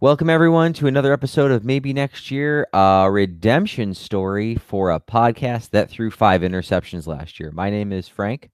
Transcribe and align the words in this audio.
Welcome, 0.00 0.28
everyone, 0.28 0.72
to 0.74 0.88
another 0.88 1.12
episode 1.12 1.52
of 1.52 1.64
Maybe 1.64 1.92
Next 1.92 2.28
Year, 2.28 2.66
a 2.72 3.08
redemption 3.08 3.94
story 3.94 4.56
for 4.56 4.90
a 4.90 4.98
podcast 4.98 5.70
that 5.70 5.88
threw 5.88 6.10
five 6.10 6.40
interceptions 6.40 7.06
last 7.06 7.38
year. 7.38 7.52
My 7.52 7.70
name 7.70 7.92
is 7.92 8.08
Frank. 8.08 8.50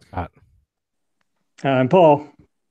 Scott. 0.00 0.32
I'm 1.62 1.88
Paul. 1.88 2.28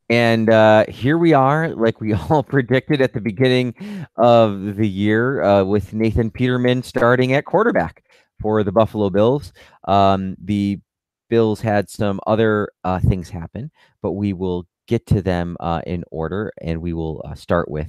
And 0.09 0.49
uh, 0.49 0.87
here 0.89 1.17
we 1.17 1.31
are, 1.31 1.69
like 1.69 2.01
we 2.01 2.13
all 2.29 2.43
predicted 2.43 3.01
at 3.01 3.13
the 3.13 3.21
beginning 3.21 3.73
of 4.17 4.75
the 4.75 4.87
year, 4.87 5.41
uh, 5.41 5.63
with 5.63 5.93
Nathan 5.93 6.31
Peterman 6.31 6.83
starting 6.83 7.31
at 7.31 7.45
quarterback 7.45 8.03
for 8.41 8.61
the 8.61 8.73
Buffalo 8.73 9.09
Bills. 9.09 9.53
Um, 9.87 10.35
the 10.43 10.81
Bills 11.29 11.61
had 11.61 11.89
some 11.89 12.19
other 12.27 12.73
uh, 12.83 12.99
things 12.99 13.29
happen, 13.29 13.71
but 14.01 14.11
we 14.11 14.33
will 14.33 14.67
get 14.91 15.05
to 15.07 15.21
them 15.21 15.55
uh, 15.61 15.81
in 15.87 16.03
order, 16.11 16.51
and 16.61 16.81
we 16.81 16.91
will 16.91 17.21
uh, 17.23 17.33
start 17.33 17.71
with 17.71 17.87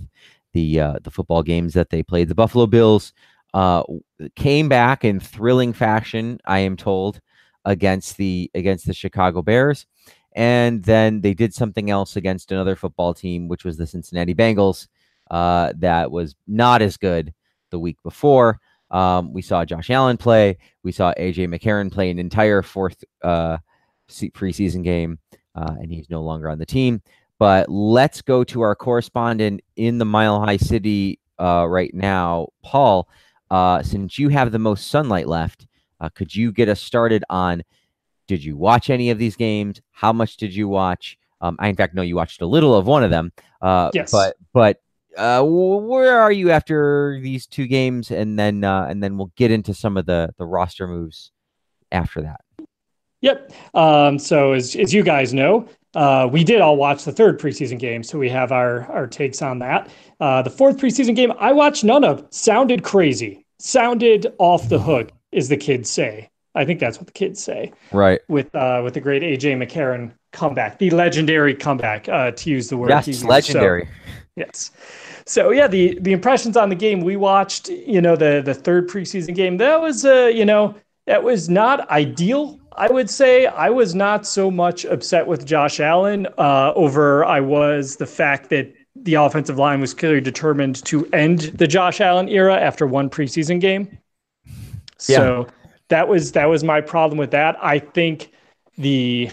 the 0.53 0.79
uh, 0.79 0.99
the 1.03 1.11
football 1.11 1.43
games 1.43 1.75
that 1.75 1.91
they 1.91 2.03
played. 2.03 2.29
The 2.29 2.35
Buffalo 2.37 2.67
Bills 2.69 3.13
uh, 3.55 3.83
came 4.37 4.69
back 4.69 5.05
in 5.05 5.19
thrilling 5.19 5.73
fashion, 5.73 6.39
I 6.47 6.61
am 6.61 6.77
told, 6.77 7.21
against 7.65 8.17
the 8.19 8.49
against 8.55 8.87
the 8.87 8.95
Chicago 8.95 9.43
Bears, 9.43 9.85
and 10.35 10.85
then 10.85 11.23
they 11.23 11.35
did 11.35 11.53
something 11.53 11.91
else 11.91 12.15
against 12.15 12.53
another 12.53 12.77
football 12.77 13.15
team, 13.15 13.49
which 13.49 13.65
was 13.65 13.77
the 13.77 13.87
Cincinnati 13.87 14.35
Bengals, 14.35 14.87
uh, 15.29 15.73
that 15.79 16.13
was 16.13 16.37
not 16.47 16.83
as 16.83 16.97
good 16.97 17.35
the 17.71 17.81
week 17.81 17.97
before. 18.05 18.61
Um, 18.93 19.33
we 19.33 19.43
saw 19.43 19.65
Josh 19.65 19.91
Allen 19.91 20.19
play. 20.19 20.59
We 20.85 20.93
saw 20.93 21.13
AJ 21.15 21.49
McCarron 21.49 21.91
play 21.91 22.11
an 22.11 22.21
entire 22.21 22.63
fourth 22.63 23.03
uh, 23.23 23.57
preseason 24.09 24.85
game 24.85 25.19
uh, 25.55 25.75
and 25.81 25.91
he's 25.91 26.11
no 26.11 26.23
longer 26.23 26.49
on 26.49 26.59
the 26.59 26.67
team. 26.67 27.03
But 27.39 27.69
let's 27.69 28.23
go 28.23 28.45
to 28.45 28.61
our 28.61 28.75
correspondent 28.75 29.63
in 29.77 29.99
the 29.99 30.05
Mile 30.05 30.41
High 30.41 30.59
City 30.59 31.19
uh, 31.39 31.67
right 31.69 31.93
now, 31.93 32.49
Paul. 32.63 33.09
Uh, 33.51 33.83
since 33.83 34.19
you 34.19 34.29
have 34.31 34.53
the 34.53 34.59
most 34.59 34.89
sunlight 34.89 35.29
left, 35.29 35.67
uh, 36.01 36.09
could 36.09 36.35
you 36.35 36.53
get 36.53 36.69
us 36.69 36.81
started 36.81 37.25
on? 37.29 37.63
Did 38.29 38.45
you 38.45 38.57
watch 38.57 38.91
any 38.91 39.11
of 39.11 39.19
these 39.19 39.37
games? 39.37 39.81
How 39.91 40.13
much 40.13 40.37
did 40.37 40.55
you 40.55 40.69
watch? 40.69 41.19
Um, 41.41 41.57
I 41.59 41.69
in 41.69 41.77
fact 41.77 41.95
know 41.95 42.03
you 42.03 42.17
watched 42.17 42.41
a 42.41 42.47
little 42.47 42.75
of 42.75 42.87
one 42.87 43.03
of 43.03 43.11
them. 43.11 43.33
Uh, 43.61 43.91
yes. 43.93 44.11
But 44.13 44.37
but 44.53 44.81
uh, 45.17 45.43
where 45.43 46.21
are 46.21 46.33
you 46.33 46.51
after 46.51 47.19
these 47.21 47.47
two 47.47 47.67
games, 47.67 48.11
and 48.11 48.39
then 48.39 48.65
uh, 48.65 48.87
and 48.89 49.03
then 49.03 49.19
we'll 49.19 49.33
get 49.37 49.51
into 49.51 49.75
some 49.75 49.97
of 49.97 50.07
the 50.07 50.31
the 50.39 50.47
roster 50.47 50.87
moves 50.87 51.33
after 51.91 52.23
that. 52.23 52.41
Yep. 53.23 53.53
Um, 53.75 54.19
so 54.19 54.53
as, 54.53 54.77
as 54.77 54.93
you 54.93 55.03
guys 55.03 55.33
know, 55.33 55.69
uh, 55.95 56.29
we 56.31 56.45
did 56.45 56.61
all 56.61 56.77
watch 56.77 57.05
the 57.05 57.13
third 57.13 57.39
preseason 57.41 57.79
game, 57.79 58.03
so 58.03 58.19
we 58.19 58.29
have 58.29 58.51
our 58.53 58.91
our 58.91 59.07
takes 59.07 59.43
on 59.43 59.59
that. 59.59 59.91
Uh, 60.21 60.43
the 60.43 60.51
fourth 60.51 60.77
preseason 60.79 61.15
game, 61.15 61.33
I 61.39 61.53
watched 61.53 61.85
none 61.85 62.05
of. 62.05 62.27
Sounded 62.31 62.83
crazy. 62.83 63.45
Sounded 63.59 64.27
off 64.39 64.69
the 64.69 64.79
hook, 64.79 65.13
is 65.33 65.49
the 65.49 65.57
kids 65.57 65.91
say. 65.91 66.31
I 66.55 66.65
think 66.65 66.81
that's 66.81 66.99
what 66.99 67.07
the 67.07 67.13
kids 67.13 67.43
say. 67.43 67.73
Right. 67.93 68.21
With 68.29 68.55
uh, 68.55 68.81
with 68.83 68.95
the 68.95 69.01
great 69.01 69.23
AJ 69.23 69.57
McCarron 69.57 70.13
comeback, 70.33 70.79
the 70.79 70.91
legendary 70.91 71.55
comeback, 71.55 72.09
uh, 72.09 72.31
to 72.33 72.51
use 72.51 72.69
the 72.69 72.77
word. 72.77 72.91
Yes, 72.91 73.23
legendary. 73.23 73.85
So, 73.85 73.91
yes. 74.37 74.71
So 75.27 75.51
yeah, 75.51 75.67
the 75.67 75.99
the 76.01 76.13
impressions 76.13 76.57
on 76.57 76.71
the 76.71 76.75
game 76.75 77.01
we 77.01 77.17
watched, 77.17 77.69
you 77.69 78.01
know, 78.01 78.17
the 78.17 78.43
the 78.45 78.55
third 78.55 78.89
preseason 78.89 79.35
game, 79.35 79.59
that 79.59 79.81
was 79.81 80.05
uh, 80.05 80.31
you 80.33 80.45
know, 80.45 80.75
that 81.07 81.23
was 81.23 81.49
not 81.49 81.89
ideal 81.91 82.59
I 82.77 82.91
would 82.91 83.11
say 83.11 83.47
I 83.47 83.71
was 83.71 83.95
not 83.95 84.27
so 84.27 84.51
much 84.51 84.85
upset 84.85 85.27
with 85.27 85.47
Josh 85.47 85.81
Allen 85.81 86.27
uh, 86.39 86.73
over 86.75 87.25
I 87.25 87.41
was 87.41 87.97
the 87.97 88.07
fact 88.07 88.51
that 88.51 88.73
the 88.97 89.15
offensive 89.15 89.59
line 89.59 89.81
was 89.81 89.95
clearly 89.95 90.21
determined 90.21 90.85
to 90.85 91.07
end 91.13 91.41
the 91.55 91.67
Josh 91.67 92.01
Allen 92.01 92.29
era 92.29 92.59
after 92.59 92.87
one 92.87 93.09
preseason 93.09 93.61
game. 93.61 93.99
So 94.99 95.47
yeah. 95.47 95.51
that 95.89 96.09
was 96.09 96.33
that 96.33 96.47
was 96.47 96.63
my 96.63 96.81
problem 96.81 97.19
with 97.19 97.31
that. 97.33 97.57
I 97.63 97.79
think 97.79 98.31
the 98.79 99.31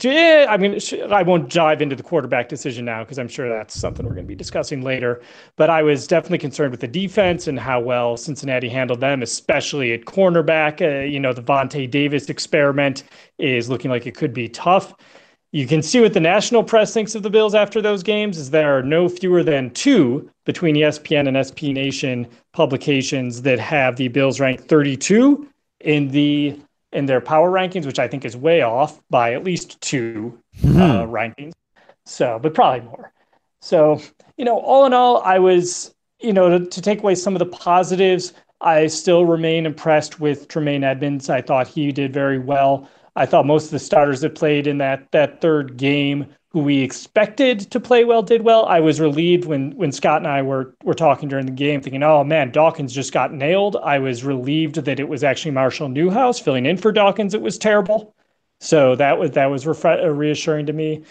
yeah, 0.00 0.46
I 0.48 0.56
mean, 0.56 0.78
I 1.10 1.22
won't 1.22 1.50
dive 1.50 1.82
into 1.82 1.94
the 1.94 2.02
quarterback 2.02 2.48
decision 2.48 2.86
now 2.86 3.04
because 3.04 3.18
I'm 3.18 3.28
sure 3.28 3.46
that's 3.50 3.78
something 3.78 4.06
we're 4.06 4.14
going 4.14 4.24
to 4.24 4.28
be 4.28 4.34
discussing 4.34 4.80
later. 4.80 5.20
But 5.56 5.68
I 5.68 5.82
was 5.82 6.06
definitely 6.06 6.38
concerned 6.38 6.70
with 6.70 6.80
the 6.80 6.88
defense 6.88 7.46
and 7.46 7.58
how 7.58 7.78
well 7.80 8.16
Cincinnati 8.16 8.70
handled 8.70 9.00
them, 9.00 9.20
especially 9.20 9.92
at 9.92 10.06
cornerback. 10.06 10.80
Uh, 10.80 11.04
you 11.04 11.20
know, 11.20 11.34
the 11.34 11.42
Vontae 11.42 11.90
Davis 11.90 12.30
experiment 12.30 13.04
is 13.38 13.68
looking 13.68 13.90
like 13.90 14.06
it 14.06 14.16
could 14.16 14.32
be 14.32 14.48
tough. 14.48 14.94
You 15.52 15.66
can 15.66 15.82
see 15.82 16.00
what 16.00 16.14
the 16.14 16.20
national 16.20 16.64
press 16.64 16.94
thinks 16.94 17.14
of 17.14 17.22
the 17.22 17.28
Bills 17.28 17.54
after 17.54 17.82
those 17.82 18.02
games 18.02 18.38
is 18.38 18.50
there 18.50 18.78
are 18.78 18.82
no 18.82 19.10
fewer 19.10 19.42
than 19.42 19.68
two 19.72 20.30
between 20.46 20.74
ESPN 20.74 21.28
and 21.28 21.36
SB 21.36 21.74
Nation 21.74 22.26
publications 22.54 23.42
that 23.42 23.58
have 23.58 23.96
the 23.96 24.08
Bills 24.08 24.40
ranked 24.40 24.64
32 24.64 25.46
in 25.80 26.08
the 26.08 26.58
in 26.92 27.06
their 27.06 27.20
power 27.20 27.50
rankings, 27.50 27.86
which 27.86 27.98
I 27.98 28.08
think 28.08 28.24
is 28.24 28.36
way 28.36 28.62
off 28.62 29.00
by 29.10 29.32
at 29.32 29.44
least 29.44 29.80
2 29.80 30.38
mm-hmm. 30.62 30.80
uh, 30.80 31.06
rankings. 31.06 31.52
So, 32.04 32.38
but 32.42 32.54
probably 32.54 32.86
more. 32.86 33.12
So, 33.60 34.00
you 34.36 34.44
know, 34.44 34.58
all 34.58 34.86
in 34.86 34.92
all, 34.92 35.22
I 35.22 35.38
was, 35.38 35.94
you 36.20 36.32
know, 36.32 36.58
to, 36.58 36.66
to 36.66 36.82
take 36.82 37.00
away 37.00 37.14
some 37.14 37.34
of 37.34 37.38
the 37.38 37.46
positives, 37.46 38.32
I 38.60 38.86
still 38.88 39.24
remain 39.24 39.66
impressed 39.66 40.20
with 40.20 40.48
Tremaine 40.48 40.84
Edmunds. 40.84 41.30
I 41.30 41.42
thought 41.42 41.68
he 41.68 41.92
did 41.92 42.12
very 42.12 42.38
well. 42.38 42.88
I 43.16 43.26
thought 43.26 43.46
most 43.46 43.66
of 43.66 43.70
the 43.72 43.78
starters 43.78 44.20
that 44.22 44.34
played 44.34 44.66
in 44.66 44.78
that 44.78 45.10
that 45.12 45.40
third 45.40 45.76
game 45.76 46.26
who 46.52 46.60
we 46.60 46.80
expected 46.80 47.60
to 47.70 47.80
play 47.80 48.04
well 48.04 48.22
did 48.22 48.42
well. 48.42 48.66
I 48.66 48.80
was 48.80 49.00
relieved 49.00 49.46
when 49.46 49.72
when 49.72 49.90
Scott 49.90 50.18
and 50.18 50.26
I 50.26 50.42
were 50.42 50.74
were 50.84 50.94
talking 50.94 51.28
during 51.28 51.46
the 51.46 51.52
game, 51.52 51.80
thinking, 51.80 52.02
"Oh 52.02 52.24
man, 52.24 52.50
Dawkins 52.50 52.92
just 52.92 53.12
got 53.12 53.32
nailed." 53.32 53.76
I 53.76 53.98
was 53.98 54.22
relieved 54.22 54.76
that 54.76 55.00
it 55.00 55.08
was 55.08 55.24
actually 55.24 55.52
Marshall 55.52 55.88
Newhouse 55.88 56.38
filling 56.38 56.66
in 56.66 56.76
for 56.76 56.92
Dawkins. 56.92 57.34
It 57.34 57.40
was 57.40 57.56
terrible, 57.56 58.14
so 58.60 58.94
that 58.96 59.18
was 59.18 59.30
that 59.32 59.46
was 59.46 59.64
refre- 59.64 60.04
uh, 60.04 60.10
reassuring 60.10 60.66
to 60.66 60.72
me. 60.72 61.02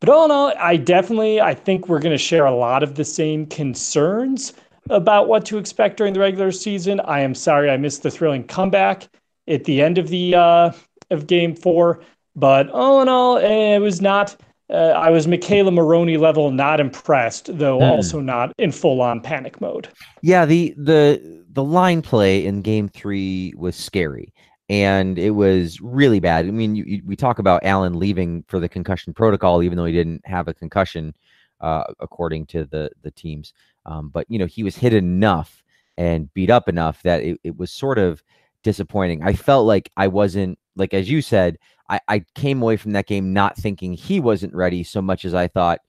But 0.00 0.08
all 0.08 0.24
in 0.24 0.32
all, 0.32 0.52
I 0.58 0.76
definitely 0.76 1.40
I 1.40 1.54
think 1.54 1.88
we're 1.88 2.00
going 2.00 2.10
to 2.10 2.18
share 2.18 2.46
a 2.46 2.54
lot 2.54 2.82
of 2.82 2.96
the 2.96 3.04
same 3.04 3.46
concerns 3.46 4.52
about 4.90 5.28
what 5.28 5.46
to 5.46 5.58
expect 5.58 5.96
during 5.96 6.12
the 6.12 6.18
regular 6.20 6.50
season. 6.50 6.98
I 7.00 7.20
am 7.20 7.36
sorry 7.36 7.70
I 7.70 7.76
missed 7.76 8.02
the 8.02 8.10
thrilling 8.10 8.42
comeback 8.44 9.08
at 9.46 9.62
the 9.62 9.80
end 9.80 9.98
of 9.98 10.08
the 10.08 10.34
uh, 10.34 10.72
of 11.10 11.28
Game 11.28 11.54
Four, 11.54 12.00
but 12.34 12.68
all 12.70 13.00
in 13.00 13.08
all, 13.08 13.36
it 13.36 13.78
was 13.78 14.00
not 14.00 14.36
uh, 14.72 14.94
I 14.96 15.10
was 15.10 15.26
McKayla 15.26 15.72
Maroney 15.72 16.16
level 16.16 16.50
not 16.50 16.80
impressed, 16.80 17.56
though 17.58 17.78
mm. 17.78 17.88
also 17.88 18.20
not 18.20 18.52
in 18.58 18.72
full 18.72 19.00
on 19.00 19.20
panic 19.20 19.60
mode. 19.60 19.88
Yeah, 20.22 20.46
the 20.46 20.74
the 20.76 21.44
the 21.50 21.62
line 21.62 22.02
play 22.02 22.44
in 22.44 22.62
game 22.62 22.88
three 22.88 23.52
was 23.56 23.76
scary 23.76 24.32
and 24.72 25.18
it 25.18 25.32
was 25.32 25.82
really 25.82 26.18
bad. 26.18 26.46
I 26.46 26.50
mean, 26.50 26.74
you, 26.74 26.84
you, 26.86 27.02
we 27.04 27.14
talk 27.14 27.38
about 27.38 27.62
Allen 27.62 27.98
leaving 27.98 28.42
for 28.48 28.58
the 28.58 28.70
concussion 28.70 29.12
protocol, 29.12 29.62
even 29.62 29.76
though 29.76 29.84
he 29.84 29.92
didn't 29.92 30.22
have 30.24 30.48
a 30.48 30.54
concussion, 30.54 31.14
uh, 31.60 31.84
according 32.00 32.46
to 32.46 32.64
the 32.64 32.90
the 33.02 33.10
teams. 33.10 33.52
Um, 33.84 34.08
but 34.08 34.26
you 34.30 34.38
know, 34.38 34.46
he 34.46 34.62
was 34.62 34.74
hit 34.74 34.94
enough 34.94 35.62
and 35.98 36.32
beat 36.32 36.48
up 36.48 36.70
enough 36.70 37.02
that 37.02 37.22
it, 37.22 37.38
it 37.44 37.56
was 37.56 37.70
sort 37.70 37.98
of 37.98 38.22
disappointing. 38.62 39.22
I 39.22 39.34
felt 39.34 39.66
like 39.66 39.90
I 39.98 40.08
wasn't 40.08 40.58
like 40.74 40.94
as 40.94 41.10
you 41.10 41.20
said, 41.20 41.58
I, 41.92 42.00
I 42.08 42.24
came 42.34 42.62
away 42.62 42.78
from 42.78 42.92
that 42.92 43.06
game 43.06 43.32
not 43.32 43.56
thinking 43.56 43.92
he 43.92 44.18
wasn't 44.18 44.54
ready 44.54 44.82
so 44.82 45.02
much 45.02 45.24
as 45.26 45.34
I 45.34 45.46
thought 45.46 45.80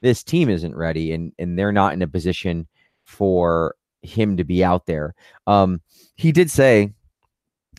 this 0.00 0.24
team 0.24 0.48
isn't 0.48 0.74
ready 0.74 1.12
and 1.12 1.32
and 1.38 1.58
they're 1.58 1.72
not 1.72 1.92
in 1.92 2.02
a 2.02 2.08
position 2.08 2.66
for 3.04 3.74
him 4.02 4.38
to 4.38 4.44
be 4.44 4.64
out 4.64 4.86
there. 4.86 5.14
Um, 5.46 5.82
he 6.16 6.32
did 6.32 6.50
say 6.50 6.94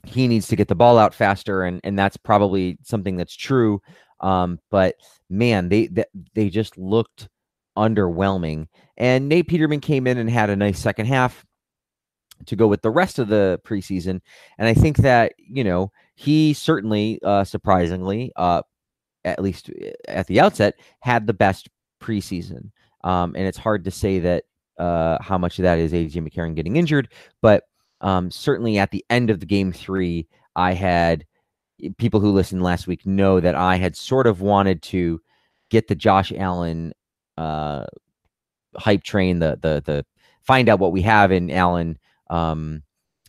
he 0.06 0.28
needs 0.28 0.48
to 0.48 0.56
get 0.56 0.68
the 0.68 0.76
ball 0.76 1.00
out 1.00 1.16
faster, 1.16 1.64
and 1.64 1.82
and 1.84 1.98
that's 1.98 2.18
probably 2.18 2.78
something 2.84 3.18
that's 3.18 3.36
true. 3.36 3.82
Um, 4.20 4.60
but 4.70 4.96
man, 5.30 5.70
they 5.70 5.88
they, 5.88 6.06
they 6.36 6.50
just 6.50 6.78
looked 6.78 7.30
underwhelming. 7.76 8.68
And 8.98 9.28
Nate 9.28 9.48
Peterman 9.48 9.80
came 9.80 10.06
in 10.06 10.20
and 10.20 10.30
had 10.30 10.52
a 10.52 10.56
nice 10.56 10.80
second 10.80 11.08
half 11.08 11.46
to 12.46 12.56
go 12.56 12.68
with 12.68 12.82
the 12.82 12.92
rest 12.92 13.18
of 13.18 13.28
the 13.28 13.60
preseason. 13.64 14.22
And 14.58 14.68
I 14.68 14.74
think 14.74 14.98
that, 14.98 15.34
you 15.38 15.64
know, 15.64 15.92
he 16.16 16.54
certainly, 16.54 17.20
uh, 17.24 17.44
surprisingly, 17.44 18.32
uh, 18.36 18.62
at 19.24 19.42
least 19.42 19.70
uh, 19.70 19.90
at 20.08 20.28
the 20.28 20.40
outset, 20.40 20.76
had 21.00 21.28
the 21.28 21.34
best 21.34 21.70
preseason. 22.02 22.72
Um, 23.04 23.36
and 23.36 23.48
it's 23.48 23.58
hard 23.58 23.84
to 23.86 23.92
say 23.92 24.20
that 24.20 24.44
uh, 24.78 25.18
how 25.22 25.38
much 25.38 25.60
of 25.60 25.64
that 25.64 25.80
is 25.80 25.94
AJ 25.94 26.28
McCarron 26.28 26.56
getting 26.56 26.76
injured, 26.76 27.10
but 27.42 27.64
um, 28.02 28.32
certainly 28.32 28.78
at 28.78 28.92
the 28.92 29.06
end 29.10 29.30
of 29.30 29.40
the 29.40 29.46
game 29.46 29.72
three, 29.72 30.28
I 30.56 30.74
had 30.74 31.26
people 31.98 32.20
who 32.20 32.32
listened 32.32 32.64
last 32.64 32.88
week 32.88 33.06
know 33.06 33.40
that 33.40 33.56
I 33.56 33.76
had 33.76 33.96
sort 33.96 34.28
of 34.28 34.42
wanted 34.42 34.82
to 34.84 35.22
get 35.70 35.88
the 35.88 35.96
Josh 35.96 36.32
Allen 36.36 36.94
uh, 37.38 37.86
hype 38.76 39.04
train, 39.04 39.40
the 39.40 39.58
the 39.62 39.82
the 39.86 40.06
find 40.42 40.70
out 40.70 40.80
what 40.80 40.92
we 40.92 41.02
have 41.02 41.32
in 41.32 41.50
Allen 41.52 41.98
um, 42.30 42.84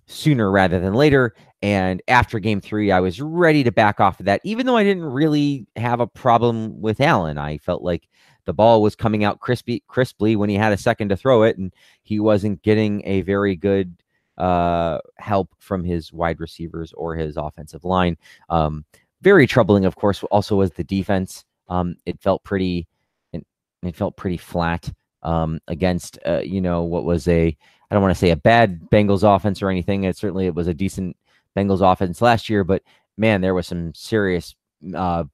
sooner 0.07 0.51
rather 0.51 0.81
than 0.81 0.95
later. 0.95 1.35
And 1.63 2.03
after 2.09 2.39
game 2.41 2.61
three, 2.61 2.91
I 2.91 3.01
was 3.01 3.21
ready 3.21 3.63
to 3.65 3.71
back 3.71 4.01
off 4.01 4.19
of 4.19 4.27
that, 4.27 4.41
even 4.45 4.67
though 4.67 4.77
I 4.77 4.85
didn't 4.85 5.05
really 5.05 5.67
have 5.77 6.01
a 6.01 6.07
problem 6.07 6.81
with 6.81 7.01
Allen. 7.01 7.39
I 7.39 7.59
felt 7.59 7.83
like 7.83 8.09
the 8.45 8.53
ball 8.53 8.83
was 8.83 8.97
coming 8.97 9.23
out 9.23 9.39
crispy 9.39 9.85
crisply 9.87 10.35
when 10.35 10.51
he 10.51 10.57
had 10.57 10.73
a 10.73 10.77
second 10.77 11.11
to 11.11 11.17
throw 11.17 11.45
it, 11.45 11.59
and 11.59 11.73
he 12.03 12.19
wasn't 12.19 12.63
getting 12.63 13.03
a 13.07 13.21
very 13.21 13.55
good 13.55 13.95
uh, 14.39 14.99
help 15.19 15.51
from 15.59 15.85
his 15.85 16.13
wide 16.13 16.41
receivers 16.41 16.93
or 16.95 17.15
his 17.15 17.37
offensive 17.37 17.85
line. 17.85 18.17
Um, 18.49 18.85
very 19.21 19.47
troubling, 19.47 19.85
of 19.85 19.95
course, 19.95 20.25
also 20.25 20.57
was 20.57 20.73
the 20.73 20.83
defense. 20.83 21.45
Um, 21.69 21.95
it 22.07 22.21
felt 22.21 22.43
pretty, 22.43 22.89
it, 23.33 23.47
it 23.85 23.95
felt 23.95 24.17
pretty 24.17 24.37
flat 24.37 24.93
um, 25.23 25.61
against, 25.69 26.19
uh, 26.27 26.41
you 26.41 26.61
know, 26.61 26.83
what 26.83 27.05
was 27.05 27.29
a, 27.29 27.57
I 27.93 27.95
don't 27.95 28.03
want 28.03 28.15
to 28.15 28.19
say 28.19 28.31
a 28.31 28.37
bad 28.37 28.89
Bengals 28.91 29.23
offense 29.23 29.61
or 29.61 29.69
anything. 29.69 30.05
It 30.05 30.17
certainly 30.17 30.47
it 30.47 30.55
was 30.55 30.67
a 30.67 30.73
decent 30.73 31.15
Bengals 31.55 31.83
offense 31.83 32.23
last 32.23 32.49
year, 32.49 32.65
but 32.65 32.83
man, 33.19 33.43
there 33.43 33.53
was 33.53 33.67
some 33.67 33.93
serious 33.93 34.55
uh, 34.97 35.25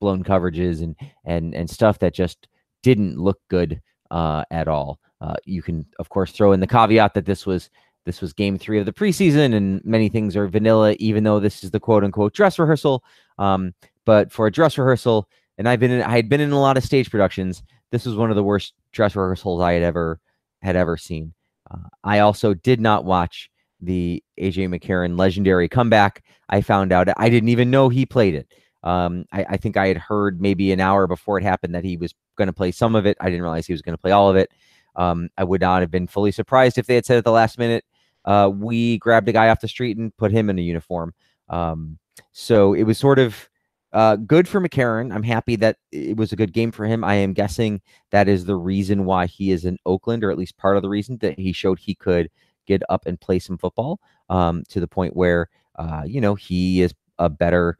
blown 0.00 0.24
coverages 0.24 0.82
and 0.82 0.96
and 1.24 1.54
and 1.54 1.70
stuff 1.70 2.00
that 2.00 2.14
just 2.14 2.48
didn't 2.82 3.18
look 3.20 3.38
good 3.46 3.80
uh, 4.10 4.42
at 4.50 4.66
all. 4.66 4.98
Uh, 5.20 5.36
you 5.44 5.62
can, 5.62 5.86
of 6.00 6.08
course, 6.08 6.32
throw 6.32 6.50
in 6.50 6.58
the 6.58 6.66
caveat 6.66 7.14
that 7.14 7.24
this 7.24 7.46
was 7.46 7.70
this 8.04 8.20
was 8.20 8.32
game 8.32 8.58
three 8.58 8.80
of 8.80 8.86
the 8.86 8.92
preseason, 8.92 9.54
and 9.54 9.80
many 9.84 10.08
things 10.08 10.34
are 10.34 10.48
vanilla, 10.48 10.96
even 10.98 11.22
though 11.22 11.38
this 11.38 11.62
is 11.62 11.70
the 11.70 11.78
quote 11.78 12.02
unquote 12.02 12.34
dress 12.34 12.58
rehearsal. 12.58 13.04
Um, 13.38 13.74
but 14.06 14.32
for 14.32 14.48
a 14.48 14.52
dress 14.52 14.76
rehearsal, 14.76 15.28
and 15.56 15.68
I've 15.68 15.78
been 15.78 15.92
in, 15.92 16.02
I 16.02 16.16
had 16.16 16.28
been 16.28 16.40
in 16.40 16.50
a 16.50 16.60
lot 16.60 16.76
of 16.76 16.82
stage 16.82 17.12
productions. 17.12 17.62
This 17.92 18.06
was 18.06 18.16
one 18.16 18.30
of 18.30 18.34
the 18.36 18.42
worst 18.42 18.72
dress 18.90 19.14
rehearsals 19.14 19.62
I 19.62 19.74
had 19.74 19.84
ever 19.84 20.18
had 20.62 20.74
ever 20.74 20.96
seen. 20.96 21.32
Uh, 21.70 21.88
I 22.04 22.20
also 22.20 22.54
did 22.54 22.80
not 22.80 23.04
watch 23.04 23.50
the 23.80 24.22
AJ 24.40 24.68
McCarron 24.68 25.18
legendary 25.18 25.68
comeback. 25.68 26.24
I 26.48 26.60
found 26.60 26.92
out 26.92 27.08
I 27.16 27.28
didn't 27.28 27.50
even 27.50 27.70
know 27.70 27.88
he 27.88 28.06
played 28.06 28.34
it. 28.34 28.52
Um, 28.82 29.24
I, 29.32 29.44
I, 29.50 29.56
think 29.56 29.76
I 29.76 29.88
had 29.88 29.96
heard 29.96 30.40
maybe 30.40 30.72
an 30.72 30.80
hour 30.80 31.06
before 31.06 31.38
it 31.38 31.42
happened 31.42 31.74
that 31.74 31.84
he 31.84 31.96
was 31.96 32.14
going 32.36 32.46
to 32.46 32.52
play 32.52 32.70
some 32.70 32.94
of 32.94 33.06
it. 33.06 33.16
I 33.20 33.26
didn't 33.26 33.42
realize 33.42 33.66
he 33.66 33.72
was 33.72 33.82
going 33.82 33.96
to 33.96 34.00
play 34.00 34.12
all 34.12 34.30
of 34.30 34.36
it. 34.36 34.50
Um, 34.94 35.28
I 35.36 35.44
would 35.44 35.60
not 35.60 35.80
have 35.80 35.90
been 35.90 36.06
fully 36.06 36.32
surprised 36.32 36.78
if 36.78 36.86
they 36.86 36.94
had 36.94 37.04
said 37.04 37.18
at 37.18 37.24
the 37.24 37.32
last 37.32 37.58
minute, 37.58 37.84
uh, 38.24 38.50
we 38.52 38.98
grabbed 38.98 39.28
a 39.28 39.32
guy 39.32 39.48
off 39.48 39.60
the 39.60 39.68
street 39.68 39.96
and 39.96 40.16
put 40.16 40.32
him 40.32 40.48
in 40.48 40.58
a 40.58 40.62
uniform. 40.62 41.12
Um, 41.48 41.98
so 42.32 42.72
it 42.72 42.84
was 42.84 42.98
sort 42.98 43.18
of 43.18 43.48
uh, 43.92 44.16
good 44.16 44.46
for 44.46 44.60
McCarron. 44.60 45.14
I'm 45.14 45.22
happy 45.22 45.56
that 45.56 45.76
it 45.92 46.16
was 46.16 46.32
a 46.32 46.36
good 46.36 46.52
game 46.52 46.70
for 46.70 46.84
him. 46.84 47.04
I 47.04 47.14
am 47.14 47.32
guessing 47.32 47.80
that 48.10 48.28
is 48.28 48.44
the 48.44 48.56
reason 48.56 49.04
why 49.04 49.26
he 49.26 49.50
is 49.50 49.64
in 49.64 49.78
Oakland, 49.86 50.24
or 50.24 50.30
at 50.30 50.38
least 50.38 50.58
part 50.58 50.76
of 50.76 50.82
the 50.82 50.88
reason 50.88 51.18
that 51.18 51.38
he 51.38 51.52
showed 51.52 51.78
he 51.78 51.94
could 51.94 52.30
get 52.66 52.82
up 52.90 53.06
and 53.06 53.20
play 53.20 53.38
some 53.38 53.56
football 53.56 53.98
um, 54.28 54.62
to 54.68 54.80
the 54.80 54.88
point 54.88 55.16
where, 55.16 55.48
uh, 55.76 56.02
you 56.06 56.20
know, 56.20 56.34
he 56.34 56.82
is 56.82 56.92
a 57.18 57.28
better 57.28 57.78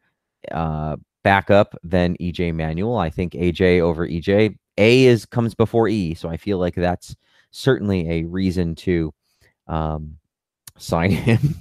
uh, 0.50 0.96
backup 1.22 1.76
than 1.82 2.16
EJ 2.16 2.54
Manuel. 2.54 2.96
I 2.96 3.10
think 3.10 3.34
AJ 3.34 3.80
over 3.80 4.08
EJ. 4.08 4.56
A 4.78 5.06
is 5.06 5.26
comes 5.26 5.54
before 5.54 5.88
E, 5.88 6.14
so 6.14 6.28
I 6.28 6.36
feel 6.36 6.58
like 6.58 6.76
that's 6.76 7.16
certainly 7.50 8.08
a 8.08 8.24
reason 8.24 8.76
to 8.76 9.12
um, 9.66 10.17
sign 10.78 11.10
him. 11.28 11.56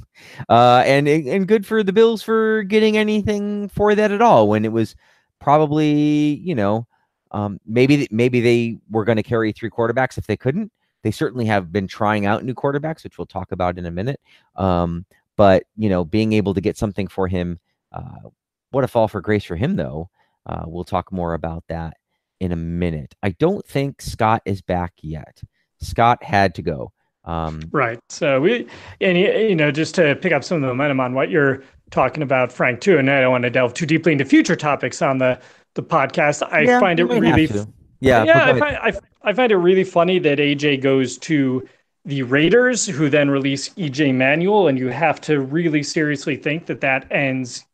Uh, 0.50 0.84
and 0.86 1.08
and 1.08 1.48
good 1.48 1.66
for 1.66 1.84
the 1.84 1.94
Bills 1.94 2.24
for 2.24 2.64
getting 2.64 2.98
anything 2.98 3.70
for 3.70 3.96
that 3.96 4.12
at 4.12 4.22
all 4.22 4.48
when 4.48 4.66
it 4.66 4.72
was 4.72 4.96
probably 5.40 6.42
you 6.44 6.56
know 6.56 6.88
um, 7.32 7.60
maybe 7.66 8.08
maybe 8.12 8.42
they 8.42 8.80
were 8.90 9.06
going 9.06 9.18
to 9.18 9.24
carry 9.24 9.52
three 9.52 9.70
quarterbacks 9.70 10.18
if 10.18 10.28
they 10.28 10.38
couldn't. 10.38 10.72
They 11.04 11.12
certainly 11.12 11.46
have 11.46 11.72
been 11.72 11.88
trying 11.88 12.26
out 12.26 12.44
new 12.44 12.54
quarterbacks, 12.54 13.04
which 13.04 13.18
we'll 13.18 13.28
talk 13.28 13.52
about 13.52 13.78
in 13.78 13.86
a 13.86 13.92
minute. 13.92 14.20
Um, 14.56 15.06
but 15.36 15.64
you 15.78 15.90
know, 15.90 16.04
being 16.04 16.34
able 16.34 16.54
to 16.54 16.62
get 16.62 16.78
something 16.78 17.08
for 17.08 17.28
him, 17.28 17.60
uh, 17.92 18.30
what 18.72 18.84
a 18.84 18.88
fall 18.88 19.08
for 19.08 19.22
grace 19.22 19.44
for 19.44 19.56
him, 19.56 19.76
though. 19.76 20.10
Uh, 20.46 20.64
we'll 20.66 20.84
talk 20.84 21.12
more 21.12 21.34
about 21.34 21.64
that 21.68 21.98
in 22.40 22.52
a 22.52 22.56
minute. 22.56 23.16
I 23.22 23.30
don't 23.32 23.66
think 23.66 24.02
Scott 24.02 24.42
is 24.46 24.62
back 24.62 24.94
yet. 25.02 25.42
Scott 25.80 26.24
had 26.24 26.56
to 26.56 26.62
go. 26.62 26.92
Um, 27.28 27.62
right. 27.72 28.00
So 28.10 28.42
we, 28.42 28.68
and 29.02 29.18
you 29.18 29.56
know, 29.56 29.70
just 29.70 29.94
to 29.96 30.16
pick 30.16 30.32
up 30.32 30.44
some 30.44 30.56
of 30.56 30.62
the 30.62 30.68
momentum 30.68 31.02
on 31.02 31.14
what 31.14 31.30
you're 31.30 31.62
talking 31.92 32.24
about, 32.24 32.52
Frank, 32.52 32.80
too, 32.82 32.98
and 32.98 33.12
I 33.12 33.22
don't 33.22 33.32
want 33.32 33.44
to 33.44 33.50
delve 33.50 33.74
too 33.74 33.86
deeply 33.86 34.14
into 34.14 34.26
future 34.26 34.56
topics 34.56 35.02
on 35.02 35.18
the 35.18 35.40
the 35.76 35.84
podcast. 35.84 36.48
I 36.52 36.62
yeah, 36.62 36.80
find 36.80 37.00
it 37.00 37.06
really, 37.06 37.50
yeah, 38.00 38.24
yeah. 38.24 38.46
I 38.46 38.60
find, 38.60 38.78
I, 38.78 38.94
I 39.24 39.34
find 39.34 39.52
it 39.52 39.58
really 39.58 39.84
funny 39.84 40.20
that 40.20 40.40
AJ 40.40 40.82
goes 40.82 41.18
to 41.20 41.68
the 42.06 42.24
Raiders, 42.24 42.86
who 42.86 43.10
then 43.10 43.30
release 43.30 43.70
EJ 43.70 44.16
Manuel, 44.16 44.70
and 44.70 44.80
you 44.80 44.88
have 44.88 45.20
to 45.22 45.42
really 45.42 45.84
seriously 45.84 46.38
think 46.38 46.66
that 46.68 46.80
that 46.82 47.12
ends, 47.12 47.66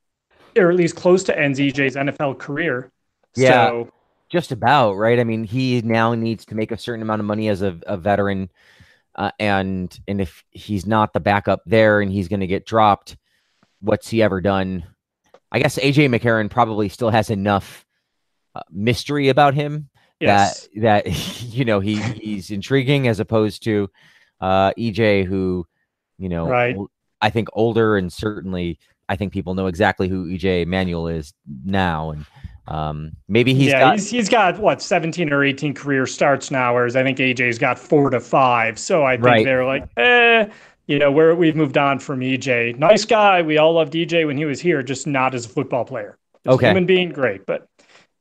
or 0.58 0.72
at 0.72 0.76
least 0.76 0.96
close 0.96 1.24
to 1.26 1.40
ends 1.40 1.60
EJ's 1.60 1.96
NFL 1.96 2.40
career. 2.40 2.92
Yeah. 3.36 3.68
So, 3.68 3.90
just 4.30 4.52
about 4.52 4.94
right. 4.94 5.20
I 5.20 5.24
mean, 5.24 5.44
he 5.44 5.82
now 5.82 6.16
needs 6.16 6.44
to 6.48 6.56
make 6.56 6.72
a 6.72 6.78
certain 6.78 7.04
amount 7.04 7.20
of 7.20 7.28
money 7.28 7.50
as 7.50 7.62
a, 7.62 7.80
a 7.86 7.96
veteran 7.96 8.50
uh, 9.16 9.32
and 9.40 9.98
and 10.08 10.22
if 10.22 10.44
he's 10.52 10.86
not 10.86 11.14
the 11.14 11.20
backup 11.20 11.62
there 11.66 12.02
and 12.02 12.12
he's 12.12 12.28
going 12.28 12.40
to 12.40 12.48
get 12.48 12.66
dropped, 12.66 13.18
what's 13.82 14.10
he 14.10 14.22
ever 14.22 14.42
done? 14.42 14.86
I 15.52 15.60
guess 15.60 15.78
AJ 15.78 16.10
McCarron 16.10 16.50
probably 16.50 16.90
still 16.90 17.10
has 17.10 17.30
enough 17.30 17.86
uh, 18.56 18.62
mystery 18.72 19.30
about 19.30 19.54
him 19.54 19.90
yes. 20.20 20.68
that 20.74 21.06
that 21.06 21.42
you 21.44 21.66
know 21.66 21.80
he 21.80 22.02
he's 22.02 22.52
intriguing 22.52 23.08
as 23.08 23.20
opposed 23.20 23.64
to 23.64 23.90
uh, 24.42 24.74
EJ, 24.74 25.26
who 25.26 25.66
you 26.18 26.30
know, 26.30 26.48
right. 26.48 26.76
I 27.22 27.30
think 27.30 27.50
older 27.54 27.98
and 27.98 28.12
certainly 28.12 28.80
I 29.10 29.16
think 29.16 29.34
people 29.34 29.54
know 29.54 29.68
exactly 29.68 30.08
who 30.08 30.28
EJ 30.28 30.66
Manuel 30.68 31.08
is 31.08 31.34
now 31.66 32.12
and 32.12 32.26
um, 32.68 33.12
maybe 33.28 33.54
he's 33.54 33.68
yeah, 33.68 33.80
got 33.80 33.94
he's, 33.94 34.10
he's 34.10 34.30
got 34.30 34.60
what 34.60 34.82
17 34.82 35.32
or 35.34 35.44
18 35.44 35.74
career 35.74 36.06
starts 36.06 36.50
now, 36.50 36.74
whereas 36.74 36.96
I 36.96 37.04
think 37.04 37.18
AJ's 37.18 37.58
got 37.58 37.78
four 37.78 38.10
to 38.10 38.20
five. 38.20 38.80
So 38.80 39.04
I 39.04 39.16
think 39.16 39.26
right. 39.26 39.46
they're 39.46 39.66
like, 39.66 39.88
eh, 39.98 40.48
you 40.88 41.00
know, 41.00 41.12
where 41.12 41.36
we've 41.36 41.56
moved 41.56 41.78
on 41.78 42.00
from 42.00 42.22
EJ. 42.22 42.78
Nice 42.78 43.06
guy. 43.06 43.42
We 43.42 43.58
all 43.58 43.74
loved 43.74 43.94
EJ 43.94 44.28
when 44.28 44.38
he 44.38 44.46
was 44.46 44.60
here, 44.60 44.82
just 44.82 45.08
not 45.08 45.36
as 45.36 45.46
a 45.46 45.50
football 45.50 45.86
player. 45.86 46.18
As 46.46 46.56
okay. 46.56 46.68
human 46.68 46.86
being, 46.86 47.10
great. 47.10 47.46
But, 47.46 47.68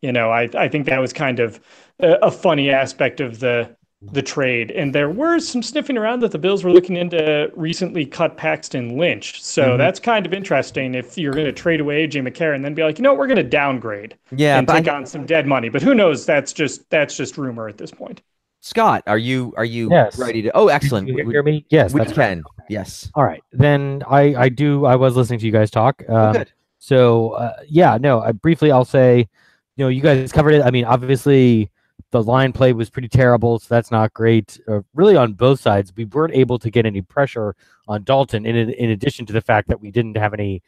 you 0.01 0.13
know, 0.13 0.31
I, 0.31 0.49
I 0.55 0.69
think 0.69 0.87
that 0.87 1.01
was 1.01 1.13
kind 1.13 1.39
of 1.41 1.61
a, 2.01 2.15
a 2.23 2.31
funny 2.31 2.71
aspect 2.71 3.21
of 3.21 3.41
the 3.41 3.77
the 4.11 4.23
trade. 4.23 4.71
And 4.73 4.95
there 4.95 5.11
were 5.11 5.39
some 5.39 5.63
sniffing 5.63 5.97
around 5.97 6.21
that 6.21 6.33
the 6.33 6.39
Bills 6.39 6.65
were 6.65 6.73
looking 6.73 6.97
into 6.97 7.51
recently 7.55 8.05
cut 8.05 8.37
Paxton 8.37 8.97
Lynch. 8.97 9.43
So 9.43 9.63
mm-hmm. 9.63 9.79
that's 9.79 10.01
kind 10.01 10.27
of 10.27 10.33
interesting 10.33 10.95
if 10.95 11.17
you're 11.17 11.33
going 11.33 11.47
to 11.47 11.53
trade 11.53 11.81
away 11.81 12.07
AJ 12.07 12.27
McCarron 12.27 12.57
and 12.57 12.65
then 12.65 12.75
be 12.75 12.83
like, 12.83 12.99
you 12.99 13.03
know, 13.03 13.15
we're 13.15 13.29
going 13.29 13.37
to 13.37 13.43
downgrade 13.43 14.17
yeah, 14.33 14.59
and 14.59 14.67
take 14.67 14.89
I... 14.89 14.95
on 14.95 15.07
some 15.07 15.25
dead 15.25 15.47
money. 15.47 15.69
But 15.69 15.83
who 15.83 15.95
knows? 15.95 16.27
That's 16.27 16.53
just 16.53 16.89
that's 16.91 17.17
just 17.17 17.39
rumor 17.39 17.69
at 17.69 17.79
this 17.79 17.91
point. 17.91 18.23
Scott, 18.61 19.03
are 19.09 19.19
you 19.19 19.53
are 19.57 19.65
you 19.65 19.91
yes. 19.91 20.17
ready 20.17 20.41
to? 20.43 20.51
Oh, 20.55 20.69
excellent. 20.69 21.09
you 21.09 21.29
hear 21.29 21.43
me? 21.43 21.67
Yes, 21.69 21.93
we 21.93 22.05
can. 22.05 22.15
Right. 22.17 22.67
Yes. 22.69 23.11
All 23.17 23.25
right, 23.25 23.43
then 23.51 24.05
I 24.09 24.37
I 24.37 24.49
do. 24.49 24.85
I 24.85 24.95
was 24.95 25.17
listening 25.17 25.41
to 25.41 25.47
you 25.47 25.51
guys 25.51 25.69
talk. 25.69 26.01
Um, 26.09 26.17
oh, 26.17 26.33
good. 26.33 26.53
So 26.79 27.31
uh, 27.31 27.57
yeah, 27.69 27.99
no. 28.01 28.21
I, 28.21 28.31
briefly, 28.31 28.71
I'll 28.71 28.85
say, 28.85 29.29
you 29.75 29.85
know, 29.85 29.89
you 29.89 30.01
guys 30.01 30.31
covered 30.31 30.55
it. 30.55 30.63
I 30.63 30.71
mean, 30.71 30.85
obviously, 30.85 31.72
the 32.13 32.23
line 32.23 32.53
play 32.53 32.73
was 32.73 32.91
pretty 32.91 33.09
terrible, 33.09 33.59
so 33.59 33.75
that's 33.75 33.91
not 33.91 34.13
great. 34.13 34.61
Uh, 34.69 34.83
really, 34.95 35.17
on 35.17 35.33
both 35.33 35.61
sides, 35.61 35.93
we 35.97 36.05
weren't 36.05 36.35
able 36.35 36.59
to 36.59 36.71
get 36.71 36.87
any 36.87 37.01
pressure 37.01 37.57
on 37.89 38.05
Dalton. 38.05 38.47
In 38.47 38.55
in 38.57 38.91
addition 38.91 39.27
to 39.27 39.33
the 39.33 39.41
fact 39.41 39.69
that 39.69 39.81
we 39.81 39.91
didn't 39.91 40.17
have 40.17 40.35
any 40.35 40.63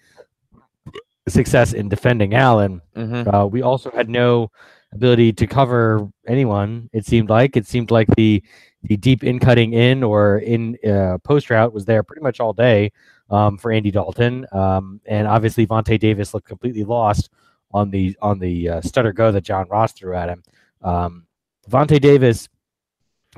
success 1.29 1.73
in 1.73 1.89
defending 1.89 2.35
Allen, 2.35 2.81
mm-hmm. 2.97 3.33
uh, 3.33 3.47
we 3.47 3.63
also 3.63 3.91
had 3.91 4.09
no 4.09 4.51
ability 4.93 5.33
to 5.35 5.47
cover 5.47 6.11
anyone. 6.27 6.89
It 6.93 7.05
seemed 7.05 7.29
like 7.29 7.57
it 7.57 7.67
seemed 7.67 7.91
like 7.91 8.09
the 8.17 8.43
the 8.83 8.97
deep 8.97 9.23
in 9.23 9.39
cutting 9.39 9.75
in 9.75 10.03
or 10.03 10.39
in 10.39 10.79
uh, 10.87 11.19
post 11.19 11.51
route 11.51 11.73
was 11.73 11.85
there 11.85 12.03
pretty 12.03 12.23
much 12.23 12.41
all 12.41 12.55
day 12.55 12.91
um, 13.29 13.59
for 13.59 13.71
Andy 13.71 13.91
Dalton, 13.91 14.47
um, 14.53 15.01
and 15.05 15.29
obviously 15.29 15.67
Vontae 15.67 16.01
Davis 16.01 16.33
looked 16.33 16.49
completely 16.49 16.85
lost 16.85 17.29
on 17.73 17.91
the 17.91 18.17
on 18.23 18.39
the 18.39 18.69
uh, 18.71 18.81
stutter 18.81 19.13
go 19.13 19.31
that 19.31 19.43
John 19.43 19.69
Ross 19.69 19.93
threw 19.93 20.15
at 20.15 20.31
him. 20.31 20.43
Um, 20.81 21.24
Vontae 21.71 22.01
Davis, 22.01 22.49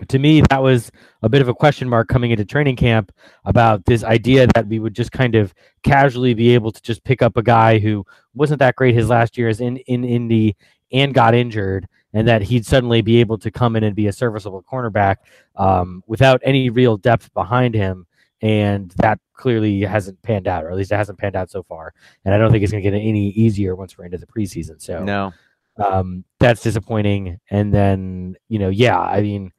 to 0.09 0.19
me, 0.19 0.43
that 0.51 0.63
was 0.63 0.91
a 1.23 1.29
bit 1.29 1.41
of 1.41 1.49
a 1.49 1.55
question 1.55 1.89
mark 1.89 2.09
coming 2.09 2.31
into 2.31 2.45
training 2.45 2.77
camp 2.77 3.13
about 3.45 3.85
this 3.87 4.05
idea 4.05 4.47
that 4.55 4.67
we 4.67 4.79
would 4.79 4.95
just 4.95 5.11
kind 5.13 5.35
of 5.35 5.55
casually 5.83 6.35
be 6.35 6.51
able 6.51 6.71
to 6.71 6.83
just 6.83 7.03
pick 7.05 7.23
up 7.23 7.37
a 7.37 7.43
guy 7.43 7.79
who 7.79 8.05
wasn't 8.35 8.59
that 8.59 8.77
great 8.77 8.95
his 8.95 9.09
last 9.09 9.39
years 9.39 9.61
in 9.61 9.79
in 9.79 10.05
Indy 10.05 10.57
and 10.93 11.15
got 11.15 11.35
injured, 11.35 11.89
and 12.13 12.29
that 12.29 12.43
he'd 12.43 12.67
suddenly 12.67 13.01
be 13.01 13.17
able 13.21 13.39
to 13.39 13.51
come 13.51 13.75
in 13.75 13.85
and 13.85 13.97
be 13.97 14.07
a 14.07 14.13
serviceable 14.13 14.63
cornerback 14.63 15.17
um, 15.57 16.03
without 16.07 16.41
any 16.45 16.71
real 16.71 16.97
depth 16.97 17.33
behind 17.35 17.75
him. 17.75 18.07
And 18.43 18.91
that 18.99 19.19
clearly 19.33 19.81
hasn't 19.81 20.21
panned 20.21 20.47
out, 20.47 20.65
or 20.65 20.71
at 20.71 20.77
least 20.77 20.93
it 20.93 20.97
hasn't 20.97 21.19
panned 21.19 21.37
out 21.37 21.51
so 21.51 21.63
far. 21.63 21.95
And 22.25 22.35
I 22.35 22.39
don't 22.39 22.53
think 22.53 22.63
it's 22.63 22.71
going 22.71 22.85
to 22.85 22.91
get 22.91 22.97
any 22.97 23.31
easier 23.31 23.75
once 23.75 23.97
we're 23.97 24.05
into 24.05 24.19
the 24.19 24.27
preseason. 24.27 24.81
So 24.81 25.03
no, 25.03 25.33
um, 25.85 26.25
that's 26.39 26.63
disappointing. 26.63 27.39
And 27.51 27.73
then, 27.73 28.37
you 28.49 28.59
know, 28.59 28.69
yeah, 28.69 28.99
I 28.99 29.21
mean, 29.21 29.53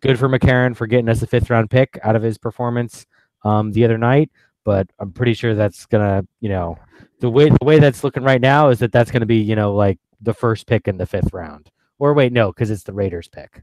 good 0.00 0.18
for 0.18 0.28
McCarron 0.28 0.76
for 0.76 0.86
getting 0.86 1.08
us 1.08 1.22
a 1.22 1.26
fifth 1.26 1.50
round 1.50 1.70
pick 1.70 1.98
out 2.02 2.16
of 2.16 2.22
his 2.22 2.38
performance 2.38 3.06
um, 3.44 3.72
the 3.72 3.84
other 3.84 3.98
night. 3.98 4.30
But 4.64 4.88
I'm 4.98 5.12
pretty 5.12 5.34
sure 5.34 5.54
that's 5.54 5.86
gonna, 5.86 6.24
you 6.40 6.48
know, 6.50 6.78
the 7.20 7.30
way 7.30 7.48
the 7.48 7.64
way 7.64 7.78
that's 7.78 8.04
looking 8.04 8.22
right 8.22 8.40
now 8.40 8.68
is 8.68 8.78
that 8.80 8.92
that's 8.92 9.10
gonna 9.10 9.26
be, 9.26 9.38
you 9.38 9.56
know, 9.56 9.74
like 9.74 9.98
the 10.20 10.34
first 10.34 10.66
pick 10.66 10.86
in 10.86 10.98
the 10.98 11.06
fifth 11.06 11.32
round 11.32 11.70
Or 11.98 12.12
wait, 12.12 12.32
no, 12.32 12.52
because 12.52 12.70
it's 12.70 12.82
the 12.82 12.92
Raiders 12.92 13.28
pick. 13.28 13.62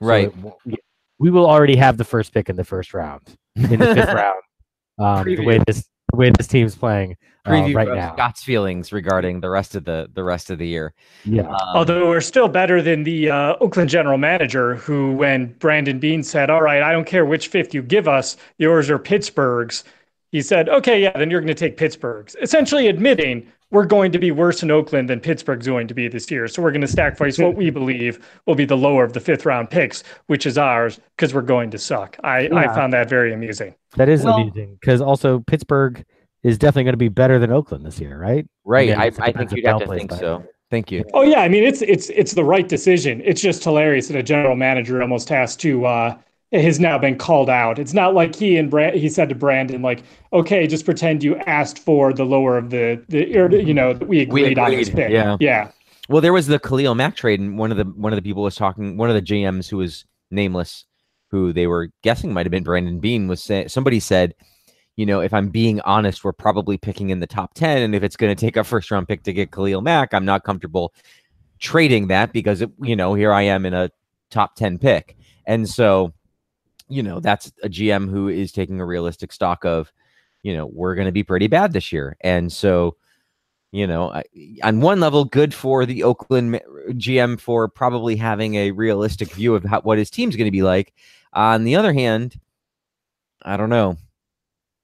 So 0.00 0.06
Right. 0.06 0.32
it 0.66 0.80
we 1.18 1.30
will 1.30 1.46
already 1.46 1.76
have 1.76 1.96
the 1.96 2.04
first 2.04 2.32
pick 2.32 2.48
in 2.48 2.56
the 2.56 2.64
first 2.64 2.94
round, 2.94 3.22
in 3.56 3.80
the 3.80 3.94
fifth 3.94 4.12
round. 4.14 4.40
Um, 4.98 5.24
the 5.24 5.44
way 5.44 5.60
this 5.66 5.88
way 6.18 6.30
this 6.36 6.48
team's 6.48 6.74
playing 6.74 7.16
uh, 7.46 7.50
Preview 7.50 7.74
right 7.74 7.88
now. 7.88 8.12
Scott's 8.12 8.42
feelings 8.42 8.92
regarding 8.92 9.40
the 9.40 9.48
rest 9.48 9.74
of 9.74 9.84
the 9.84 10.10
the 10.12 10.22
rest 10.22 10.50
of 10.50 10.58
the 10.58 10.66
year. 10.66 10.92
Yeah. 11.24 11.48
Um, 11.48 11.56
Although 11.74 12.08
we're 12.08 12.20
still 12.20 12.48
better 12.48 12.82
than 12.82 13.04
the 13.04 13.30
uh, 13.30 13.54
Oakland 13.60 13.88
general 13.88 14.18
manager, 14.18 14.74
who, 14.74 15.12
when 15.12 15.54
Brandon 15.54 15.98
Beane 15.98 16.22
said, 16.22 16.50
"All 16.50 16.60
right, 16.60 16.82
I 16.82 16.92
don't 16.92 17.06
care 17.06 17.24
which 17.24 17.48
fifth 17.48 17.72
you 17.72 17.82
give 17.82 18.08
us, 18.08 18.36
yours 18.58 18.90
or 18.90 18.98
Pittsburgh's," 18.98 19.84
he 20.32 20.42
said, 20.42 20.68
"Okay, 20.68 21.00
yeah, 21.02 21.16
then 21.16 21.30
you're 21.30 21.40
going 21.40 21.48
to 21.48 21.54
take 21.54 21.76
Pittsburgh's," 21.76 22.36
essentially 22.42 22.88
admitting 22.88 23.50
we're 23.70 23.84
going 23.84 24.12
to 24.12 24.18
be 24.18 24.30
worse 24.30 24.62
in 24.62 24.70
Oakland 24.70 25.10
than 25.10 25.20
Pittsburgh's 25.20 25.66
going 25.66 25.88
to 25.88 25.94
be 25.94 26.08
this 26.08 26.30
year. 26.30 26.48
So 26.48 26.62
we're 26.62 26.70
going 26.70 26.80
to 26.80 26.86
sacrifice 26.88 27.38
what 27.38 27.54
we 27.54 27.70
believe 27.70 28.18
will 28.46 28.54
be 28.54 28.64
the 28.64 28.76
lower 28.76 29.04
of 29.04 29.12
the 29.12 29.20
fifth 29.20 29.44
round 29.44 29.68
picks, 29.70 30.02
which 30.26 30.46
is 30.46 30.56
ours, 30.56 31.00
because 31.16 31.34
we're 31.34 31.42
going 31.42 31.70
to 31.70 31.78
suck. 31.78 32.16
I, 32.24 32.48
I 32.48 32.66
found 32.74 32.92
that 32.94 33.08
very 33.08 33.32
amusing. 33.32 33.74
That 33.96 34.08
is 34.08 34.24
Well- 34.24 34.36
amusing 34.36 34.76
because 34.80 35.00
also 35.00 35.40
Pittsburgh 35.40 36.04
is 36.42 36.56
definitely 36.56 36.84
going 36.84 36.92
to 36.94 36.96
be 36.98 37.08
better 37.08 37.38
than 37.38 37.50
Oakland 37.52 37.84
this 37.84 38.00
year, 38.00 38.18
right? 38.18 38.46
right. 38.64 38.90
I, 38.96 39.06
I 39.20 39.32
think 39.32 39.52
you'd 39.52 39.66
have 39.66 39.80
to 39.80 39.86
think 39.86 40.10
better. 40.10 40.20
so. 40.20 40.44
Thank 40.70 40.92
you. 40.92 41.02
Oh 41.14 41.22
yeah, 41.22 41.40
I 41.40 41.48
mean 41.48 41.64
it's 41.64 41.80
it's 41.80 42.10
it's 42.10 42.34
the 42.34 42.44
right 42.44 42.68
decision. 42.68 43.22
It's 43.24 43.40
just 43.40 43.64
hilarious 43.64 44.08
that 44.08 44.18
a 44.18 44.22
general 44.22 44.54
manager 44.54 45.00
almost 45.00 45.26
has 45.30 45.56
to 45.56 45.86
uh 45.86 46.18
has 46.52 46.80
now 46.80 46.98
been 46.98 47.16
called 47.16 47.50
out. 47.50 47.78
It's 47.78 47.92
not 47.92 48.14
like 48.14 48.34
he 48.34 48.56
and 48.56 48.70
Brand 48.70 48.96
he 48.96 49.08
said 49.08 49.28
to 49.28 49.34
Brandon 49.34 49.82
like, 49.82 50.02
okay, 50.32 50.66
just 50.66 50.84
pretend 50.84 51.22
you 51.22 51.36
asked 51.38 51.78
for 51.78 52.12
the 52.12 52.24
lower 52.24 52.56
of 52.56 52.70
the 52.70 53.02
the 53.08 53.36
or, 53.36 53.48
mm-hmm. 53.48 53.66
you 53.66 53.74
know 53.74 53.92
that 53.92 54.08
we 54.08 54.18
We 54.26 54.44
agreed, 54.44 54.58
on 54.58 54.70
this 54.70 54.90
pick. 54.90 55.10
yeah. 55.10 55.36
yeah. 55.40 55.70
Well, 56.08 56.22
there 56.22 56.32
was 56.32 56.46
the 56.46 56.58
Khalil 56.58 56.94
Mack 56.94 57.16
trade, 57.16 57.38
and 57.38 57.58
one 57.58 57.70
of 57.70 57.76
the 57.76 57.84
one 57.84 58.12
of 58.12 58.16
the 58.16 58.22
people 58.22 58.42
was 58.42 58.56
talking. 58.56 58.96
One 58.96 59.10
of 59.10 59.14
the 59.14 59.22
GMs 59.22 59.68
who 59.68 59.76
was 59.76 60.06
nameless, 60.30 60.86
who 61.30 61.52
they 61.52 61.66
were 61.66 61.90
guessing 62.02 62.32
might 62.32 62.46
have 62.46 62.50
been 62.50 62.64
Brandon 62.64 62.98
Beane, 62.98 63.28
was 63.28 63.42
saying 63.42 63.68
somebody 63.68 64.00
said, 64.00 64.34
you 64.96 65.04
know, 65.04 65.20
if 65.20 65.34
I'm 65.34 65.50
being 65.50 65.82
honest, 65.82 66.24
we're 66.24 66.32
probably 66.32 66.78
picking 66.78 67.10
in 67.10 67.20
the 67.20 67.26
top 67.26 67.52
ten, 67.52 67.82
and 67.82 67.94
if 67.94 68.02
it's 68.02 68.16
going 68.16 68.34
to 68.34 68.40
take 68.40 68.56
a 68.56 68.64
first 68.64 68.90
round 68.90 69.06
pick 69.06 69.22
to 69.24 69.34
get 69.34 69.52
Khalil 69.52 69.82
Mack, 69.82 70.14
I'm 70.14 70.24
not 70.24 70.44
comfortable 70.44 70.94
trading 71.60 72.06
that 72.06 72.32
because 72.32 72.62
it, 72.62 72.70
you 72.80 72.96
know 72.96 73.12
here 73.12 73.32
I 73.32 73.42
am 73.42 73.66
in 73.66 73.74
a 73.74 73.90
top 74.30 74.54
ten 74.54 74.78
pick, 74.78 75.14
and 75.46 75.68
so 75.68 76.14
you 76.88 77.02
know 77.02 77.20
that's 77.20 77.52
a 77.62 77.68
GM 77.68 78.08
who 78.08 78.28
is 78.28 78.52
taking 78.52 78.80
a 78.80 78.86
realistic 78.86 79.32
stock 79.32 79.64
of, 79.64 79.92
you 80.42 80.56
know, 80.56 80.66
we're 80.66 80.94
going 80.94 81.06
to 81.06 81.12
be 81.12 81.22
pretty 81.22 81.46
bad 81.46 81.72
this 81.72 81.92
year, 81.92 82.16
and 82.20 82.52
so 82.52 82.96
you 83.70 83.86
know, 83.86 84.10
I, 84.10 84.24
on 84.62 84.80
one 84.80 85.00
level, 85.00 85.24
good 85.24 85.52
for 85.52 85.84
the 85.84 86.02
Oakland 86.02 86.60
GM 86.90 87.38
for 87.38 87.68
probably 87.68 88.16
having 88.16 88.54
a 88.54 88.70
realistic 88.70 89.30
view 89.32 89.54
of 89.54 89.64
how, 89.64 89.82
what 89.82 89.98
his 89.98 90.10
team's 90.10 90.36
going 90.36 90.46
to 90.46 90.50
be 90.50 90.62
like. 90.62 90.94
On 91.34 91.64
the 91.64 91.76
other 91.76 91.92
hand, 91.92 92.40
I 93.42 93.56
don't 93.58 93.68
know. 93.68 93.96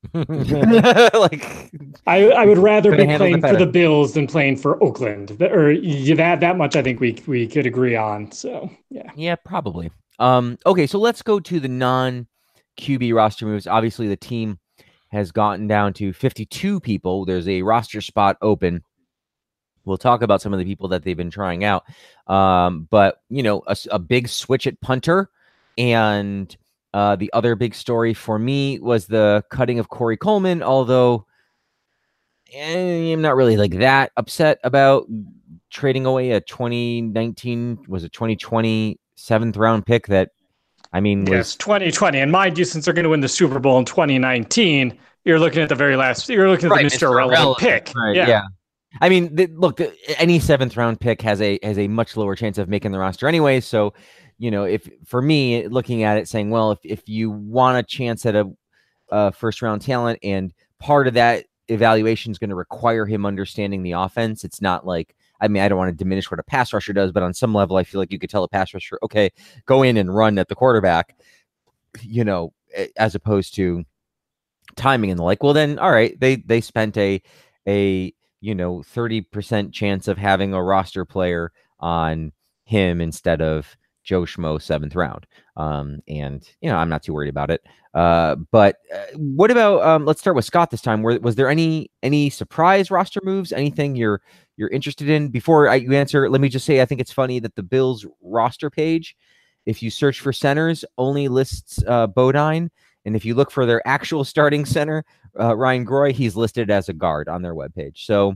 like, 0.15 1.71
I 2.07 2.29
I 2.29 2.45
would 2.45 2.59
rather 2.59 2.91
be 2.95 3.07
playing 3.07 3.41
for 3.41 3.57
the 3.57 3.67
Bills 3.67 4.13
than 4.13 4.27
playing 4.27 4.57
for 4.57 4.83
Oakland. 4.85 5.41
Or 5.41 5.73
yeah, 5.73 6.15
that 6.17 6.41
that 6.41 6.59
much 6.59 6.77
I 6.77 6.83
think 6.83 7.01
we 7.01 7.19
we 7.27 7.47
could 7.47 7.65
agree 7.65 7.97
on. 7.97 8.31
So 8.31 8.71
yeah. 8.91 9.11
yeah, 9.17 9.37
probably. 9.37 9.91
Um, 10.19 10.59
okay, 10.67 10.87
so 10.87 10.99
let's 10.99 11.23
go 11.23 11.41
to 11.41 11.61
the 11.61 11.69
non 11.69 12.27
QB 12.79 13.15
roster 13.15 13.47
moves. 13.47 13.67
Obviously, 13.67 14.09
the 14.09 14.17
team 14.17 14.59
has 15.09 15.33
gotten 15.33 15.67
down 15.67 15.93
to 15.95 16.13
52 16.13 16.81
people. 16.81 17.25
There's 17.25 17.49
a 17.49 17.63
roster 17.63 18.01
spot 18.01 18.37
open. 18.43 18.83
We'll 19.85 19.99
talk 19.99 20.23
about 20.23 20.41
some 20.41 20.53
of 20.53 20.59
the 20.59 20.65
people 20.65 20.89
that 20.89 21.05
they've 21.05 21.17
been 21.17 21.31
trying 21.31 21.63
out. 21.63 21.85
Um, 22.27 22.89
but, 22.91 23.19
you 23.29 23.43
know, 23.43 23.63
a 23.91 23.99
big 23.99 24.29
switch 24.29 24.67
at 24.67 24.81
punter. 24.81 25.31
And 25.77 26.57
uh, 26.95 27.17
the 27.17 27.33
other 27.33 27.55
big 27.55 27.75
story 27.75 28.15
for 28.15 28.39
me 28.39 28.79
was 28.79 29.07
the 29.07 29.45
cutting 29.51 29.79
of 29.79 29.89
Corey 29.89 30.17
Coleman, 30.17 30.63
although 30.63 31.27
eh, 32.53 33.13
I'm 33.13 33.21
not 33.21 33.37
really 33.37 33.57
like 33.57 33.79
that 33.79 34.13
upset 34.17 34.59
about 34.65 35.07
trading 35.71 36.07
away 36.07 36.31
a 36.31 36.41
2019, 36.41 37.85
was 37.89 38.05
it 38.05 38.13
2020 38.13 38.99
seventh 39.17 39.57
round 39.57 39.87
pick 39.87 40.07
that, 40.09 40.31
I 40.93 41.01
mean, 41.01 41.25
was 41.25 41.31
Yes, 41.31 41.57
2020. 41.57 42.21
And 42.21 42.31
mind 42.31 42.59
you, 42.59 42.65
since 42.65 42.85
they're 42.85 42.95
going 42.95 43.05
to 43.05 43.11
win 43.11 43.21
the 43.21 43.29
Super 43.29 43.59
Bowl 43.59 43.79
in 43.79 43.85
2019, 43.85 44.99
you're 45.25 45.41
looking 45.41 45.63
at 45.63 45.69
the 45.69 45.75
very 45.75 45.97
last. 45.97 46.29
You're 46.29 46.49
looking 46.49 46.67
at 46.67 46.73
Right, 46.73 46.91
the 46.91 46.97
Mr. 46.97 47.09
Mr. 47.09 47.13
Irrelevant 47.13 47.39
Irrelevant, 47.39 47.87
pick. 47.87 47.95
Right. 47.97 48.15
yeah. 48.15 48.29
Yeah. 48.29 48.43
I 49.01 49.09
mean, 49.09 49.37
th- 49.37 49.51
look, 49.55 49.77
the, 49.79 49.93
any 50.21 50.39
seventh 50.39 50.77
round 50.77 51.01
pick 51.01 51.21
has 51.23 51.41
a 51.41 51.59
has 51.63 51.79
a 51.79 51.89
much 51.89 52.17
lower 52.17 52.37
chance 52.37 52.59
of 52.59 52.69
making 52.69 52.93
the 52.93 52.99
roster 52.99 53.27
anyway. 53.27 53.61
So, 53.61 53.93
you 54.39 54.51
know, 54.51 54.65
if 54.65 54.89
for 55.05 55.21
me 55.21 55.67
looking 55.67 56.05
at 56.05 56.19
it, 56.19 56.29
saying, 56.29 56.51
well, 56.51 56.71
if 56.73 56.79
if 56.85 57.09
you 57.09 57.31
want 57.31 57.79
a 57.79 57.83
chance 57.83 58.25
at 58.25 58.37
a, 58.37 58.53
a 59.11 59.33
first 59.33 59.63
round 59.63 59.83
talent, 59.83 60.21
and 60.23 60.53
part 60.79 61.09
of 61.09 61.15
that 61.15 61.47
evaluation 61.69 62.31
is 62.31 62.39
going 62.39 62.51
to 62.51 62.57
require 62.57 63.05
him 63.07 63.27
understanding 63.27 63.83
the 63.83 63.93
offense, 63.93 64.45
it's 64.45 64.61
not 64.61 64.87
like. 64.87 65.15
I 65.41 65.49
mean, 65.49 65.63
I 65.63 65.69
don't 65.69 65.79
want 65.79 65.91
to 65.91 65.97
diminish 65.97 66.31
what 66.31 66.41
a 66.41 66.45
pass 66.45 66.73
rusher 66.73 66.93
does, 66.93 67.13
but 67.13 67.23
on 67.23 67.35
some 67.35 67.55
level, 67.55 67.77
I 67.77 67.85
feel 67.85 68.01
like 68.01 68.13
you 68.13 68.19
could 68.19 68.31
tell 68.31 68.45
a 68.45 68.49
pass 68.49 68.73
rusher, 68.73 68.99
okay, 69.03 69.31
go 69.67 69.83
in 69.83 69.97
and 69.97 70.15
run 70.15 70.39
at 70.39 70.49
the 70.49 70.55
quarterback, 70.55 71.17
you 72.03 72.25
know, 72.25 72.53
as 72.97 73.15
opposed 73.15 73.55
to 73.57 73.85
timing 74.77 75.11
and 75.11 75.19
the 75.19 75.25
like. 75.25 75.43
Well, 75.43 75.53
then, 75.53 75.79
all 75.79 75.91
right, 75.93 76.19
they 76.19 76.37
they 76.37 76.61
spent 76.61 76.97
a 76.97 77.23
a 77.67 78.13
you 78.41 78.55
know 78.55 78.79
30% 78.79 79.73
chance 79.73 80.09
of 80.09 80.19
having 80.19 80.53
a 80.53 80.63
roster 80.63 81.05
player 81.05 81.51
on 81.81 82.33
him 82.65 83.01
instead 83.01 83.41
of 83.41 83.77
Joe 84.05 84.23
Schmo 84.23 84.61
seventh 84.61 84.95
round. 84.95 85.27
Um, 85.57 86.01
and 86.09 86.47
you 86.61 86.71
know, 86.71 86.77
I'm 86.77 86.89
not 86.89 87.03
too 87.03 87.15
worried 87.15 87.31
about 87.31 87.51
it. 87.51 87.63
Uh, 87.95 88.37
but 88.51 88.77
uh, 88.95 89.17
what 89.17 89.51
about 89.51 89.83
um, 89.83 90.05
let's 90.05 90.21
start 90.21 90.37
with 90.37 90.45
Scott 90.45 90.71
this 90.71 90.83
time. 90.83 91.03
Were, 91.03 91.19
was 91.21 91.37
there 91.37 91.49
any 91.49 91.91
any 92.03 92.29
surprise 92.31 92.91
roster 92.91 93.21
moves? 93.25 93.53
Anything 93.53 93.97
you're 93.97 94.21
you're 94.57 94.69
interested 94.69 95.09
in? 95.09 95.29
Before 95.29 95.69
I, 95.69 95.77
you 95.77 95.93
answer, 95.93 96.29
let 96.29 96.41
me 96.41 96.49
just 96.49 96.67
say 96.67 96.81
I 96.81 96.85
think 96.85 97.01
it's 97.01 97.13
funny 97.13 97.39
that 97.41 97.55
the 97.55 97.63
Bills 97.63 98.07
roster 98.23 98.71
page, 98.71 99.17
if 99.67 99.83
you 99.83 99.91
search 99.91 100.21
for 100.21 100.33
centers, 100.33 100.85
only 100.99 101.29
lists 101.29 101.83
uh, 101.87 102.07
Bodine, 102.07 102.71
and 103.05 103.17
if 103.17 103.25
you 103.25 103.35
look 103.35 103.51
for 103.51 103.67
their 103.67 103.87
actual 103.87 104.25
starting 104.25 104.65
center, 104.65 105.05
uh, 105.39 105.57
Ryan 105.57 105.87
Groy, 105.87 106.13
he's 106.13 106.37
listed 106.37 106.71
as 106.71 106.89
a 106.89 106.93
guard 106.93 107.29
on 107.29 107.43
their 107.43 107.55
webpage. 107.55 108.05
So 108.05 108.35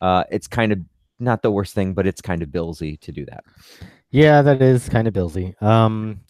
uh, 0.00 0.24
it's 0.30 0.46
kind 0.46 0.72
of 0.72 0.80
not 1.18 1.42
the 1.42 1.50
worst 1.50 1.74
thing, 1.74 1.94
but 1.94 2.06
it's 2.06 2.20
kind 2.20 2.42
of 2.42 2.48
billsy 2.48 2.98
to 3.00 3.12
do 3.12 3.24
that. 3.26 3.44
Yeah, 4.12 4.42
that 4.42 4.60
is 4.60 4.88
kind 4.88 5.06
of 5.06 5.14
Billsy. 5.14 5.60
Um, 5.62 6.20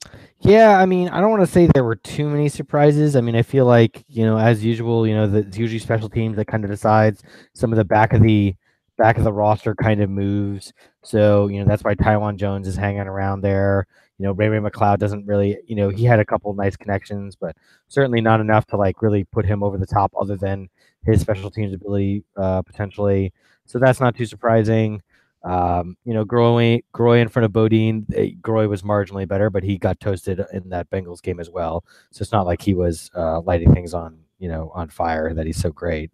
yeah, 0.40 0.78
I 0.78 0.85
mean, 0.85 1.09
I 1.09 1.20
don't 1.20 1.30
want 1.30 1.42
to 1.42 1.47
say 1.47 1.66
there 1.66 1.85
were 1.85 1.97
too 1.97 2.28
many 2.28 2.50
surprises. 2.50 3.16
I 3.16 3.23
mean, 3.23 3.35
I 3.35 3.42
feel 3.42 3.64
like 3.64 4.04
you 4.06 4.25
know, 4.25 4.37
as 4.37 4.62
usual, 4.62 5.06
you 5.06 5.14
know, 5.14 5.26
the, 5.26 5.38
it's 5.38 5.56
usually 5.56 5.78
special 5.78 6.11
teams 6.11 6.37
that 6.37 6.47
kind 6.47 6.62
of 6.62 6.70
decides 6.70 7.23
some 7.54 7.73
of 7.73 7.78
the 7.78 7.85
back 7.85 8.12
of 8.12 8.23
the 8.23 8.54
back 9.00 9.16
of 9.19 9.25
the 9.25 9.33
roster 9.33 9.75
kind 9.75 10.02
of 10.02 10.11
moves. 10.11 10.73
So 11.02 11.49
you 11.49 11.59
know, 11.61 11.66
that's 11.66 11.83
why 11.83 11.95
Taiwan 11.95 12.37
Jones 12.37 12.69
is 12.69 12.76
hanging 12.76 13.00
around 13.00 13.40
there. 13.40 13.87
You 14.19 14.26
know, 14.26 14.33
Ray 14.33 14.49
Ray 14.49 14.59
McCloud 14.59 14.99
doesn't 14.99 15.26
really, 15.26 15.57
you 15.66 15.75
know, 15.75 15.88
he 15.88 16.04
had 16.04 16.21
a 16.21 16.25
couple 16.25 16.52
nice 16.54 16.76
connections, 16.76 17.35
but 17.35 17.57
certainly 17.88 18.21
not 18.21 18.40
enough 18.40 18.66
to 18.66 18.76
like 18.76 19.00
really 19.02 19.25
put 19.25 19.47
him 19.47 19.62
over 19.62 19.78
the 19.78 19.87
top, 19.87 20.12
other 20.21 20.37
than 20.37 20.69
his 21.04 21.21
special 21.23 21.50
teams 21.50 21.73
ability 21.73 22.23
uh, 22.37 22.61
potentially. 22.62 23.33
So 23.64 23.78
that's 23.78 24.00
not 24.00 24.14
too 24.16 24.26
surprising. 24.26 25.02
Um, 25.42 25.97
you 26.04 26.12
know, 26.12 26.25
Groy, 26.26 26.83
Groy 26.92 27.23
in 27.23 27.28
front 27.28 27.47
of 27.47 27.52
Bodine, 27.52 28.04
eh, 28.14 28.33
Groy 28.42 28.69
was 28.69 28.83
marginally 28.83 29.26
better, 29.26 29.49
but 29.49 29.62
he 29.62 29.78
got 29.78 29.99
toasted 29.99 30.45
in 30.52 30.69
that 30.69 30.90
Bengals 30.90 31.23
game 31.23 31.40
as 31.40 31.49
well. 31.49 31.85
So 32.11 32.23
it's 32.23 32.33
not 32.33 32.45
like 32.45 32.61
he 32.61 32.75
was 32.75 33.11
uh, 33.16 33.40
lighting 33.40 33.73
things 33.73 33.95
on, 33.95 34.19
you 34.38 34.49
know, 34.49 34.71
on 34.75 34.90
fire 34.90 35.33
that 35.33 35.47
he's 35.47 35.57
so 35.57 35.71
great. 35.71 36.11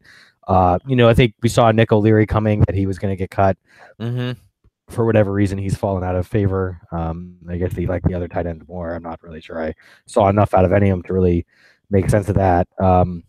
Uh, 0.47 0.79
you 0.87 0.97
know, 0.97 1.09
I 1.09 1.15
think 1.15 1.35
we 1.43 1.49
saw 1.49 1.71
Nick 1.73 1.93
O'Leary 1.93 2.27
coming 2.27 2.61
that 2.67 2.75
he 2.75 2.87
was 2.87 2.99
going 2.99 3.13
to 3.13 3.17
get 3.17 3.31
cut 3.31 3.57
Mm-hmm. 4.01 4.39
for 4.93 5.05
whatever 5.05 5.33
reason. 5.33 5.59
He's 5.59 5.77
fallen 5.77 6.05
out 6.05 6.15
of 6.17 6.27
favor. 6.27 6.81
Um, 6.93 7.37
I 7.49 7.57
guess 7.57 7.75
he 7.75 7.87
liked 7.87 8.07
the 8.07 8.15
other 8.15 8.29
tight 8.29 8.47
end 8.47 8.67
more. 8.69 8.95
I'm 8.95 9.03
not 9.03 9.23
really 9.23 9.41
sure. 9.41 9.63
I 9.63 9.75
saw 10.07 10.29
enough 10.29 10.55
out 10.55 10.65
of 10.65 10.73
any 10.73 10.91
of 10.91 10.99
them 10.99 11.03
to 11.05 11.13
really 11.15 11.47
make 11.91 12.09
sense 12.11 12.29
of 12.29 12.35
that. 12.37 12.69
Um, 12.79 13.25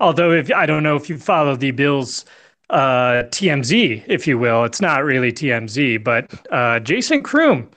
Although, 0.00 0.32
if 0.32 0.52
I 0.52 0.66
don't 0.66 0.82
know 0.82 0.96
if 0.96 1.08
you 1.08 1.16
follow 1.18 1.56
the 1.56 1.70
Bills 1.70 2.24
uh, 2.70 3.24
TMZ, 3.30 4.04
if 4.06 4.26
you 4.26 4.38
will, 4.38 4.64
it's 4.64 4.80
not 4.80 5.04
really 5.04 5.32
TMZ, 5.32 6.02
but 6.04 6.32
uh, 6.52 6.80
Jason 6.80 7.22
Croom 7.22 7.70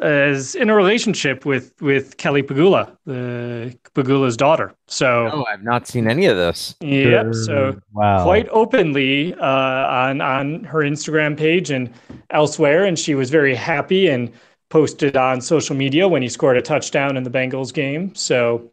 is 0.00 0.54
in 0.54 0.70
a 0.70 0.74
relationship 0.76 1.44
with 1.44 1.72
with 1.80 2.16
Kelly 2.16 2.42
Pegula, 2.42 2.96
the 3.06 3.76
Pegula's 3.94 4.36
daughter. 4.36 4.72
So, 4.88 5.30
Oh, 5.32 5.44
I've 5.52 5.62
not 5.62 5.86
seen 5.86 6.08
any 6.08 6.26
of 6.26 6.36
this. 6.36 6.74
yep. 6.80 7.34
So 7.34 7.76
wow, 7.92 8.24
quite 8.24 8.48
openly 8.50 9.34
uh, 9.34 9.46
on 9.46 10.20
on 10.20 10.64
her 10.64 10.80
Instagram 10.80 11.36
page 11.36 11.70
and 11.70 11.90
elsewhere, 12.30 12.84
and 12.84 12.98
she 12.98 13.14
was 13.14 13.30
very 13.30 13.54
happy 13.54 14.08
and 14.08 14.30
posted 14.70 15.16
on 15.16 15.40
social 15.40 15.76
media 15.76 16.08
when 16.08 16.22
he 16.22 16.28
scored 16.28 16.56
a 16.56 16.62
touchdown 16.62 17.16
in 17.16 17.22
the 17.24 17.30
Bengals 17.30 17.72
game. 17.74 18.14
So 18.14 18.70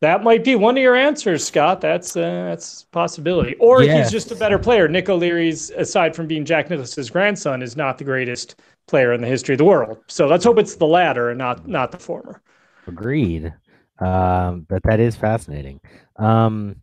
that 0.00 0.22
might 0.22 0.44
be 0.44 0.54
one 0.54 0.76
of 0.76 0.82
your 0.82 0.94
answers, 0.96 1.44
Scott. 1.44 1.80
That's 1.80 2.16
uh, 2.16 2.20
that's 2.50 2.82
a 2.82 2.86
possibility. 2.88 3.54
Or 3.56 3.82
Yes. 3.82 3.96
he's 4.06 4.12
just 4.12 4.30
a 4.32 4.36
better 4.36 4.58
player. 4.58 4.86
Nick 4.88 5.08
O'Leary's, 5.08 5.70
aside 5.70 6.14
from 6.14 6.26
being 6.26 6.44
Jack 6.44 6.70
Nicklaus's 6.70 7.10
grandson, 7.10 7.62
is 7.62 7.76
not 7.76 7.98
the 7.98 8.04
greatest 8.04 8.60
player 8.88 9.12
in 9.12 9.20
the 9.20 9.28
history 9.28 9.54
of 9.54 9.58
the 9.58 9.64
world. 9.64 9.98
So 10.08 10.26
let's 10.26 10.44
hope 10.44 10.58
it's 10.58 10.76
the 10.76 10.86
latter 10.86 11.30
and 11.30 11.38
not 11.38 11.68
not 11.68 11.92
the 11.92 11.98
former. 11.98 12.42
Agreed. 12.86 13.54
Um, 14.00 14.66
but 14.68 14.82
that 14.84 15.00
is 15.00 15.16
fascinating. 15.16 15.80
Um, 16.16 16.82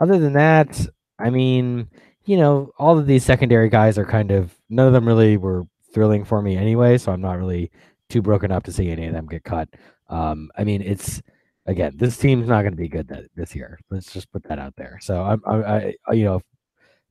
other 0.00 0.18
than 0.18 0.32
that, 0.34 0.86
I 1.18 1.30
mean, 1.30 1.88
you 2.24 2.36
know, 2.36 2.70
all 2.78 2.98
of 2.98 3.06
these 3.06 3.24
secondary 3.24 3.68
guys 3.68 3.98
are 3.98 4.04
kind 4.04 4.30
of 4.30 4.54
none 4.68 4.86
of 4.86 4.92
them 4.92 5.06
really 5.06 5.36
were 5.36 5.64
thrilling 5.92 6.24
for 6.24 6.42
me 6.42 6.56
anyway, 6.56 6.98
so 6.98 7.12
I'm 7.12 7.20
not 7.20 7.38
really 7.38 7.70
too 8.08 8.22
broken 8.22 8.50
up 8.50 8.64
to 8.64 8.72
see 8.72 8.90
any 8.90 9.06
of 9.06 9.12
them 9.12 9.26
get 9.26 9.44
cut. 9.44 9.68
Um, 10.08 10.50
I 10.56 10.64
mean, 10.64 10.82
it's 10.82 11.22
again, 11.66 11.92
this 11.96 12.16
team's 12.16 12.48
not 12.48 12.62
going 12.62 12.72
to 12.72 12.76
be 12.76 12.88
good 12.88 13.08
that, 13.08 13.24
this 13.36 13.54
year. 13.54 13.78
Let's 13.90 14.12
just 14.12 14.30
put 14.32 14.42
that 14.44 14.58
out 14.58 14.74
there. 14.76 14.98
So 15.00 15.22
I'm, 15.22 15.42
I, 15.46 15.94
I, 16.06 16.12
you 16.12 16.24
know, 16.24 16.40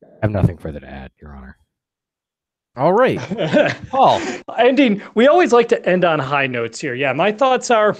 I 0.03 0.07
have 0.23 0.31
nothing 0.31 0.57
further 0.57 0.79
to 0.79 0.89
add, 0.89 1.11
Your 1.21 1.35
Honor. 1.35 1.57
All 2.75 2.93
right, 2.93 3.19
Paul. 3.89 4.19
Ending. 4.57 5.01
We 5.13 5.27
always 5.27 5.53
like 5.53 5.69
to 5.69 5.85
end 5.87 6.03
on 6.03 6.17
high 6.19 6.47
notes 6.47 6.79
here. 6.79 6.95
Yeah, 6.95 7.13
my 7.13 7.31
thoughts 7.31 7.69
are 7.69 7.95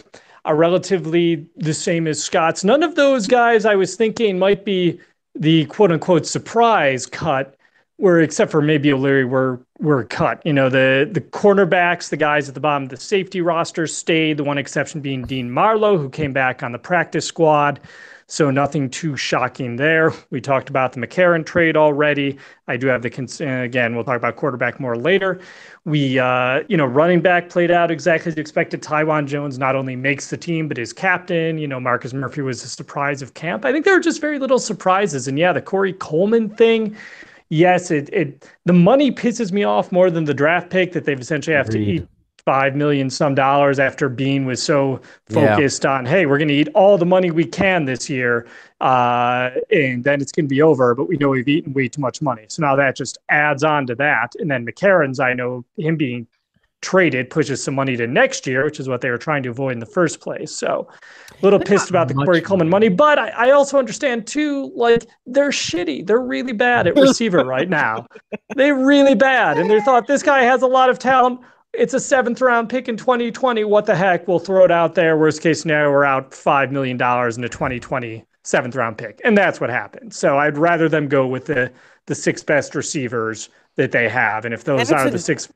are 0.45 0.55
relatively 0.55 1.45
the 1.55 1.73
same 1.73 2.07
as 2.07 2.21
Scott's. 2.21 2.63
None 2.63 2.83
of 2.83 2.95
those 2.95 3.27
guys 3.27 3.65
I 3.65 3.75
was 3.75 3.95
thinking 3.95 4.39
might 4.39 4.65
be 4.65 4.99
the 5.35 5.65
quote 5.65 5.91
unquote 5.91 6.25
surprise 6.25 7.05
cut 7.05 7.55
were 7.99 8.19
except 8.19 8.51
for 8.51 8.61
maybe 8.61 8.91
O'Leary 8.91 9.25
were 9.25 9.63
were 9.79 10.05
cut. 10.05 10.43
You 10.43 10.53
know, 10.53 10.69
the 10.69 11.07
the 11.11 11.21
cornerbacks, 11.21 12.09
the 12.09 12.17
guys 12.17 12.49
at 12.49 12.55
the 12.55 12.59
bottom 12.59 12.83
of 12.83 12.89
the 12.89 12.97
safety 12.97 13.41
roster 13.41 13.85
stayed, 13.85 14.37
the 14.37 14.43
one 14.43 14.57
exception 14.57 15.01
being 15.01 15.23
Dean 15.23 15.51
Marlowe, 15.51 15.97
who 15.99 16.09
came 16.09 16.33
back 16.33 16.63
on 16.63 16.71
the 16.71 16.79
practice 16.79 17.27
squad. 17.27 17.79
So 18.27 18.49
nothing 18.49 18.89
too 18.89 19.17
shocking 19.17 19.75
there. 19.75 20.13
We 20.29 20.39
talked 20.39 20.69
about 20.69 20.93
the 20.93 20.99
McCarron 20.99 21.45
trade 21.45 21.75
already. 21.75 22.37
I 22.67 22.77
do 22.77 22.87
have 22.87 23.01
the 23.01 23.09
concern 23.09 23.63
again. 23.63 23.95
We'll 23.95 24.05
talk 24.05 24.17
about 24.17 24.37
quarterback 24.37 24.79
more 24.79 24.95
later. 24.95 25.39
We, 25.85 26.17
uh, 26.19 26.63
you 26.69 26.77
know, 26.77 26.85
running 26.85 27.21
back 27.21 27.49
played 27.49 27.69
out 27.69 27.91
exactly 27.91 28.31
as 28.31 28.37
expected. 28.37 28.81
Taiwan 28.81 29.27
Jones 29.27 29.59
not 29.59 29.75
only 29.75 29.95
makes 29.95 30.29
the 30.29 30.37
team, 30.37 30.67
but 30.67 30.77
is 30.77 30.93
captain. 30.93 31.57
You 31.57 31.67
know, 31.67 31.79
Marcus 31.79 32.13
Murphy 32.13 32.41
was 32.41 32.63
a 32.63 32.69
surprise 32.69 33.21
of 33.21 33.33
camp. 33.33 33.65
I 33.65 33.71
think 33.71 33.85
there 33.85 33.93
were 33.93 33.99
just 33.99 34.21
very 34.21 34.39
little 34.39 34.59
surprises. 34.59 35.27
And 35.27 35.37
yeah, 35.37 35.51
the 35.51 35.61
Corey 35.61 35.93
Coleman 35.93 36.49
thing. 36.49 36.95
Yes, 37.49 37.91
it 37.91 38.09
it 38.11 38.49
the 38.65 38.73
money 38.73 39.11
pisses 39.11 39.51
me 39.51 39.63
off 39.63 39.91
more 39.91 40.09
than 40.09 40.23
the 40.23 40.33
draft 40.33 40.69
pick 40.69 40.93
that 40.93 41.05
they've 41.05 41.19
essentially 41.19 41.55
have 41.55 41.69
Agreed. 41.69 41.85
to 41.85 41.91
eat 41.91 42.07
five 42.45 42.75
million 42.75 43.09
some 43.09 43.35
dollars 43.35 43.79
after 43.79 44.09
Beane 44.09 44.45
was 44.45 44.62
so 44.62 45.01
focused 45.29 45.83
yeah. 45.83 45.91
on, 45.91 46.05
hey, 46.05 46.25
we're 46.25 46.38
going 46.38 46.50
to 46.50 46.53
eat 46.53 46.69
all 46.75 46.97
the 46.97 47.05
money 47.05 47.31
we 47.31 47.45
can 47.45 47.85
this 47.85 48.09
year, 48.09 48.47
uh, 48.81 49.51
and 49.71 50.03
then 50.03 50.21
it's 50.21 50.31
going 50.31 50.45
to 50.45 50.50
be 50.50 50.62
over. 50.62 50.93
But 50.95 51.07
we 51.07 51.17
know 51.17 51.29
we've 51.29 51.47
eaten 51.47 51.73
way 51.73 51.88
too 51.88 52.01
much 52.01 52.21
money, 52.21 52.45
so 52.50 52.62
now 52.62 52.75
that 52.75 52.95
just 52.95 53.17
adds 53.29 53.63
on 53.63 53.88
to 53.88 53.95
that. 53.95 54.33
And 54.39 54.51
then 54.51 54.65
McCarron's, 54.65 55.19
I 55.19 55.33
know 55.33 55.63
him 55.77 55.95
being 55.95 56.27
traded 56.83 57.29
pushes 57.29 57.63
some 57.63 57.73
money 57.73 57.95
to 57.95 58.05
next 58.05 58.45
year, 58.45 58.65
which 58.65 58.79
is 58.79 58.89
what 58.89 59.00
they 59.01 59.09
were 59.09 59.17
trying 59.17 59.41
to 59.41 59.50
avoid 59.50 59.71
in 59.71 59.79
the 59.79 59.85
first 59.85 60.19
place. 60.19 60.53
So 60.53 60.89
a 61.31 61.41
little 61.41 61.57
pissed 61.57 61.89
about 61.89 62.09
the 62.09 62.13
Corey 62.13 62.41
Coleman 62.41 62.69
money, 62.69 62.89
but 62.89 63.17
I, 63.17 63.29
I, 63.29 63.51
also 63.51 63.79
understand 63.79 64.27
too, 64.27 64.69
like 64.75 65.05
they're 65.25 65.50
shitty. 65.50 66.05
They're 66.05 66.19
really 66.19 66.51
bad 66.51 66.85
at 66.85 66.95
receiver 66.97 67.45
right 67.45 67.69
now. 67.69 68.05
They're 68.55 68.75
really 68.75 69.15
bad. 69.15 69.57
And 69.57 69.69
they 69.69 69.79
thought 69.79 70.07
this 70.07 70.21
guy 70.21 70.43
has 70.43 70.62
a 70.62 70.67
lot 70.67 70.89
of 70.89 71.00
talent 71.00 71.39
it's 71.73 71.93
a 71.93 71.99
seventh 71.99 72.41
round 72.41 72.69
pick 72.69 72.87
in 72.87 72.97
2020. 72.97 73.63
What 73.63 73.85
the 73.85 73.95
heck? 73.95 74.27
We'll 74.27 74.39
throw 74.39 74.63
it 74.63 74.71
out 74.71 74.95
there. 74.95 75.17
Worst 75.17 75.41
case 75.41 75.61
scenario, 75.61 75.91
we're 75.91 76.05
out 76.05 76.31
$5 76.31 76.71
million 76.71 76.95
in 76.95 77.43
a 77.43 77.49
2020 77.49 78.25
seventh 78.43 78.75
round 78.75 78.97
pick. 78.97 79.21
And 79.23 79.37
that's 79.37 79.59
what 79.59 79.69
happened. 79.69 80.13
So 80.13 80.37
I'd 80.37 80.57
rather 80.57 80.87
them 80.87 81.07
go 81.07 81.25
with 81.25 81.45
the, 81.45 81.71
the 82.05 82.15
six 82.15 82.43
best 82.43 82.75
receivers 82.75 83.49
that 83.75 83.91
they 83.91 84.07
have. 84.07 84.45
And 84.45 84.53
if 84.53 84.63
those 84.65 84.91
and 84.91 84.99
are 84.99 85.07
a, 85.07 85.11
the 85.11 85.19
six. 85.19 85.51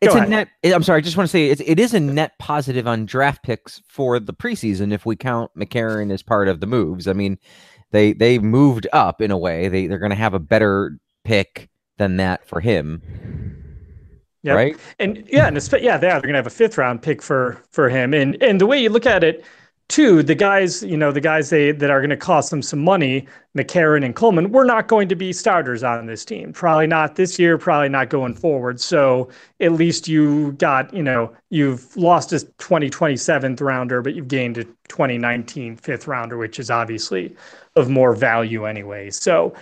It's 0.00 0.14
a 0.14 0.26
net. 0.26 0.48
I'm 0.64 0.82
sorry. 0.82 0.98
I 0.98 1.00
just 1.00 1.16
want 1.16 1.28
to 1.28 1.32
say 1.32 1.46
it's, 1.46 1.62
it 1.64 1.80
is 1.80 1.94
a 1.94 2.00
net 2.00 2.32
positive 2.38 2.86
on 2.86 3.06
draft 3.06 3.42
picks 3.42 3.80
for 3.88 4.20
the 4.20 4.34
preseason 4.34 4.92
if 4.92 5.06
we 5.06 5.16
count 5.16 5.50
McCarron 5.56 6.12
as 6.12 6.22
part 6.22 6.48
of 6.48 6.60
the 6.60 6.66
moves. 6.66 7.08
I 7.08 7.14
mean, 7.14 7.38
they 7.90 8.12
they 8.12 8.38
moved 8.38 8.86
up 8.92 9.22
in 9.22 9.30
a 9.30 9.38
way. 9.38 9.68
They 9.68 9.86
they're 9.86 9.98
going 9.98 10.10
to 10.10 10.16
have 10.16 10.34
a 10.34 10.38
better 10.38 10.98
pick 11.22 11.70
than 11.96 12.18
that 12.18 12.46
for 12.46 12.60
him. 12.60 13.53
Yep. 14.44 14.56
Right. 14.56 14.76
And 14.98 15.26
yeah, 15.26 15.48
and 15.48 15.56
yeah, 15.80 15.96
they 15.96 16.08
are. 16.08 16.20
They're 16.20 16.28
gonna 16.28 16.36
have 16.36 16.46
a 16.46 16.50
fifth 16.50 16.76
round 16.76 17.02
pick 17.02 17.22
for 17.22 17.62
for 17.70 17.88
him. 17.88 18.12
And 18.12 18.40
and 18.42 18.60
the 18.60 18.66
way 18.66 18.80
you 18.80 18.90
look 18.90 19.06
at 19.06 19.24
it, 19.24 19.42
too, 19.88 20.22
the 20.22 20.34
guys, 20.34 20.82
you 20.82 20.98
know, 20.98 21.12
the 21.12 21.20
guys 21.20 21.48
they 21.48 21.72
that 21.72 21.90
are 21.90 22.02
gonna 22.02 22.14
cost 22.16 22.50
them 22.50 22.60
some 22.60 22.84
money, 22.84 23.26
McCarron 23.56 24.04
and 24.04 24.14
Coleman, 24.14 24.52
we're 24.52 24.66
not 24.66 24.86
going 24.86 25.08
to 25.08 25.14
be 25.14 25.32
starters 25.32 25.82
on 25.82 26.04
this 26.04 26.26
team. 26.26 26.52
Probably 26.52 26.86
not 26.86 27.16
this 27.16 27.38
year, 27.38 27.56
probably 27.56 27.88
not 27.88 28.10
going 28.10 28.34
forward. 28.34 28.78
So 28.80 29.30
at 29.60 29.72
least 29.72 30.08
you 30.08 30.52
got, 30.52 30.92
you 30.92 31.02
know, 31.02 31.34
you've 31.48 31.96
lost 31.96 32.34
a 32.34 32.36
2027th 32.36 33.62
rounder, 33.62 34.02
but 34.02 34.14
you've 34.14 34.28
gained 34.28 34.58
a 34.58 34.64
2019 34.88 35.76
fifth 35.76 36.06
rounder, 36.06 36.36
which 36.36 36.58
is 36.58 36.70
obviously 36.70 37.34
of 37.76 37.88
more 37.88 38.14
value 38.14 38.66
anyway. 38.66 39.08
So 39.08 39.54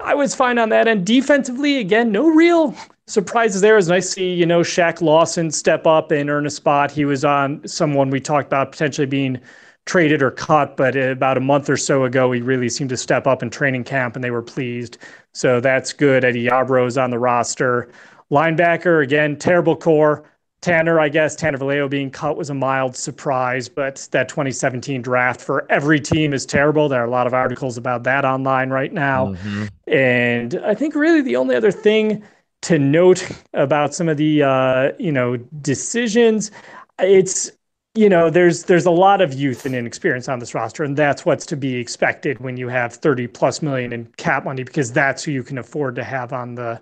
I 0.00 0.14
was 0.14 0.34
fine 0.34 0.58
on 0.58 0.68
that. 0.68 0.88
And 0.88 1.06
defensively, 1.06 1.78
again, 1.78 2.12
no 2.12 2.28
real 2.28 2.74
surprises 3.06 3.60
there. 3.60 3.80
Nice 3.80 4.06
to 4.06 4.12
see, 4.12 4.32
you 4.32 4.46
know, 4.46 4.60
Shaq 4.60 5.00
Lawson 5.00 5.50
step 5.50 5.86
up 5.86 6.10
and 6.10 6.28
earn 6.28 6.46
a 6.46 6.50
spot. 6.50 6.90
He 6.90 7.04
was 7.04 7.24
on 7.24 7.66
someone 7.66 8.10
we 8.10 8.20
talked 8.20 8.46
about 8.46 8.72
potentially 8.72 9.06
being 9.06 9.40
traded 9.84 10.20
or 10.20 10.32
cut, 10.32 10.76
but 10.76 10.96
about 10.96 11.36
a 11.36 11.40
month 11.40 11.70
or 11.70 11.76
so 11.76 12.04
ago, 12.04 12.32
he 12.32 12.40
really 12.40 12.68
seemed 12.68 12.90
to 12.90 12.96
step 12.96 13.26
up 13.26 13.42
in 13.42 13.50
training 13.50 13.84
camp 13.84 14.16
and 14.16 14.24
they 14.24 14.32
were 14.32 14.42
pleased. 14.42 14.98
So 15.32 15.60
that's 15.60 15.92
good. 15.92 16.24
Eddie 16.24 16.46
Yarbrough's 16.46 16.98
on 16.98 17.10
the 17.10 17.18
roster. 17.18 17.88
Linebacker, 18.30 19.04
again, 19.04 19.36
terrible 19.36 19.76
core. 19.76 20.24
Tanner, 20.60 20.98
I 20.98 21.08
guess, 21.08 21.36
Tanner 21.36 21.58
Vallejo 21.58 21.88
being 21.88 22.10
cut 22.10 22.36
was 22.36 22.50
a 22.50 22.54
mild 22.54 22.96
surprise, 22.96 23.68
but 23.68 24.08
that 24.10 24.28
2017 24.28 25.00
draft 25.02 25.40
for 25.40 25.70
every 25.70 26.00
team 26.00 26.32
is 26.32 26.44
terrible. 26.44 26.88
There 26.88 27.00
are 27.00 27.06
a 27.06 27.10
lot 27.10 27.28
of 27.28 27.34
articles 27.34 27.76
about 27.76 28.02
that 28.04 28.24
online 28.24 28.70
right 28.70 28.92
now. 28.92 29.26
Mm-hmm. 29.26 29.66
And 29.86 30.60
I 30.64 30.74
think 30.74 30.96
really 30.96 31.20
the 31.20 31.36
only 31.36 31.54
other 31.54 31.70
thing 31.70 32.24
to 32.66 32.80
note 32.80 33.28
about 33.54 33.94
some 33.94 34.08
of 34.08 34.16
the 34.16 34.42
uh, 34.42 34.90
you 34.98 35.12
know 35.12 35.36
decisions. 35.36 36.50
It's 36.98 37.52
you 37.94 38.08
know 38.08 38.28
there's 38.28 38.64
there's 38.64 38.86
a 38.86 38.90
lot 38.90 39.20
of 39.20 39.32
youth 39.32 39.66
and 39.66 39.74
inexperience 39.74 40.28
on 40.28 40.40
this 40.40 40.52
roster, 40.52 40.82
and 40.82 40.96
that's 40.96 41.24
what's 41.24 41.46
to 41.46 41.56
be 41.56 41.76
expected 41.76 42.40
when 42.40 42.56
you 42.56 42.66
have 42.66 42.92
30 42.92 43.28
plus 43.28 43.62
million 43.62 43.92
in 43.92 44.06
cap 44.16 44.44
money 44.44 44.64
because 44.64 44.92
that's 44.92 45.22
who 45.22 45.30
you 45.30 45.44
can 45.44 45.58
afford 45.58 45.94
to 45.94 46.02
have 46.02 46.32
on 46.32 46.56
the 46.56 46.80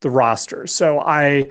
the 0.00 0.10
roster. 0.10 0.66
So 0.66 0.98
I 0.98 1.48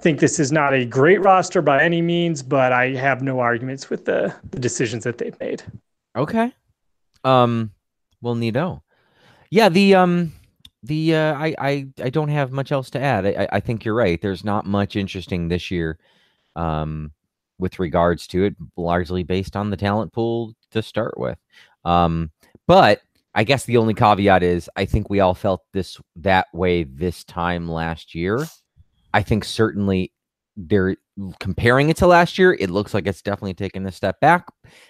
think 0.00 0.20
this 0.20 0.38
is 0.38 0.52
not 0.52 0.74
a 0.74 0.84
great 0.84 1.22
roster 1.22 1.62
by 1.62 1.82
any 1.82 2.02
means, 2.02 2.42
but 2.42 2.70
I 2.70 2.90
have 2.90 3.22
no 3.22 3.40
arguments 3.40 3.88
with 3.88 4.04
the, 4.04 4.34
the 4.50 4.58
decisions 4.58 5.04
that 5.04 5.16
they've 5.16 5.38
made. 5.40 5.62
Okay. 6.14 6.52
Um 7.24 7.70
well 8.20 8.34
Nito. 8.34 8.82
Yeah, 9.48 9.70
the 9.70 9.94
um 9.94 10.32
the 10.82 11.14
uh, 11.14 11.34
I, 11.34 11.54
I 11.58 11.86
I 12.02 12.10
don't 12.10 12.28
have 12.28 12.52
much 12.52 12.72
else 12.72 12.90
to 12.90 13.00
add. 13.00 13.26
I, 13.26 13.48
I 13.52 13.60
think 13.60 13.84
you're 13.84 13.94
right. 13.94 14.20
There's 14.20 14.44
not 14.44 14.66
much 14.66 14.96
interesting 14.96 15.48
this 15.48 15.70
year, 15.70 15.98
um, 16.56 17.12
with 17.58 17.78
regards 17.78 18.26
to 18.28 18.44
it, 18.44 18.56
largely 18.76 19.22
based 19.22 19.56
on 19.56 19.70
the 19.70 19.76
talent 19.76 20.12
pool 20.12 20.54
to 20.72 20.82
start 20.82 21.18
with. 21.18 21.38
Um, 21.84 22.30
but 22.66 23.02
I 23.34 23.44
guess 23.44 23.64
the 23.64 23.76
only 23.76 23.94
caveat 23.94 24.42
is 24.42 24.68
I 24.76 24.84
think 24.84 25.08
we 25.08 25.20
all 25.20 25.34
felt 25.34 25.62
this 25.72 26.00
that 26.16 26.48
way 26.52 26.84
this 26.84 27.24
time 27.24 27.68
last 27.68 28.14
year. 28.14 28.44
I 29.14 29.22
think 29.22 29.44
certainly 29.44 30.12
they're 30.56 30.96
comparing 31.38 31.90
it 31.90 31.96
to 31.98 32.06
last 32.06 32.38
year. 32.38 32.54
It 32.58 32.70
looks 32.70 32.92
like 32.92 33.06
it's 33.06 33.22
definitely 33.22 33.54
taken 33.54 33.86
a 33.86 33.92
step 33.92 34.20
back, 34.20 34.46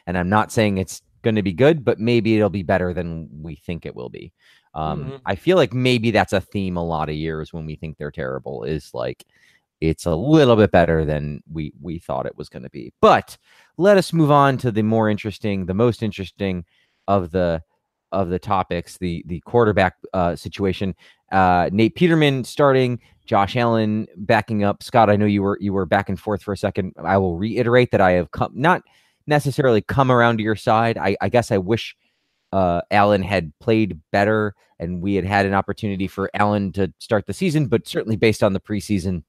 and 0.06 0.16
I'm 0.16 0.28
not 0.28 0.52
saying 0.52 0.78
it's 0.78 1.02
going 1.22 1.36
to 1.36 1.42
be 1.42 1.52
good, 1.52 1.84
but 1.84 2.00
maybe 2.00 2.36
it'll 2.36 2.50
be 2.50 2.62
better 2.62 2.92
than 2.92 3.28
we 3.42 3.56
think 3.56 3.86
it 3.86 3.94
will 3.94 4.08
be. 4.08 4.32
Um, 4.74 5.04
mm-hmm. 5.04 5.16
I 5.26 5.34
feel 5.34 5.56
like 5.56 5.72
maybe 5.72 6.10
that's 6.10 6.32
a 6.32 6.40
theme 6.40 6.76
a 6.76 6.84
lot 6.84 7.08
of 7.08 7.14
years 7.14 7.52
when 7.52 7.66
we 7.66 7.76
think 7.76 7.98
they're 7.98 8.10
terrible 8.10 8.64
is 8.64 8.92
like 8.94 9.24
it's 9.80 10.06
a 10.06 10.14
little 10.14 10.56
bit 10.56 10.70
better 10.70 11.04
than 11.04 11.42
we 11.50 11.72
we 11.80 11.98
thought 11.98 12.26
it 12.26 12.36
was 12.36 12.48
going 12.48 12.62
to 12.62 12.70
be. 12.70 12.92
But 13.00 13.36
let 13.76 13.98
us 13.98 14.12
move 14.12 14.30
on 14.30 14.56
to 14.58 14.70
the 14.70 14.82
more 14.82 15.10
interesting, 15.10 15.66
the 15.66 15.74
most 15.74 16.02
interesting 16.02 16.64
of 17.08 17.32
the 17.32 17.62
of 18.12 18.28
the 18.28 18.38
topics, 18.38 18.98
the 18.98 19.24
the 19.26 19.40
quarterback 19.40 19.96
uh, 20.12 20.36
situation. 20.36 20.94
Uh, 21.32 21.68
Nate 21.72 21.94
Peterman 21.94 22.44
starting, 22.44 23.00
Josh 23.24 23.56
Allen 23.56 24.06
backing 24.16 24.64
up. 24.64 24.82
Scott, 24.82 25.10
I 25.10 25.16
know 25.16 25.26
you 25.26 25.42
were 25.42 25.58
you 25.60 25.72
were 25.72 25.86
back 25.86 26.08
and 26.08 26.20
forth 26.20 26.42
for 26.42 26.52
a 26.52 26.56
second. 26.56 26.92
I 27.02 27.18
will 27.18 27.36
reiterate 27.36 27.90
that 27.90 28.00
I 28.00 28.12
have 28.12 28.30
come 28.30 28.52
not 28.54 28.82
necessarily 29.26 29.82
come 29.82 30.10
around 30.10 30.36
to 30.36 30.42
your 30.42 30.56
side. 30.56 30.98
I, 30.98 31.16
I 31.20 31.28
guess 31.28 31.50
I 31.50 31.58
wish 31.58 31.96
uh, 32.52 32.82
Allen 32.90 33.22
had 33.22 33.52
played 33.60 34.00
better 34.10 34.54
and 34.78 35.00
we 35.00 35.14
had 35.14 35.24
had 35.24 35.46
an 35.46 35.54
opportunity 35.54 36.08
for 36.08 36.30
Allen 36.34 36.72
to 36.72 36.92
start 36.98 37.26
the 37.26 37.32
season, 37.32 37.66
but 37.66 37.86
certainly 37.86 38.16
based 38.16 38.42
on 38.42 38.52
the 38.52 38.60
preseason 38.60 39.22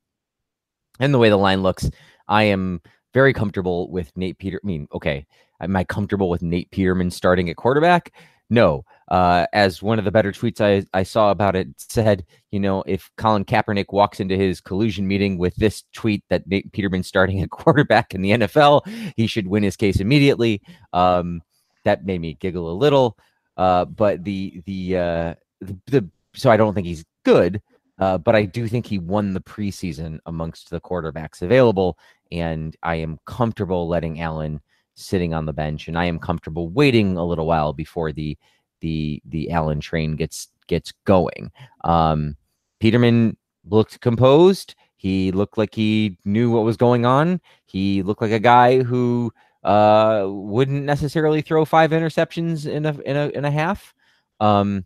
and 0.99 1.13
the 1.13 1.19
way 1.19 1.29
the 1.29 1.37
line 1.37 1.61
looks, 1.61 1.89
I 2.27 2.43
am 2.43 2.81
very 3.13 3.33
comfortable 3.33 3.89
with 3.91 4.11
Nate 4.15 4.37
Peter. 4.39 4.59
I 4.63 4.65
mean, 4.65 4.87
okay, 4.93 5.25
am 5.61 5.75
I 5.75 5.83
comfortable 5.83 6.29
with 6.29 6.41
Nate 6.41 6.71
Peterman 6.71 7.11
starting 7.11 7.49
at 7.49 7.55
quarterback? 7.55 8.13
No, 8.49 8.83
uh, 9.09 9.45
as 9.53 9.81
one 9.81 9.99
of 9.99 10.05
the 10.05 10.11
better 10.11 10.31
tweets 10.31 10.59
I, 10.61 10.85
I 10.97 11.03
saw 11.03 11.31
about 11.31 11.55
it 11.55 11.67
said, 11.77 12.25
you 12.51 12.59
know, 12.59 12.83
if 12.85 13.09
Colin 13.17 13.45
Kaepernick 13.45 13.91
walks 13.91 14.19
into 14.19 14.35
his 14.35 14.59
collusion 14.59 15.07
meeting 15.07 15.37
with 15.37 15.55
this 15.55 15.83
tweet 15.93 16.23
that 16.29 16.47
Nate 16.47 16.71
Peterman 16.71 17.03
starting 17.03 17.41
a 17.41 17.47
quarterback 17.49 18.13
in 18.13 18.21
the 18.21 18.31
NFL, 18.31 18.87
he 19.15 19.27
should 19.27 19.47
win 19.47 19.63
his 19.63 19.75
case 19.75 19.99
immediately. 19.99 20.61
Um, 20.93 21.41
that 21.83 22.05
made 22.05 22.21
me 22.21 22.35
giggle 22.35 22.71
a 22.71 22.73
little. 22.75 23.17
Uh, 23.57 23.85
but 23.85 24.23
the 24.23 24.61
the, 24.65 24.97
uh, 24.97 25.35
the 25.61 25.77
the 25.87 26.09
so 26.33 26.49
I 26.49 26.57
don't 26.57 26.73
think 26.73 26.87
he's 26.87 27.05
good. 27.23 27.61
Uh, 27.99 28.17
but 28.17 28.35
I 28.35 28.45
do 28.45 28.67
think 28.67 28.87
he 28.87 28.97
won 28.97 29.33
the 29.33 29.39
preseason 29.39 30.19
amongst 30.25 30.71
the 30.71 30.81
quarterbacks 30.81 31.43
available, 31.43 31.97
and 32.31 32.75
I 32.81 32.95
am 32.95 33.19
comfortable 33.25 33.87
letting 33.87 34.19
Allen 34.19 34.59
sitting 34.95 35.33
on 35.33 35.45
the 35.45 35.53
bench, 35.53 35.87
and 35.87 35.97
I 35.97 36.05
am 36.05 36.19
comfortable 36.19 36.69
waiting 36.69 37.17
a 37.17 37.25
little 37.25 37.45
while 37.45 37.71
before 37.71 38.11
the 38.11 38.37
the 38.81 39.21
the 39.25 39.51
Allen 39.51 39.79
train 39.79 40.15
gets 40.15 40.49
gets 40.67 40.91
going. 41.05 41.51
Um, 41.83 42.35
Peterman 42.79 43.37
looked 43.69 44.01
composed. 44.01 44.75
He 44.97 45.31
looked 45.31 45.57
like 45.57 45.75
he 45.75 46.17
knew 46.25 46.51
what 46.51 46.63
was 46.63 46.77
going 46.77 47.05
on. 47.05 47.41
He 47.65 48.03
looked 48.03 48.21
like 48.21 48.31
a 48.31 48.39
guy 48.39 48.81
who 48.81 49.31
uh, 49.63 50.25
wouldn't 50.27 50.83
necessarily 50.83 51.41
throw 51.41 51.65
five 51.65 51.91
interceptions 51.91 52.65
in 52.65 52.85
a 52.85 52.99
in 53.01 53.15
a 53.15 53.27
in 53.29 53.45
a 53.45 53.51
half. 53.51 53.93
Um, 54.39 54.85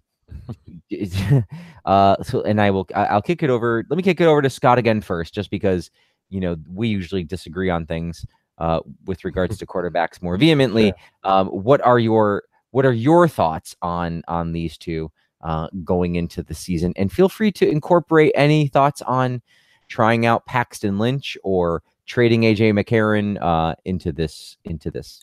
uh, 1.86 2.22
so 2.24 2.42
and 2.42 2.62
I 2.62 2.72
will 2.72 2.88
I'll 2.96 3.22
kick 3.22 3.44
it 3.44 3.50
over. 3.50 3.86
Let 3.90 3.98
me 3.98 4.04
kick 4.04 4.22
it 4.22 4.26
over 4.26 4.42
to 4.42 4.50
Scott 4.50 4.78
again 4.78 5.02
first, 5.02 5.34
just 5.34 5.50
because 5.50 5.90
you 6.30 6.40
know 6.40 6.58
we 6.72 6.88
usually 6.88 7.24
disagree 7.24 7.70
on 7.70 7.86
things 7.86 8.26
uh, 8.58 8.82
with 9.06 9.24
regards 9.26 9.58
to 9.58 9.66
quarterbacks 9.66 10.22
more 10.22 10.38
vehemently. 10.38 10.94
Um, 11.24 11.48
what 11.48 11.82
are 11.82 12.00
your 12.00 12.44
what 12.72 12.86
are 12.86 12.94
your 12.94 13.28
thoughts 13.28 13.76
on 13.82 14.24
on 14.28 14.52
these 14.52 14.78
two 14.78 15.12
uh, 15.42 15.68
going 15.84 16.16
into 16.16 16.44
the 16.44 16.54
season? 16.54 16.94
And 16.96 17.12
feel 17.12 17.30
free 17.30 17.52
to 17.54 17.70
incorporate 17.70 18.32
any 18.36 18.68
thoughts 18.68 19.02
on 19.04 19.42
trying 19.88 20.26
out 20.26 20.46
Paxton 20.46 21.00
Lynch 21.00 21.38
or 21.44 21.82
trading 22.08 22.42
AJ 22.42 22.74
McCarron 22.74 23.38
uh, 23.42 23.76
into 23.86 24.12
this 24.12 24.58
into 24.66 24.90
this 24.90 25.22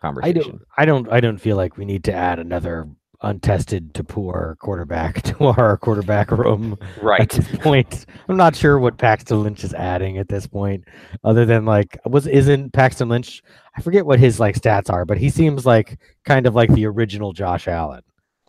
conversation. 0.00 0.38
I 0.38 0.42
don't. 0.42 0.62
I 0.78 0.84
don't. 0.84 1.12
I 1.12 1.20
don't 1.20 1.38
feel 1.38 1.56
like 1.56 1.76
we 1.76 1.84
need 1.84 2.04
to 2.04 2.12
add 2.12 2.38
another 2.38 2.88
untested 3.22 3.94
to 3.94 4.04
poor 4.04 4.56
quarterback 4.60 5.22
to 5.22 5.46
our 5.46 5.76
quarterback 5.78 6.30
room 6.30 6.76
right 7.00 7.20
at 7.20 7.30
this 7.30 7.58
point. 7.60 8.06
I'm 8.28 8.36
not 8.36 8.54
sure 8.54 8.78
what 8.78 8.98
Paxton 8.98 9.42
Lynch 9.42 9.64
is 9.64 9.74
adding 9.74 10.18
at 10.18 10.28
this 10.28 10.46
point, 10.46 10.84
other 11.24 11.44
than 11.44 11.64
like 11.64 11.98
was 12.04 12.26
isn't 12.26 12.72
Paxton 12.72 13.08
Lynch? 13.08 13.42
I 13.76 13.80
forget 13.80 14.04
what 14.04 14.20
his 14.20 14.38
like 14.38 14.56
stats 14.56 14.92
are, 14.92 15.04
but 15.04 15.18
he 15.18 15.30
seems 15.30 15.64
like 15.64 15.98
kind 16.24 16.46
of 16.46 16.54
like 16.54 16.72
the 16.72 16.86
original 16.86 17.32
Josh 17.32 17.68
Allen. 17.68 18.02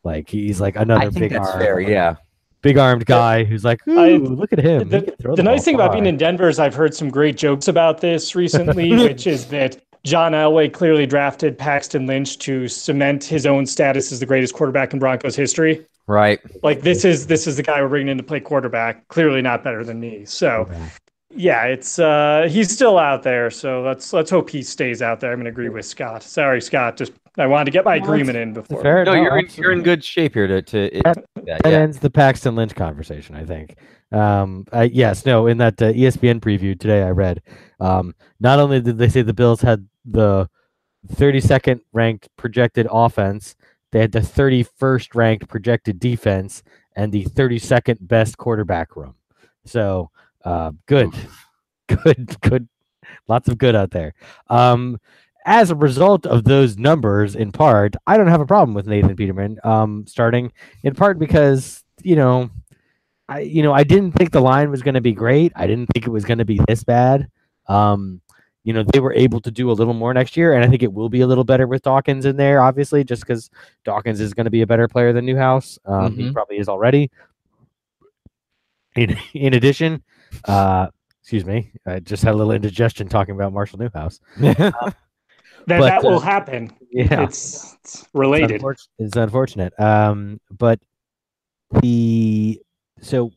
Like 0.04 0.30
he's 0.30 0.60
like 0.60 0.76
another 0.76 1.12
big 1.12 1.32
that's 1.32 1.48
arm, 1.48 1.60
fair, 1.60 1.80
yeah. 1.80 2.16
Big 2.64 2.78
armed 2.80 3.06
guy 3.06 3.44
who's 3.44 3.64
like, 3.64 3.88
Ooh, 3.88 4.00
I- 4.00 4.18
look 4.18 4.52
at 4.52 4.60
him. 4.60 4.90
The, 4.90 5.00
He 5.00 5.06
can 5.06 5.16
throw 5.18 5.36
the 5.36 5.44
nice 5.44 5.64
thing 5.64 5.76
about 5.76 5.92
being 5.92 6.08
in 6.08 6.18
Denver 6.18 6.50
is 6.50 6.58
I've 6.58 6.74
heard 6.74 6.96
some 6.96 7.10
great 7.10 7.38
jokes 7.38 7.68
about 7.68 8.02
this 8.02 8.34
recently, 8.36 8.92
which 8.96 9.28
is 9.28 9.46
that 9.48 9.78
John 10.04 10.32
Elway 10.32 10.74
clearly 10.74 11.06
drafted 11.06 11.58
Paxton 11.58 12.08
Lynch 12.08 12.40
to 12.40 12.68
cement 12.68 13.24
his 13.24 13.46
own 13.46 13.66
status 13.68 14.12
as 14.12 14.20
the 14.20 14.26
greatest 14.26 14.54
quarterback 14.56 14.94
in 14.94 15.00
Broncos 15.00 15.36
history. 15.36 15.86
Right. 16.08 16.40
Like 16.64 16.82
this 16.82 17.06
is 17.06 17.28
this 17.28 17.48
is 17.48 17.56
the 17.56 17.64
guy 17.64 17.82
we're 17.82 17.88
bringing 17.88 18.10
in 18.10 18.18
to 18.18 18.24
play 18.24 18.40
quarterback. 18.40 19.08
Clearly 19.08 19.42
not 19.42 19.64
better 19.64 19.86
than 19.86 20.00
me. 20.02 20.26
So 20.26 20.70
yeah, 21.36 21.64
it's 21.64 21.98
uh 22.00 22.48
he's 22.50 22.70
still 22.74 22.98
out 22.98 23.24
there. 23.24 23.50
So 23.50 23.82
let's 23.82 24.12
let's 24.12 24.30
hope 24.30 24.50
he 24.50 24.62
stays 24.64 25.02
out 25.02 25.22
there. 25.22 25.32
I'm 25.32 25.40
gonna 25.40 25.50
agree 25.50 25.70
with 25.70 25.86
Scott. 25.86 26.22
Sorry, 26.24 26.62
Scott. 26.62 26.98
Just 26.98 27.14
I 27.38 27.48
wanted 27.48 27.66
to 27.66 27.72
get 27.72 27.84
my 27.84 27.98
No, 27.98 28.04
agreement 28.04 28.38
in 28.38 28.54
before. 28.54 28.82
Fair, 28.82 29.04
No, 29.06 29.14
no, 29.16 29.22
you're 29.22 29.40
in, 29.40 29.48
you're 29.56 29.72
in 29.72 29.82
good 29.82 30.04
shape 30.04 30.36
here 30.36 30.48
to 30.48 30.62
to 30.62 30.98
it, 30.98 31.04
That- 31.04 31.26
that, 31.36 31.64
that 31.64 31.72
yeah. 31.72 31.80
ends 31.80 32.00
the 32.00 32.10
Paxton 32.10 32.56
Lynch 32.56 32.76
conversation, 32.76 33.36
I 33.36 33.44
think. 33.46 33.76
Um, 34.12 34.66
I, 34.72 34.84
yes, 34.84 35.26
no, 35.26 35.48
in 35.48 35.58
that 35.58 35.82
uh, 35.82 35.92
ESPN 35.92 36.40
preview 36.40 36.80
today, 36.80 37.02
I 37.02 37.10
read 37.10 37.42
um, 37.80 38.14
not 38.40 38.60
only 38.60 38.80
did 38.80 38.98
they 38.98 39.10
say 39.10 39.24
the 39.24 39.34
Bills 39.34 39.62
had 39.62 39.88
the 40.06 40.48
32nd 41.16 41.82
ranked 41.92 42.30
projected 42.38 42.88
offense, 42.92 43.56
they 43.92 44.00
had 44.00 44.12
the 44.12 44.20
31st 44.20 45.16
ranked 45.16 45.48
projected 45.50 46.00
defense 46.00 46.62
and 46.96 47.12
the 47.12 47.26
32nd 47.26 47.98
best 48.02 48.38
quarterback 48.38 48.96
room. 48.96 49.16
So 49.66 50.12
uh, 50.46 50.72
good, 50.86 51.10
good, 51.88 52.40
good, 52.42 52.68
lots 53.28 53.50
of 53.50 53.58
good 53.58 53.76
out 53.76 53.90
there. 53.92 54.14
Um, 54.50 55.00
as 55.46 55.72
a 55.72 55.76
result 55.76 56.26
of 56.26 56.44
those 56.46 56.78
numbers, 56.78 57.36
in 57.36 57.52
part, 57.52 57.96
I 58.08 58.18
don't 58.18 58.28
have 58.28 58.42
a 58.42 58.46
problem 58.46 58.74
with 58.74 58.88
Nathan 58.88 59.16
Peterman 59.16 59.60
um, 59.64 60.06
starting. 60.08 60.52
In 60.84 60.94
part 60.96 61.20
because 61.20 61.84
you 62.02 62.16
know, 62.16 62.50
I 63.30 63.40
you 63.42 63.64
know 63.64 63.74
I 63.74 63.84
didn't 63.84 64.14
think 64.14 64.32
the 64.32 64.42
line 64.42 64.70
was 64.72 64.82
going 64.82 64.96
to 64.96 65.02
be 65.02 65.14
great. 65.14 65.52
I 65.56 65.68
didn't 65.68 65.88
think 65.94 66.06
it 66.06 66.12
was 66.12 66.26
going 66.26 66.38
to 66.40 66.46
be 66.46 66.60
this 66.68 66.84
bad. 66.84 67.28
Um, 67.68 68.22
you 68.66 68.72
know, 68.74 68.84
they 68.94 69.02
were 69.02 69.14
able 69.14 69.42
to 69.42 69.52
do 69.52 69.70
a 69.72 69.74
little 69.74 69.94
more 69.94 70.14
next 70.14 70.38
year, 70.38 70.54
and 70.54 70.64
I 70.64 70.68
think 70.70 70.84
it 70.84 70.94
will 70.94 71.10
be 71.10 71.20
a 71.22 71.28
little 71.28 71.44
better 71.44 71.68
with 71.68 71.82
Dawkins 71.82 72.26
in 72.26 72.38
there. 72.38 72.62
Obviously, 72.62 73.04
just 73.04 73.22
because 73.24 73.50
Dawkins 73.84 74.22
is 74.22 74.34
going 74.34 74.46
to 74.46 74.52
be 74.52 74.62
a 74.62 74.68
better 74.68 74.88
player 74.88 75.12
than 75.12 75.26
Newhouse. 75.26 75.78
Um, 75.86 76.16
He 76.16 76.24
Mhm. 76.24 76.34
probably 76.34 76.58
is 76.60 76.70
already. 76.70 77.12
In 78.96 79.18
in 79.34 79.54
addition, 79.56 80.04
uh, 80.46 80.88
excuse 81.22 81.44
me, 81.46 81.72
I 81.86 82.00
just 82.00 82.24
had 82.24 82.34
a 82.36 82.38
little 82.38 82.54
indigestion 82.54 83.08
talking 83.10 83.36
about 83.36 83.52
Marshall 83.52 83.80
Newhouse. 83.80 84.20
That 85.68 85.80
But, 85.80 85.88
that 85.88 86.04
will 86.04 86.18
uh, 86.18 86.20
happen. 86.20 86.72
Yeah, 86.92 87.24
It's, 87.24 87.74
it's 87.82 87.94
it's, 88.02 88.08
related. 88.14 88.52
unfortunate. 88.52 88.90
it's 89.00 89.16
unfortunate. 89.18 89.80
Um, 89.80 90.40
but 90.52 90.80
the 91.82 92.62
so 93.02 93.32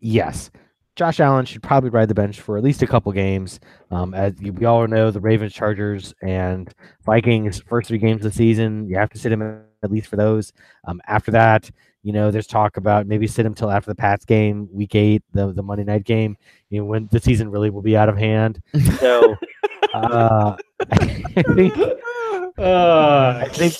yes, 0.00 0.50
Josh 0.96 1.20
Allen 1.20 1.44
should 1.46 1.62
probably 1.62 1.90
ride 1.90 2.08
the 2.08 2.14
bench 2.14 2.40
for 2.40 2.56
at 2.56 2.62
least 2.64 2.82
a 2.82 2.86
couple 2.86 3.10
games. 3.12 3.58
Um, 3.90 4.14
as 4.14 4.34
you- 4.40 4.52
we 4.52 4.66
all 4.66 4.86
know, 4.86 5.10
the 5.10 5.20
Ravens, 5.20 5.52
Chargers, 5.52 6.14
and 6.22 6.72
Vikings 7.04 7.60
first 7.66 7.88
three 7.88 7.98
games 7.98 8.24
of 8.24 8.32
the 8.32 8.36
season, 8.36 8.88
you 8.88 8.96
have 8.96 9.10
to 9.10 9.18
sit 9.18 9.32
him 9.32 9.42
at 9.82 9.90
least 9.90 10.06
for 10.08 10.16
those. 10.16 10.52
Um, 10.86 11.00
after 11.06 11.30
that, 11.32 11.70
you 12.02 12.12
know, 12.12 12.30
there's 12.30 12.46
talk 12.46 12.76
about 12.76 13.06
maybe 13.06 13.26
sit 13.26 13.44
him 13.46 13.54
till 13.54 13.70
after 13.70 13.90
the 13.90 13.94
Pats 13.94 14.24
game, 14.24 14.68
Week 14.72 14.94
Eight, 14.94 15.22
the 15.32 15.52
the 15.52 15.62
Monday 15.62 15.84
night 15.84 16.04
game. 16.04 16.36
You 16.70 16.80
know, 16.80 16.84
when 16.86 17.08
the 17.10 17.20
season 17.20 17.50
really 17.50 17.70
will 17.70 17.82
be 17.82 17.96
out 17.96 18.08
of 18.08 18.16
hand. 18.16 18.62
So. 19.00 19.36
Uh, 19.94 20.56
I 20.90 21.06
think 21.54 21.74
Uh, 22.58 23.40
I 23.42 23.48
think 23.48 23.72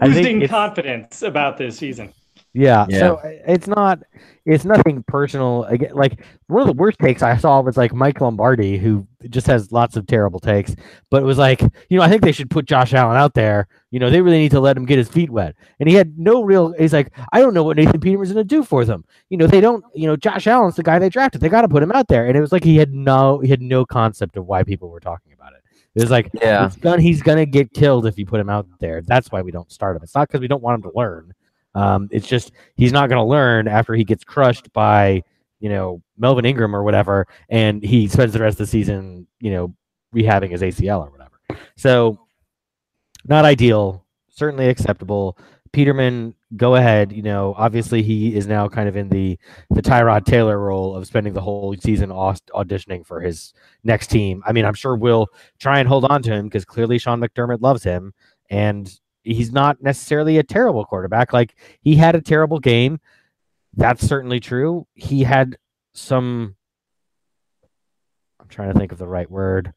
I 0.00 0.12
think 0.12 0.40
losing 0.42 0.48
confidence 0.48 1.22
about 1.22 1.58
this 1.58 1.78
season. 1.78 2.12
Yeah, 2.52 2.86
Yeah. 2.88 2.98
So 2.98 3.20
it's 3.24 3.66
not 3.66 4.00
it's 4.46 4.64
nothing 4.64 5.04
personal. 5.06 5.66
Like 5.92 6.24
one 6.48 6.62
of 6.62 6.66
the 6.66 6.80
worst 6.80 6.98
takes 6.98 7.22
I 7.22 7.36
saw 7.36 7.60
was 7.60 7.76
like 7.76 7.94
Mike 7.94 8.20
Lombardi, 8.20 8.78
who 8.78 9.06
just 9.28 9.46
has 9.46 9.70
lots 9.70 9.96
of 9.96 10.06
terrible 10.06 10.40
takes. 10.40 10.74
But 11.10 11.22
it 11.22 11.26
was 11.26 11.38
like, 11.38 11.60
you 11.60 11.98
know, 11.98 12.02
I 12.02 12.08
think 12.08 12.22
they 12.22 12.32
should 12.32 12.50
put 12.50 12.66
Josh 12.66 12.94
Allen 12.94 13.16
out 13.16 13.34
there. 13.34 13.68
You 13.94 14.00
know, 14.00 14.10
they 14.10 14.20
really 14.20 14.38
need 14.38 14.50
to 14.50 14.58
let 14.58 14.76
him 14.76 14.86
get 14.86 14.98
his 14.98 15.08
feet 15.08 15.30
wet. 15.30 15.54
And 15.78 15.88
he 15.88 15.94
had 15.94 16.18
no 16.18 16.42
real. 16.42 16.72
He's 16.72 16.92
like, 16.92 17.12
I 17.32 17.38
don't 17.38 17.54
know 17.54 17.62
what 17.62 17.76
Nathan 17.76 18.00
Peterman's 18.00 18.32
going 18.32 18.44
to 18.44 18.56
do 18.56 18.64
for 18.64 18.84
them. 18.84 19.04
You 19.30 19.36
know, 19.36 19.46
they 19.46 19.60
don't. 19.60 19.84
You 19.94 20.08
know, 20.08 20.16
Josh 20.16 20.48
Allen's 20.48 20.74
the 20.74 20.82
guy 20.82 20.98
they 20.98 21.08
drafted. 21.08 21.40
They 21.40 21.48
got 21.48 21.62
to 21.62 21.68
put 21.68 21.80
him 21.80 21.92
out 21.92 22.08
there. 22.08 22.26
And 22.26 22.36
it 22.36 22.40
was 22.40 22.50
like 22.50 22.64
he 22.64 22.76
had 22.76 22.92
no 22.92 23.38
he 23.38 23.48
had 23.48 23.62
no 23.62 23.86
concept 23.86 24.36
of 24.36 24.46
why 24.46 24.64
people 24.64 24.88
were 24.90 24.98
talking 24.98 25.32
about 25.32 25.52
it. 25.52 25.60
It 25.94 26.00
was 26.02 26.10
like, 26.10 26.28
Yeah. 26.42 26.66
it's 26.66 26.74
gonna, 26.74 27.00
he's 27.00 27.22
gonna 27.22 27.46
get 27.46 27.72
killed 27.72 28.04
if 28.04 28.18
you 28.18 28.26
put 28.26 28.40
him 28.40 28.50
out 28.50 28.66
there. 28.80 29.00
That's 29.00 29.30
why 29.30 29.42
we 29.42 29.52
don't 29.52 29.70
start 29.70 29.96
him. 29.96 30.02
It's 30.02 30.16
not 30.16 30.26
because 30.26 30.40
we 30.40 30.48
don't 30.48 30.60
want 30.60 30.82
him 30.84 30.90
to 30.90 30.98
learn. 30.98 31.32
Um, 31.76 32.08
it's 32.10 32.26
just 32.26 32.50
he's 32.74 32.90
not 32.90 33.08
gonna 33.08 33.24
learn 33.24 33.68
after 33.68 33.94
he 33.94 34.02
gets 34.02 34.24
crushed 34.24 34.72
by 34.72 35.22
you 35.60 35.68
know 35.68 36.02
Melvin 36.18 36.44
Ingram 36.46 36.74
or 36.74 36.82
whatever, 36.82 37.28
and 37.48 37.80
he 37.80 38.08
spends 38.08 38.32
the 38.32 38.40
rest 38.40 38.54
of 38.54 38.66
the 38.66 38.70
season 38.72 39.28
you 39.38 39.52
know 39.52 39.72
rehabbing 40.12 40.50
his 40.50 40.62
ACL 40.62 41.06
or 41.06 41.10
whatever. 41.10 41.38
So 41.76 42.18
not 43.26 43.44
ideal, 43.44 44.04
certainly 44.28 44.68
acceptable. 44.68 45.38
Peterman, 45.72 46.34
go 46.56 46.76
ahead. 46.76 47.12
You 47.12 47.22
know, 47.22 47.54
obviously 47.56 48.02
he 48.02 48.34
is 48.36 48.46
now 48.46 48.68
kind 48.68 48.88
of 48.88 48.96
in 48.96 49.08
the 49.08 49.38
the 49.70 49.82
Tyrod 49.82 50.24
Taylor 50.24 50.58
role 50.58 50.94
of 50.94 51.06
spending 51.06 51.32
the 51.32 51.40
whole 51.40 51.74
season 51.76 52.10
auditioning 52.10 53.04
for 53.04 53.20
his 53.20 53.52
next 53.82 54.06
team. 54.06 54.42
I 54.46 54.52
mean, 54.52 54.64
I'm 54.64 54.74
sure 54.74 54.94
we'll 54.94 55.26
try 55.58 55.80
and 55.80 55.88
hold 55.88 56.04
on 56.04 56.22
to 56.22 56.30
him 56.30 56.46
because 56.46 56.64
clearly 56.64 56.98
Sean 56.98 57.20
McDermott 57.20 57.60
loves 57.60 57.82
him, 57.82 58.14
and 58.50 58.88
he's 59.24 59.50
not 59.52 59.82
necessarily 59.82 60.38
a 60.38 60.44
terrible 60.44 60.84
quarterback. 60.84 61.32
Like 61.32 61.56
he 61.80 61.96
had 61.96 62.14
a 62.14 62.20
terrible 62.20 62.60
game, 62.60 63.00
that's 63.76 64.06
certainly 64.06 64.38
true. 64.40 64.86
He 64.94 65.24
had 65.24 65.56
some. 65.92 66.54
I'm 68.38 68.48
trying 68.48 68.72
to 68.72 68.78
think 68.78 68.92
of 68.92 68.98
the 68.98 69.08
right 69.08 69.30
word. 69.30 69.72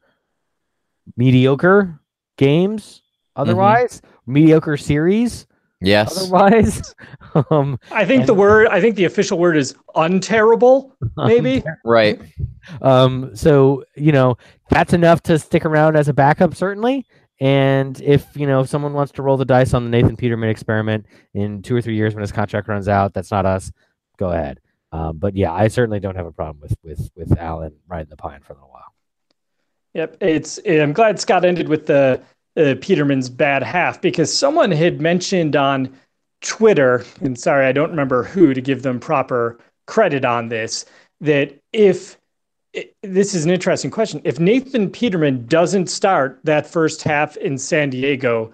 Mediocre 1.15 1.99
games. 2.37 3.01
Otherwise, 3.37 4.01
mediocre 4.25 4.77
series. 4.77 5.47
Yes. 5.79 6.17
Otherwise, 6.17 6.95
um, 7.51 7.79
I 7.91 8.03
think 8.03 8.25
the 8.25 8.33
word, 8.33 8.67
I 8.67 8.81
think 8.81 8.95
the 8.95 9.05
official 9.05 9.37
word 9.37 9.57
is 9.57 9.75
unterrible, 9.95 10.95
maybe. 11.17 11.63
Right. 11.85 12.19
Um, 12.81 13.35
so 13.35 13.85
you 13.95 14.11
know 14.11 14.37
that's 14.69 14.93
enough 14.93 15.21
to 15.23 15.39
stick 15.39 15.65
around 15.65 15.95
as 15.95 16.07
a 16.07 16.13
backup, 16.13 16.55
certainly. 16.55 17.05
And 17.39 18.01
if 18.01 18.25
you 18.35 18.47
know 18.47 18.61
if 18.61 18.69
someone 18.69 18.93
wants 18.93 19.11
to 19.13 19.21
roll 19.21 19.37
the 19.37 19.45
dice 19.45 19.73
on 19.73 19.83
the 19.83 19.89
Nathan 19.89 20.17
Peterman 20.17 20.49
experiment 20.49 21.05
in 21.33 21.61
two 21.61 21.75
or 21.75 21.81
three 21.81 21.95
years 21.95 22.15
when 22.15 22.21
his 22.21 22.31
contract 22.31 22.67
runs 22.67 22.87
out, 22.87 23.13
that's 23.13 23.31
not 23.31 23.45
us. 23.45 23.71
Go 24.17 24.31
ahead. 24.31 24.59
Um, 24.91 25.17
but 25.17 25.35
yeah, 25.35 25.53
I 25.53 25.67
certainly 25.67 25.99
don't 25.99 26.15
have 26.15 26.25
a 26.25 26.31
problem 26.31 26.59
with 26.61 26.75
with 26.83 27.09
with 27.15 27.37
Allen 27.37 27.75
riding 27.87 28.09
the 28.09 28.17
pine 28.17 28.41
for 28.41 28.53
a 28.53 28.55
little 28.55 28.71
while. 28.71 28.93
Yep, 29.93 30.17
it's. 30.21 30.59
I'm 30.65 30.93
glad 30.93 31.19
Scott 31.19 31.45
ended 31.45 31.69
with 31.69 31.85
the 31.85 32.21
uh, 32.57 32.75
Peterman's 32.81 33.29
bad 33.29 33.63
half 33.63 34.01
because 34.01 34.35
someone 34.35 34.71
had 34.71 34.99
mentioned 34.99 35.55
on 35.55 35.95
Twitter, 36.41 37.05
and 37.21 37.39
sorry, 37.39 37.65
I 37.65 37.71
don't 37.71 37.89
remember 37.89 38.23
who 38.23 38.53
to 38.53 38.61
give 38.61 38.83
them 38.83 38.99
proper 38.99 39.59
credit 39.85 40.25
on 40.25 40.49
this, 40.49 40.85
that 41.21 41.57
if 41.73 42.17
this 43.01 43.33
is 43.33 43.45
an 43.45 43.51
interesting 43.51 43.91
question, 43.91 44.21
if 44.23 44.39
Nathan 44.39 44.89
Peterman 44.89 45.45
doesn't 45.47 45.87
start 45.87 46.39
that 46.43 46.67
first 46.67 47.03
half 47.03 47.37
in 47.37 47.57
San 47.57 47.89
Diego, 47.89 48.51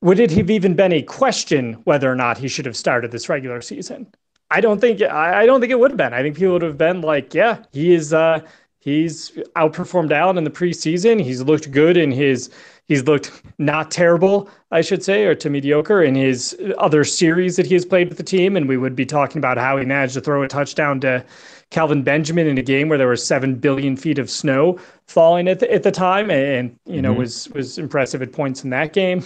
would 0.00 0.20
it 0.20 0.30
have 0.32 0.50
even 0.50 0.74
been 0.74 0.92
a 0.92 1.02
question 1.02 1.74
whether 1.84 2.10
or 2.10 2.14
not 2.14 2.38
he 2.38 2.48
should 2.48 2.66
have 2.66 2.76
started 2.76 3.10
this 3.10 3.28
regular 3.28 3.60
season? 3.60 4.06
I 4.50 4.60
don't 4.60 4.80
think 4.80 5.02
I 5.02 5.46
don't 5.46 5.60
think 5.60 5.72
it 5.72 5.78
would 5.78 5.90
have 5.90 5.98
been. 5.98 6.12
I 6.12 6.22
think 6.22 6.36
people 6.36 6.52
would 6.52 6.62
have 6.62 6.78
been 6.78 7.00
like, 7.00 7.34
yeah, 7.34 7.64
he 7.72 7.94
is 7.94 8.12
uh 8.12 8.40
he's 8.84 9.30
outperformed 9.56 10.12
Allen 10.12 10.36
in 10.36 10.44
the 10.44 10.50
preseason. 10.50 11.20
He's 11.20 11.42
looked 11.42 11.70
good 11.72 11.96
in 11.96 12.12
his 12.12 12.50
he's 12.86 13.04
looked 13.04 13.32
not 13.58 13.90
terrible, 13.90 14.48
I 14.70 14.82
should 14.82 15.02
say, 15.02 15.24
or 15.24 15.34
to 15.36 15.48
mediocre 15.48 16.02
in 16.02 16.14
his 16.14 16.56
other 16.76 17.02
series 17.02 17.56
that 17.56 17.66
he 17.66 17.74
has 17.74 17.86
played 17.86 18.10
with 18.10 18.18
the 18.18 18.24
team. 18.24 18.56
And 18.56 18.68
we 18.68 18.76
would 18.76 18.94
be 18.94 19.06
talking 19.06 19.38
about 19.38 19.56
how 19.56 19.78
he 19.78 19.86
managed 19.86 20.14
to 20.14 20.20
throw 20.20 20.42
a 20.42 20.48
touchdown 20.48 21.00
to 21.00 21.24
Kelvin 21.70 22.02
Benjamin 22.02 22.46
in 22.46 22.58
a 22.58 22.62
game 22.62 22.88
where 22.90 22.98
there 22.98 23.06
were 23.06 23.16
seven 23.16 23.54
billion 23.54 23.96
feet 23.96 24.18
of 24.18 24.28
snow 24.28 24.78
falling 25.06 25.48
at 25.48 25.60
the, 25.60 25.72
at 25.72 25.82
the 25.82 25.90
time, 25.90 26.30
and 26.30 26.76
you 26.84 27.00
know 27.00 27.12
mm-hmm. 27.12 27.20
was 27.20 27.48
was 27.50 27.78
impressive 27.78 28.20
at 28.22 28.32
points 28.32 28.62
in 28.62 28.70
that 28.70 28.92
game. 28.92 29.24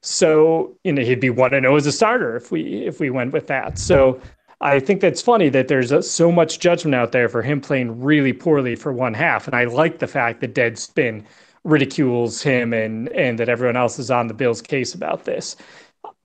So 0.00 0.74
you 0.84 0.92
know 0.92 1.02
he'd 1.02 1.20
be 1.20 1.30
one 1.30 1.50
to 1.50 1.60
know 1.60 1.76
as 1.76 1.86
a 1.86 1.92
starter 1.92 2.36
if 2.36 2.52
we 2.52 2.86
if 2.86 3.00
we 3.00 3.10
went 3.10 3.32
with 3.32 3.48
that. 3.48 3.76
So 3.76 4.20
I 4.60 4.78
think 4.78 5.00
that's 5.00 5.22
funny 5.22 5.48
that 5.50 5.68
there's 5.68 5.90
a, 5.90 6.02
so 6.02 6.30
much 6.30 6.58
judgment 6.58 6.94
out 6.94 7.12
there 7.12 7.28
for 7.28 7.42
him 7.42 7.60
playing 7.60 8.00
really 8.02 8.32
poorly 8.32 8.76
for 8.76 8.92
one 8.92 9.14
half, 9.14 9.46
and 9.46 9.56
I 9.56 9.64
like 9.64 9.98
the 9.98 10.06
fact 10.06 10.40
that 10.40 10.54
Deadspin 10.54 11.24
ridicules 11.64 12.42
him 12.42 12.72
and 12.72 13.08
and 13.10 13.38
that 13.38 13.48
everyone 13.48 13.76
else 13.76 13.98
is 13.98 14.10
on 14.10 14.26
the 14.28 14.34
Bills' 14.34 14.62
case 14.62 14.94
about 14.94 15.24
this. 15.24 15.56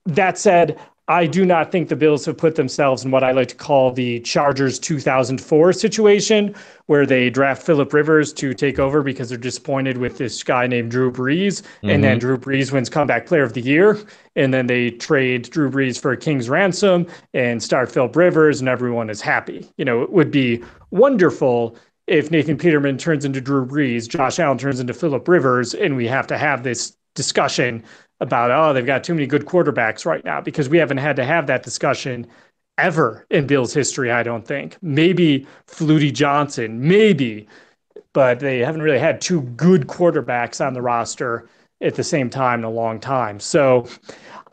That 0.05 0.37
said, 0.37 0.79
I 1.07 1.27
do 1.27 1.45
not 1.45 1.71
think 1.71 1.89
the 1.89 1.95
Bills 1.95 2.25
have 2.25 2.37
put 2.37 2.55
themselves 2.55 3.05
in 3.05 3.11
what 3.11 3.23
I 3.23 3.31
like 3.31 3.49
to 3.49 3.55
call 3.55 3.91
the 3.91 4.19
Chargers 4.21 4.79
2004 4.79 5.71
situation, 5.71 6.55
where 6.87 7.05
they 7.05 7.29
draft 7.29 7.61
Philip 7.61 7.93
Rivers 7.93 8.33
to 8.33 8.55
take 8.55 8.79
over 8.79 9.03
because 9.03 9.29
they're 9.29 9.37
disappointed 9.37 9.97
with 9.97 10.17
this 10.17 10.41
guy 10.41 10.65
named 10.65 10.89
Drew 10.89 11.11
Brees, 11.11 11.61
mm-hmm. 11.61 11.89
and 11.89 12.03
then 12.03 12.19
mm-hmm. 12.19 12.27
Drew 12.27 12.37
Brees 12.39 12.71
wins 12.71 12.89
Comeback 12.89 13.27
Player 13.27 13.43
of 13.43 13.53
the 13.53 13.61
Year, 13.61 13.99
and 14.35 14.51
then 14.51 14.65
they 14.65 14.89
trade 14.89 15.49
Drew 15.51 15.69
Brees 15.69 16.01
for 16.01 16.11
a 16.11 16.17
King's 16.17 16.49
ransom 16.49 17.05
and 17.35 17.61
start 17.61 17.91
Philip 17.91 18.15
Rivers, 18.15 18.59
and 18.59 18.67
everyone 18.67 19.11
is 19.11 19.21
happy. 19.21 19.69
You 19.77 19.85
know, 19.85 20.01
it 20.01 20.11
would 20.11 20.31
be 20.31 20.63
wonderful 20.89 21.77
if 22.07 22.31
Nathan 22.31 22.57
Peterman 22.57 22.97
turns 22.97 23.25
into 23.25 23.41
Drew 23.41 23.65
Brees, 23.65 24.07
Josh 24.07 24.39
Allen 24.39 24.57
turns 24.57 24.79
into 24.79 24.93
Philip 24.93 25.27
Rivers, 25.27 25.75
and 25.75 25.95
we 25.95 26.07
have 26.07 26.25
to 26.27 26.37
have 26.37 26.63
this 26.63 26.97
discussion 27.15 27.83
about 28.21 28.51
oh 28.51 28.73
they've 28.73 28.85
got 28.85 29.03
too 29.03 29.13
many 29.13 29.27
good 29.27 29.45
quarterbacks 29.45 30.05
right 30.05 30.23
now 30.23 30.39
because 30.39 30.69
we 30.69 30.77
haven't 30.77 30.97
had 30.97 31.15
to 31.17 31.25
have 31.25 31.47
that 31.47 31.63
discussion 31.63 32.25
ever 32.77 33.25
in 33.29 33.47
Bill's 33.47 33.73
history. 33.73 34.11
I 34.11 34.23
don't 34.23 34.45
think 34.45 34.77
maybe 34.81 35.47
Flutie 35.67 36.13
Johnson, 36.13 36.87
maybe, 36.87 37.47
but 38.13 38.39
they 38.39 38.59
haven't 38.59 38.81
really 38.81 38.99
had 38.99 39.21
two 39.21 39.41
good 39.41 39.87
quarterbacks 39.87 40.65
on 40.65 40.73
the 40.73 40.81
roster 40.81 41.47
at 41.81 41.95
the 41.95 42.03
same 42.03 42.29
time 42.29 42.59
in 42.59 42.65
a 42.65 42.69
long 42.69 42.99
time. 42.99 43.39
So 43.39 43.87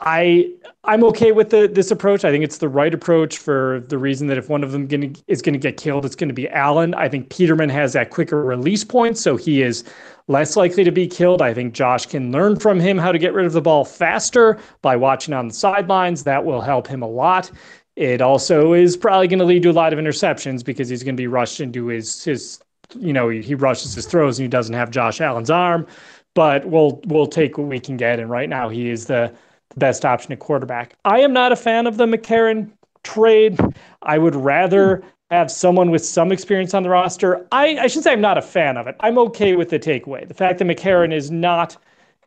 I 0.03 0.51
I'm 0.83 1.03
okay 1.05 1.31
with 1.31 1.49
the, 1.49 1.67
this 1.67 1.89
approach. 1.89 2.25
I 2.25 2.31
think 2.31 2.43
it's 2.43 2.57
the 2.57 2.67
right 2.67 2.93
approach 2.93 3.37
for 3.37 3.85
the 3.87 3.97
reason 3.97 4.27
that 4.27 4.37
if 4.37 4.49
one 4.49 4.61
of 4.61 4.73
them 4.73 4.85
gonna, 4.85 5.11
is 5.27 5.41
going 5.41 5.53
to 5.53 5.59
get 5.59 5.77
killed, 5.77 6.05
it's 6.05 6.15
going 6.15 6.27
to 6.27 6.33
be 6.33 6.49
Allen. 6.49 6.93
I 6.93 7.07
think 7.07 7.29
Peterman 7.29 7.69
has 7.69 7.93
that 7.93 8.09
quicker 8.09 8.43
release 8.43 8.83
point, 8.83 9.17
so 9.17 9.37
he 9.37 9.61
is 9.61 9.85
less 10.27 10.57
likely 10.57 10.83
to 10.83 10.91
be 10.91 11.07
killed. 11.07 11.41
I 11.41 11.53
think 11.53 11.73
Josh 11.73 12.05
can 12.05 12.33
learn 12.33 12.57
from 12.59 12.81
him 12.81 12.97
how 12.97 13.13
to 13.13 13.17
get 13.17 13.33
rid 13.33 13.45
of 13.45 13.53
the 13.53 13.61
ball 13.61 13.85
faster 13.85 14.59
by 14.81 14.97
watching 14.97 15.33
on 15.33 15.47
the 15.47 15.53
sidelines. 15.53 16.25
That 16.25 16.43
will 16.43 16.61
help 16.61 16.85
him 16.85 17.01
a 17.01 17.07
lot. 17.07 17.49
It 17.95 18.21
also 18.21 18.73
is 18.73 18.97
probably 18.97 19.29
going 19.29 19.39
to 19.39 19.45
lead 19.45 19.63
to 19.63 19.69
a 19.69 19.71
lot 19.71 19.93
of 19.93 19.99
interceptions 19.99 20.65
because 20.65 20.89
he's 20.89 21.03
going 21.03 21.15
to 21.15 21.21
be 21.21 21.27
rushed 21.27 21.61
into 21.61 21.87
his 21.87 22.25
his 22.25 22.59
you 22.99 23.13
know 23.13 23.29
he, 23.29 23.41
he 23.41 23.55
rushes 23.55 23.93
his 23.93 24.05
throws 24.05 24.37
and 24.37 24.43
he 24.43 24.49
doesn't 24.49 24.75
have 24.75 24.91
Josh 24.91 25.21
Allen's 25.21 25.49
arm. 25.49 25.87
But 26.33 26.65
we'll 26.65 26.99
we'll 27.05 27.27
take 27.27 27.57
what 27.57 27.67
we 27.67 27.79
can 27.79 27.95
get, 27.95 28.19
and 28.19 28.29
right 28.29 28.49
now 28.49 28.67
he 28.67 28.89
is 28.89 29.05
the 29.05 29.33
best 29.77 30.05
option 30.05 30.31
at 30.31 30.39
quarterback. 30.39 30.95
I 31.05 31.19
am 31.19 31.33
not 31.33 31.51
a 31.51 31.55
fan 31.55 31.87
of 31.87 31.97
the 31.97 32.05
McCarron 32.05 32.71
trade. 33.03 33.59
I 34.01 34.17
would 34.17 34.35
rather 34.35 35.03
have 35.31 35.51
someone 35.51 35.89
with 35.89 36.05
some 36.05 36.31
experience 36.31 36.73
on 36.73 36.83
the 36.83 36.89
roster. 36.89 37.45
I, 37.51 37.77
I 37.79 37.87
should 37.87 38.03
say 38.03 38.11
I'm 38.11 38.21
not 38.21 38.37
a 38.37 38.41
fan 38.41 38.77
of 38.77 38.87
it. 38.87 38.95
I'm 38.99 39.17
okay 39.17 39.55
with 39.55 39.69
the 39.69 39.79
takeaway. 39.79 40.27
The 40.27 40.33
fact 40.33 40.59
that 40.59 40.65
McCarron 40.65 41.13
is 41.13 41.31
not 41.31 41.77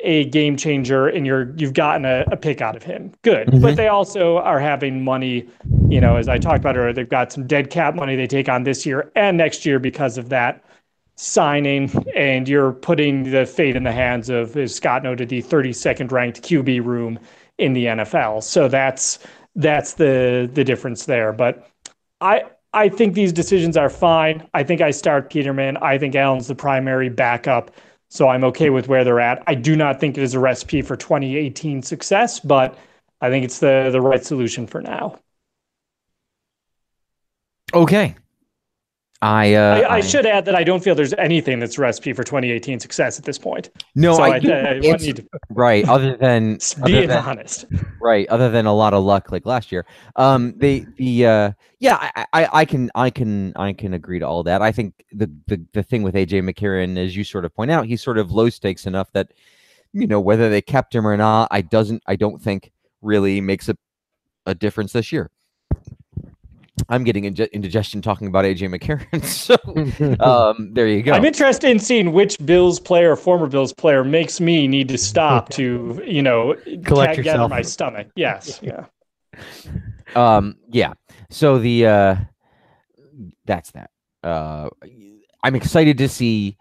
a 0.00 0.26
game 0.26 0.56
changer 0.56 1.08
and 1.08 1.26
you're 1.26 1.54
you've 1.56 1.72
gotten 1.72 2.04
a, 2.04 2.24
a 2.30 2.36
pick 2.36 2.60
out 2.60 2.76
of 2.76 2.82
him. 2.82 3.12
Good. 3.22 3.48
Mm-hmm. 3.48 3.62
But 3.62 3.76
they 3.76 3.88
also 3.88 4.38
are 4.38 4.60
having 4.60 5.02
money, 5.02 5.48
you 5.88 6.00
know, 6.00 6.16
as 6.16 6.28
I 6.28 6.36
talked 6.38 6.58
about 6.58 6.76
earlier, 6.76 6.92
they've 6.92 7.08
got 7.08 7.32
some 7.32 7.46
dead 7.46 7.70
cap 7.70 7.94
money 7.94 8.16
they 8.16 8.26
take 8.26 8.48
on 8.48 8.64
this 8.64 8.84
year 8.84 9.10
and 9.14 9.36
next 9.36 9.64
year 9.64 9.78
because 9.78 10.18
of 10.18 10.28
that 10.28 10.62
signing. 11.16 11.90
And 12.14 12.48
you're 12.48 12.72
putting 12.72 13.30
the 13.30 13.46
fate 13.46 13.76
in 13.76 13.82
the 13.82 13.92
hands 13.92 14.28
of, 14.28 14.56
as 14.56 14.74
Scott 14.74 15.02
noted, 15.02 15.28
the 15.28 15.42
32nd 15.42 16.12
ranked 16.12 16.42
QB 16.42 16.84
room 16.84 17.18
in 17.58 17.72
the 17.72 17.86
NFL. 17.86 18.42
So 18.42 18.68
that's 18.68 19.18
that's 19.54 19.94
the 19.94 20.48
the 20.52 20.64
difference 20.64 21.06
there. 21.06 21.32
But 21.32 21.68
I 22.20 22.44
I 22.72 22.88
think 22.88 23.14
these 23.14 23.32
decisions 23.32 23.76
are 23.76 23.88
fine. 23.88 24.46
I 24.54 24.62
think 24.62 24.80
I 24.80 24.90
start 24.90 25.30
Peterman. 25.30 25.78
I 25.78 25.98
think 25.98 26.14
Allen's 26.14 26.46
the 26.46 26.54
primary 26.54 27.08
backup. 27.08 27.70
So 28.08 28.28
I'm 28.28 28.44
okay 28.44 28.70
with 28.70 28.88
where 28.88 29.02
they're 29.02 29.20
at. 29.20 29.42
I 29.46 29.54
do 29.54 29.74
not 29.76 29.98
think 29.98 30.16
it 30.16 30.22
is 30.22 30.34
a 30.34 30.40
recipe 30.40 30.82
for 30.82 30.96
2018 30.96 31.82
success, 31.82 32.38
but 32.38 32.78
I 33.20 33.30
think 33.30 33.44
it's 33.44 33.58
the 33.60 33.88
the 33.90 34.00
right 34.00 34.24
solution 34.24 34.66
for 34.66 34.82
now. 34.82 35.18
Okay. 37.74 38.16
I, 39.22 39.54
uh, 39.54 39.80
I, 39.80 39.94
I, 39.94 40.00
should 40.00 40.26
add 40.26 40.44
that 40.44 40.54
I 40.54 40.62
don't 40.62 40.84
feel 40.84 40.94
there's 40.94 41.14
anything 41.14 41.58
that's 41.58 41.78
recipe 41.78 42.12
for 42.12 42.22
2018 42.22 42.80
success 42.80 43.18
at 43.18 43.24
this 43.24 43.38
point. 43.38 43.70
No, 43.94 44.14
so 44.16 44.22
I, 44.22 44.28
I, 44.28 44.74
I 44.74 44.78
need 44.80 45.16
to, 45.16 45.26
right. 45.48 45.88
Other 45.88 46.16
than 46.16 46.58
being 46.84 47.08
than, 47.08 47.24
honest, 47.24 47.64
right. 48.00 48.28
Other 48.28 48.50
than 48.50 48.66
a 48.66 48.74
lot 48.74 48.92
of 48.92 49.02
luck 49.04 49.32
like 49.32 49.46
last 49.46 49.72
year. 49.72 49.86
Um, 50.16 50.52
the 50.58 50.84
the 50.98 51.26
uh, 51.26 51.52
yeah, 51.78 52.10
I, 52.14 52.26
I, 52.32 52.48
I 52.52 52.64
can 52.66 52.90
I 52.94 53.08
can 53.08 53.54
I 53.56 53.72
can 53.72 53.94
agree 53.94 54.18
to 54.18 54.26
all 54.26 54.42
that. 54.42 54.60
I 54.60 54.70
think 54.70 55.06
the 55.12 55.30
the 55.46 55.64
the 55.72 55.82
thing 55.82 56.02
with 56.02 56.14
AJ 56.14 56.48
McCarron, 56.48 56.98
as 56.98 57.16
you 57.16 57.24
sort 57.24 57.46
of 57.46 57.54
point 57.54 57.70
out, 57.70 57.86
he's 57.86 58.02
sort 58.02 58.18
of 58.18 58.32
low 58.32 58.50
stakes 58.50 58.86
enough 58.86 59.10
that 59.12 59.32
you 59.94 60.06
know 60.06 60.20
whether 60.20 60.50
they 60.50 60.60
kept 60.60 60.94
him 60.94 61.06
or 61.06 61.16
not, 61.16 61.48
I 61.50 61.62
doesn't 61.62 62.02
I 62.06 62.16
don't 62.16 62.40
think 62.40 62.70
really 63.00 63.40
makes 63.40 63.70
a 63.70 63.78
a 64.44 64.54
difference 64.54 64.92
this 64.92 65.10
year. 65.10 65.30
I'm 66.88 67.04
getting 67.04 67.24
indigestion 67.24 68.02
talking 68.02 68.28
about 68.28 68.44
AJ 68.44 68.74
McCarron. 68.74 69.24
so 70.18 70.24
um, 70.24 70.72
there 70.74 70.86
you 70.86 71.02
go. 71.02 71.12
I'm 71.12 71.24
interested 71.24 71.70
in 71.70 71.78
seeing 71.78 72.12
which 72.12 72.38
Bills 72.44 72.78
player, 72.78 73.16
former 73.16 73.46
Bills 73.46 73.72
player, 73.72 74.04
makes 74.04 74.40
me 74.40 74.68
need 74.68 74.88
to 74.88 74.98
stop 74.98 75.48
to, 75.50 76.02
you 76.06 76.22
know, 76.22 76.54
collect 76.84 77.18
yourself. 77.18 77.50
my 77.50 77.62
stomach. 77.62 78.08
Yes. 78.16 78.60
Yeah. 78.66 78.86
Um, 80.14 80.56
yeah. 80.70 80.94
So 81.30 81.58
the 81.58 81.86
uh, 81.86 82.16
that's 83.44 83.70
that. 83.72 83.90
Uh, 84.22 84.70
I'm 85.42 85.54
excited 85.54 85.98
to 85.98 86.08
see 86.08 86.56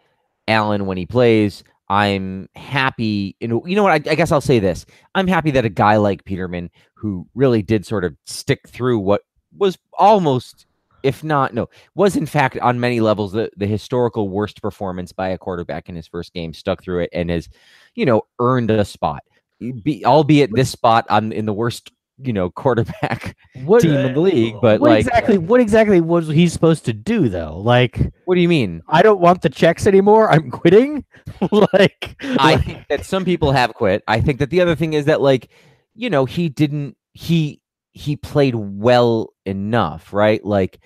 Allen 0.48 0.86
when 0.86 0.98
he 0.98 1.06
plays. 1.06 1.64
I'm 1.88 2.50
happy. 2.56 3.36
You 3.40 3.48
know, 3.48 3.66
you 3.66 3.76
know 3.76 3.84
what? 3.84 3.92
I, 3.92 4.12
I 4.12 4.16
guess 4.16 4.32
I'll 4.32 4.42
say 4.42 4.60
this. 4.60 4.86
I'm 5.14 5.28
happy 5.28 5.52
that 5.52 5.66
a 5.66 5.70
guy 5.70 5.98
like 5.98 6.26
Peterman, 6.26 6.70
who 6.96 7.28
really 7.34 7.62
did 7.62 7.86
sort 7.86 8.04
of 8.04 8.16
stick 8.26 8.68
through 8.68 9.00
what 9.00 9.22
was 9.58 9.78
almost 9.94 10.66
if 11.06 11.24
not 11.24 11.54
no 11.54 11.70
was 11.94 12.16
in 12.16 12.26
fact 12.26 12.58
on 12.60 12.80
many 12.80 13.00
levels 13.00 13.32
the, 13.32 13.50
the 13.58 13.68
historical 13.68 14.28
worst 14.28 14.62
performance 14.62 15.12
by 15.12 15.30
a 15.30 15.38
quarterback 15.38 15.88
in 15.88 15.96
his 15.96 16.08
first 16.08 16.34
game 16.34 16.52
stuck 16.52 16.82
through 16.82 17.00
it 17.00 17.10
and 17.14 17.30
has 17.30 17.48
you 17.94 18.06
know 18.06 18.24
earned 18.40 18.72
a 18.72 18.84
spot. 18.84 19.24
Be, 19.84 20.04
albeit 20.06 20.50
this 20.54 20.70
spot 20.70 21.06
on 21.10 21.32
in 21.32 21.46
the 21.46 21.54
worst 21.54 21.92
you 22.18 22.34
know 22.34 22.50
quarterback 22.62 23.38
what, 23.64 23.82
team 23.82 23.94
in 23.94 24.14
the 24.14 24.20
uh, 24.20 24.24
league 24.24 24.56
but 24.62 24.80
what 24.80 24.90
like 24.90 25.00
exactly 25.00 25.38
what 25.38 25.60
exactly 25.60 26.02
was 26.02 26.28
he 26.28 26.48
supposed 26.48 26.86
to 26.86 26.94
do 26.94 27.30
though? 27.30 27.58
Like 27.60 28.00
what 28.26 28.36
do 28.36 28.42
you 28.42 28.50
mean? 28.50 28.82
I 28.88 29.04
don't 29.04 29.22
want 29.22 29.44
the 29.44 29.50
checks 29.50 29.86
anymore. 29.88 30.30
I'm 30.30 30.50
quitting? 30.52 31.06
Like 31.52 32.16
i 32.22 32.56
like... 32.56 32.66
think 32.66 32.88
that 32.88 33.06
some 33.06 33.26
people 33.26 33.52
have 33.52 33.74
quit. 33.74 34.04
I 34.08 34.22
think 34.22 34.40
that 34.40 34.50
the 34.50 34.62
other 34.62 34.76
thing 34.76 34.94
is 34.94 35.06
that 35.06 35.22
like 35.22 35.50
you 35.94 36.10
know 36.10 36.26
he 36.26 36.50
didn't 36.50 36.98
he 37.14 37.62
he 37.96 38.18
played 38.18 38.56
well 38.56 39.34
enough, 39.46 40.14
right? 40.14 40.44
Like 40.46 40.80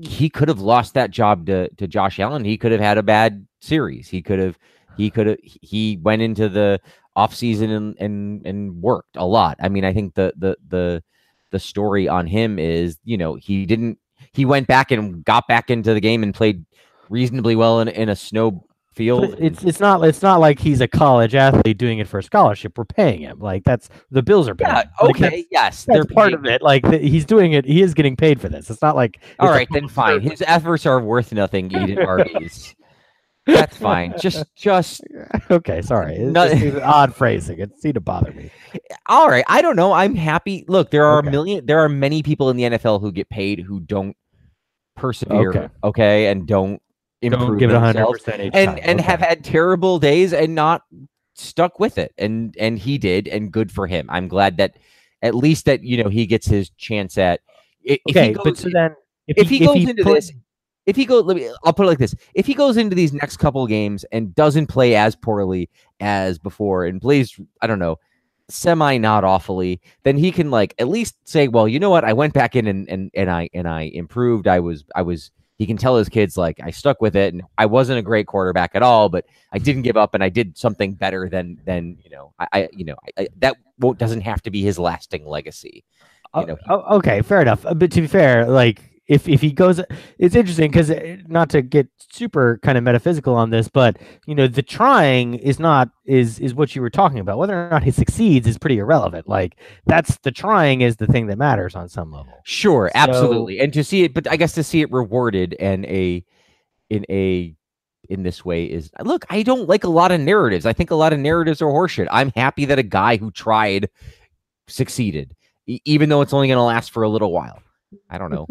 mm. 0.00 0.06
he 0.06 0.28
could 0.28 0.48
have 0.48 0.60
lost 0.60 0.94
that 0.94 1.10
job 1.10 1.46
to 1.46 1.68
to 1.74 1.88
Josh 1.88 2.20
Allen. 2.20 2.44
He 2.44 2.58
could 2.58 2.70
have 2.70 2.82
had 2.82 2.98
a 2.98 3.02
bad 3.02 3.46
series. 3.60 4.08
He 4.08 4.22
could 4.22 4.38
have, 4.38 4.58
He 4.96 5.10
could 5.10 5.26
have. 5.26 5.38
He 5.42 5.98
went 6.02 6.22
into 6.22 6.48
the 6.48 6.80
off 7.16 7.34
season 7.34 7.70
and 7.70 7.96
and 7.98 8.46
and 8.46 8.82
worked 8.82 9.16
a 9.16 9.26
lot. 9.26 9.56
I 9.58 9.68
mean, 9.70 9.84
I 9.84 9.92
think 9.92 10.14
the 10.14 10.34
the 10.36 10.56
the 10.68 11.02
the 11.50 11.58
story 11.58 12.08
on 12.08 12.26
him 12.26 12.58
is, 12.58 12.98
you 13.04 13.16
know, 13.16 13.34
he 13.34 13.64
didn't. 13.64 13.98
He 14.32 14.44
went 14.44 14.66
back 14.66 14.90
and 14.90 15.24
got 15.24 15.48
back 15.48 15.70
into 15.70 15.94
the 15.94 16.00
game 16.00 16.22
and 16.22 16.34
played 16.34 16.64
reasonably 17.08 17.56
well 17.56 17.80
in 17.80 17.88
in 17.88 18.10
a 18.10 18.16
snow 18.16 18.66
field. 18.94 19.30
But 19.30 19.40
it's 19.40 19.62
it's 19.64 19.80
not 19.80 20.02
it's 20.04 20.22
not 20.22 20.40
like 20.40 20.58
he's 20.58 20.80
a 20.80 20.88
college 20.88 21.34
athlete 21.34 21.78
doing 21.78 21.98
it 21.98 22.08
for 22.08 22.18
a 22.18 22.22
scholarship. 22.22 22.76
We're 22.78 22.84
paying 22.84 23.20
him. 23.22 23.38
Like 23.38 23.64
that's 23.64 23.88
the 24.10 24.22
bills 24.22 24.48
are 24.48 24.54
paying. 24.54 24.70
yeah, 24.72 24.82
him. 24.82 24.88
Like, 25.00 25.10
okay, 25.10 25.20
that's- 25.22 25.44
yes, 25.50 25.84
that's 25.84 25.96
they're 25.96 26.04
part 26.04 26.32
of 26.32 26.44
it. 26.46 26.62
Like 26.62 26.88
th- 26.88 27.02
he's 27.02 27.24
doing 27.24 27.52
it. 27.52 27.64
He 27.64 27.82
is 27.82 27.94
getting 27.94 28.16
paid 28.16 28.40
for 28.40 28.48
this. 28.48 28.70
It's 28.70 28.82
not 28.82 28.96
like 28.96 29.20
All 29.38 29.52
a 29.52 29.66
then 29.70 29.88
fine. 29.88 30.20
His 30.30 30.42
efforts 30.46 30.86
are 30.86 31.00
worth 31.00 31.32
nothing. 31.32 31.66
Eden 31.70 31.98
Arby's. 31.98 32.74
That's 33.46 33.76
fine. 33.76 34.14
Just 34.18 34.46
just 34.56 35.02
okay, 35.50 35.82
sorry. 35.82 36.14
It's 36.16 36.32
No- 36.32 36.48
just 36.48 36.76
odd 36.82 37.14
phrasing. 37.14 37.58
It 37.58 37.78
seemed 37.78 37.96
to 37.96 38.00
bother 38.00 38.32
me. 38.32 38.50
all 39.06 39.28
right. 39.28 39.44
I 39.48 39.60
don't 39.60 39.76
know. 39.76 39.92
I'm 39.92 40.14
happy. 40.14 40.64
Look, 40.66 40.90
there 40.90 41.04
are 41.04 41.18
Okay. 41.18 41.28
a 41.28 41.30
million. 41.30 41.66
There 41.66 41.80
are 41.80 41.88
many 41.90 42.22
people 42.22 42.48
in 42.48 42.56
the 42.56 42.62
NFL 42.62 43.02
who 43.02 43.12
get 43.12 43.28
paid 43.28 43.60
who 43.60 43.80
don't 43.80 44.16
persevere. 44.96 45.50
Okay. 45.50 45.68
Okay, 45.82 46.26
and 46.28 46.46
don't 46.46 46.80
improve 47.24 47.48
Don't 47.48 47.58
give 47.58 47.70
it 47.70 47.74
hundred 47.74 47.94
themselves, 47.94 48.22
percent 48.22 48.42
and 48.42 48.52
time. 48.52 48.78
and 48.82 49.00
Okay. 49.00 49.10
have 49.10 49.20
had 49.20 49.44
terrible 49.44 49.98
days 49.98 50.32
and 50.32 50.54
not 50.54 50.82
stuck 51.34 51.80
with 51.80 51.98
it. 51.98 52.12
And 52.18 52.54
and 52.58 52.78
he 52.78 52.98
did, 52.98 53.26
and 53.28 53.50
good 53.52 53.72
for 53.72 53.86
him. 53.86 54.06
I'm 54.10 54.28
glad 54.28 54.56
that 54.58 54.76
at 55.22 55.34
least 55.34 55.64
that 55.64 55.82
you 55.82 56.02
know 56.02 56.08
he 56.08 56.26
gets 56.26 56.46
his 56.46 56.70
chance 56.70 57.16
at. 57.18 57.40
If 57.82 58.00
okay, 58.10 58.28
he 58.28 58.34
but 58.42 58.56
so 58.56 58.68
then 58.72 58.94
if 59.26 59.48
he 59.48 59.58
goes 59.58 59.76
into 59.84 60.02
put- 60.04 60.14
this, 60.14 60.32
if 60.86 60.96
he 60.96 61.04
goes, 61.06 61.24
let 61.24 61.36
me, 61.36 61.50
I'll 61.64 61.72
put 61.72 61.84
it 61.84 61.88
like 61.88 61.98
this: 61.98 62.14
if 62.34 62.46
he 62.46 62.54
goes 62.54 62.76
into 62.76 62.94
these 62.94 63.12
next 63.12 63.38
couple 63.38 63.66
games 63.66 64.04
and 64.12 64.34
doesn't 64.34 64.66
play 64.66 64.94
as 64.96 65.16
poorly 65.16 65.68
as 66.00 66.38
before 66.38 66.84
and 66.84 67.00
plays, 67.00 67.38
I 67.62 67.66
don't 67.66 67.78
know, 67.78 67.98
semi 68.48 68.98
not 68.98 69.24
awfully, 69.24 69.80
then 70.02 70.16
he 70.18 70.30
can 70.30 70.50
like 70.50 70.74
at 70.78 70.88
least 70.88 71.16
say, 71.26 71.48
well, 71.48 71.66
you 71.66 71.78
know 71.80 71.90
what, 71.90 72.04
I 72.04 72.12
went 72.12 72.34
back 72.34 72.54
in 72.56 72.66
and 72.66 72.88
and 72.88 73.10
and 73.14 73.30
I 73.30 73.48
and 73.54 73.66
I 73.68 73.82
improved. 73.94 74.46
I 74.46 74.60
was 74.60 74.84
I 74.94 75.02
was. 75.02 75.30
He 75.64 75.66
can 75.66 75.78
tell 75.78 75.96
his 75.96 76.10
kids 76.10 76.36
like 76.36 76.60
I 76.62 76.70
stuck 76.70 77.00
with 77.00 77.16
it 77.16 77.32
and 77.32 77.42
I 77.56 77.64
wasn't 77.64 77.98
a 77.98 78.02
great 78.02 78.26
quarterback 78.26 78.72
at 78.74 78.82
all, 78.82 79.08
but 79.08 79.24
I 79.50 79.56
didn't 79.58 79.80
give 79.80 79.96
up 79.96 80.12
and 80.12 80.22
I 80.22 80.28
did 80.28 80.58
something 80.58 80.92
better 80.92 81.26
than 81.30 81.58
than 81.64 81.96
you 82.04 82.10
know 82.10 82.34
I, 82.38 82.46
I 82.52 82.68
you 82.72 82.84
know 82.84 82.96
I, 83.06 83.22
I, 83.22 83.28
that 83.38 83.56
won't 83.78 83.98
doesn't 83.98 84.20
have 84.20 84.42
to 84.42 84.50
be 84.50 84.60
his 84.60 84.78
lasting 84.78 85.24
legacy. 85.26 85.82
You 86.34 86.40
Oh, 86.42 86.42
know, 86.42 86.54
he- 86.56 86.66
oh, 86.68 86.96
okay, 86.98 87.22
fair 87.22 87.40
enough. 87.40 87.64
Uh, 87.64 87.72
But 87.72 87.92
to 87.92 88.02
be 88.02 88.06
fair, 88.06 88.44
like 88.46 88.82
if 89.06 89.28
if 89.28 89.40
he 89.42 89.52
goes, 89.52 89.80
it's 90.18 90.34
interesting 90.34 90.70
because 90.70 90.90
uh, 90.90 91.16
not 91.28 91.50
to 91.50 91.60
get 91.60 91.88
super 92.10 92.58
kind 92.62 92.78
of 92.78 92.84
metaphysical 92.84 93.34
on 93.34 93.50
this, 93.50 93.68
but 93.68 93.98
you 94.26 94.34
know, 94.34 94.46
the 94.46 94.62
trying 94.62 95.34
is 95.34 95.58
not 95.58 95.90
is 96.06 96.38
is 96.38 96.54
what 96.54 96.74
you 96.74 96.80
were 96.80 96.88
talking 96.90 97.18
about. 97.18 97.36
Whether 97.38 97.66
or 97.66 97.70
not 97.70 97.82
he 97.82 97.90
succeeds 97.90 98.46
is 98.46 98.56
pretty 98.56 98.78
irrelevant. 98.78 99.28
Like 99.28 99.56
that's 99.86 100.16
the 100.18 100.30
trying 100.30 100.80
is 100.80 100.96
the 100.96 101.06
thing 101.06 101.26
that 101.26 101.36
matters 101.36 101.74
on 101.74 101.88
some 101.88 102.12
level. 102.12 102.32
Sure, 102.44 102.90
So- 102.94 102.98
absolutely. 103.00 103.60
And 103.60 103.72
to 103.74 103.84
see 103.84 104.04
it, 104.04 104.14
but 104.14 104.30
I 104.30 104.36
guess 104.36 104.52
to 104.54 104.62
see 104.64 104.80
it 104.80 104.90
rewarded 104.90 105.54
and 105.60 105.84
a 105.84 106.24
in 106.88 107.04
a 107.10 107.54
in 108.08 108.22
this 108.22 108.44
way 108.44 108.64
is 108.64 108.90
look, 109.02 109.24
I 109.30 109.42
don't 109.42 109.68
like 109.68 109.84
a 109.84 109.88
lot 109.90 110.12
of 110.12 110.20
narratives. 110.20 110.64
I 110.66 110.72
think 110.72 110.90
a 110.90 110.94
lot 110.94 111.12
of 111.12 111.18
narratives 111.18 111.60
are 111.60 111.66
horseshit. 111.66 112.06
I'm 112.10 112.32
happy 112.36 112.64
that 112.66 112.78
a 112.78 112.82
guy 112.82 113.16
who 113.18 113.30
tried 113.30 113.88
succeeded, 114.68 115.34
e- 115.66 115.80
even 115.84 116.08
though 116.08 116.20
it's 116.22 116.32
only 116.32 116.48
going 116.48 116.56
to 116.58 116.62
last 116.62 116.90
for 116.90 117.02
a 117.02 117.08
little 117.08 117.32
while. 117.32 117.60
I 118.10 118.18
don't 118.18 118.30
know. 118.30 118.46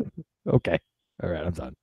Okay, 0.47 0.79
all 1.21 1.29
right, 1.29 1.45
I'm 1.45 1.53
done. 1.53 1.75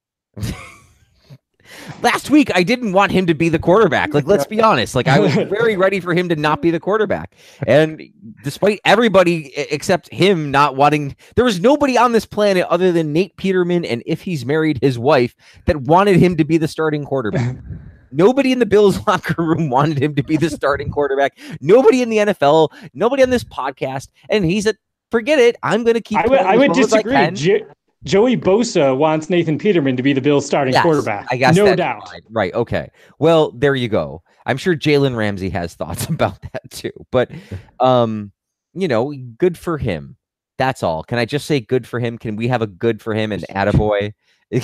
Last 2.03 2.31
week, 2.31 2.51
I 2.55 2.63
didn't 2.63 2.93
want 2.93 3.13
him 3.13 3.27
to 3.27 3.35
be 3.35 3.49
the 3.49 3.59
quarterback. 3.59 4.15
Like, 4.15 4.27
let's 4.27 4.47
be 4.47 4.61
honest. 4.63 4.95
Like, 4.95 5.09
I 5.09 5.21
was 5.21 5.35
very 5.35 5.77
ready 5.77 6.01
for 6.01 6.15
him 6.15 6.29
to 6.29 6.37
not 6.37 6.63
be 6.63 6.71
the 6.71 6.81
quarterback. 6.81 7.35
And 7.67 8.03
despite 8.43 8.81
everybody 8.85 9.55
except 9.57 10.13
him 10.13 10.51
not 10.51 10.77
wanting, 10.77 11.17
there 11.37 11.45
was 11.45 11.61
nobody 11.61 11.97
on 11.97 12.13
this 12.13 12.27
planet 12.27 12.67
other 12.69 12.93
than 12.93 13.13
Nate 13.13 13.37
Peterman 13.37 13.85
and 13.85 14.03
if 14.07 14.23
he's 14.23 14.45
married, 14.45 14.79
his 14.83 14.99
wife, 14.99 15.35
that 15.67 15.83
wanted 15.83 16.17
him 16.17 16.37
to 16.39 16.45
be 16.45 16.59
the 16.59 16.69
starting 16.69 17.05
quarterback. 17.05 17.57
Nobody 18.13 18.51
in 18.51 18.59
the 18.59 18.67
Bills 18.67 19.07
locker 19.07 19.41
room 19.41 19.71
wanted 19.71 20.03
him 20.03 20.17
to 20.17 20.23
be 20.25 20.37
the 20.37 20.51
starting 20.51 20.91
quarterback. 20.91 21.39
Nobody 21.61 22.03
in 22.03 22.09
the 22.09 22.17
NFL, 22.17 22.71
nobody 22.93 23.23
on 23.23 23.31
this 23.31 23.45
podcast. 23.45 24.09
And 24.29 24.45
he's 24.45 24.67
a 24.67 24.75
forget 25.13 25.39
it. 25.39 25.55
I'm 25.63 25.85
going 25.85 25.95
to 25.95 26.01
keep. 26.01 26.19
I 26.19 26.27
would, 26.27 26.41
I 26.41 26.57
would 26.57 26.73
disagree. 26.73 27.13
Jo- 28.05 28.11
Joey 28.21 28.37
Bosa 28.37 28.97
wants 28.97 29.29
Nathan 29.31 29.59
Peterman 29.59 29.97
to 29.97 30.03
be 30.03 30.13
the 30.13 30.21
Bills' 30.21 30.47
starting 30.47 30.73
Yes, 30.75 30.83
quarterback. 30.83 31.27
I 31.31 31.37
guess 31.37 31.57
no 31.57 31.65
that's 31.67 31.77
doubt. 31.77 32.09
fine. 32.09 32.21
Right. 32.31 32.55
Okay. 32.55 32.91
Well, 33.19 33.51
there 33.53 33.75
you 33.75 33.89
go. 33.89 34.23
I'm 34.47 34.57
sure 34.57 34.75
Jalen 34.75 35.17
Ramsey 35.17 35.51
has 35.51 35.75
thoughts 35.77 36.07
about 36.09 36.41
that 36.53 36.71
too. 36.71 36.93
But 37.11 37.31
um, 37.79 38.33
you 38.75 38.89
know, 38.89 39.13
good 39.39 39.59
for 39.59 39.79
him. 39.79 40.17
That's 40.59 40.83
all. 40.83 41.03
Can 41.03 41.19
I 41.19 41.25
just 41.25 41.47
say 41.47 41.61
good 41.61 41.87
for 41.87 41.99
him? 42.01 42.19
Can 42.19 42.37
we 42.37 42.49
have 42.49 42.61
a 42.63 42.67
good 42.67 43.01
for 43.03 43.15
him 43.15 43.33
and 43.33 43.45
attaboy? 43.51 44.13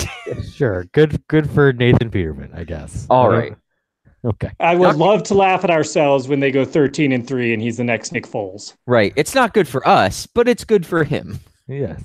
Sure, 0.52 0.84
good 0.92 1.22
good 1.28 1.48
for 1.48 1.72
Nathan 1.72 2.10
Peterman, 2.10 2.50
I 2.54 2.64
guess. 2.64 3.06
All 3.08 3.26
Uh, 3.32 3.38
right. 3.38 3.56
Okay. 4.24 4.50
I 4.58 4.74
would 4.74 4.96
Not- 4.96 4.96
love 4.98 5.22
to 5.24 5.34
laugh 5.34 5.62
at 5.62 5.70
ourselves 5.70 6.26
when 6.26 6.40
they 6.40 6.50
go 6.50 6.64
13 6.64 7.12
and 7.12 7.24
3 7.28 7.52
and 7.52 7.62
he's 7.62 7.76
the 7.76 7.84
next 7.84 8.10
Nick 8.10 8.26
Foles. 8.26 8.74
Right. 8.84 9.12
It's 9.14 9.36
not 9.36 9.54
good 9.54 9.68
for 9.68 9.86
us, 9.86 10.26
but 10.26 10.48
it's 10.48 10.64
good 10.64 10.84
for 10.84 11.04
him. 11.04 11.38
Yes. 11.68 12.02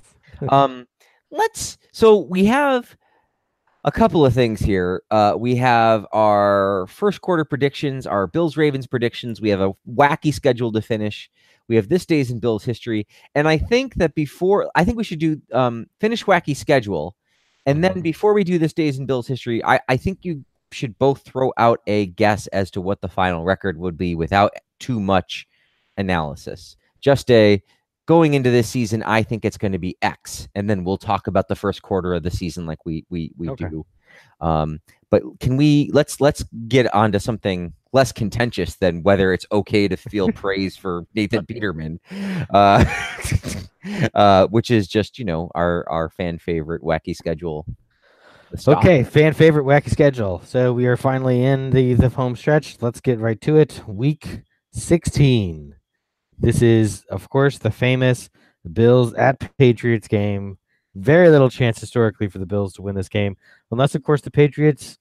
um 0.50 0.86
let's 1.32 1.78
so 1.91 2.17
we 2.17 2.46
have 2.46 2.96
a 3.84 3.91
couple 3.91 4.26
of 4.26 4.34
things 4.34 4.60
here. 4.60 5.02
Uh 5.12 5.36
we 5.38 5.56
have 5.56 6.06
our 6.12 6.86
first 6.88 7.22
quarter 7.22 7.46
predictions 7.46 8.06
our 8.06 8.28
bills 8.28 8.58
ravens 8.58 8.88
predictions. 8.88 9.41
We 9.41 9.50
have 9.50 9.62
a 9.62 9.74
wacky 9.89 10.34
schedule 10.34 10.72
to 10.74 10.82
finish. 10.82 11.30
We 11.67 11.76
have 11.78 11.89
this 11.89 12.06
days 12.06 12.30
in 12.32 12.39
bills 12.39 12.63
history. 12.63 13.08
And 13.34 13.48
i 13.48 13.58
think 13.58 13.96
that 13.96 14.13
before 14.15 14.70
i 14.76 14.84
think 14.84 14.98
we 14.98 15.04
should 15.04 15.20
do 15.20 15.41
um 15.54 15.88
finish 16.00 16.26
wacky 16.26 16.56
schedule. 16.56 17.15
And 17.65 17.84
then 17.84 18.02
before 18.02 18.34
we 18.34 18.44
do 18.44 18.58
this 18.58 18.74
days 18.74 19.00
in 19.00 19.06
bills 19.06 19.28
history 19.28 19.63
i 19.65 19.80
i 19.89 19.98
think 19.98 20.20
you 20.24 20.46
should 20.72 20.98
both 20.98 21.22
throw 21.24 21.52
out 21.58 21.82
a 21.88 22.08
guess 22.08 22.48
as 22.48 22.72
to 22.72 22.82
what 22.82 23.02
the 23.02 23.10
final 23.10 23.44
record 23.44 23.78
would 23.78 23.98
be 23.98 24.15
without 24.15 24.54
too 24.80 25.00
much 25.00 25.46
analysis. 25.98 26.78
Just 27.02 27.30
a 27.32 27.62
going 28.12 28.34
into 28.34 28.52
this 28.52 28.67
season, 28.67 29.02
I 29.04 29.24
think 29.24 29.45
it's 29.45 29.58
going 29.58 29.71
to 29.71 29.80
be 29.80 29.95
X, 30.02 30.50
and 30.54 30.69
then 30.69 30.84
we'll 30.84 30.97
talk 30.97 31.28
about 31.28 31.47
the 31.47 31.56
first 31.56 31.82
quarter 31.82 32.13
of 32.13 32.24
the 32.24 32.30
season 32.30 32.65
like 32.65 32.86
we 32.86 33.06
we 33.10 33.32
we 33.38 33.50
Okay. 33.50 33.69
do. 33.69 33.86
Um, 34.41 34.82
but 35.10 35.24
can 35.39 35.56
we 35.56 35.89
let's 35.93 36.19
let's 36.19 36.43
get 36.67 36.93
onto 36.93 37.19
something 37.19 37.71
less 37.93 38.12
contentious 38.12 38.76
than 38.76 39.02
whether 39.04 39.32
it's 39.32 39.45
okay 39.54 39.88
to 39.88 39.95
feel 39.95 40.30
praise 40.43 40.76
for 40.76 41.06
Nathan 41.15 41.45
Peterman, 41.45 42.02
uh, 42.50 42.84
uh, 44.13 44.47
which 44.47 44.71
is 44.71 44.89
just 44.89 45.17
you 45.17 45.24
know 45.24 45.50
our 45.56 45.89
our 45.89 46.10
fan 46.10 46.38
favorite 46.38 46.82
wacky 46.82 47.15
schedule. 47.15 47.65
Okay, 48.67 49.06
fan 49.06 49.32
favorite 49.34 49.63
wacky 49.63 49.89
schedule. 49.89 50.41
So 50.45 50.74
we 50.74 50.86
are 50.86 50.97
finally 50.97 51.45
in 51.45 51.69
the 51.69 51.93
the 51.93 52.10
home 52.10 52.36
stretch. 52.36 52.76
Let's 52.82 53.00
get 53.00 53.19
right 53.19 53.39
to 53.39 53.56
it. 53.56 53.82
Week 53.88 54.41
16. 54.74 55.76
This 56.41 56.63
is, 56.63 57.06
of 57.10 57.30
course, 57.30 57.60
the 57.60 57.69
famous 57.69 58.30
Bills 58.73 59.13
at 59.13 59.56
Patriots 59.58 60.08
game. 60.08 60.58
Very 60.95 61.30
little 61.30 61.51
chance 61.51 61.80
historically 61.80 62.27
for 62.27 62.39
the 62.39 62.47
Bills 62.47 62.73
to 62.73 62.82
win 62.82 62.95
this 62.95 63.10
game, 63.10 63.38
unless, 63.69 63.93
of 63.93 64.04
course, 64.04 64.21
the 64.21 64.32
Patriots 64.32 64.97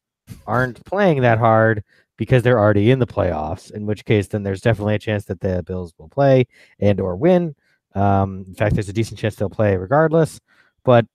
aren't 0.47 0.85
playing 0.85 1.23
that 1.23 1.39
hard 1.39 1.83
because 2.19 2.43
they're 2.43 2.59
already 2.59 2.91
in 2.91 2.99
the 2.99 3.07
playoffs. 3.07 3.73
In 3.73 3.87
which 3.87 4.05
case, 4.05 4.29
then 4.29 4.43
there's 4.43 4.61
definitely 4.61 4.97
a 4.97 4.99
chance 4.99 5.25
that 5.25 5.41
the 5.41 5.63
Bills 5.63 5.95
will 5.97 6.11
play 6.11 6.47
and 6.79 7.01
or 7.01 7.17
win. 7.17 7.57
Um, 7.95 8.45
in 8.47 8.55
fact, 8.55 8.75
there's 8.75 8.91
a 8.91 8.93
decent 8.93 9.19
chance 9.19 9.35
they'll 9.35 9.49
play 9.49 9.77
regardless. 9.77 10.41
But 10.85 11.07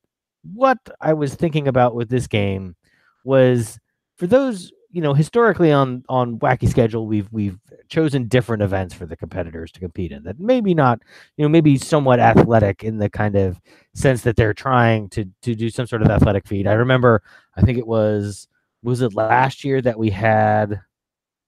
what 0.54 0.80
I 1.00 1.14
was 1.14 1.36
thinking 1.36 1.68
about 1.68 1.94
with 1.94 2.10
this 2.10 2.26
game 2.26 2.76
was 3.24 3.80
for 4.18 4.26
those, 4.26 4.72
you 4.96 5.02
know, 5.02 5.14
historically 5.14 5.74
on 5.74 6.06
on 6.08 6.40
wacky 6.40 6.70
schedule, 6.70 7.06
we've 7.06 7.28
we've 7.30 7.60
chosen 7.90 8.30
different 8.30 8.64
events 8.64 8.94
for 8.94 9.06
the 9.06 9.18
competitors 9.18 9.70
to 9.74 9.82
compete 9.82 10.14
in 10.14 10.24
that 10.24 10.40
maybe 10.40 10.74
not, 10.74 11.02
you 11.36 11.44
know, 11.44 11.50
maybe 11.50 11.78
somewhat 11.78 12.22
athletic 12.22 12.82
in 12.82 12.98
the 12.98 13.10
kind 13.10 13.36
of 13.36 13.60
sense 13.94 14.22
that 14.22 14.38
they're 14.38 14.54
trying 14.54 15.10
to 15.10 15.26
to 15.42 15.54
do 15.54 15.70
some 15.70 15.86
sort 15.86 16.02
of 16.02 16.10
athletic 16.10 16.48
feat. 16.48 16.66
I 16.66 16.74
remember, 16.74 17.22
I 17.58 17.62
think 17.62 17.78
it 17.78 17.86
was 17.86 18.48
was 18.84 19.02
it 19.02 19.14
last 19.14 19.66
year 19.66 19.82
that 19.82 20.00
we 20.00 20.12
had 20.12 20.80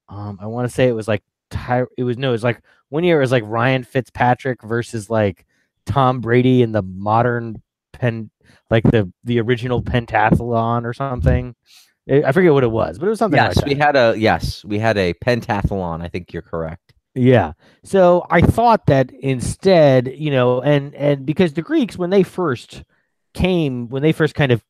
um 0.09 0.37
I 0.41 0.47
want 0.47 0.67
to 0.67 0.73
say 0.73 0.89
it 0.89 0.93
was 0.93 1.07
like 1.07 1.23
Ty, 1.49 1.85
it 1.97 2.03
was 2.03 2.17
no, 2.17 2.29
it 2.29 2.33
was 2.33 2.43
like 2.43 2.61
one 2.89 3.05
year 3.05 3.17
it 3.17 3.21
was 3.21 3.31
like 3.31 3.43
Ryan 3.45 3.85
Fitzpatrick 3.85 4.61
versus 4.61 5.09
like 5.09 5.45
Tom 5.85 6.19
Brady 6.19 6.63
in 6.63 6.73
the 6.73 6.81
modern 6.83 7.61
pen 7.93 8.29
like 8.69 8.83
the 8.83 9.11
the 9.23 9.39
original 9.39 9.81
pentathlon 9.81 10.83
or 10.83 10.93
something. 10.93 11.55
I 12.09 12.31
forget 12.31 12.53
what 12.53 12.63
it 12.63 12.71
was, 12.71 12.99
but 12.99 13.07
it 13.07 13.09
was 13.09 13.19
something 13.19 13.37
Yes, 13.37 13.57
like 13.57 13.65
we 13.65 13.75
had 13.75 13.95
a 13.95 14.15
yes, 14.17 14.63
we 14.63 14.79
had 14.79 14.97
a 14.97 15.13
pentathlon. 15.13 16.01
I 16.01 16.07
think 16.07 16.31
you're 16.31 16.41
correct. 16.41 16.93
Yeah. 17.15 17.53
So 17.83 18.25
I 18.29 18.41
thought 18.41 18.85
that 18.85 19.11
instead, 19.11 20.13
you 20.15 20.31
know, 20.31 20.61
and 20.61 20.93
and 20.95 21.25
because 21.25 21.53
the 21.53 21.61
Greeks 21.61 21.97
when 21.97 22.09
they 22.09 22.23
first 22.23 22.83
came 23.33 23.89
when 23.89 24.03
they 24.03 24.11
first 24.11 24.35
kind 24.35 24.51
of 24.51 24.63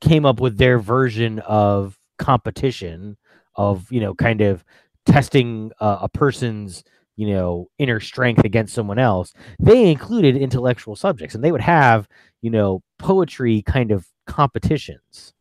came 0.00 0.24
up 0.26 0.40
with 0.40 0.58
their 0.58 0.78
version 0.78 1.38
of 1.40 1.98
competition 2.18 3.16
of 3.56 3.90
you 3.90 4.00
know 4.00 4.14
kind 4.14 4.40
of 4.40 4.64
testing 5.06 5.72
uh, 5.80 5.98
a 6.02 6.08
person's 6.08 6.84
you 7.16 7.28
know 7.28 7.68
inner 7.78 8.00
strength 8.00 8.44
against 8.44 8.74
someone 8.74 8.98
else 8.98 9.32
they 9.58 9.90
included 9.90 10.36
intellectual 10.36 10.96
subjects 10.96 11.34
and 11.34 11.44
they 11.44 11.52
would 11.52 11.60
have 11.60 12.08
you 12.42 12.50
know 12.50 12.82
poetry 12.98 13.62
kind 13.62 13.90
of 13.90 14.06
competitions 14.26 15.32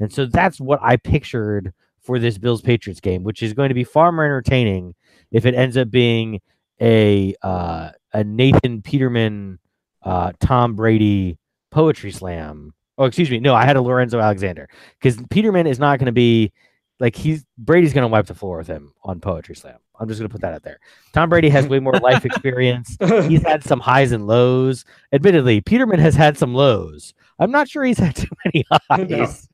and 0.00 0.12
so 0.12 0.26
that's 0.26 0.60
what 0.60 0.80
i 0.82 0.96
pictured 0.96 1.72
for 2.00 2.18
this 2.18 2.38
bills 2.38 2.62
patriots 2.62 3.00
game 3.00 3.22
which 3.22 3.42
is 3.42 3.52
going 3.52 3.68
to 3.68 3.74
be 3.74 3.84
far 3.84 4.12
more 4.12 4.24
entertaining 4.24 4.94
if 5.30 5.46
it 5.46 5.54
ends 5.54 5.76
up 5.76 5.90
being 5.90 6.40
a 6.80 7.34
uh, 7.42 7.90
a 8.12 8.24
nathan 8.24 8.82
peterman 8.82 9.58
uh, 10.02 10.32
tom 10.40 10.74
brady 10.74 11.38
poetry 11.70 12.10
slam 12.10 12.72
oh 12.96 13.04
excuse 13.04 13.30
me 13.30 13.38
no 13.38 13.54
i 13.54 13.64
had 13.64 13.76
a 13.76 13.82
lorenzo 13.82 14.18
alexander 14.20 14.68
because 15.00 15.20
peterman 15.30 15.66
is 15.66 15.78
not 15.78 15.98
going 15.98 16.06
to 16.06 16.12
be 16.12 16.52
like 17.00 17.14
he's 17.14 17.44
Brady's 17.56 17.92
gonna 17.92 18.08
wipe 18.08 18.26
the 18.26 18.34
floor 18.34 18.58
with 18.58 18.66
him 18.66 18.92
on 19.04 19.20
Poetry 19.20 19.54
Slam. 19.54 19.78
I'm 19.98 20.08
just 20.08 20.20
gonna 20.20 20.28
put 20.28 20.40
that 20.40 20.54
out 20.54 20.62
there. 20.62 20.80
Tom 21.12 21.28
Brady 21.28 21.48
has 21.48 21.66
way 21.68 21.80
more 21.80 21.94
life 21.94 22.24
experience. 22.24 22.96
He's 23.00 23.42
had 23.42 23.62
some 23.64 23.80
highs 23.80 24.12
and 24.12 24.26
lows. 24.26 24.84
Admittedly, 25.12 25.60
Peterman 25.60 26.00
has 26.00 26.14
had 26.14 26.36
some 26.36 26.54
lows. 26.54 27.14
I'm 27.38 27.50
not 27.50 27.68
sure 27.68 27.84
he's 27.84 27.98
had 27.98 28.16
too 28.16 28.28
many 28.44 28.64
highs. 28.90 29.47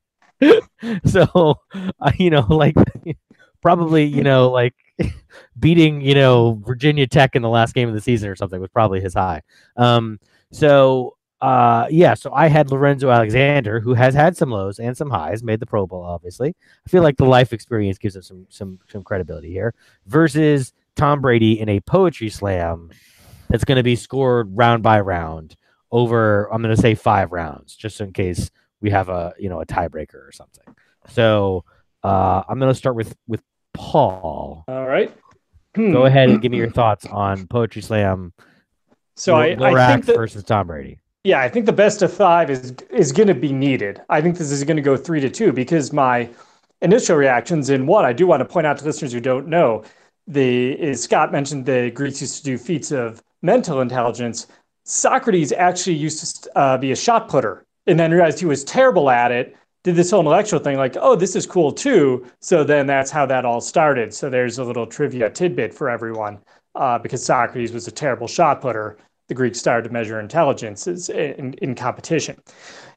So, 1.07 1.61
uh, 1.73 2.13
you 2.19 2.29
know, 2.29 2.47
like 2.49 2.75
probably, 3.63 4.05
you 4.05 4.23
know, 4.23 4.51
like 4.51 4.75
beating, 5.59 6.03
you 6.03 6.15
know, 6.15 6.61
Virginia 6.67 7.07
Tech 7.07 7.35
in 7.35 7.41
the 7.41 7.49
last 7.49 7.75
game 7.75 7.89
of 7.89 7.95
the 7.95 8.03
season 8.03 8.29
or 8.29 8.37
something 8.37 8.61
was 8.61 8.69
probably 8.71 9.01
his 9.01 9.15
high. 9.15 9.41
Um, 9.77 10.21
so 10.51 11.17
uh, 11.45 11.87
yeah, 11.91 12.15
so 12.15 12.33
I 12.33 12.47
had 12.47 12.71
Lorenzo 12.71 13.11
Alexander, 13.11 13.79
who 13.79 13.93
has 13.93 14.15
had 14.15 14.35
some 14.35 14.51
lows 14.51 14.79
and 14.79 14.97
some 14.97 15.11
highs, 15.11 15.43
made 15.43 15.61
the 15.61 15.67
Pro 15.67 15.87
Bowl. 15.87 16.03
Obviously, 16.03 16.57
I 16.87 16.89
feel 16.89 17.03
like 17.03 17.19
the 17.19 17.27
life 17.27 17.53
experience 17.53 17.99
gives 17.99 18.17
him 18.17 18.23
some 18.23 18.47
some 18.49 18.79
some 18.89 19.03
credibility 19.03 19.51
here. 19.51 19.75
Versus 20.07 20.73
Tom 20.97 21.21
Brady 21.21 21.61
in 21.61 21.69
a 21.69 21.81
poetry 21.81 22.31
slam 22.31 22.91
that's 23.51 23.65
going 23.65 23.77
to 23.77 23.83
be 23.83 23.95
scored 23.95 24.57
round 24.57 24.83
by 24.83 25.01
round 25.01 25.57
over. 25.93 26.51
I'm 26.51 26.63
going 26.63 26.75
to 26.75 26.81
say 26.81 26.95
five 26.95 27.31
rounds, 27.31 27.77
just 27.77 28.01
in 28.01 28.15
case 28.15 28.51
we 28.85 28.91
have 28.91 29.09
a 29.09 29.33
you 29.39 29.49
know 29.49 29.63
a 29.63 29.67
tiebreaker 29.67 30.29
or 30.29 30.31
something. 30.31 30.77
So 31.09 31.65
uh, 32.05 32.43
I'm 32.47 32.59
going 32.59 32.71
to 32.71 32.79
start 32.79 32.95
with 32.95 33.17
with 33.27 33.43
Paul. 33.73 34.65
All 34.69 34.87
right. 34.87 35.13
Go 35.75 36.05
ahead 36.05 36.29
and 36.29 36.41
give 36.41 36.53
me 36.53 36.59
your 36.59 36.71
thoughts 36.71 37.05
on 37.07 37.49
poetry 37.49 37.83
slam. 37.83 38.33
So 39.17 39.35
I, 39.35 39.57
I 39.59 39.93
think 39.93 40.05
that, 40.05 40.15
versus 40.15 40.45
Tom 40.45 40.69
Brady. 40.69 41.01
Yeah, 41.25 41.41
I 41.41 41.49
think 41.49 41.67
the 41.67 41.73
best 41.73 42.03
of 42.03 42.13
five 42.13 42.51
is 42.51 42.75
is 42.91 43.11
going 43.11 43.27
to 43.29 43.35
be 43.35 43.53
needed. 43.53 44.03
I 44.09 44.21
think 44.21 44.37
this 44.37 44.53
is 44.53 44.63
going 44.63 44.77
to 44.77 44.83
go 44.83 44.97
three 44.97 45.21
to 45.21 45.31
two 45.31 45.53
because 45.53 45.93
my 45.93 46.29
initial 46.83 47.17
reactions 47.17 47.71
in 47.71 47.87
one, 47.87 48.05
I 48.05 48.13
do 48.13 48.27
want 48.27 48.41
to 48.41 48.45
point 48.45 48.67
out 48.67 48.77
to 48.79 48.85
listeners 48.85 49.13
who 49.13 49.21
don't 49.21 49.49
know, 49.49 49.83
the 50.27 50.73
is 50.73 51.03
Scott 51.03 51.33
mentioned 51.33 51.65
the 51.65 51.91
Greeks 51.91 52.21
used 52.21 52.37
to 52.37 52.45
do 52.45 52.59
feats 52.59 52.93
of 52.93 53.23
mental 53.43 53.81
intelligence. 53.81 54.47
Socrates 54.85 55.51
actually 55.53 55.97
used 55.97 56.45
to 56.45 56.59
uh, 56.59 56.77
be 56.77 56.93
a 56.93 56.97
shot 56.97 57.29
putter, 57.29 57.65
and 57.87 57.99
then 57.99 58.11
realized 58.11 58.39
he 58.39 58.47
was 58.47 58.65
terrible 58.65 59.11
at 59.11 59.33
it. 59.33 59.57
Did 59.83 59.97
this 59.97 60.11
whole 60.11 60.21
intellectual 60.21 60.61
thing, 60.61 60.79
like, 60.79 60.97
oh, 60.99 61.15
this 61.15 61.37
is 61.37 61.47
cool 61.47 61.71
too. 61.71 62.27
So 62.41 62.65
then 62.65 62.87
that's 62.87 63.11
how 63.11 63.27
that 63.27 63.45
all 63.45 63.61
started. 63.61 64.15
So 64.15 64.31
there's 64.31 64.59
a 64.59 64.65
little 64.65 64.87
trivia 64.87 65.29
tidbit 65.29 65.75
for 65.75 65.91
everyone, 65.91 66.39
uh, 66.75 66.99
because 66.99 67.25
Socrates 67.25 67.73
was 67.73 67.87
a 67.87 67.93
terrible 67.93 68.27
shot 68.27 68.63
putter 68.63 68.97
the 69.29 69.35
Greeks 69.35 69.59
started 69.59 69.89
to 69.89 69.93
measure 69.93 70.21
intelligence 70.21 70.87
in, 70.87 71.55
in 71.55 71.75
competition. 71.75 72.37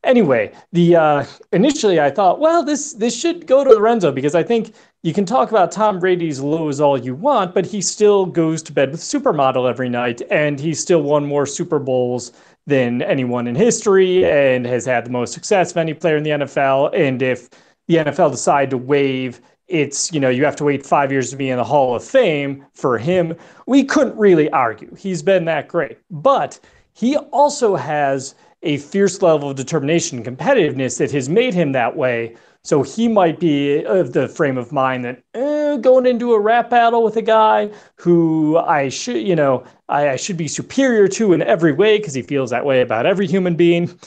Anyway, 0.03 0.53
the 0.73 0.95
uh, 0.95 1.25
initially 1.53 1.99
I 1.99 2.09
thought, 2.09 2.39
well, 2.39 2.63
this 2.63 2.93
this 2.93 3.17
should 3.17 3.47
go 3.47 3.63
to 3.63 3.69
Lorenzo 3.69 4.11
because 4.11 4.35
I 4.35 4.43
think 4.43 4.73
you 5.03 5.13
can 5.13 5.25
talk 5.25 5.51
about 5.51 5.71
Tom 5.71 5.99
Brady's 5.99 6.39
lows 6.39 6.81
all 6.81 6.97
you 6.97 7.15
want, 7.15 7.53
but 7.53 7.65
he 7.65 7.81
still 7.81 8.25
goes 8.25 8.61
to 8.63 8.73
bed 8.73 8.91
with 8.91 8.99
supermodel 8.99 9.69
every 9.69 9.89
night, 9.89 10.21
and 10.29 10.59
he's 10.59 10.79
still 10.79 11.01
won 11.01 11.25
more 11.25 11.45
Super 11.45 11.79
Bowls 11.79 12.33
than 12.67 13.01
anyone 13.01 13.47
in 13.47 13.55
history, 13.55 14.23
and 14.25 14.65
has 14.65 14.85
had 14.85 15.05
the 15.05 15.09
most 15.09 15.33
success 15.33 15.71
of 15.71 15.77
any 15.77 15.93
player 15.93 16.17
in 16.17 16.23
the 16.23 16.29
NFL. 16.31 16.91
And 16.93 17.21
if 17.21 17.49
the 17.87 17.95
NFL 17.95 18.31
decide 18.31 18.69
to 18.69 18.77
waive 18.77 19.41
it's 19.67 20.13
you 20.13 20.19
know 20.19 20.29
you 20.29 20.45
have 20.45 20.55
to 20.55 20.63
wait 20.63 20.85
five 20.85 21.11
years 21.11 21.29
to 21.29 21.35
be 21.35 21.49
in 21.49 21.57
the 21.57 21.63
hall 21.63 21.95
of 21.95 22.03
fame 22.03 22.65
for 22.73 22.97
him 22.97 23.35
we 23.65 23.83
couldn't 23.83 24.17
really 24.17 24.49
argue 24.51 24.93
he's 24.95 25.21
been 25.21 25.45
that 25.45 25.67
great 25.67 25.97
but 26.09 26.59
he 26.93 27.17
also 27.17 27.75
has 27.75 28.33
a 28.63 28.77
fierce 28.77 29.21
level 29.21 29.49
of 29.49 29.55
determination 29.55 30.17
and 30.17 30.37
competitiveness 30.37 30.97
that 30.97 31.11
has 31.11 31.29
made 31.29 31.53
him 31.53 31.73
that 31.73 31.95
way 31.95 32.35
so 32.67 32.83
he 32.83 33.07
might 33.07 33.39
be 33.39 33.81
of 33.85 34.11
the 34.11 34.27
frame 34.27 34.57
of 34.57 34.73
mind 34.73 35.05
that 35.05 35.23
eh, 35.35 35.77
going 35.77 36.05
into 36.05 36.33
a 36.33 36.39
rap 36.39 36.69
battle 36.69 37.01
with 37.01 37.15
a 37.15 37.21
guy 37.21 37.71
who 37.95 38.57
I 38.57 38.89
should, 38.89 39.25
you 39.25 39.37
know, 39.37 39.63
I, 39.87 40.09
I 40.09 40.15
should 40.17 40.35
be 40.35 40.49
superior 40.49 41.07
to 41.07 41.31
in 41.31 41.41
every 41.41 41.71
way 41.71 41.97
because 41.97 42.13
he 42.13 42.21
feels 42.21 42.49
that 42.49 42.65
way 42.65 42.81
about 42.81 43.05
every 43.05 43.25
human 43.25 43.55
being. 43.55 43.97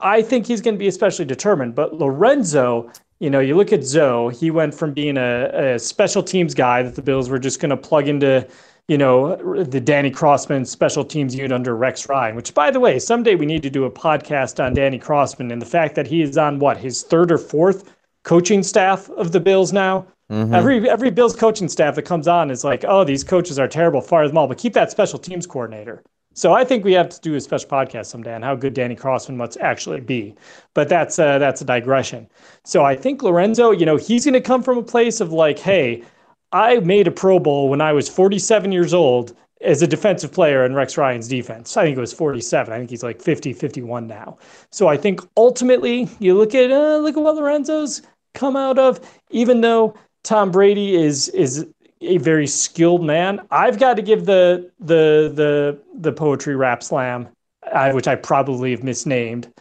I 0.00 0.20
think 0.20 0.48
he's 0.48 0.60
going 0.60 0.74
to 0.74 0.80
be 0.80 0.88
especially 0.88 1.26
determined. 1.26 1.76
But 1.76 1.94
Lorenzo 1.94 2.90
you 3.20 3.30
know, 3.30 3.40
you 3.40 3.56
look 3.56 3.72
at 3.72 3.84
Zoe, 3.84 4.34
he 4.34 4.50
went 4.50 4.74
from 4.74 4.92
being 4.92 5.16
a, 5.16 5.74
a 5.74 5.78
special 5.78 6.22
teams 6.22 6.54
guy 6.54 6.82
that 6.82 6.94
the 6.94 7.02
Bills 7.02 7.28
were 7.28 7.38
just 7.38 7.60
going 7.60 7.70
to 7.70 7.76
plug 7.76 8.06
into, 8.06 8.46
you 8.86 8.96
know, 8.96 9.36
the 9.64 9.80
Danny 9.80 10.10
Crossman 10.10 10.64
special 10.64 11.04
teams 11.04 11.34
unit 11.34 11.50
under 11.50 11.76
Rex 11.76 12.08
Ryan, 12.08 12.36
which, 12.36 12.54
by 12.54 12.70
the 12.70 12.78
way, 12.78 13.00
someday 13.00 13.34
we 13.34 13.44
need 13.44 13.62
to 13.64 13.70
do 13.70 13.84
a 13.84 13.90
podcast 13.90 14.64
on 14.64 14.72
Danny 14.72 14.98
Crossman 15.00 15.50
and 15.50 15.60
the 15.60 15.66
fact 15.66 15.96
that 15.96 16.06
he 16.06 16.22
is 16.22 16.38
on 16.38 16.60
what, 16.60 16.76
his 16.76 17.02
third 17.02 17.32
or 17.32 17.38
fourth 17.38 17.92
coaching 18.24 18.62
staff 18.62 19.08
of 19.10 19.32
the 19.32 19.40
Bills 19.40 19.72
now. 19.72 20.06
Mm-hmm. 20.30 20.54
Every 20.54 20.90
every 20.90 21.10
Bills 21.10 21.34
coaching 21.34 21.68
staff 21.68 21.94
that 21.94 22.02
comes 22.02 22.28
on 22.28 22.50
is 22.50 22.64
like, 22.64 22.84
oh, 22.86 23.04
these 23.04 23.24
coaches 23.24 23.58
are 23.58 23.68
terrible, 23.68 24.00
fire 24.00 24.28
them 24.28 24.36
all, 24.36 24.46
but 24.46 24.58
keep 24.58 24.74
that 24.74 24.90
special 24.90 25.18
teams 25.18 25.46
coordinator. 25.46 26.02
So 26.34 26.52
I 26.52 26.64
think 26.64 26.84
we 26.84 26.92
have 26.92 27.08
to 27.08 27.20
do 27.20 27.34
a 27.34 27.40
special 27.40 27.68
podcast 27.68 28.06
someday 28.06 28.32
on 28.32 28.42
how 28.42 28.54
good 28.54 28.72
Danny 28.72 28.94
Crossman 28.94 29.36
must 29.36 29.56
actually 29.58 30.00
be. 30.00 30.36
But 30.74 30.88
that's 30.88 31.18
uh, 31.18 31.38
that's 31.38 31.62
a 31.62 31.64
digression. 31.64 32.28
So 32.64 32.84
I 32.84 32.94
think 32.94 33.22
Lorenzo, 33.22 33.72
you 33.72 33.86
know, 33.86 33.96
he's 33.96 34.24
going 34.24 34.34
to 34.34 34.40
come 34.40 34.62
from 34.62 34.78
a 34.78 34.82
place 34.82 35.20
of 35.20 35.32
like, 35.32 35.58
hey, 35.58 36.04
I 36.52 36.80
made 36.80 37.08
a 37.08 37.10
Pro 37.10 37.38
Bowl 37.38 37.68
when 37.68 37.80
I 37.80 37.92
was 37.92 38.08
47 38.08 38.70
years 38.70 38.94
old 38.94 39.36
as 39.60 39.82
a 39.82 39.86
defensive 39.86 40.32
player 40.32 40.64
in 40.64 40.74
Rex 40.74 40.96
Ryan's 40.96 41.28
defense. 41.28 41.76
I 41.76 41.84
think 41.84 41.96
it 41.96 42.00
was 42.00 42.12
47. 42.12 42.72
I 42.72 42.78
think 42.78 42.90
he's 42.90 43.02
like 43.02 43.20
50, 43.20 43.52
51 43.52 44.06
now. 44.06 44.38
So 44.70 44.88
I 44.88 44.96
think 44.96 45.20
ultimately 45.36 46.08
you 46.20 46.36
look 46.36 46.54
at 46.54 46.70
uh, 46.70 46.98
look 46.98 47.16
at 47.16 47.22
what 47.22 47.36
Lorenzo's 47.36 48.02
come 48.34 48.56
out 48.56 48.78
of, 48.78 49.00
even 49.30 49.60
though 49.60 49.94
Tom 50.22 50.50
Brady 50.50 50.94
is 50.94 51.28
is 51.30 51.66
a 52.00 52.18
very 52.18 52.46
skilled 52.46 53.04
man. 53.04 53.40
I've 53.50 53.78
got 53.78 53.94
to 53.96 54.02
give 54.02 54.26
the 54.26 54.70
the 54.78 55.32
the 55.34 55.78
the 55.94 56.12
poetry 56.12 56.54
rap 56.56 56.82
slam, 56.82 57.28
uh, 57.72 57.92
which 57.92 58.06
I 58.06 58.14
probably 58.14 58.70
have 58.70 58.84
misnamed, 58.84 59.52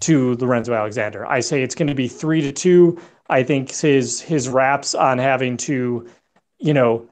to 0.00 0.34
Lorenzo 0.36 0.74
Alexander. 0.74 1.26
I 1.26 1.40
say 1.40 1.62
it's 1.62 1.74
going 1.74 1.88
to 1.88 1.94
be 1.94 2.08
three 2.08 2.40
to 2.42 2.52
two. 2.52 2.98
I 3.28 3.42
think 3.42 3.72
his 3.72 4.20
his 4.20 4.48
raps 4.48 4.94
on 4.94 5.18
having 5.18 5.56
to, 5.58 6.08
you 6.58 6.74
know, 6.74 7.08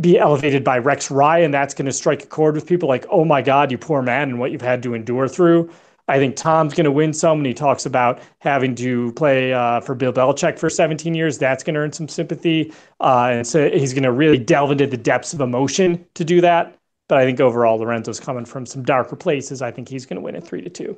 be 0.00 0.18
elevated 0.18 0.62
by 0.64 0.78
Rex 0.78 1.10
Ryan. 1.10 1.50
That's 1.50 1.74
going 1.74 1.86
to 1.86 1.92
strike 1.92 2.22
a 2.22 2.26
chord 2.26 2.54
with 2.54 2.66
people 2.66 2.88
like, 2.88 3.06
oh 3.10 3.24
my 3.24 3.42
God, 3.42 3.70
you 3.70 3.78
poor 3.78 4.02
man, 4.02 4.28
and 4.28 4.38
what 4.38 4.50
you've 4.50 4.62
had 4.62 4.82
to 4.84 4.94
endure 4.94 5.28
through. 5.28 5.70
I 6.08 6.18
think 6.18 6.36
Tom's 6.36 6.74
going 6.74 6.84
to 6.84 6.92
win 6.92 7.12
some 7.12 7.38
when 7.38 7.46
he 7.46 7.54
talks 7.54 7.84
about 7.84 8.20
having 8.38 8.76
to 8.76 9.12
play 9.12 9.52
uh, 9.52 9.80
for 9.80 9.94
Bill 9.94 10.12
Belichick 10.12 10.58
for 10.58 10.70
17 10.70 11.14
years. 11.14 11.38
That's 11.38 11.64
going 11.64 11.74
to 11.74 11.80
earn 11.80 11.92
some 11.92 12.06
sympathy. 12.06 12.72
Uh, 13.00 13.30
and 13.32 13.46
so 13.46 13.68
he's 13.70 13.92
going 13.92 14.04
to 14.04 14.12
really 14.12 14.38
delve 14.38 14.70
into 14.70 14.86
the 14.86 14.96
depths 14.96 15.32
of 15.32 15.40
emotion 15.40 16.06
to 16.14 16.24
do 16.24 16.40
that. 16.42 16.78
But 17.08 17.18
I 17.18 17.24
think 17.24 17.40
overall, 17.40 17.78
Lorenzo's 17.78 18.20
coming 18.20 18.44
from 18.44 18.66
some 18.66 18.82
darker 18.84 19.16
places. 19.16 19.62
I 19.62 19.70
think 19.70 19.88
he's 19.88 20.06
going 20.06 20.16
to 20.16 20.22
win 20.22 20.36
it 20.36 20.44
three 20.44 20.62
to 20.62 20.70
two. 20.70 20.96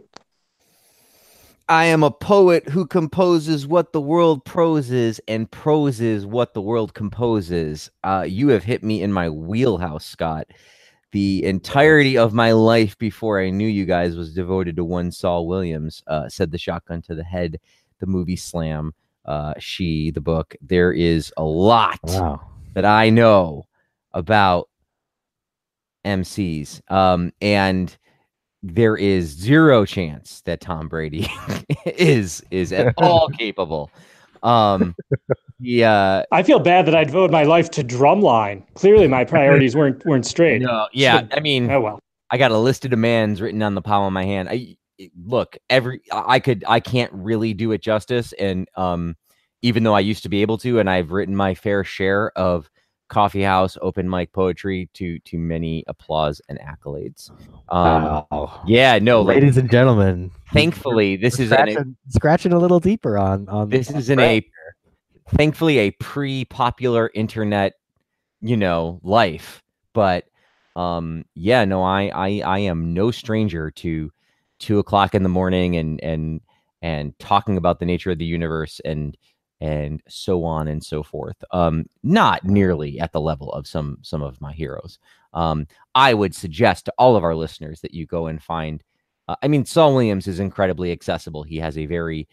I 1.69 1.85
am 1.85 2.03
a 2.03 2.11
poet 2.11 2.69
who 2.69 2.87
composes 2.87 3.67
what 3.67 3.93
the 3.93 4.01
world 4.01 4.45
proses 4.45 5.21
and 5.29 5.51
proses 5.51 6.25
what 6.25 6.55
the 6.55 6.63
world 6.63 6.95
composes. 6.95 7.91
Uh, 8.03 8.25
you 8.27 8.49
have 8.49 8.65
hit 8.65 8.83
me 8.83 9.03
in 9.03 9.13
my 9.13 9.29
wheelhouse, 9.29 10.07
Scott 10.07 10.47
the 11.13 11.45
entirety 11.45 12.19
of 12.19 12.35
my 12.35 12.53
life 12.53 12.97
before 12.99 13.41
I 13.41 13.51
knew 13.51 13.67
you 13.67 13.87
guys 13.87 14.17
was 14.17 14.35
devoted 14.35 14.77
to 14.77 14.85
one 14.85 15.11
Saul 15.11 15.47
Williams. 15.47 16.03
Uh, 16.07 16.29
said 16.29 16.51
the 16.51 16.59
shotgun 16.59 17.01
to 17.03 17.15
the 17.15 17.25
head, 17.25 17.59
the 17.99 18.07
movie 18.07 18.37
Slam, 18.37 18.93
uh, 19.25 19.55
she, 19.59 20.11
the 20.11 20.21
book. 20.21 20.55
There 20.61 20.93
is 20.93 21.33
a 21.37 21.45
lot 21.45 21.99
wow. 22.05 22.41
that 22.75 22.85
I 22.85 23.11
know 23.11 23.67
about 24.13 24.69
MCs, 26.05 26.91
um, 26.91 27.33
and 27.41 27.97
there 28.75 28.97
is 28.97 29.27
zero 29.29 29.85
chance 29.85 30.41
that 30.43 30.61
Tom 30.61 30.89
Brady 30.89 31.29
is 31.87 32.43
is 32.51 32.73
at 32.73 32.95
all 32.99 33.29
capable. 33.39 33.91
Um, 34.43 34.95
yeah, 35.59 36.25
I 36.31 36.43
feel 36.43 36.61
bad 36.61 36.87
that 36.87 36.95
I'd 36.95 37.09
devoted 37.09 37.33
my 37.33 37.45
life 37.45 37.71
to 37.73 37.83
drumline. 37.83 38.63
Clearly, 38.75 39.09
my 39.09 39.25
priorities 39.25 39.75
weren't 39.75 40.05
weren't 40.07 40.27
straight. 40.27 40.63
No, 40.63 40.89
yeah, 40.93 41.27
I 41.33 41.41
mean, 41.41 41.71
oh 41.71 41.81
well. 41.81 41.99
I 42.31 42.37
got 42.37 42.51
a 42.51 42.59
list 42.59 42.85
of 42.85 42.91
demands 42.91 43.41
written 43.41 43.63
on 43.63 43.75
the 43.75 43.83
palm 43.83 44.05
of 44.05 44.13
my 44.13 44.25
hand. 44.25 44.49
I 44.51 44.77
look 45.25 45.57
every 45.71 46.01
I 46.13 46.41
could 46.41 46.63
I 46.69 46.81
can't 46.81 47.13
really 47.13 47.55
do 47.55 47.73
it 47.73 47.83
justice, 47.83 48.33
and 48.35 48.69
um, 48.77 49.17
even 49.63 49.83
though 49.83 49.95
I 49.95 50.01
used 50.01 50.23
to 50.25 50.29
be 50.29 50.43
able 50.43 50.59
to, 50.59 50.79
and 50.79 50.91
I've 50.91 51.11
written 51.11 51.35
my 51.35 51.55
fair 51.55 51.85
share 51.85 52.31
of 52.37 52.71
coffee 53.09 53.43
house 53.43 53.77
open 53.83 54.09
mic 54.09 54.33
poetry 54.33 54.89
to 54.95 55.19
to 55.21 55.39
many 55.39 55.85
applause 55.87 56.41
and 56.49 56.59
accolades. 56.61 57.31
Um, 57.71 58.27
wow. 58.31 58.63
Yeah, 58.67 58.99
no, 58.99 59.23
like, 59.23 59.37
ladies 59.37 59.57
and 59.57 59.71
gentlemen. 59.71 60.31
thankfully 60.53 61.17
this 61.17 61.39
is 61.41 61.51
an, 61.53 61.71
scratching, 61.71 61.97
scratching 62.09 62.53
a 62.53 62.59
little 62.59 62.81
deeper 62.81 63.19
on 63.19 63.49
on 63.49 63.69
this 63.69 63.91
is 63.91 64.11
in 64.11 64.19
a 64.21 64.45
thankfully 65.31 65.79
a 65.79 65.91
pre-popular 65.93 67.11
internet 67.15 67.75
you 68.41 68.57
know 68.57 69.01
life 69.03 69.63
but 69.93 70.25
um 70.77 71.25
yeah 71.35 71.65
no 71.65 71.83
i 71.83 72.09
i 72.15 72.41
i 72.47 72.59
am 72.59 72.95
no 72.95 73.11
stranger 73.11 73.71
to 73.71 74.11
two 74.59 74.79
o'clock 74.79 75.15
in 75.15 75.23
the 75.23 75.29
morning 75.29 75.77
and 75.77 76.03
and 76.03 76.41
and 76.83 77.19
talking 77.19 77.57
about 77.57 77.81
the 77.81 77.87
nature 77.87 78.11
of 78.11 78.19
the 78.19 78.25
universe 78.25 78.81
and 78.85 79.17
and 79.61 80.03
so 80.09 80.45
on 80.45 80.69
and 80.69 80.85
so 80.85 81.03
forth 81.03 81.37
um 81.51 81.85
not 82.03 82.45
nearly 82.45 83.01
at 83.01 83.13
the 83.13 83.21
level 83.21 83.53
of 83.53 83.67
some 83.67 83.99
some 84.03 84.23
of 84.23 84.41
my 84.41 84.53
heroes 84.53 84.99
um 85.35 85.67
i 85.95 86.15
would 86.15 86.35
suggest 86.35 86.85
to 86.85 86.93
all 86.99 87.17
of 87.17 87.25
our 87.25 87.35
listeners 87.35 87.81
that 87.81 87.93
you 87.95 88.07
go 88.07 88.27
and 88.29 88.43
find 88.43 88.85
uh, 89.29 89.35
i 89.43 89.49
mean 89.49 89.65
saul 89.65 89.93
williams 89.93 90.29
is 90.29 90.39
incredibly 90.41 90.93
accessible 90.93 91.43
he 91.43 91.57
has 91.57 91.77
a 91.77 91.87
very 91.87 92.29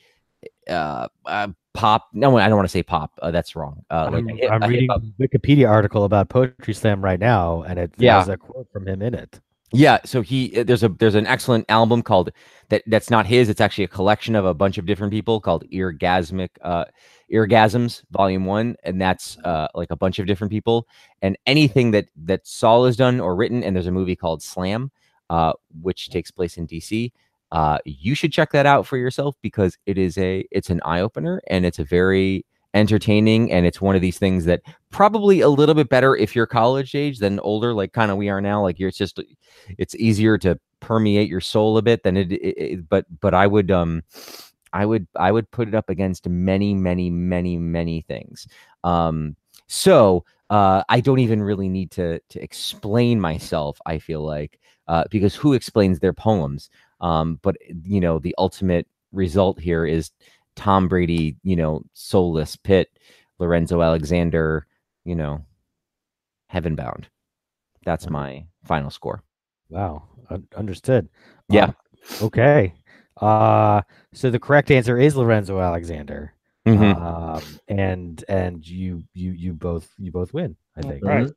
uh, 0.70 1.08
uh 1.26 1.48
pop 1.74 2.08
no 2.14 2.38
i 2.38 2.48
don't 2.48 2.56
want 2.58 2.68
to 2.68 2.72
say 2.72 2.84
pop 2.84 3.12
uh, 3.22 3.32
that's 3.32 3.56
wrong 3.56 3.84
uh 3.90 4.10
like 4.12 4.24
I'm, 4.24 4.38
hip- 4.38 4.52
I'm 4.52 4.62
reading 4.62 4.90
a 4.92 5.00
Wikipedia 5.22 5.68
article 5.70 6.04
about 6.04 6.30
Poetry 6.30 6.74
Slam 6.74 7.04
right 7.04 7.20
now, 7.20 7.64
and 7.64 7.80
it 7.80 7.92
Yeah. 7.98 8.20
has 8.20 8.30
a 8.30 8.38
quote 8.38 8.68
from 8.72 8.88
him 8.88 9.02
in 9.02 9.14
it. 9.14 9.40
Yeah, 9.74 9.98
so 10.06 10.22
he 10.22 10.58
uh, 10.60 10.64
there's 10.64 10.84
a 10.84 10.90
there's 10.90 11.16
an 11.16 11.28
excellent 11.28 11.66
album 11.68 12.02
called 12.02 12.32
that 12.70 12.84
that's 12.88 13.10
not 13.10 13.26
his. 13.26 13.50
It's 13.50 13.60
actually 13.60 13.84
a 13.86 13.90
collection 13.90 14.36
of 14.36 14.46
a 14.46 14.54
bunch 14.54 14.78
of 14.78 14.86
different 14.86 15.12
people 15.12 15.42
called 15.42 15.68
Eargasmic 15.70 16.50
uh 16.62 16.86
Eargasms 17.32 18.04
Volume 18.12 18.46
One, 18.46 18.76
and 18.84 19.02
that's 19.02 19.38
uh 19.44 19.68
like 19.76 19.92
a 19.92 19.96
bunch 19.96 20.20
of 20.20 20.28
different 20.28 20.52
people. 20.52 20.88
And 21.22 21.38
anything 21.46 21.92
that 21.92 22.08
that 22.26 22.46
Saul 22.48 22.86
has 22.86 22.96
done 22.96 23.20
or 23.20 23.36
written, 23.36 23.64
and 23.64 23.76
there's 23.76 23.88
a 23.88 23.92
movie 23.92 24.16
called 24.16 24.42
Slam, 24.44 24.92
uh, 25.30 25.54
which 25.82 26.10
takes 26.10 26.32
place 26.32 26.58
in 26.58 26.68
DC. 26.68 27.12
Uh, 27.52 27.78
you 27.86 28.16
should 28.16 28.32
check 28.34 28.52
that 28.52 28.66
out 28.66 28.86
for 28.88 28.98
yourself 28.98 29.36
because 29.42 29.78
it 29.86 29.98
is 29.98 30.18
a 30.18 30.46
it's 30.52 30.70
an 30.70 30.82
eye 30.84 31.00
opener 31.02 31.42
and 31.48 31.66
it's 31.66 31.80
a 31.80 31.84
very 31.84 32.46
entertaining 32.74 33.50
and 33.54 33.66
it's 33.66 33.80
one 33.80 33.96
of 33.96 34.02
these 34.02 34.18
things 34.18 34.44
that 34.44 34.62
probably 34.90 35.40
a 35.40 35.48
little 35.48 35.76
bit 35.76 35.88
better 35.88 36.14
if 36.18 36.36
you're 36.36 36.46
college 36.46 36.94
age 36.94 37.20
than 37.20 37.40
older 37.40 37.74
like 37.74 37.94
kind 37.94 38.12
of 38.12 38.18
we 38.18 38.28
are 38.28 38.42
now 38.42 38.62
like 38.62 38.78
you're 38.80 38.90
it's 38.90 38.98
just 38.98 39.22
it's 39.78 39.96
easier 39.96 40.38
to 40.38 40.60
permeate 40.82 41.30
your 41.30 41.40
soul 41.40 41.78
a 41.78 41.82
bit 41.82 42.04
than 42.04 42.18
it, 42.18 42.34
it, 42.34 42.56
it- 42.58 42.90
but 42.90 43.06
but 43.22 43.34
i 43.34 43.48
would 43.48 43.72
um 43.72 44.04
i 44.76 44.86
would 44.86 45.08
i 45.16 45.32
would 45.32 45.50
put 45.52 45.68
it 45.68 45.74
up 45.76 45.90
against 45.90 46.28
many 46.30 46.74
many 46.74 47.10
many 47.10 47.58
many 47.58 48.02
things 48.02 48.48
um 48.84 49.36
so 49.68 50.24
uh 50.50 50.84
i 50.90 51.00
don't 51.00 51.20
even 51.20 51.42
really 51.42 51.70
need 51.70 51.90
to 51.90 52.20
to 52.30 52.42
explain 52.44 53.20
myself 53.20 53.80
i 53.86 53.98
feel 53.98 54.22
like 54.24 54.60
uh 54.88 55.04
because 55.10 55.34
who 55.34 55.54
explains 55.54 56.00
their 56.00 56.14
poems 56.14 56.70
um 57.02 57.40
but 57.42 57.56
you 57.84 58.00
know 58.00 58.20
the 58.20 58.36
ultimate 58.38 58.88
result 59.12 59.60
here 59.60 59.86
is 59.86 60.12
tom 60.56 60.88
brady 60.88 61.36
you 61.44 61.56
know 61.56 61.82
soulless 61.94 62.56
pit 62.56 62.90
lorenzo 63.40 63.82
alexander 63.82 64.68
you 65.06 65.16
know 65.16 65.44
heaven 66.48 66.76
bound 66.76 67.08
that's 67.86 68.10
my 68.10 68.46
final 68.64 68.90
score 68.90 69.24
Wow, 69.70 70.04
understood. 70.56 71.10
Yeah. 71.50 71.66
Um, 71.66 71.76
okay. 72.22 72.74
Uh, 73.22 73.82
so 74.14 74.30
the 74.30 74.40
correct 74.40 74.72
answer 74.72 74.98
is 75.00 75.16
Lorenzo 75.16 75.60
Alexander. 75.60 76.34
Mhm. 76.68 76.96
Um, 77.00 77.44
and 77.68 78.24
and 78.28 78.68
you 78.68 79.04
you 79.14 79.32
you 79.32 79.54
both 79.54 79.88
you 79.98 80.12
both 80.12 80.34
win. 80.34 80.56
I 80.76 80.82
think. 80.82 81.04
Right. 81.06 81.30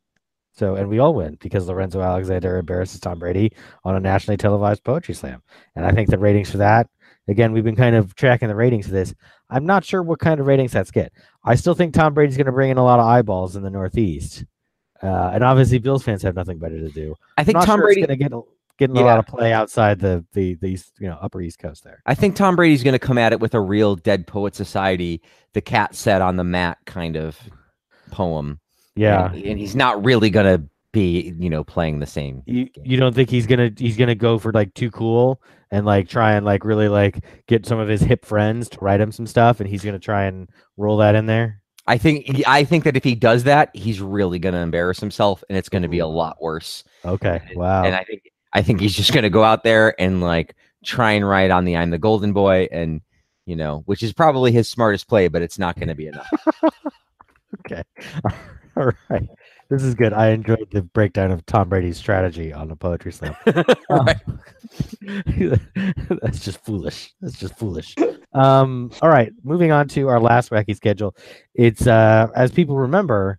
So 0.53 0.74
and 0.74 0.89
we 0.89 0.99
all 0.99 1.14
win 1.14 1.37
because 1.41 1.68
Lorenzo 1.68 2.01
Alexander 2.01 2.57
embarrasses 2.59 2.99
Tom 3.01 3.18
Brady 3.18 3.53
on 3.85 3.95
a 3.95 4.01
nationally 4.01 4.37
televised 4.39 4.83
poetry 4.83 5.14
slam. 5.14 5.43
And 5.76 5.85
I 5.87 5.93
think 5.93 6.09
the 6.09 6.18
ratings 6.18 6.51
for 6.51 6.57
that, 6.59 6.89
again, 7.29 7.53
we've 7.53 7.62
been 7.62 7.76
kind 7.76 7.95
of 7.95 8.14
tracking 8.16 8.49
the 8.49 8.57
ratings 8.57 8.87
for 8.87 8.93
this. 8.93 9.14
I'm 9.51 9.66
not 9.66 9.85
sure 9.85 10.03
what 10.03 10.18
kind 10.18 10.41
of 10.41 10.47
ratings 10.47 10.72
that's 10.72 10.91
get. 10.91 11.12
I 11.45 11.55
still 11.55 11.74
think 11.74 11.95
Tom 11.95 12.12
Brady's 12.14 12.37
going 12.37 12.47
to 12.47 12.53
bring 12.53 12.70
in 12.70 12.76
a 12.79 12.83
lot 12.85 12.99
of 12.99 13.07
eyeballs 13.07 13.55
in 13.55 13.62
the 13.62 13.70
Northeast. 13.70 14.45
Uh, 15.01 15.31
and 15.33 15.45
obviously, 15.45 15.79
Bills 15.79 16.03
fans 16.03 16.22
have 16.22 16.35
nothing 16.35 16.59
better 16.59 16.79
to 16.81 16.89
do. 16.89 17.14
I 17.37 17.45
think 17.45 17.57
I'm 17.57 17.61
not 17.61 17.66
Tom 17.66 17.79
sure 17.79 17.87
Brady. 17.87 18.01
going 18.01 18.18
to 18.18 18.24
get 18.24 18.33
getting 18.79 18.97
a 18.97 19.03
lot 19.03 19.18
of 19.18 19.26
play 19.26 19.53
outside 19.53 19.99
the 19.99 20.24
the 20.33 20.55
the 20.55 20.68
east, 20.68 20.93
you 20.99 21.09
know 21.09 21.18
upper 21.20 21.41
East 21.41 21.59
Coast 21.59 21.85
there. 21.85 22.03
I 22.07 22.14
think 22.14 22.37
Tom 22.37 22.57
Brady's 22.57 22.83
going 22.83 22.93
to 22.93 22.99
come 22.99 23.18
at 23.18 23.33
it 23.33 23.41
with 23.41 23.55
a 23.55 23.61
real 23.61 23.97
Dead 23.97 24.26
Poet 24.26 24.55
Society, 24.55 25.20
the 25.53 25.61
cat 25.61 25.95
sat 25.95 26.22
on 26.22 26.37
the 26.37 26.45
mat 26.45 26.79
kind 26.87 27.16
of 27.16 27.39
poem. 28.11 28.61
Yeah. 28.97 29.33
and, 29.33 29.45
and 29.45 29.59
he's 29.59 29.76
not 29.76 30.05
really 30.05 30.31
going 30.31 30.47
to 30.47 30.68
be, 30.93 31.35
you 31.39 31.51
know, 31.51 31.62
playing 31.62 32.01
the 32.01 32.07
same. 32.07 32.43
You, 32.47 32.64
game. 32.64 32.85
you 32.85 32.97
don't 32.97 33.14
think 33.14 33.29
he's 33.31 33.47
gonna 33.47 33.70
he's 33.76 33.97
gonna 33.97 34.14
go 34.14 34.39
for 34.39 34.53
like 34.53 34.72
too 34.74 34.91
cool 34.91 35.43
and 35.70 35.85
like 35.85 36.09
try 36.09 36.33
and 36.33 36.47
like 36.47 36.64
really 36.64 36.89
like 36.89 37.24
get 37.47 37.66
some 37.66 37.79
of 37.79 37.89
his 37.89 38.01
hip 38.01 38.24
friends 38.24 38.70
to 38.70 38.79
write 38.81 39.01
him 39.01 39.12
some 39.12 39.26
stuff 39.26 39.61
and 39.61 39.68
he's 39.68 39.85
gonna 39.85 39.99
try 39.99 40.24
and 40.24 40.49
roll 40.76 40.97
that 40.97 41.14
in 41.14 41.26
there. 41.26 41.61
I 41.89 41.97
think 41.97 42.43
I 42.47 42.64
think 42.64 42.85
that 42.85 42.97
if 42.97 43.05
he 43.05 43.14
does 43.14 43.45
that, 43.45 43.74
he's 43.74 44.01
really 44.01 44.39
going 44.39 44.53
to 44.53 44.61
embarrass 44.61 45.01
himself, 45.01 45.43
and 45.49 45.57
it's 45.57 45.70
going 45.70 45.83
to 45.85 45.89
be 45.89 46.01
a 46.01 46.07
lot 46.07 46.37
worse. 46.41 46.85
Okay. 47.03 47.41
And- 47.49 47.59
Wow. 47.59 47.85
And 47.85 47.95
I 47.95 48.05
think 48.05 48.24
I 48.59 48.62
think 48.62 48.80
he's 48.80 48.94
just 48.94 49.12
going 49.12 49.22
to 49.22 49.30
go 49.30 49.44
out 49.44 49.62
there 49.62 49.94
and 50.00 50.20
like 50.20 50.56
try 50.84 51.12
and 51.12 51.26
write 51.26 51.52
on 51.52 51.64
the 51.64 51.76
"I'm 51.76 51.90
the 51.90 51.98
Golden 51.98 52.32
Boy" 52.32 52.66
and 52.72 53.00
you 53.46 53.54
know, 53.54 53.82
which 53.86 54.02
is 54.02 54.12
probably 54.12 54.50
his 54.50 54.68
smartest 54.68 55.09
play, 55.09 55.28
but 55.28 55.42
it's 55.42 55.61
not 55.61 55.76
going 55.76 55.88
to 55.88 55.94
be 55.94 56.09
enough. 56.09 56.28
okay. 57.61 57.84
All 58.76 58.90
right. 59.09 59.28
This 59.70 59.84
is 59.84 59.94
good. 59.94 60.12
I 60.12 60.30
enjoyed 60.30 60.66
the 60.72 60.82
breakdown 60.82 61.30
of 61.30 61.46
Tom 61.46 61.68
Brady's 61.68 61.98
strategy 61.98 62.52
on 62.52 62.66
the 62.68 62.74
poetry 62.74 63.12
slam. 63.12 63.36
That's 66.20 66.40
just 66.40 66.64
foolish. 66.64 67.12
That's 67.20 67.38
just 67.38 67.56
foolish. 67.59 67.94
Um, 68.32 68.90
all 69.00 69.09
right, 69.09 69.32
moving 69.44 69.70
on 69.70 69.86
to 69.88 70.09
our 70.09 70.20
last 70.20 70.50
wacky 70.50 70.74
schedule. 70.74 71.14
It's 71.54 71.86
uh 71.86 72.28
as 72.34 72.50
people 72.50 72.76
remember, 72.76 73.38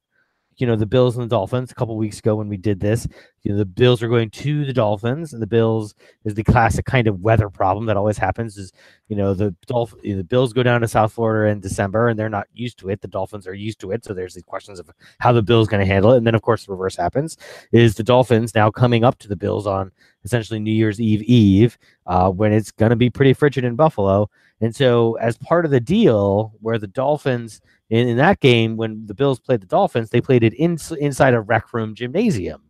you 0.58 0.66
know, 0.68 0.76
the 0.76 0.86
Bills 0.86 1.18
and 1.18 1.26
the 1.26 1.36
Dolphins 1.36 1.72
a 1.72 1.76
couple 1.76 1.98
weeks 1.98 2.20
ago 2.20 2.36
when 2.36 2.48
we 2.48 2.58
did 2.58 2.80
this, 2.80 3.08
you 3.44 3.52
know, 3.52 3.58
the 3.58 3.66
Bills 3.66 4.04
are 4.04 4.08
going 4.08 4.30
to 4.30 4.66
the 4.66 4.74
Dolphins, 4.74 5.34
and 5.34 5.42
the 5.42 5.48
Bills 5.48 5.96
is 6.26 6.34
the 6.34 6.44
classic 6.44 6.86
kind 6.86 7.08
of 7.08 7.22
weather 7.22 7.50
problem 7.50 7.86
that 7.86 7.98
always 7.98 8.18
happens 8.18 8.58
is, 8.58 8.72
you 9.08 9.16
know, 9.16 9.34
the 9.34 9.56
Dolph- 9.66 10.00
the 10.02 10.24
Bills 10.24 10.54
go 10.54 10.64
down 10.64 10.82
to 10.82 10.88
South 10.88 11.14
Florida 11.14 11.52
in 11.52 11.60
December 11.60 12.10
and 12.10 12.20
they're 12.20 12.30
not 12.30 12.48
used 12.54 12.78
to 12.80 12.90
it. 12.90 13.02
The 13.02 13.08
Dolphins 13.08 13.48
are 13.48 13.54
used 13.54 13.80
to 13.80 13.92
it. 13.92 14.04
So 14.04 14.14
there's 14.14 14.34
these 14.34 14.44
questions 14.44 14.80
of 14.80 14.90
how 15.20 15.32
the 15.32 15.42
Bills 15.42 15.68
going 15.68 15.86
to 15.86 15.92
handle 15.92 16.12
it. 16.14 16.18
And 16.18 16.28
then 16.28 16.36
of 16.36 16.42
course 16.42 16.66
the 16.66 16.72
reverse 16.72 16.96
happens 16.96 17.38
is 17.72 17.96
the 17.96 18.04
Dolphins 18.04 18.54
now 18.56 18.70
coming 18.70 19.04
up 19.04 19.18
to 19.20 19.28
the 19.28 19.36
Bills 19.36 19.66
on 19.66 19.92
essentially 20.26 20.60
New 20.60 20.72
Year's 20.72 21.00
Eve 21.00 21.24
Eve, 21.24 21.78
uh, 22.08 22.30
when 22.30 22.52
it's 22.52 22.72
going 22.72 22.90
to 22.90 22.96
be 22.96 23.10
pretty 23.10 23.34
frigid 23.34 23.64
in 23.64 23.76
Buffalo. 23.76 24.30
And 24.62 24.76
so, 24.76 25.14
as 25.16 25.38
part 25.38 25.64
of 25.64 25.72
the 25.72 25.80
deal, 25.80 26.52
where 26.60 26.78
the 26.78 26.88
Dolphins 26.88 27.62
in, 27.90 28.08
in 28.08 28.18
that 28.18 28.40
game, 28.40 28.78
when 28.78 29.06
the 29.06 29.14
Bills 29.14 29.40
played 29.40 29.62
the 29.62 29.68
Dolphins, 29.68 30.10
they 30.10 30.22
played 30.22 30.44
it 30.44 30.54
in, 30.54 30.78
inside 31.00 31.34
a 31.34 31.42
rec 31.42 31.74
room 31.74 31.96
gymnasium, 31.96 32.62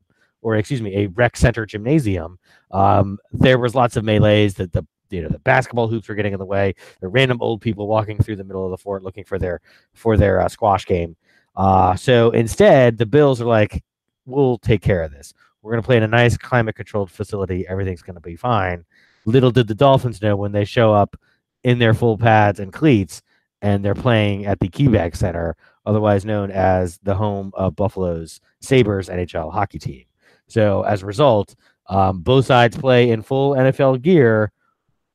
or 0.42 0.56
excuse 0.56 0.82
me, 0.82 0.96
a 0.96 1.08
rec 1.08 1.38
center 1.38 1.66
gymnasium. 1.66 2.40
Um, 2.72 3.18
there 3.32 3.60
was 3.60 3.76
lots 3.76 3.96
of 3.96 4.04
melees 4.04 4.56
that 4.56 4.72
the 4.72 4.86
you 5.10 5.22
know 5.22 5.30
the 5.30 5.40
basketball 5.40 5.88
hoops 5.88 6.08
were 6.08 6.16
getting 6.16 6.34
in 6.34 6.40
the 6.40 6.46
way. 6.46 6.76
The 7.02 7.08
random 7.08 7.40
old 7.42 7.62
people 7.62 7.88
walking 7.88 8.18
through 8.18 8.36
the 8.38 8.44
middle 8.44 8.66
of 8.66 8.72
the 8.72 8.78
fort 8.78 9.04
looking 9.04 9.24
for 9.24 9.40
their 9.40 9.62
for 9.94 10.18
their 10.18 10.42
uh, 10.42 10.50
squash 10.50 10.86
game. 10.86 11.16
Uh, 11.56 11.96
so 11.96 12.32
instead, 12.32 12.98
the 12.98 13.06
Bills 13.06 13.42
are 13.42 13.46
like, 13.46 13.84
"We'll 14.26 14.58
take 14.60 14.82
care 14.82 15.02
of 15.02 15.12
this. 15.12 15.34
We're 15.62 15.72
going 15.72 15.82
to 15.82 15.86
play 15.86 15.98
in 15.98 16.04
a 16.04 16.08
nice 16.08 16.38
climate 16.38 16.76
controlled 16.76 17.12
facility. 17.12 17.68
Everything's 17.68 18.02
going 18.02 18.16
to 18.16 18.22
be 18.22 18.36
fine." 18.36 18.86
Little 19.26 19.52
did 19.52 19.68
the 19.68 19.76
Dolphins 19.76 20.22
know 20.22 20.36
when 20.36 20.52
they 20.52 20.66
show 20.66 20.94
up 20.94 21.16
in 21.64 21.80
their 21.80 21.94
full 21.94 22.18
pads 22.18 22.60
and 22.60 22.72
cleats, 22.72 23.22
and 23.62 23.84
they're 23.84 23.96
playing 23.96 24.46
at 24.46 24.60
the 24.60 24.70
Keybank 24.70 25.16
Center, 25.16 25.58
otherwise 25.86 26.24
known 26.24 26.52
as 26.52 27.00
the 27.04 27.16
home 27.16 27.52
of 27.56 27.76
Buffalo's 27.76 28.40
Sabres 28.62 29.10
NHL 29.10 29.52
hockey 29.52 29.80
team. 29.80 30.06
So 30.50 30.82
as 30.84 31.02
a 31.04 31.06
result, 31.06 31.56
um, 31.88 32.20
both 32.22 32.46
sides 32.46 32.76
play 32.78 33.10
in 33.12 33.22
full 33.22 33.54
NFL 33.56 34.02
gear 34.02 34.52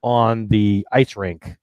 on 0.02 0.48
the 0.48 0.86
ice 0.90 1.16
rink 1.16 1.56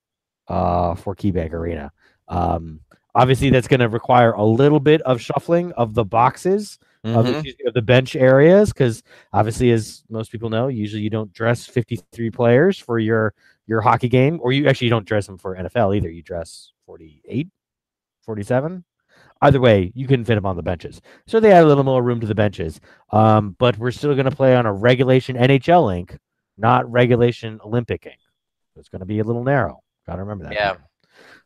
uh, 0.47 0.95
for 0.95 1.15
Keybank 1.15 1.51
Arena. 1.53 1.91
Um, 2.28 2.80
obviously, 3.15 3.49
that's 3.49 3.67
going 3.67 3.80
to 3.82 3.89
require 3.89 4.32
a 4.34 4.43
little 4.45 4.80
bit 4.80 5.01
of 5.01 5.19
shuffling 5.19 5.72
of 5.74 5.93
the 5.95 6.05
boxes 6.05 6.78
of, 7.03 7.26
Mhm. 7.26 7.34
excuse 7.34 7.55
me, 7.59 7.65
of 7.67 7.74
the 7.74 7.82
bench 7.82 8.15
areas 8.15 8.72
because 8.72 9.01
obviously 9.34 9.72
as 9.72 10.03
most 10.07 10.32
people 10.32 10.51
know 10.51 10.67
usually 10.67 11.01
you 11.01 11.09
don't 11.09 11.34
dress 11.34 11.65
53 11.65 12.30
players 12.30 12.78
for 12.78 12.99
your 12.99 13.34
your 13.65 13.82
hockey 13.82 14.07
game 14.07 14.39
or 14.43 14.51
you 14.51 14.67
actually 14.67 14.89
don't 14.89 15.07
dress 15.07 15.26
them 15.26 15.36
for 15.39 15.55
nfl 15.55 15.95
either 15.97 16.11
you 16.11 16.22
dress 16.22 16.74
48 16.86 17.47
47 18.22 18.84
either 19.44 19.60
way 19.60 19.92
you 19.96 20.08
couldn't 20.08 20.26
fit 20.26 20.36
them 20.36 20.46
on 20.46 20.56
the 20.56 20.64
benches 20.64 21.02
so 21.28 21.39
they 21.39 21.52
add 21.52 21.64
a 21.64 21.68
little 21.68 21.84
more 21.84 22.02
room 22.04 22.20
to 22.20 22.28
the 22.28 22.36
benches 22.36 22.80
um, 23.12 23.56
but 23.60 23.78
we're 23.78 23.92
still 23.92 24.14
going 24.14 24.30
to 24.30 24.36
play 24.36 24.56
on 24.56 24.66
a 24.66 24.74
regulation 24.74 25.36
nhl 25.36 25.96
ink 25.96 26.18
not 26.58 26.89
regulation 26.92 27.60
olympic 27.66 28.06
ink 28.06 28.20
so 28.74 28.80
it's 28.80 28.89
going 28.89 29.00
to 29.00 29.06
be 29.06 29.20
a 29.20 29.24
little 29.24 29.44
narrow 29.44 29.80
gotta 30.08 30.20
remember 30.22 30.46
that 30.46 30.54
Yeah. 30.54 30.76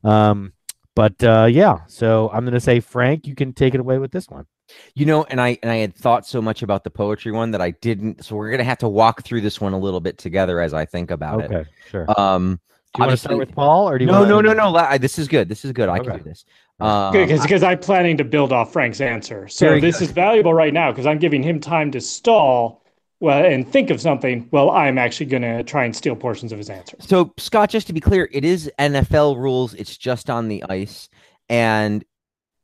um, 0.03 0.53
but 0.95 1.21
uh, 1.25 1.47
yeah, 1.51 1.79
so 1.87 2.29
I'm 2.31 2.45
gonna 2.45 2.57
say 2.61 2.79
Frank, 2.79 3.27
you 3.27 3.35
can 3.35 3.51
take 3.51 3.73
it 3.73 3.81
away 3.81 3.97
with 3.97 4.11
this 4.13 4.29
one. 4.29 4.45
You 4.93 5.05
know, 5.05 5.25
and 5.25 5.41
I 5.41 5.57
and 5.61 5.69
I 5.69 5.75
had 5.75 5.93
thought 5.93 6.25
so 6.25 6.41
much 6.41 6.63
about 6.63 6.85
the 6.85 6.89
poetry 6.89 7.33
one 7.33 7.51
that 7.51 7.59
I 7.59 7.71
didn't. 7.71 8.23
So 8.23 8.37
we're 8.37 8.49
gonna 8.49 8.63
have 8.63 8.77
to 8.77 8.87
walk 8.87 9.21
through 9.23 9.41
this 9.41 9.59
one 9.59 9.73
a 9.73 9.77
little 9.77 9.99
bit 9.99 10.17
together 10.17 10.61
as 10.61 10.73
I 10.73 10.85
think 10.85 11.11
about 11.11 11.43
okay, 11.43 11.53
it. 11.53 11.57
Okay, 11.57 11.69
sure. 11.91 12.19
Um, 12.19 12.61
do 12.93 13.01
you 13.01 13.07
want 13.07 13.11
to 13.11 13.17
start 13.17 13.37
with 13.37 13.53
Paul, 13.53 13.89
or 13.89 13.97
do 13.97 14.05
you 14.05 14.11
no, 14.11 14.19
wanna- 14.21 14.29
no, 14.29 14.39
no, 14.39 14.53
no. 14.53 14.71
la- 14.71 14.87
I- 14.91 14.97
This 14.97 15.19
is 15.19 15.27
good. 15.27 15.49
This 15.49 15.65
is 15.65 15.73
good. 15.73 15.89
I 15.89 15.99
can 15.99 16.15
do 16.17 16.23
this. 16.23 16.45
Um, 16.79 17.13
Good, 17.13 17.29
because 17.29 17.63
I'm 17.63 17.79
planning 17.79 18.17
to 18.17 18.23
build 18.25 18.51
off 18.51 18.73
Frank's 18.73 18.99
answer. 18.99 19.47
So 19.47 19.79
this 19.79 19.99
good. 19.99 20.05
is 20.05 20.11
valuable 20.11 20.53
right 20.53 20.73
now 20.73 20.91
because 20.91 21.05
I'm 21.05 21.19
giving 21.19 21.41
him 21.41 21.59
time 21.59 21.89
to 21.91 22.01
stall 22.01 22.83
well 23.21 23.45
and 23.45 23.65
think 23.71 23.89
of 23.89 24.01
something. 24.01 24.47
Well, 24.51 24.71
I'm 24.71 24.97
actually 24.97 25.27
going 25.27 25.43
to 25.43 25.63
try 25.63 25.85
and 25.85 25.95
steal 25.95 26.15
portions 26.17 26.51
of 26.51 26.57
his 26.57 26.69
answer. 26.69 26.97
So 26.99 27.33
Scott, 27.37 27.69
just 27.69 27.87
to 27.87 27.93
be 27.93 28.01
clear, 28.01 28.27
it 28.33 28.43
is 28.43 28.69
NFL 28.77 29.37
rules. 29.37 29.73
It's 29.75 29.95
just 29.95 30.29
on 30.29 30.49
the 30.49 30.63
ice, 30.63 31.07
and 31.49 32.03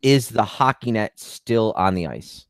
is 0.02 0.30
the 0.30 0.44
hockey 0.44 0.92
net 0.92 1.18
still 1.18 1.74
on 1.78 1.96
the 1.96 2.08
ice? 2.08 2.48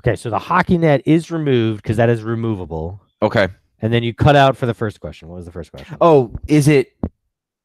Okay, 0.00 0.16
so 0.16 0.30
the 0.30 0.38
hockey 0.38 0.78
net 0.78 1.02
is 1.04 1.30
removed 1.30 1.82
because 1.82 1.98
that 1.98 2.08
is 2.08 2.22
removable, 2.22 3.02
Okay. 3.20 3.48
and 3.82 3.92
then 3.92 4.02
you 4.02 4.14
cut 4.14 4.34
out 4.34 4.56
for 4.56 4.64
the 4.66 4.74
first 4.74 4.98
question. 4.98 5.28
What 5.28 5.36
was 5.36 5.44
the 5.44 5.52
first 5.52 5.70
question? 5.72 5.96
Oh, 6.00 6.32
is 6.48 6.68
it 6.68 6.92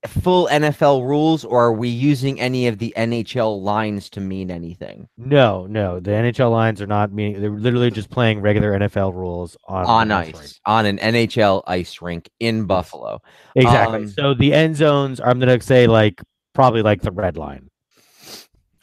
full 0.06 0.48
NFL 0.52 1.08
rules, 1.08 1.44
or 1.44 1.66
are 1.66 1.74
we 1.74 1.90
using 1.90 2.40
any 2.40 2.68
of 2.68 2.78
the 2.78 2.94
NHL 2.96 3.62
lines 3.62 4.10
to 4.12 4.22
mean 4.22 4.52
anything 4.52 5.08
No, 5.18 5.66
no, 5.68 6.00
the 6.00 6.12
NHL 6.12 6.52
lines 6.52 6.82
are 6.82 6.88
not 6.88 7.12
meaning. 7.12 7.42
They're 7.42 7.50
literally 7.50 7.90
just 7.92 8.10
playing 8.10 8.40
regular 8.42 8.78
NFL 8.80 9.14
rules 9.14 9.58
on 9.68 9.86
on 9.86 10.08
the 10.10 10.16
ice 10.16 10.60
on 10.66 10.86
an 10.86 10.98
NHL 11.00 11.64
ice 11.68 12.02
rink 12.02 12.30
in 12.40 12.66
Buffalo? 12.66 13.20
Exactly. 13.56 13.98
Um, 14.04 14.08
so 14.10 14.34
the 14.34 14.54
end 14.54 14.76
zones, 14.76 15.20
I'm 15.20 15.40
gonna 15.40 15.60
say 15.62 15.88
like 15.88 16.22
probably 16.54 16.82
like 16.84 17.02
the 17.02 17.12
red 17.12 17.38
line. 17.38 17.70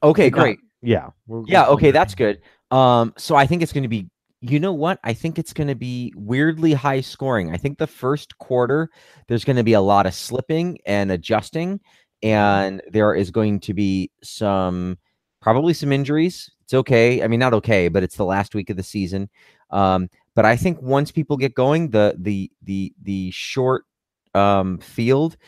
Okay, 0.02 0.30
great. 0.30 0.58
Yeah. 0.82 1.10
we're- 1.26 1.44
Yeah, 1.46 1.68
we're 1.68 1.74
okay, 1.74 1.90
that's 1.92 2.14
good. 2.14 2.40
Um, 2.70 3.14
so 3.16 3.36
I 3.36 3.46
think 3.46 3.62
it's 3.62 3.72
going 3.72 3.84
to 3.84 3.88
be. 3.88 4.08
You 4.46 4.60
know 4.60 4.74
what? 4.74 5.00
I 5.04 5.14
think 5.14 5.38
it's 5.38 5.54
going 5.54 5.68
to 5.68 5.74
be 5.74 6.12
weirdly 6.14 6.74
high 6.74 7.00
scoring. 7.00 7.54
I 7.54 7.56
think 7.56 7.78
the 7.78 7.86
first 7.86 8.36
quarter 8.36 8.90
there's 9.26 9.42
going 9.42 9.56
to 9.56 9.64
be 9.64 9.72
a 9.72 9.80
lot 9.80 10.04
of 10.04 10.12
slipping 10.12 10.76
and 10.84 11.10
adjusting, 11.10 11.80
and 12.22 12.82
there 12.92 13.14
is 13.14 13.30
going 13.30 13.60
to 13.60 13.72
be 13.72 14.10
some 14.22 14.98
probably 15.40 15.72
some 15.72 15.92
injuries. 15.92 16.50
It's 16.64 16.74
okay. 16.74 17.22
I 17.22 17.26
mean, 17.26 17.40
not 17.40 17.54
okay, 17.54 17.88
but 17.88 18.02
it's 18.02 18.16
the 18.16 18.26
last 18.26 18.54
week 18.54 18.68
of 18.68 18.76
the 18.76 18.82
season. 18.82 19.30
Um, 19.70 20.10
but 20.34 20.44
I 20.44 20.56
think 20.56 20.82
once 20.82 21.10
people 21.10 21.38
get 21.38 21.54
going, 21.54 21.88
the 21.88 22.14
the 22.18 22.52
the 22.64 22.92
the 23.00 23.30
short 23.30 23.86
um, 24.34 24.76
field, 24.76 25.38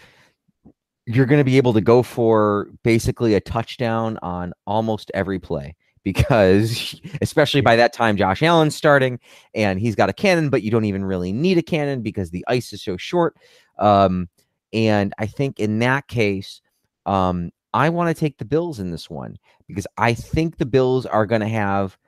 you're 1.05 1.26
going 1.26 1.40
to 1.40 1.44
be 1.44 1.59
able 1.59 1.74
to 1.74 1.82
go 1.82 2.03
for 2.03 2.70
basically 2.82 3.34
a 3.34 3.42
touchdown 3.42 4.18
on 4.22 4.55
almost 4.66 5.11
every 5.12 5.38
play 5.38 5.76
because 6.07 7.00
especially 7.20 7.61
by 7.61 7.74
that 7.74 7.92
time 7.92 8.16
Josh 8.16 8.40
Allen's 8.40 8.76
starting 8.76 9.18
and 9.57 9.80
he's 9.80 9.96
got 9.96 10.09
a 10.09 10.12
cannon 10.12 10.50
but 10.50 10.62
you 10.62 10.70
don't 10.70 10.84
even 10.84 11.04
really 11.04 11.32
need 11.32 11.59
a 11.59 11.62
cannon 11.62 12.00
because 12.00 12.30
the 12.30 12.44
ice 12.46 12.72
is 12.72 12.80
so 12.80 12.96
short 12.96 13.36
um, 13.80 14.28
and 14.72 15.12
I 15.18 15.26
think 15.26 15.59
in 15.59 15.80
that 15.80 16.07
case 16.07 16.62
um, 17.07 17.50
I 17.74 17.88
want 17.88 18.09
to 18.09 18.18
take 18.18 18.38
the 18.38 18.44
Bills 18.44 18.78
in 18.78 18.92
this 18.92 19.11
one 19.11 19.36
because 19.66 19.86
I 19.98 20.14
think 20.14 20.59
the 20.59 20.64
Bills 20.64 21.07
are 21.07 21.26
going 21.26 21.40
to 21.40 21.48
have 21.48 21.98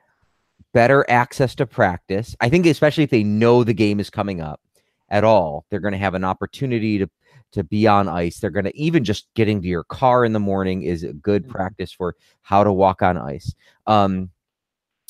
better 0.73 1.05
access 1.09 1.53
to 1.55 1.65
practice. 1.65 2.37
I 2.39 2.47
think 2.47 2.65
especially 2.67 3.03
if 3.03 3.09
they 3.09 3.23
know 3.23 3.65
the 3.65 3.73
game 3.73 3.99
is 3.99 4.09
coming 4.09 4.39
up 4.39 4.61
at 5.09 5.25
all, 5.25 5.65
they're 5.69 5.81
going 5.81 5.91
to 5.91 5.97
have 5.97 6.13
an 6.13 6.23
opportunity 6.23 6.99
to 6.99 7.09
to 7.51 7.63
be 7.63 7.87
on 7.87 8.07
ice. 8.07 8.39
They're 8.39 8.49
going 8.49 8.65
to 8.65 8.77
even 8.77 9.03
just 9.03 9.27
getting 9.33 9.61
to 9.61 9.67
your 9.67 9.83
car 9.85 10.23
in 10.25 10.33
the 10.33 10.39
morning 10.39 10.83
is 10.83 11.03
a 11.03 11.13
good 11.13 11.45
Mhm. 11.45 11.49
practice 11.49 11.91
for 11.91 12.15
how 12.41 12.63
to 12.63 12.71
walk 12.71 13.01
on 13.01 13.17
ice. 13.17 13.53
Um, 13.87 14.29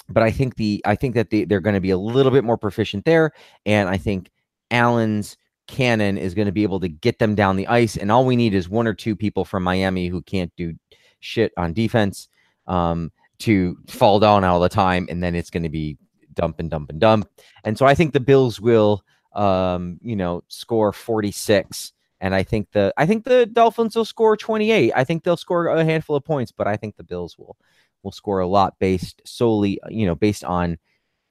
but 0.07 0.23
I 0.23 0.31
think 0.31 0.55
the 0.55 0.81
I 0.85 0.95
think 0.95 1.15
that 1.15 1.29
they, 1.29 1.45
they're 1.45 1.59
going 1.59 1.75
to 1.75 1.81
be 1.81 1.91
a 1.91 1.97
little 1.97 2.31
bit 2.31 2.43
more 2.43 2.57
proficient 2.57 3.05
there, 3.05 3.31
and 3.65 3.89
I 3.89 3.97
think 3.97 4.31
Allen's 4.71 5.37
cannon 5.67 6.17
is 6.17 6.33
going 6.33 6.47
to 6.47 6.51
be 6.51 6.63
able 6.63 6.79
to 6.79 6.87
get 6.89 7.19
them 7.19 7.35
down 7.35 7.55
the 7.55 7.67
ice. 7.67 7.95
And 7.95 8.11
all 8.11 8.25
we 8.25 8.35
need 8.35 8.55
is 8.55 8.67
one 8.69 8.87
or 8.87 8.93
two 8.95 9.15
people 9.15 9.45
from 9.45 9.61
Miami 9.63 10.07
who 10.07 10.21
can't 10.23 10.51
do 10.55 10.73
shit 11.19 11.51
on 11.57 11.73
defense 11.73 12.27
um, 12.65 13.11
to 13.39 13.77
fall 13.87 14.19
down 14.19 14.43
all 14.43 14.59
the 14.59 14.69
time, 14.69 15.05
and 15.11 15.21
then 15.21 15.35
it's 15.35 15.51
going 15.51 15.63
to 15.63 15.69
be 15.69 15.97
dump 16.33 16.59
and 16.59 16.71
dump 16.71 16.89
and 16.89 16.99
dump. 16.99 17.29
And 17.63 17.77
so 17.77 17.85
I 17.85 17.93
think 17.93 18.13
the 18.13 18.19
Bills 18.19 18.59
will, 18.59 19.03
um, 19.33 19.99
you 20.01 20.15
know, 20.15 20.43
score 20.47 20.91
forty 20.91 21.31
six. 21.31 21.93
And 22.21 22.35
I 22.35 22.43
think 22.43 22.71
the 22.71 22.93
I 22.97 23.05
think 23.05 23.23
the 23.23 23.45
Dolphins 23.45 23.95
will 23.95 24.05
score 24.05 24.35
28. 24.35 24.91
I 24.95 25.03
think 25.03 25.23
they'll 25.23 25.37
score 25.37 25.67
a 25.67 25.85
handful 25.85 26.15
of 26.15 26.25
points, 26.25 26.51
but 26.51 26.67
I 26.67 26.75
think 26.75 26.95
the 26.97 27.03
Bills 27.03 27.37
will 27.37 27.55
will 28.03 28.11
score 28.11 28.39
a 28.39 28.47
lot 28.47 28.75
based 28.79 29.21
solely, 29.25 29.79
you 29.89 30.05
know, 30.05 30.15
based 30.15 30.43
on 30.43 30.77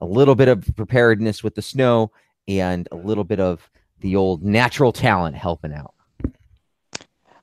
a 0.01 0.07
little 0.07 0.35
bit 0.35 0.49
of 0.49 0.69
preparedness 0.77 1.43
with 1.43 1.55
the 1.55 1.63
snow 1.63 2.11
and 2.47 2.89
a 2.93 2.97
little 2.97 3.25
bit 3.25 3.41
of 3.41 3.71
the 4.01 4.17
old 4.17 4.43
natural 4.43 4.93
talent 4.93 5.37
helping 5.37 5.73
out. 5.73 5.95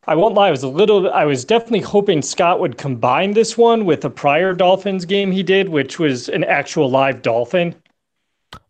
I 0.07 0.15
won't 0.15 0.35
lie, 0.35 0.49
I 0.49 0.51
was 0.51 0.61
a 0.61 0.67
little, 0.67 1.11
I 1.11 1.25
was 1.25 1.43
definitely 1.43 1.79
hoping 1.79 2.21
Scott 2.21 2.59
would 2.59 2.77
combine 2.77 3.31
this 3.31 3.57
one 3.57 3.85
with 3.85 4.05
a 4.05 4.09
prior 4.09 4.53
Dolphins 4.53 5.03
game 5.03 5.31
he 5.31 5.41
did, 5.41 5.67
which 5.67 5.97
was 5.97 6.29
an 6.29 6.43
actual 6.43 6.89
live 6.89 7.23
dolphin. 7.23 7.75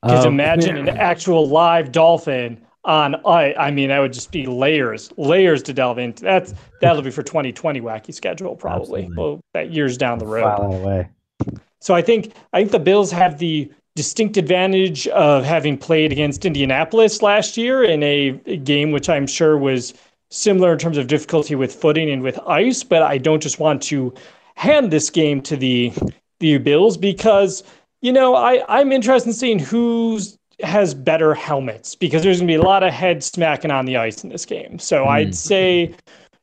Because 0.01 0.25
Um, 0.25 0.33
imagine 0.33 0.77
an 0.77 0.89
actual 0.89 1.47
live 1.47 1.91
dolphin 1.91 2.64
on 2.85 3.15
I 3.25 3.53
I 3.55 3.71
mean 3.71 3.89
that 3.89 3.99
would 3.99 4.13
just 4.13 4.31
be 4.31 4.45
layers, 4.45 5.11
layers 5.17 5.61
to 5.63 5.73
delve 5.73 5.97
into. 5.97 6.23
That's 6.23 6.53
that'll 6.81 7.01
be 7.01 7.11
for 7.11 7.23
2020 7.23 7.81
wacky 7.81 8.13
schedule 8.13 8.55
probably. 8.55 9.01
Absolutely. 9.01 9.17
Well, 9.17 9.41
that 9.53 9.71
years 9.71 9.97
down 9.97 10.19
the 10.19 10.27
road. 10.27 10.43
file 10.43 10.71
that 10.71 10.77
away. 10.77 11.09
So 11.81 11.93
I 11.93 12.01
think 12.01 12.33
I 12.53 12.59
think 12.59 12.71
the 12.71 12.79
Bills 12.79 13.11
have 13.11 13.37
the 13.39 13.71
distinct 13.95 14.37
advantage 14.37 15.07
of 15.09 15.43
having 15.45 15.77
played 15.77 16.11
against 16.11 16.45
Indianapolis 16.45 17.21
last 17.21 17.57
year 17.57 17.83
in 17.83 18.03
a, 18.03 18.39
a 18.45 18.57
game 18.57 18.91
which 18.91 19.07
I'm 19.09 19.25
sure 19.25 19.57
was 19.57 19.93
similar 20.29 20.73
in 20.73 20.79
terms 20.79 20.97
of 20.97 21.07
difficulty 21.07 21.55
with 21.55 21.73
footing 21.73 22.09
and 22.09 22.21
with 22.21 22.37
ice, 22.45 22.83
but 22.83 23.01
I 23.01 23.17
don't 23.17 23.41
just 23.41 23.59
want 23.59 23.81
to 23.83 24.13
hand 24.55 24.91
this 24.91 25.09
game 25.09 25.41
to 25.43 25.55
the 25.55 25.93
the 26.39 26.57
Bills 26.57 26.97
because 26.97 27.63
you 28.01 28.11
know 28.11 28.35
I 28.35 28.63
I'm 28.67 28.91
interested 28.91 29.29
in 29.29 29.33
seeing 29.33 29.59
who's 29.59 30.37
has 30.61 30.93
better 30.93 31.33
helmets 31.33 31.95
because 31.95 32.23
there's 32.23 32.39
going 32.39 32.47
to 32.47 32.51
be 32.51 32.55
a 32.55 32.61
lot 32.61 32.83
of 32.83 32.93
head 32.93 33.23
smacking 33.23 33.71
on 33.71 33.85
the 33.85 33.97
ice 33.97 34.23
in 34.23 34.29
this 34.29 34.45
game. 34.45 34.79
So 34.79 35.03
Hmm. 35.03 35.09
I'd 35.09 35.35
say 35.35 35.95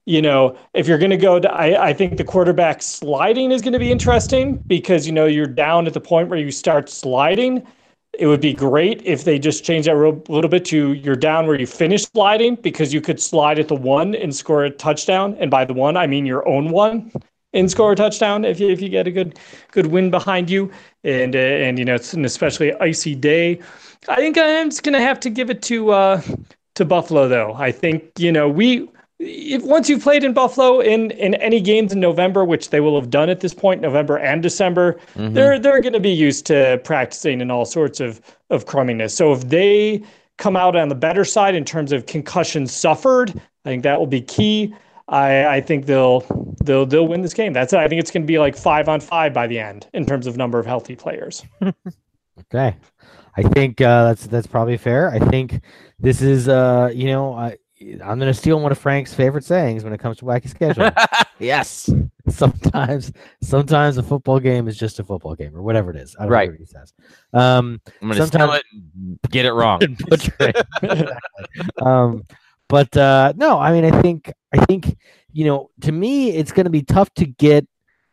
you 0.07 0.21
know, 0.21 0.57
if 0.75 0.89
you're 0.89 0.99
going 0.99 1.11
to 1.13 1.17
go, 1.17 1.39
to, 1.39 1.51
I, 1.53 1.91
I 1.91 1.93
think 1.93 2.17
the 2.17 2.25
quarterback 2.25 2.83
sliding 2.83 3.53
is 3.53 3.63
going 3.63 3.73
to 3.73 3.79
be 3.79 3.93
interesting 3.93 4.57
because, 4.67 5.07
you 5.07 5.13
know, 5.13 5.27
you're 5.27 5.47
down 5.47 5.87
at 5.87 5.95
the 5.95 6.01
point 6.01 6.29
where 6.29 6.39
you 6.39 6.51
start 6.51 6.89
sliding. 6.89 7.65
It 8.19 8.27
would 8.27 8.41
be 8.41 8.53
great 8.53 9.01
if 9.05 9.25
they 9.25 9.39
just 9.39 9.65
change 9.65 9.87
that 9.87 9.95
a 9.95 10.33
little 10.33 10.51
bit 10.51 10.65
to 10.67 10.93
you're 10.93 11.17
down 11.17 11.47
where 11.47 11.59
you 11.59 11.67
finish 11.67 12.03
sliding 12.03 12.57
because 12.57 12.93
you 12.93 13.01
could 13.01 13.21
slide 13.21 13.59
at 13.59 13.69
the 13.69 13.77
one 13.77 14.15
and 14.15 14.35
score 14.35 14.65
a 14.65 14.71
touchdown. 14.71 15.37
And 15.39 15.51
by 15.51 15.65
the 15.65 15.73
one, 15.73 15.97
I 15.97 16.07
mean 16.07 16.27
your 16.27 16.47
own 16.47 16.71
one 16.71 17.13
and 17.55 17.71
score 17.71 17.93
a 17.93 17.97
touchdown 17.97 18.45
if 18.45 18.59
you, 18.61 18.69
if 18.69 18.83
you 18.83 18.89
get 18.89 19.07
a 19.07 19.11
good 19.11 19.39
good 19.71 19.87
win 19.87 20.11
behind 20.11 20.51
you. 20.51 20.71
And, 21.05 21.35
uh, 21.35 21.39
and 21.39 21.79
you 21.79 21.85
know, 21.85 21.95
it's 21.95 22.13
an 22.13 22.25
especially 22.25 22.75
icy 22.75 23.15
day. 23.15 23.61
I 24.09 24.17
think 24.17 24.37
I'm 24.39 24.71
just 24.71 24.83
going 24.83 24.95
to 24.95 25.01
have 25.01 25.21
to 25.21 25.31
give 25.31 25.51
it 25.51 25.63
to, 25.63 25.91
uh, 25.91 26.23
to 26.75 26.85
Buffalo, 26.85 27.29
though. 27.29 27.55
I 27.55 27.71
think, 27.73 28.05
you 28.19 28.33
know, 28.33 28.49
we, 28.49 28.89
if 29.19 29.63
once 29.63 29.89
you've 29.89 30.03
played 30.03 30.25
in 30.25 30.33
Buffalo 30.33 30.81
in 30.81 31.13
in 31.13 31.35
any 31.37 31.61
games 31.61 31.93
in 31.93 32.01
November, 32.01 32.45
which 32.45 32.71
they 32.71 32.81
will 32.81 32.99
have 33.01 33.09
done 33.11 33.29
at 33.31 33.39
this 33.39 33.55
point, 33.55 33.81
November 33.81 34.19
and 34.19 34.43
December, 34.43 34.99
Mhm. 35.15 35.33
they're 35.35 35.59
they're 35.61 35.81
going 35.81 35.93
to 35.93 36.01
be 36.01 36.11
used 36.11 36.45
to 36.47 36.81
practicing 36.83 37.41
and 37.41 37.53
all 37.53 37.65
sorts 37.65 38.01
of 38.01 38.21
of 38.51 38.67
crumminess. 38.67 39.15
So 39.15 39.33
if 39.33 39.49
they 39.49 40.03
come 40.39 40.57
out 40.57 40.75
on 40.75 40.89
the 40.89 40.97
better 40.97 41.25
side 41.25 41.55
in 41.55 41.65
terms 41.65 41.93
of 41.93 42.07
concussions 42.07 42.73
suffered, 42.73 43.31
I 43.65 43.69
think 43.69 43.85
that 43.85 44.01
will 44.01 44.09
be 44.09 44.23
key. 44.23 44.75
I, 45.09 45.47
I 45.47 45.61
think 45.61 45.87
they'll 45.87 46.25
they'll 46.65 46.85
they'll 46.87 47.07
win 47.07 47.23
this 47.23 47.35
game. 47.35 47.53
That's 47.53 47.73
it. 47.73 47.79
I 47.79 47.87
think 47.87 48.01
it's 48.01 48.11
going 48.11 48.23
to 48.23 48.27
be 48.27 48.41
like 48.41 48.57
five 48.57 48.89
on 48.89 48.99
five 48.99 49.33
by 49.33 49.47
the 49.47 49.61
end 49.61 49.87
in 49.95 50.05
terms 50.05 50.27
of 50.27 50.37
number 50.37 50.59
of 50.59 50.67
healthy 50.67 50.97
players. 50.97 51.45
Okay, 52.53 52.75
I 53.37 53.43
think 53.43 53.81
uh, 53.81 54.05
that's 54.05 54.27
that's 54.27 54.47
probably 54.47 54.77
fair. 54.77 55.11
I 55.11 55.19
think 55.19 55.61
this 55.99 56.21
is 56.23 56.49
uh, 56.49 56.91
you 56.95 57.07
know 57.07 57.33
I 57.35 57.57
I'm 58.05 58.19
gonna 58.19 58.35
steal 58.35 58.61
one 58.61 58.71
of 58.73 58.79
Frank's 58.79 59.13
favorite 59.15 59.45
sayings 59.45 59.85
when 59.85 59.93
it 59.93 59.99
comes 59.99 60.19
to 60.19 60.25
wacky 60.25 60.49
schedule. 60.49 60.91
yes. 61.39 61.91
sometimes 62.29 63.13
sometimes 63.43 63.97
a 63.99 64.03
football 64.03 64.39
game 64.39 64.69
is 64.69 64.77
just 64.79 65.01
a 65.01 65.05
football 65.05 65.35
game 65.35 65.57
or 65.57 65.63
whatever 65.63 65.91
it 65.91 65.97
is. 65.97 66.15
I 66.19 66.23
don't 66.23 66.33
Right. 66.33 66.49
know 66.49 66.53
what 66.53 66.61
he 66.61 66.67
says. 66.67 66.93
Um, 67.33 67.81
I'm 68.01 68.09
going 68.09 68.21
to 68.21 68.27
steal 68.29 68.41
Sometimes- 68.41 68.61
it 68.61 68.65
and 68.95 69.19
get 69.31 69.45
it 69.45 69.53
wrong. 69.53 69.81
it. 70.41 71.17
um, 71.83 72.23
but 72.69 72.97
uh, 72.97 73.33
no, 73.37 73.59
I 73.59 73.73
mean, 73.73 73.85
I 73.93 74.01
think 74.03 74.33
I 74.55 74.65
think 74.65 74.97
you 75.33 75.47
know, 75.47 75.71
to 75.81 75.91
me, 75.93 76.31
it's 76.31 76.53
going 76.53 76.65
to 76.65 76.71
be 76.71 76.83
tough 76.83 77.13
to 77.15 77.27
get 77.27 77.67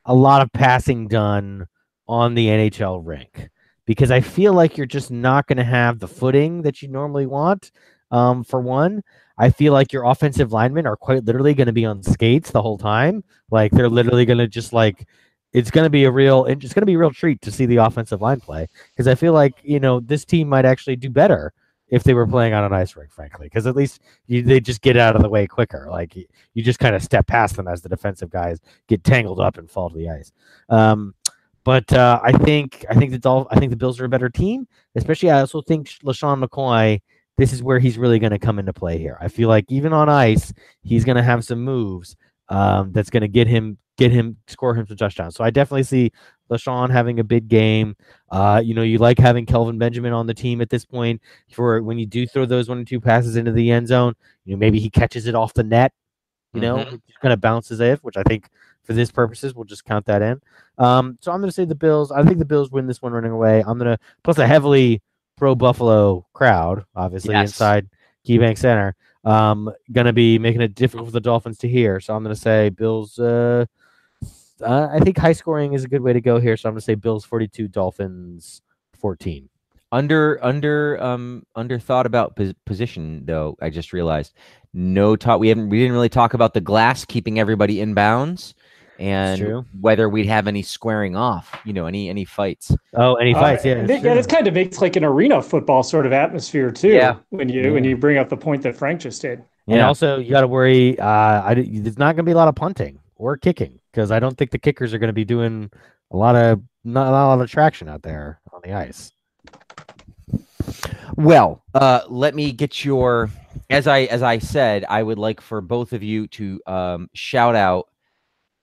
a 0.05 0.13
lot 0.13 0.41
of 0.41 0.51
passing 0.53 1.07
done 1.07 1.67
on 2.07 2.34
the 2.34 2.47
NHL 2.47 3.01
rink 3.05 3.49
because 3.89 4.11
I 4.11 4.21
feel 4.21 4.53
like 4.53 4.77
you're 4.77 4.85
just 4.85 5.09
not 5.09 5.47
going 5.47 5.57
to 5.57 5.63
have 5.63 5.97
the 5.97 6.07
footing 6.07 6.61
that 6.61 6.79
you 6.83 6.87
normally 6.87 7.25
want. 7.25 7.71
Um, 8.11 8.43
for 8.43 8.61
one, 8.61 9.01
I 9.35 9.49
feel 9.49 9.73
like 9.73 9.91
your 9.91 10.03
offensive 10.03 10.51
linemen 10.51 10.85
are 10.85 10.95
quite 10.95 11.25
literally 11.25 11.55
going 11.55 11.65
to 11.65 11.73
be 11.73 11.85
on 11.85 12.03
skates 12.03 12.51
the 12.51 12.61
whole 12.61 12.77
time. 12.77 13.23
Like 13.49 13.71
they're 13.71 13.89
literally 13.89 14.25
going 14.25 14.37
to 14.37 14.47
just 14.47 14.73
like 14.73 15.07
it's 15.53 15.71
going 15.71 15.85
to 15.85 15.89
be 15.89 16.03
a 16.03 16.11
real 16.11 16.45
it's 16.45 16.71
going 16.71 16.83
to 16.83 16.85
be 16.85 16.93
a 16.93 16.99
real 16.99 17.09
treat 17.09 17.41
to 17.41 17.51
see 17.51 17.65
the 17.65 17.77
offensive 17.77 18.21
line 18.21 18.39
play 18.39 18.67
because 18.91 19.07
I 19.07 19.15
feel 19.15 19.33
like 19.33 19.55
you 19.63 19.79
know 19.79 19.99
this 20.01 20.23
team 20.23 20.49
might 20.49 20.65
actually 20.65 20.95
do 20.95 21.09
better 21.09 21.51
if 21.87 22.03
they 22.03 22.13
were 22.13 22.27
playing 22.27 22.53
on 22.53 22.63
an 22.63 22.73
ice 22.73 22.95
rink, 22.95 23.11
frankly, 23.11 23.47
because 23.47 23.65
at 23.65 23.75
least 23.75 24.01
you, 24.27 24.43
they 24.43 24.59
just 24.59 24.81
get 24.81 24.97
out 24.97 25.15
of 25.15 25.23
the 25.23 25.29
way 25.29 25.47
quicker. 25.47 25.87
Like 25.89 26.15
you, 26.15 26.25
you 26.53 26.61
just 26.61 26.77
kind 26.77 26.95
of 26.95 27.01
step 27.01 27.25
past 27.25 27.55
them 27.55 27.67
as 27.67 27.81
the 27.81 27.89
defensive 27.89 28.29
guys 28.29 28.59
get 28.87 29.03
tangled 29.03 29.39
up 29.39 29.57
and 29.57 29.69
fall 29.69 29.89
to 29.89 29.97
the 29.97 30.09
ice. 30.09 30.31
Um, 30.69 31.15
but 31.64 31.91
uh, 31.93 32.20
I 32.24 32.32
think 32.32 32.86
I 32.89 32.95
think 32.95 33.12
the 33.12 33.20
Dolph- 33.20 33.47
I 33.51 33.60
think 33.60 33.70
the 33.72 33.78
Bills 33.78 33.99
are 33.99 34.05
a 34.05 34.10
better 34.10 34.30
team. 34.30 34.68
Especially, 34.95 35.30
I 35.30 35.39
also 35.41 35.62
think 35.62 35.88
LeSean 36.03 36.43
McCoy. 36.43 37.01
This 37.38 37.53
is 37.53 37.64
where 37.64 37.80
he's 37.80 37.97
really 37.97 38.20
going 38.20 38.32
to 38.32 38.39
come 38.39 38.60
into 38.60 38.74
play 38.74 38.97
here. 38.97 39.18
I 39.22 39.30
feel 39.30 39.47
like 39.47 39.66
even 39.70 39.93
on 39.93 40.10
ice, 40.10 40.51
he's 40.82 41.05
going 41.05 41.16
to 41.16 41.24
have 41.24 41.45
some 41.45 41.64
moves 41.64 42.18
um, 42.49 42.91
that's 42.91 43.10
going 43.10 43.22
to 43.22 43.30
get 43.30 43.47
him 43.47 43.78
get 43.97 44.12
him 44.12 44.36
score 44.47 44.74
him 44.76 44.86
some 44.88 44.97
touchdowns. 44.97 45.36
So 45.36 45.43
I 45.43 45.49
definitely 45.49 45.84
see 45.84 46.12
LeSean 46.51 46.89
having 46.89 47.20
a 47.20 47.24
big 47.24 47.47
game. 47.47 47.95
Uh, 48.30 48.62
you 48.64 48.74
know, 48.74 48.82
you 48.82 48.97
like 48.97 49.20
having 49.20 49.45
Kelvin 49.45 49.78
Benjamin 49.78 50.12
on 50.14 50.26
the 50.28 50.34
team 50.34 50.60
at 50.62 50.70
this 50.70 50.86
point 50.86 51.22
for 51.51 51.82
when 51.82 51.97
you 51.97 52.05
do 52.05 52.26
throw 52.28 52.45
those 52.45 52.68
one 52.70 52.80
and 52.80 52.88
two 52.88 52.99
passes 52.99 53.36
into 53.38 53.51
the 53.51 53.72
end 53.72 53.88
zone. 53.88 54.16
You 54.45 54.55
know, 54.55 54.60
maybe 54.60 54.80
he 54.80 54.89
catches 54.89 55.26
it 55.28 55.36
off 55.36 55.53
the 55.53 55.64
net. 55.64 55.93
You 56.53 56.62
know, 56.62 56.78
Mhm. 56.78 57.01
kind 57.22 57.32
of 57.34 57.39
bounces 57.41 57.80
it, 57.80 57.99
which 58.03 58.18
I 58.18 58.24
think 58.24 58.49
for 58.89 58.93
this 58.93 59.11
purposes 59.11 59.53
we'll 59.53 59.65
just 59.65 59.85
count 59.85 60.03
that 60.07 60.23
in. 60.23 60.41
Um, 60.79 61.19
so 61.21 61.31
I'm 61.31 61.39
going 61.41 61.49
to 61.49 61.53
say 61.53 61.63
the 61.63 61.75
Bills. 61.75 62.11
I 62.11 62.23
think 62.23 62.39
the 62.39 62.45
Bills 62.45 62.71
win 62.71 62.87
this 62.87 63.03
one 63.03 63.11
running 63.13 63.31
away. 63.31 63.59
I'm 63.59 63.77
going 63.77 63.91
to 63.95 63.99
plus 64.23 64.39
a 64.39 64.47
heavily 64.47 65.01
pro 65.37 65.53
Buffalo 65.53 66.25
crowd, 66.33 66.83
obviously 66.95 67.35
Yes. 67.35 67.49
inside 67.51 67.87
KeyBank 68.27 68.57
Center. 68.57 68.95
Um, 69.23 69.71
going 69.91 70.07
to 70.07 70.13
be 70.13 70.39
making 70.39 70.61
it 70.61 70.73
difficult 70.73 71.07
for 71.07 71.11
the 71.11 71.19
Dolphins 71.21 71.59
to 71.59 71.67
hear. 71.67 71.99
So 71.99 72.15
I'm 72.15 72.23
going 72.23 72.33
to 72.35 72.41
say 72.41 72.69
Bills. 72.69 73.19
Uh, 73.19 73.65
uh, 74.61 74.87
I 74.91 74.99
think 74.99 75.17
high 75.17 75.33
scoring 75.33 75.73
is 75.73 75.83
a 75.83 75.87
good 75.87 76.01
way 76.01 76.13
to 76.13 76.21
go 76.21 76.39
here. 76.39 76.57
So 76.57 76.67
I'm 76.67 76.73
going 76.73 76.79
to 76.79 76.85
say 76.85 76.95
Bills 76.95 77.23
42, 77.25 77.67
Dolphins 77.67 78.61
14. 78.99 79.47
under 79.91 80.43
under 80.43 81.01
um 81.01 81.43
under 81.55 81.77
thought 81.79 82.05
about 82.05 82.35
pos- 82.35 82.53
position 82.65 83.21
though 83.25 83.55
i 83.61 83.69
just 83.69 83.91
realized 83.93 84.33
no 84.73 85.15
talk 85.15 85.39
we 85.39 85.47
haven't 85.47 85.69
we 85.69 85.79
didn't 85.79 85.93
really 85.93 86.09
talk 86.09 86.33
about 86.35 86.53
the 86.53 86.61
glass 86.61 87.05
keeping 87.05 87.39
everybody 87.39 87.79
in 87.81 87.93
bounds 87.95 88.53
and 88.99 89.65
whether 89.79 90.09
we'd 90.09 90.25
have 90.25 90.45
any 90.47 90.61
squaring 90.61 91.15
off 91.15 91.55
you 91.65 91.71
know 91.73 91.85
any 91.85 92.09
any 92.09 92.25
fights 92.25 92.75
Oh, 92.93 93.15
any 93.15 93.33
Uh, 93.33 93.39
fights? 93.39 93.63
yeah, 93.65 93.73
and 93.77 93.89
it's 93.89 94.03
yeah, 94.03 94.13
this 94.13 94.27
kind 94.27 94.47
of 94.47 94.53
makes 94.53 94.81
like 94.81 94.95
an 94.97 95.03
arena 95.05 95.41
football 95.41 95.83
sort 95.83 96.05
of 96.05 96.11
atmosphere 96.13 96.69
too. 96.71 96.89
Yeah. 96.89 97.15
When 97.29 97.47
you 97.49 97.73
when 97.73 97.83
you 97.83 97.95
bring 97.97 98.17
up 98.17 98.29
the 98.29 98.37
point 98.37 98.61
that 98.63 98.75
Frank 98.75 98.99
just 99.01 99.21
did. 99.21 99.39
And 99.67 99.77
Yeah. 99.77 99.87
also, 99.87 100.19
you 100.19 100.31
got 100.31 100.41
to 100.41 100.47
worry. 100.47 100.99
Uh, 100.99 101.41
I, 101.45 101.53
d- 101.53 101.79
there's 101.79 101.97
not 101.99 102.15
going 102.15 102.25
to 102.25 102.29
be 102.29 102.31
a 102.31 102.35
lot 102.35 102.47
of 102.47 102.55
punting 102.55 102.99
or 103.15 103.37
kicking 103.37 103.79
because 103.91 104.11
I 104.11 104.19
don't 104.19 104.35
think 104.37 104.51
the 104.51 104.57
kickers 104.57 104.93
are 104.93 104.97
going 104.97 105.09
to 105.09 105.13
be 105.13 105.25
doing 105.25 105.69
a 106.11 106.17
lot 106.17 106.35
of 106.35 106.61
not 106.83 107.07
a 107.07 107.11
lot 107.11 107.39
of 107.39 107.49
traction 107.49 107.87
out 107.87 108.01
there 108.01 108.39
on 108.51 108.61
the 108.63 108.73
ice. 108.73 109.11
well 111.15 111.63
uh 111.73 112.01
let 112.07 112.35
me 112.35 112.51
get 112.51 112.83
your 112.85 113.29
as 113.69 113.87
i 113.87 114.01
as 114.01 114.21
i 114.21 114.37
said 114.37 114.85
i 114.89 115.01
would 115.01 115.17
like 115.17 115.41
for 115.41 115.59
both 115.61 115.91
of 115.93 116.03
you 116.03 116.27
to 116.27 116.61
um 116.67 117.09
shout 117.13 117.55
out 117.55 117.87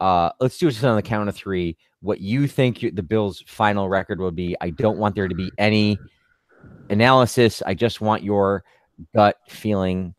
uh 0.00 0.30
let's 0.40 0.58
do 0.58 0.68
it 0.68 0.72
just 0.72 0.84
on 0.84 0.96
the 0.96 1.02
count 1.02 1.28
of 1.28 1.34
three 1.34 1.76
what 2.00 2.20
you 2.20 2.46
think 2.46 2.80
the 2.80 3.02
bills 3.02 3.42
final 3.46 3.88
record 3.88 4.20
will 4.20 4.30
be 4.30 4.56
i 4.60 4.70
don't 4.70 4.98
want 4.98 5.14
there 5.14 5.28
to 5.28 5.34
be 5.34 5.50
any 5.58 5.98
analysis 6.90 7.62
i 7.66 7.74
just 7.74 8.00
want 8.00 8.22
your 8.22 8.62
gut 9.14 9.36
feeling 9.48 10.14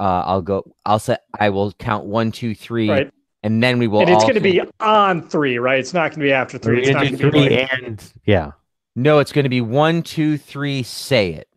uh 0.00 0.22
i'll 0.26 0.42
go 0.42 0.62
i'll 0.84 0.98
say 0.98 1.16
i 1.40 1.48
will 1.48 1.72
count 1.72 2.04
one 2.04 2.30
two 2.30 2.54
three 2.54 2.88
Right. 2.90 3.10
and 3.42 3.62
then 3.62 3.78
we 3.78 3.86
will 3.86 4.00
and 4.00 4.10
it's 4.10 4.24
going 4.24 4.34
to 4.34 4.40
be 4.40 4.60
on 4.80 5.26
three, 5.28 5.58
right? 5.58 5.78
It's 5.78 5.92
not 5.92 6.10
going 6.10 6.20
to 6.20 6.24
be 6.24 6.32
after 6.32 6.56
three. 6.58 6.80
It's 6.80 6.88
gonna 6.88 7.10
not 7.10 7.18
going 7.18 7.18
to 7.18 7.30
be 7.30 7.46
three 7.48 7.56
like, 7.58 7.72
and 7.74 8.12
yeah. 8.24 8.52
no 8.96 9.18
it's 9.18 9.32
going 9.32 9.42
to 9.44 9.50
be 9.50 9.60
one 9.60 10.02
two 10.02 10.38
three 10.38 10.82
say 10.82 11.32
it 11.34 11.48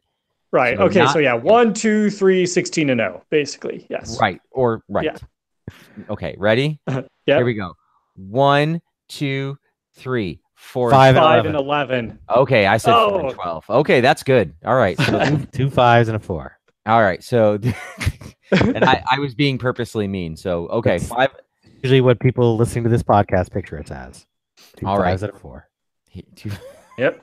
right. 0.52 0.78
so 0.78 0.84
okay. 0.84 1.00
not- 1.00 1.14
so 1.14 1.20
yeah, 1.20 1.34
one, 1.34 1.74
two, 1.74 2.10
three, 2.10 2.46
16 2.46 2.90
and 2.90 3.00
0, 3.00 3.24
basically. 3.30 3.86
Yes. 3.90 4.20
right 4.20 4.42
or 4.52 4.84
right 4.90 5.06
Yeah. 5.06 5.18
Okay 6.10 6.36
ready 6.38 6.80
Yep. 6.88 7.08
here 7.26 7.46
we 7.46 7.54
go 7.54 7.74
one 8.16 8.82
two 9.10 9.58
three 9.96 10.40
four 10.56 10.90
Five 10.92 11.16
and 11.16 11.24
Five 11.24 11.46
11. 11.46 11.56
and 11.56 11.66
11. 11.66 12.20
Okay, 12.38 12.66
I 12.66 12.78
said 12.78 12.94
four 12.94 13.20
and 13.20 13.30
Oh. 13.30 13.34
twelve. 13.34 13.70
Okay, 13.70 14.02
that's 14.02 14.24
good. 14.24 14.54
All 14.66 14.76
right, 14.76 14.98
so 15.00 15.24
Two, 15.30 15.46
two 15.54 15.70
fives 15.70 16.10
and 16.10 16.16
a 16.16 16.20
four. 16.20 16.58
all 16.88 17.02
right, 17.02 17.24
so 17.24 17.60
and 18.52 18.84
I, 18.84 19.04
I 19.12 19.20
was 19.20 19.36
being 19.36 19.58
purposely 19.60 20.08
mean. 20.08 20.36
So 20.36 20.68
okay, 20.68 20.98
That's- 20.98 21.10
five. 21.10 21.30
Usually, 21.84 22.02
what 22.02 22.20
people 22.20 22.58
listening 22.58 22.86
to 22.86 22.90
this 22.90 23.04
podcast 23.04 23.52
picture 23.52 23.78
it 23.78 23.92
as. 23.92 24.26
Two 24.78 24.88
All 24.88 24.98
right. 24.98 25.12
fives 25.12 25.22
and 25.24 25.34
a 25.34 25.38
four. 25.38 25.68
two- 26.36 26.52
Yep. 26.98 27.22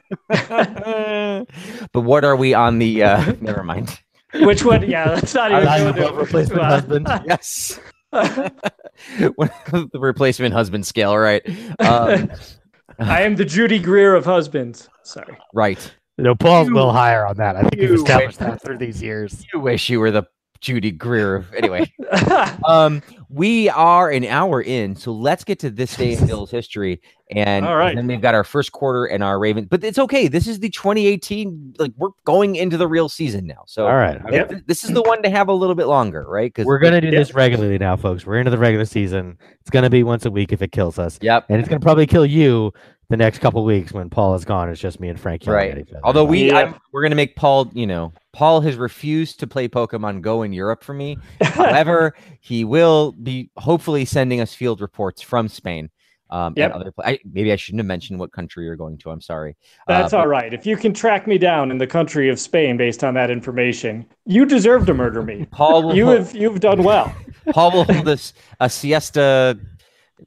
but 1.93 2.01
what 2.03 2.25
are 2.25 2.37
we 2.37 2.55
on 2.55 2.79
the? 2.79 3.03
uh 3.03 3.33
Never 3.41 3.65
mind. 3.65 3.99
Which 4.35 4.65
one? 4.65 4.89
Yeah, 4.89 5.15
that's 5.17 5.35
not 5.35 5.51
even 5.53 5.67
I'm 5.69 5.95
going 5.95 6.07
the 6.07 6.13
replacement 6.15 6.63
husband. 6.63 7.07
Yes, 7.27 7.81
the 9.19 9.91
replacement 9.95 10.55
husband 10.55 10.87
scale. 10.87 11.17
Right. 11.17 11.43
Um, 11.81 12.31
I 12.99 13.23
am 13.23 13.35
the 13.37 13.45
Judy 13.45 13.79
Greer 13.79 14.15
of 14.15 14.25
husbands. 14.25 14.89
Sorry. 15.03 15.37
right. 15.53 15.93
No, 16.17 16.35
Paul's 16.37 16.69
You- 16.69 16.75
little 16.75 16.93
higher 16.93 17.27
on 17.27 17.37
that. 17.39 17.57
I 17.57 17.63
think 17.63 17.77
we've 17.81 17.91
established 17.93 18.41
wait. 18.41 18.51
that 18.51 18.63
through 18.63 18.79
these 18.79 19.03
years. 19.03 19.45
You 19.53 19.59
wish 19.59 19.89
you 19.91 19.99
were 19.99 20.13
the 20.13 20.23
Judy 20.65 20.91
Greer. 20.93 21.45
Anyway. 21.57 21.93
um 22.67 23.03
we 23.29 23.69
are 23.71 24.11
an 24.11 24.25
hour 24.25 24.63
in 24.63 24.95
so 24.95 25.13
let's 25.13 25.43
get 25.45 25.59
to 25.59 25.69
this 25.71 25.97
day 25.97 26.17
in 26.17 26.27
bill's 26.29 26.51
history 26.51 27.01
and 27.31 27.67
All 27.67 27.77
right. 27.77 27.97
then 27.97 28.07
we've 28.07 28.21
got 28.21 28.35
our 28.35 28.45
first 28.45 28.71
quarter 28.73 29.07
and 29.07 29.23
our 29.25 29.39
raven 29.39 29.65
but 29.65 29.83
it's 29.83 29.99
okay 29.99 30.29
this 30.29 30.47
is 30.47 30.61
the 30.61 30.69
2018 30.71 31.75
like 31.79 31.93
we're 31.97 32.11
going 32.25 32.55
into 32.57 32.77
the 32.77 32.87
real 32.87 33.09
season 33.09 33.47
now 33.47 33.65
so 33.67 33.87
All 33.87 33.97
right. 33.97 34.21
Yep. 34.31 34.63
this 34.67 34.85
is 34.85 34.91
the 34.93 35.03
one 35.03 35.23
to 35.23 35.31
have 35.31 35.49
a 35.49 35.53
little 35.53 35.75
bit 35.75 35.87
longer 35.87 36.25
right 36.29 36.53
because 36.53 36.65
We're 36.67 36.79
gonna 36.79 37.01
do 37.01 37.09
Yeah. 37.09 37.19
this 37.19 37.35
regularly 37.35 37.79
now, 37.79 37.97
folks. 37.97 38.25
We're 38.25 38.39
into 38.39 38.51
the 38.51 38.59
regular 38.59 38.85
season. 38.85 39.37
It's 39.61 39.71
gonna 39.71 39.91
be 39.91 40.03
once 40.03 40.25
a 40.25 40.31
week 40.31 40.53
if 40.53 40.63
it 40.63 40.73
kills 40.73 40.99
us, 40.99 41.19
yep 41.21 41.45
and 41.49 41.59
it's 41.61 41.69
gonna 41.69 41.81
probably 41.81 42.07
kill 42.07 42.25
you 42.27 42.73
the 43.19 43.25
next 43.25 43.39
couple 43.39 43.65
weeks 43.65 43.93
when 43.93 44.11
Paul 44.11 44.35
is 44.35 44.45
gone. 44.45 44.69
It's 44.69 44.81
just 44.81 44.99
me 44.99 45.09
and 45.09 45.19
Frank 45.21 45.43
Right. 45.47 45.71
at 45.71 45.79
each 45.79 45.91
other. 45.91 46.01
although 46.03 46.25
we 46.25 46.49
Yeah. 46.49 46.59
I'm, 46.59 46.75
we're 46.93 47.03
gonna 47.03 47.15
make 47.15 47.37
paul 47.37 47.71
you 47.75 47.87
know 47.87 48.13
paul 48.33 48.61
has 48.63 48.77
refused 48.77 49.39
to 49.41 49.47
play 49.47 49.69
pokemon 49.69 50.21
go 50.21 50.43
in 50.43 50.53
europe 50.53 50.83
for 50.83 50.93
me 50.95 51.17
however 51.43 52.15
he 52.41 52.65
will 52.65 53.13
be 53.13 53.51
hopefully 53.57 54.05
sending 54.05 54.41
us 54.41 54.53
field 54.55 54.81
reports 54.81 55.23
from 55.23 55.47
spain 55.49 55.91
um 56.31 56.55
Yep. 56.57 56.73
other 56.75 56.93
I, 57.05 57.19
maybe 57.31 57.53
i 57.53 57.57
shouldn't 57.57 57.81
have 57.81 57.87
mentioned 57.87 58.19
what 58.19 58.33
country 58.33 58.65
you're 58.65 58.75
going 58.77 58.99
to 58.99 59.11
i'm 59.11 59.21
sorry 59.21 59.57
That's 59.87 60.13
Uh, 60.13 60.19
all 60.19 60.27
right. 60.27 60.53
If 60.53 60.67
you 60.67 60.77
can 60.77 60.93
track 60.93 61.27
me 61.29 61.39
down 61.39 61.71
in 61.71 61.79
the 61.79 61.87
country 61.87 62.29
of 62.29 62.39
Spain 62.41 62.77
based 62.77 63.05
on 63.05 63.15
that 63.15 63.31
information, 63.31 64.07
you 64.27 64.45
deserve 64.47 64.87
to 64.87 64.95
murder 64.95 65.23
me. 65.23 65.47
Paul 65.53 65.83
will 65.85 65.95
You 65.97 66.07
hold, 66.07 66.19
have 66.19 66.35
you've 66.35 66.61
done 66.61 66.83
well. 66.83 67.15
Paul 67.53 67.71
will 67.73 67.85
hold 67.85 68.09
us 68.09 68.33
a 68.61 68.69
siesta. 68.71 69.59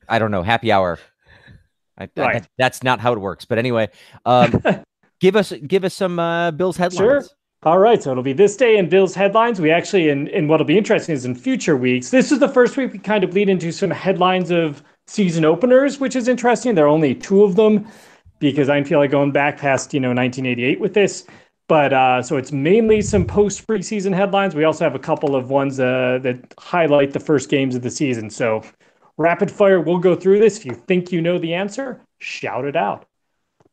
I 0.07 0.19
don't 0.19 0.31
know 0.31 0.43
happy 0.43 0.71
hour. 0.71 0.99
I, 1.97 2.03
I- 2.03 2.09
Right. 2.17 2.33
that- 2.41 2.49
that's 2.57 2.83
not 2.83 2.99
how 2.99 3.13
it 3.13 3.19
works. 3.19 3.45
But 3.45 3.57
anyway, 3.57 3.89
um, 4.25 4.61
give 5.19 5.35
us 5.35 5.51
give 5.65 5.83
us 5.83 5.93
some 5.93 6.19
uh, 6.19 6.51
Bills 6.51 6.77
headlines. 6.77 6.97
Sure. 6.97 7.23
All 7.63 7.79
right, 7.79 8.01
so 8.01 8.11
it'll 8.11 8.21
be 8.23 8.33
this 8.33 8.55
day 8.55 8.77
in 8.77 8.87
Bill's 8.87 9.15
headlines. 9.15 9.59
We 9.59 9.71
actually, 9.71 10.09
and, 10.09 10.29
and 10.29 10.47
what'll 10.47 10.65
be 10.65 10.77
interesting 10.77 11.13
is 11.15 11.25
in 11.25 11.33
future 11.33 11.75
weeks, 11.75 12.11
this 12.11 12.31
is 12.31 12.37
the 12.39 12.47
first 12.47 12.77
week 12.77 12.93
we 12.93 12.99
kind 12.99 13.23
of 13.23 13.33
lead 13.33 13.49
into 13.49 13.71
some 13.71 13.89
headlines 13.89 14.51
of 14.51 14.83
season 15.07 15.43
openers, 15.43 15.99
which 15.99 16.15
is 16.15 16.27
interesting. 16.27 16.75
There 16.75 16.85
are 16.85 16.87
only 16.87 17.15
two 17.15 17.43
of 17.43 17.55
them 17.55 17.87
because 18.37 18.69
I 18.69 18.83
feel 18.83 18.99
like 18.99 19.09
going 19.09 19.31
back 19.31 19.57
past, 19.57 19.91
you 19.91 19.99
know, 19.99 20.09
1988 20.09 20.79
with 20.79 20.93
this. 20.93 21.25
But 21.67 21.93
uh, 21.93 22.21
so 22.21 22.37
it's 22.37 22.51
mainly 22.51 23.01
some 23.01 23.25
post 23.25 23.65
preseason 23.67 24.13
headlines. 24.13 24.53
We 24.53 24.63
also 24.63 24.83
have 24.83 24.93
a 24.95 24.99
couple 24.99 25.35
of 25.35 25.49
ones 25.49 25.79
uh, 25.79 26.19
that 26.21 26.53
highlight 26.59 27.11
the 27.11 27.19
first 27.19 27.49
games 27.49 27.75
of 27.75 27.81
the 27.81 27.89
season. 27.91 28.29
So 28.29 28.61
rapid 29.17 29.49
fire, 29.51 29.79
we'll 29.81 29.97
go 29.99 30.15
through 30.15 30.39
this. 30.39 30.57
If 30.59 30.65
you 30.65 30.73
think 30.73 31.11
you 31.11 31.21
know 31.21 31.37
the 31.39 31.53
answer, 31.53 32.01
shout 32.19 32.65
it 32.65 32.75
out. 32.75 33.05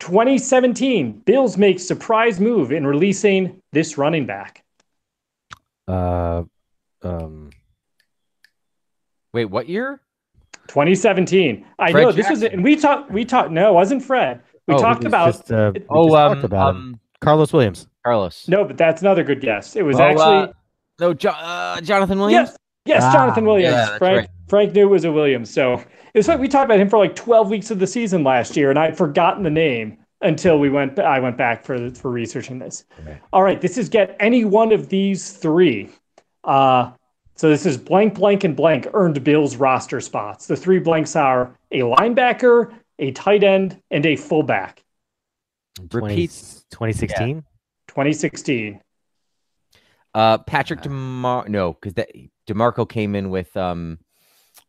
2017, 0.00 1.12
Bills 1.24 1.56
make 1.56 1.78
surprise 1.78 2.40
move 2.40 2.72
in 2.72 2.86
releasing 2.86 3.60
this 3.72 3.96
running 3.96 4.26
back. 4.26 4.64
uh, 5.88 6.42
um, 7.02 7.50
Wait, 9.32 9.46
what 9.46 9.68
year? 9.68 10.00
2017. 10.68 11.64
I 11.78 11.90
Fred 11.90 12.02
know 12.02 12.12
this 12.12 12.30
was, 12.30 12.40
Jackson. 12.40 12.54
and 12.58 12.64
we 12.64 12.76
talked. 12.76 13.10
We 13.10 13.24
talked. 13.24 13.50
No, 13.50 13.70
it 13.70 13.74
wasn't 13.74 14.02
Fred. 14.02 14.40
We 14.66 14.74
Oh, 14.74 14.78
talked 14.80 15.04
about. 15.04 15.26
just, 15.34 15.52
uh, 15.52 15.72
we 15.74 15.80
Oh, 15.90 16.14
um, 16.16 16.32
talked 16.34 16.44
about 16.44 16.70
um, 16.76 17.00
Carlos 17.20 17.52
Williams. 17.52 17.86
Carlos. 18.04 18.48
no, 18.48 18.64
but 18.64 18.76
that's 18.78 19.02
another 19.02 19.22
good 19.24 19.40
guess. 19.40 19.76
It 19.76 19.82
was 19.82 19.98
Oh, 20.00 20.02
actually 20.04 20.36
uh, 20.48 20.52
No, 21.00 21.14
jo- 21.14 21.30
uh, 21.30 21.80
Jonathan 21.80 22.18
Williams. 22.18 22.48
yes, 22.50 22.56
yes, 22.86 23.02
Ah, 23.04 23.12
Jonathan 23.12 23.44
Williams. 23.44 23.72
yeah, 23.74 23.84
that's 23.86 23.98
Frank 23.98 24.16
right. 24.20 24.28
Frank 24.48 24.74
knew 24.74 24.82
it 24.82 24.90
was 24.90 25.04
a 25.04 25.12
Williams. 25.12 25.50
So 25.50 25.74
it 25.74 26.18
was 26.18 26.28
like 26.28 26.38
we 26.40 26.48
talked 26.48 26.66
about 26.66 26.80
him 26.80 26.88
for 26.88 26.98
like 26.98 27.16
12 27.16 27.50
weeks 27.50 27.70
of 27.70 27.78
the 27.78 27.86
season 27.86 28.24
last 28.24 28.56
year, 28.56 28.70
and 28.70 28.78
I'd 28.78 28.96
forgotten 28.96 29.42
the 29.42 29.50
name 29.50 29.98
until 30.20 30.58
we 30.58 30.70
went. 30.70 30.98
I 30.98 31.18
went 31.20 31.36
back 31.36 31.64
for 31.64 31.90
for 31.90 32.10
researching 32.10 32.58
this. 32.58 32.84
Okay. 33.00 33.18
All 33.32 33.42
right, 33.42 33.60
this 33.60 33.78
is 33.78 33.88
get 33.88 34.16
any 34.20 34.44
one 34.44 34.72
of 34.72 34.88
these 34.88 35.32
three. 35.32 35.90
Uh, 36.44 36.92
So 37.36 37.48
this 37.48 37.66
is 37.66 37.76
blank, 37.76 38.14
blank, 38.14 38.44
and 38.44 38.54
blank 38.54 38.86
earned 38.94 39.24
Bills 39.24 39.56
roster 39.56 40.00
spots. 40.00 40.46
The 40.46 40.56
three 40.56 40.78
blanks 40.78 41.16
are 41.16 41.58
a 41.72 41.80
linebacker, 41.80 42.72
a 43.00 43.10
tight 43.10 43.42
end, 43.42 43.80
and 43.90 44.06
a 44.06 44.14
fullback. 44.14 44.84
20 45.88 46.06
Repeats. 46.06 46.64
2016. 46.70 47.42
2016. 47.88 48.80
Uh, 50.14 50.38
Patrick 50.38 50.82
Demar. 50.82 51.48
No, 51.48 51.72
because 51.72 51.94
that 51.94 52.08
Demarco 52.46 52.88
came 52.88 53.16
in 53.16 53.30
with 53.30 53.56
um, 53.56 53.98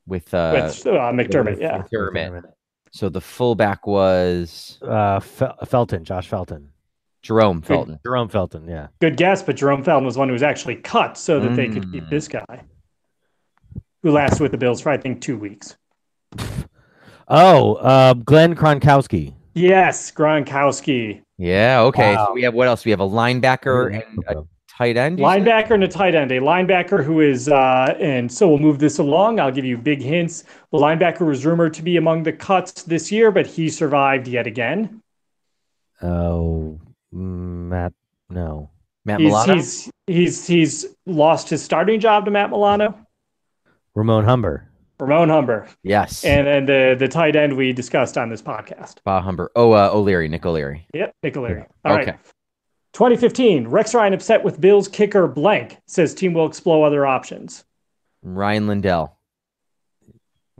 with 0.07 0.33
uh, 0.33 0.51
with 0.55 0.85
uh, 0.87 1.11
McDermott, 1.11 1.59
yeah. 1.59 1.83
McDermott. 1.91 2.43
So 2.91 3.09
the 3.09 3.21
fullback 3.21 3.85
was 3.87 4.79
Uh, 4.81 5.19
Fel- 5.19 5.57
Felton, 5.65 6.03
Josh 6.05 6.27
Felton, 6.27 6.69
Jerome 7.21 7.61
Felton. 7.61 7.99
Jerome 8.05 8.29
Felton. 8.29 8.67
Yeah. 8.67 8.87
Good 9.01 9.17
guess, 9.17 9.43
but 9.43 9.55
Jerome 9.57 9.83
Felton 9.83 10.05
was 10.05 10.17
one 10.17 10.29
who 10.29 10.33
was 10.33 10.43
actually 10.43 10.75
cut 10.77 11.17
so 11.17 11.39
that 11.39 11.55
they 11.55 11.67
could 11.67 11.91
keep 11.91 12.03
Mm. 12.05 12.09
this 12.09 12.27
guy, 12.27 12.63
who 14.03 14.11
lasted 14.11 14.41
with 14.41 14.51
the 14.51 14.57
Bills 14.57 14.79
for 14.81 14.89
I 14.91 14.97
think 14.97 15.21
two 15.21 15.37
weeks. 15.37 15.75
Oh, 17.27 17.73
uh, 17.75 18.13
Glenn 18.13 18.55
Gronkowski. 18.55 19.33
Yes, 19.55 20.11
Gronkowski, 20.11 21.21
Yeah. 21.37 21.81
Okay. 21.81 22.15
Wow. 22.15 22.27
So 22.27 22.33
we 22.33 22.43
have 22.43 22.53
what 22.53 22.67
else? 22.67 22.85
We 22.85 22.91
have 22.91 22.99
a 22.99 23.07
linebacker 23.09 23.93
and 23.93 24.23
a 24.27 24.43
tight 24.77 24.97
end. 24.97 25.19
you 25.19 25.25
said? 25.25 25.41
linebacker 25.43 25.71
and 25.71 25.83
a 25.83 25.87
tight 25.87 26.15
end. 26.15 26.31
A 26.31 26.39
linebacker 26.39 27.03
who 27.03 27.21
is, 27.21 27.47
uh, 27.49 27.95
and 27.99 28.31
so 28.31 28.47
we'll 28.49 28.57
move 28.59 28.79
this 28.79 28.97
along. 28.99 29.39
I'll 29.39 29.51
give 29.51 29.65
you 29.65 29.77
big 29.77 30.01
hints. 30.01 30.43
The 30.71 30.77
linebacker 30.77 31.25
was 31.25 31.45
rumored 31.45 31.73
to 31.75 31.81
be 31.83 31.97
among 31.97 32.23
the 32.23 32.33
cuts 32.33 32.83
this 32.83 33.11
year, 33.11 33.31
but 33.31 33.45
he 33.47 33.69
survived 33.69 34.27
yet 34.27 34.47
again. 34.47 35.01
Oh, 36.01 36.79
Matt. 37.11 37.93
No. 38.29 38.69
Matt 39.05 39.19
He's, 39.19 39.27
Milano. 39.29 39.53
he's 39.55 39.91
he's 40.07 40.47
he's 40.47 40.85
lost 41.05 41.47
his 41.49 41.61
starting 41.63 41.99
job 41.99 42.25
to 42.25 42.31
Matt 42.31 42.49
Milano, 42.49 42.97
Ramon 43.93 44.25
Humber. 44.25 44.67
Ramon 44.99 45.29
Humber, 45.29 45.67
Yes. 45.83 46.25
and 46.25 46.47
then 46.47 46.65
the 46.65 46.95
the 46.97 47.07
tight 47.07 47.35
end 47.35 47.55
we 47.55 47.71
discussed 47.71 48.17
on 48.17 48.29
this 48.29 48.41
podcast. 48.41 48.95
Bob 49.03 49.23
Humber. 49.23 49.51
Oh, 49.55 49.73
uh, 49.73 49.91
O'Leary. 49.93 50.27
Nick 50.27 50.43
O'Leary. 50.45 50.87
Yep, 50.95 51.13
Nick 51.21 51.37
O'Leary. 51.37 51.65
All 51.83 51.95
right. 51.95 52.17
Okay. 52.95 53.15
2015, 53.15 53.67
Rex 53.67 53.93
Ryan 53.93 54.13
upset 54.13 54.43
with 54.43 54.59
Bills 54.61 54.87
kicker 54.87 55.27
blank 55.27 55.77
says 55.85 56.13
team 56.13 56.33
will 56.33 56.45
explore 56.47 56.85
other 56.87 57.05
options. 57.05 57.65
Rian 58.25 58.67
Lindell. 58.67 59.17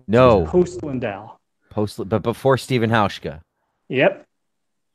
No, 0.07 0.45
Post 0.45 0.83
Lindell. 0.83 1.39
post, 1.71 1.99
but 2.07 2.21
before 2.21 2.57
Stephen 2.57 2.89
Hauschka. 2.91 3.41
Yep. 3.89 4.25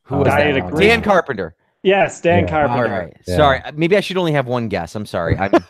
Who 0.05 0.15
Oh, 0.15 0.19
was 0.19 0.29
that? 0.29 0.47
at 0.57 0.71
great- 0.71 0.87
Dan 0.89 1.03
Carpenter. 1.03 1.55
Yes, 1.83 2.21
Dan 2.21 2.45
Yeah. 2.45 2.49
Carpenter. 2.51 2.89
right. 2.91 3.17
Yeah. 3.27 3.37
Sorry. 3.37 3.61
Maybe 3.75 3.97
I 3.97 4.01
should 4.01 4.19
only 4.19 4.33
have 4.33 4.47
one 4.47 4.69
guess. 4.69 4.95
I'm 4.95 5.07
sorry. 5.07 5.37
I'm 5.39 5.51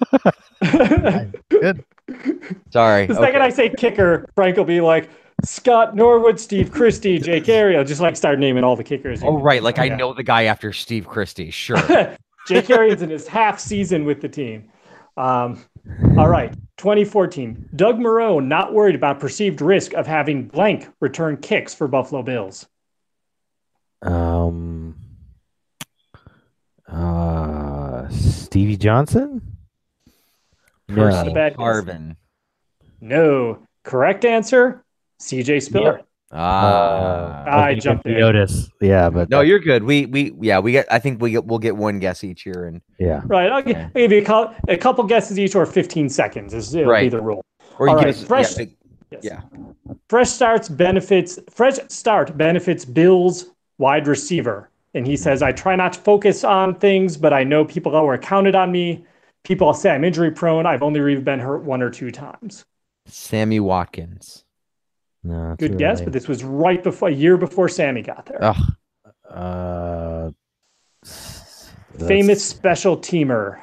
Good. 1.48 1.84
sorry. 2.70 3.06
The 3.06 3.14
second 3.14 3.36
Okay. 3.36 3.44
I 3.46 3.48
say 3.50 3.68
kicker, 3.70 4.28
Frank 4.34 4.56
will 4.56 4.64
be 4.64 4.80
like 4.80 5.08
Scott 5.44 5.94
Norwood, 5.96 6.38
Steve 6.40 6.70
Christie, 6.70 7.18
Jake 7.18 7.48
Arians. 7.48 7.88
Just 7.88 8.00
like 8.00 8.16
start 8.16 8.38
naming 8.38 8.64
all 8.64 8.76
the 8.76 8.84
kickers. 8.84 9.22
Oh, 9.22 9.38
right. 9.38 9.62
Like 9.62 9.78
I 9.78 9.84
Yeah. 9.84 9.96
know 9.96 10.12
the 10.12 10.22
guy 10.22 10.44
after 10.44 10.72
Steve 10.72 11.06
Christie. 11.06 11.50
Sure. 11.50 11.78
Jake 12.48 12.70
Arians 12.70 13.02
in 13.02 13.10
his 13.10 13.26
half 13.28 13.58
season 13.60 14.04
with 14.04 14.20
the 14.20 14.28
team. 14.28 14.70
Um, 15.16 15.64
all 16.16 16.28
right. 16.28 16.52
2014. 16.78 17.68
Doug 17.76 17.98
Marrone 17.98 18.46
not 18.46 18.72
worried 18.72 18.94
about 18.94 19.20
perceived 19.20 19.60
risk 19.60 19.92
of 19.94 20.06
having 20.06 20.48
blank 20.48 20.88
return 21.00 21.36
kicks 21.36 21.74
for 21.74 21.86
Buffalo 21.88 22.22
Bills. 22.22 22.66
Um. 24.02 24.96
Uh, 26.88 28.08
Stevie 28.08 28.76
Johnson. 28.76 29.42
Percy 30.88 31.32
No. 31.32 31.50
Harvin. 31.50 32.16
No. 33.00 33.58
Correct 33.84 34.24
answer. 34.24 34.84
CJ 35.20 35.62
Spiller. 35.62 36.00
Ah. 36.32 37.44
I 37.46 37.68
thinking 37.68 37.80
jumped 37.82 38.06
in. 38.06 38.22
Otis. 38.22 38.70
Yeah, 38.80 39.10
but 39.10 39.28
no, 39.30 39.40
you're 39.40 39.58
good. 39.58 39.82
We 39.82 40.06
we 40.06 40.32
yeah 40.40 40.58
we 40.60 40.72
get. 40.72 40.86
I 40.90 40.98
think 40.98 41.20
we 41.20 41.32
get, 41.32 41.44
we'll 41.44 41.58
get 41.58 41.76
one 41.76 41.98
guess 41.98 42.22
each 42.24 42.46
year 42.46 42.66
and 42.66 42.80
yeah. 42.98 43.22
Right. 43.26 43.50
I'll, 43.50 43.62
gi- 43.62 43.74
I'll 43.74 43.90
give 43.90 44.12
you 44.12 44.18
a, 44.22 44.24
cou- 44.24 44.54
a 44.68 44.76
couple 44.76 45.04
guesses 45.04 45.38
each 45.38 45.54
or 45.54 45.66
15 45.66 46.08
seconds 46.08 46.54
is 46.54 46.72
it'll 46.74 46.86
be 46.86 46.90
Right. 46.90 47.10
the 47.10 47.20
rule. 47.20 47.44
or 47.78 47.86
you 47.88 47.90
All 47.92 47.98
right, 47.98 48.08
us 48.08 48.22
fresh- 48.24 48.56
yeah, 48.58 48.66
Yes. 49.10 49.24
yeah. 49.24 49.40
Fresh 50.08 50.30
starts 50.30 50.68
benefits 50.68 51.38
fresh 51.50 51.78
start 51.88 52.36
benefits 52.38 52.84
Bills 52.84 53.46
wide 53.78 54.06
receiver. 54.06 54.70
And 54.94 55.06
he 55.06 55.16
says, 55.16 55.40
I 55.42 55.52
try 55.52 55.76
not 55.76 55.92
to 55.94 56.00
focus 56.00 56.42
on 56.44 56.74
things, 56.76 57.16
but 57.16 57.32
I 57.32 57.44
know 57.44 57.64
people 57.64 57.92
who 57.92 57.98
are 58.06 58.18
counted 58.18 58.54
on 58.56 58.70
me. 58.72 59.04
People 59.44 59.72
say 59.72 59.90
I'm 59.90 60.04
injury 60.04 60.30
prone. 60.32 60.66
I've 60.66 60.82
only 60.82 61.00
really 61.00 61.22
been 61.22 61.38
hurt 61.40 61.62
one 61.64 61.80
or 61.82 61.90
two 61.90 62.10
times. 62.10 62.64
Sammy 63.06 63.58
Watkins. 63.60 64.44
No, 65.22 65.54
Good 65.58 65.76
guess, 65.78 65.98
early. 65.98 66.04
but 66.06 66.12
this 66.14 66.28
was 66.28 66.42
right 66.44 66.82
before 66.82 67.08
a 67.08 67.12
year 67.12 67.36
before 67.36 67.68
Sammy 67.68 68.02
got 68.02 68.26
there. 68.26 68.54
Uh, 69.28 70.30
Famous 72.08 72.42
special 72.44 72.96
teamer. 72.96 73.60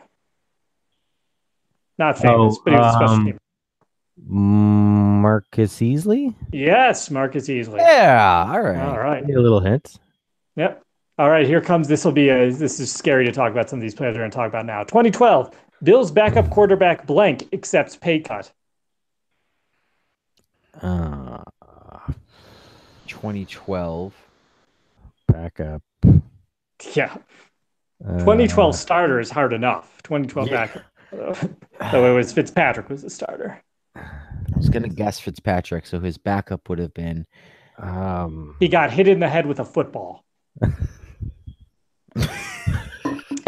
Not 1.98 2.20
famous, 2.20 2.56
Oh, 2.58 2.62
but 2.64 2.72
he 2.74 2.78
was 2.78 2.94
a 2.94 2.98
special 2.98 3.16
um, 3.16 3.26
teamer. 3.28 3.38
Marcus 4.30 5.80
Easley. 5.80 6.36
Yes, 6.52 7.10
Marcus 7.10 7.48
Easley. 7.48 7.78
Yeah. 7.80 8.46
All 8.50 8.62
right. 8.62 8.80
All 8.80 9.00
right. 9.00 9.26
Need 9.26 9.36
a 9.36 9.42
little 9.42 9.60
hint. 9.60 9.98
Yep. 10.56 10.84
All 11.20 11.32
right, 11.32 11.48
here 11.48 11.62
comes 11.62 11.88
this 11.88 12.06
will 12.06 12.12
be 12.12 12.30
a 12.30 12.52
this 12.52 12.80
is 12.80 12.94
scary 12.94 13.26
to 13.26 13.32
talk 13.32 13.52
about 13.52 13.68
some 13.70 13.80
of 13.80 13.82
these 13.82 13.96
players 13.96 14.14
we're 14.14 14.20
going 14.22 14.30
to 14.30 14.36
talk 14.38 14.48
about 14.48 14.68
now. 14.68 14.84
2012, 14.84 15.50
Bills 15.82 16.12
backup 16.12 16.52
quarterback 16.52 17.08
blank 17.08 17.48
accepts 17.54 17.96
pay 17.96 18.20
cut. 18.20 18.52
Uh, 20.82 21.44
2012. 23.08 24.14
back 25.28 25.60
up. 25.60 25.82
Yeah. 26.94 27.16
Uh, 28.06 28.20
2012 28.20 28.76
starter 28.76 29.20
is 29.20 29.30
hard 29.32 29.54
enough. 29.54 30.02
2012 30.04 30.50
Yeah. 30.50 30.66
backup. 30.68 30.84
so 31.92 32.12
it 32.12 32.14
was 32.16 32.32
Fitzpatrick 32.34 32.90
was 32.90 33.02
the 33.02 33.10
starter. 33.10 33.62
I 33.96 34.02
was 34.56 34.70
gonna 34.70 34.90
guess 34.90 35.20
Fitzpatrick, 35.20 35.86
so 35.86 36.00
his 36.00 36.18
backup 36.18 36.70
would 36.70 36.80
have 36.80 36.94
been. 36.94 37.26
Um, 37.78 38.56
He 38.60 38.68
got 38.68 38.92
hit 38.92 39.08
in 39.08 39.20
the 39.20 39.30
head 39.30 39.46
with 39.46 39.60
a 39.60 39.66
football. 39.66 40.24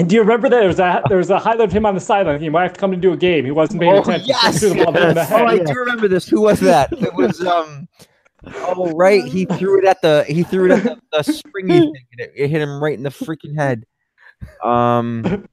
and 0.09 0.11
do 0.11 0.15
you 0.15 0.21
remember 0.21 0.49
that 0.49 0.59
there 0.59 0.67
was 0.67 0.79
a 0.79 1.01
there 1.07 1.17
was 1.17 1.29
a 1.29 1.39
highlight 1.39 1.61
of 1.67 1.71
him 1.71 1.85
on 1.85 1.93
the 1.95 2.01
sideline? 2.01 2.41
He 2.41 2.49
might 2.49 2.63
have 2.63 2.73
to 2.73 2.79
come 2.79 2.91
to 2.91 2.97
do 2.97 3.13
a 3.13 3.17
game. 3.17 3.45
He 3.45 3.51
wasn't 3.51 3.81
paying 3.81 3.93
Oh, 3.93 3.99
attention. 4.01 4.27
yes, 4.27 4.59
Threw 4.59 4.69
the 4.69 4.83
ball 4.83 4.91
the 4.93 4.99
yes. 4.99 5.31
Oh, 5.33 5.45
I 5.45 5.57
head. 5.57 5.67
do 5.67 5.73
remember 5.73 6.07
this. 6.07 6.27
Who 6.27 6.41
was 6.41 6.59
that? 6.61 6.91
It 6.93 7.13
was 7.13 7.39
um. 7.45 7.87
Oh 8.45 8.91
right, 8.93 9.23
he 9.23 9.45
threw 9.45 9.79
it 9.79 9.85
at 9.85 10.01
the 10.01 10.25
he 10.27 10.43
threw 10.43 10.65
it 10.65 10.71
at 10.71 10.83
the, 10.83 10.99
the 11.11 11.23
springy 11.23 11.79
thing, 11.79 11.93
and 12.13 12.19
it, 12.21 12.31
it 12.35 12.47
hit 12.49 12.61
him 12.61 12.81
right 12.81 12.97
in 12.97 13.03
the 13.03 13.09
freaking 13.09 13.55
head. 13.55 13.85
Um. 14.63 15.47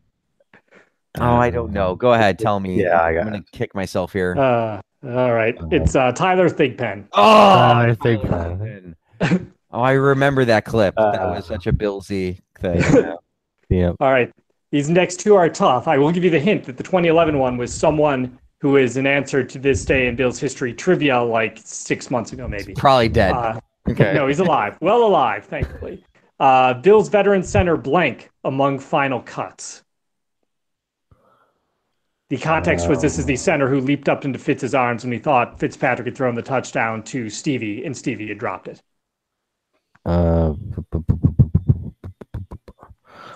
Oh, 1.18 1.34
I 1.34 1.50
don't 1.50 1.72
know. 1.72 1.94
Go 1.94 2.12
ahead, 2.12 2.38
tell 2.38 2.61
me. 2.61 2.80
Yeah, 2.82 3.00
I 3.02 3.14
got 3.14 3.20
I'm 3.20 3.26
gonna 3.32 3.44
kick 3.52 3.74
myself 3.74 4.12
here. 4.12 4.36
Uh, 4.38 4.80
all 5.04 5.32
right, 5.32 5.57
it's 5.70 5.96
uh, 5.96 6.12
Tyler 6.12 6.48
Thigpen. 6.48 7.07
oh, 7.12 7.22
I 7.22 7.96
think 8.02 8.22
Oh, 9.72 9.80
I 9.82 9.92
remember 9.92 10.44
that 10.44 10.64
clip. 10.64 10.94
that 10.96 11.20
Uh, 11.20 11.34
was 11.34 11.46
such 11.46 11.66
a 11.66 11.72
Billsy 11.72 12.38
thing. 12.61 12.80
yeah. 13.68 13.92
All 14.00 14.11
right. 14.11 14.32
These 14.70 14.90
next 14.90 15.20
two 15.20 15.34
are 15.34 15.48
tough. 15.48 15.86
I 15.86 15.98
will 15.98 16.10
give 16.10 16.24
you 16.24 16.30
the 16.30 16.40
hint 16.40 16.64
that 16.64 16.76
the 16.76 16.82
2011 16.82 17.38
one 17.38 17.56
was 17.56 17.72
someone 17.72 18.38
who 18.60 18.76
is 18.76 18.96
an 18.96 19.06
answer 19.06 19.44
to 19.44 19.58
this 19.58 19.84
day 19.84 20.08
in 20.08 20.16
Bill's 20.16 20.40
history 20.40 20.72
trivia 20.72 21.22
like 21.22 21.60
six 21.62 22.10
months 22.10 22.32
ago, 22.32 22.48
maybe. 22.48 22.74
Probably 22.74 23.08
dead. 23.08 23.32
Uh, 23.32 23.60
okay. 23.88 24.12
no, 24.14 24.26
he's 24.26 24.40
alive. 24.40 24.76
Well 24.80 25.04
alive, 25.04 25.44
thankfully. 25.44 26.04
Uh, 26.40 26.74
Bill's 26.74 27.08
veteran 27.08 27.42
center 27.42 27.76
blank 27.76 28.30
among 28.44 28.78
final 28.78 29.20
cuts. 29.20 29.82
The 32.28 32.36
context 32.38 32.88
was 32.88 33.00
this 33.00 33.18
is 33.18 33.26
the 33.26 33.36
center 33.36 33.68
who 33.68 33.80
leaped 33.80 34.08
up 34.08 34.24
into 34.24 34.38
Fitz's 34.38 34.74
arms 34.74 35.04
when 35.04 35.12
he 35.12 35.18
thought 35.18 35.60
Fitzpatrick 35.60 36.06
had 36.06 36.16
thrown 36.16 36.34
the 36.34 36.42
touchdown 36.42 37.04
to 37.04 37.30
Stevie, 37.30 37.84
and 37.84 37.96
Stevie 37.96 38.26
had 38.26 38.38
dropped 38.38 38.66
it. 38.66 38.82
Uh, 40.04 40.54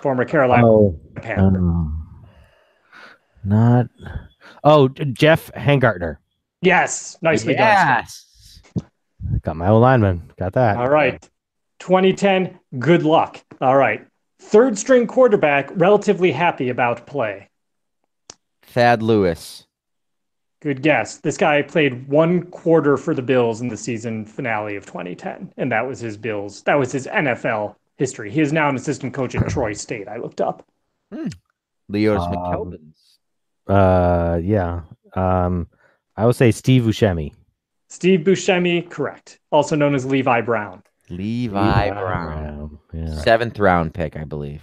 Former 0.01 0.25
Carolina 0.25 0.67
oh, 0.67 1.01
Panther. 1.17 1.59
um, 1.59 2.27
not. 3.45 3.87
Oh, 4.65 4.89
Geoff 4.89 5.51
Hangartner. 5.53 6.17
yes, 6.63 7.17
nicely 7.23 7.55
done. 7.55 7.67
yes. 7.67 8.61
Got 9.43 9.57
my 9.57 9.69
old 9.69 9.83
lineman. 9.83 10.33
Got 10.39 10.55
that. 10.55 10.77
All 10.77 10.89
right. 10.89 11.23
2010, 11.81 12.59
good 12.79 13.03
luck. 13.03 13.43
All 13.61 13.77
right. 13.77 14.07
Third 14.41 14.79
string 14.79 15.07
quarterback, 15.07 15.71
relatively 15.75 16.33
happy 16.33 16.69
about 16.69 17.07
play. 17.07 17.49
Thad 18.63 19.03
Lewis. 19.03 19.67
Good 20.61 20.83
guess. 20.83 21.19
This 21.19 21.39
guy 21.39 21.63
played 21.63 22.07
one 22.07 22.43
quarter 22.45 22.97
for 22.97 23.15
the 23.15 23.23
Bills 23.23 23.63
in 23.63 23.69
the 23.69 23.77
season 23.77 24.27
finale 24.27 24.77
of 24.77 24.85
2010, 24.85 25.55
and 25.57 25.73
that 25.73 25.87
was 25.87 26.01
his 26.01 26.19
Bills. 26.19 26.63
That 26.65 26.79
was 26.79 26.93
his 26.93 27.07
NFL 27.07 27.77
history. 28.01 28.31
He 28.33 28.41
is 28.41 28.53
now 28.53 28.69
an 28.69 28.75
assistant 28.75 29.15
coach 29.15 29.37
at 29.37 29.49
Troy 29.49 29.73
State. 29.75 30.09
I 30.09 30.17
looked 30.17 30.41
up. 30.41 30.67
Leodis 31.93 32.27
Um, 32.27 32.35
McKelvins. 32.35 32.97
Uh, 33.69 34.41
yeah. 34.43 34.81
Um, 35.15 35.69
I 36.17 36.25
will 36.27 36.33
say 36.33 36.51
Steve 36.51 36.83
Buscemi. 36.83 37.33
Steve 37.89 38.21
Buscemi, 38.21 38.89
correct. 38.89 39.39
Also 39.53 39.77
known 39.77 39.95
as 39.95 40.05
Levi 40.07 40.41
Brown. 40.41 40.83
Levi 41.11 41.91
Brown. 41.91 42.79
Yeah. 42.93 43.15
Seventh 43.17 43.59
round 43.59 43.95
pick, 43.95 44.17
I 44.17 44.25
believe. 44.25 44.63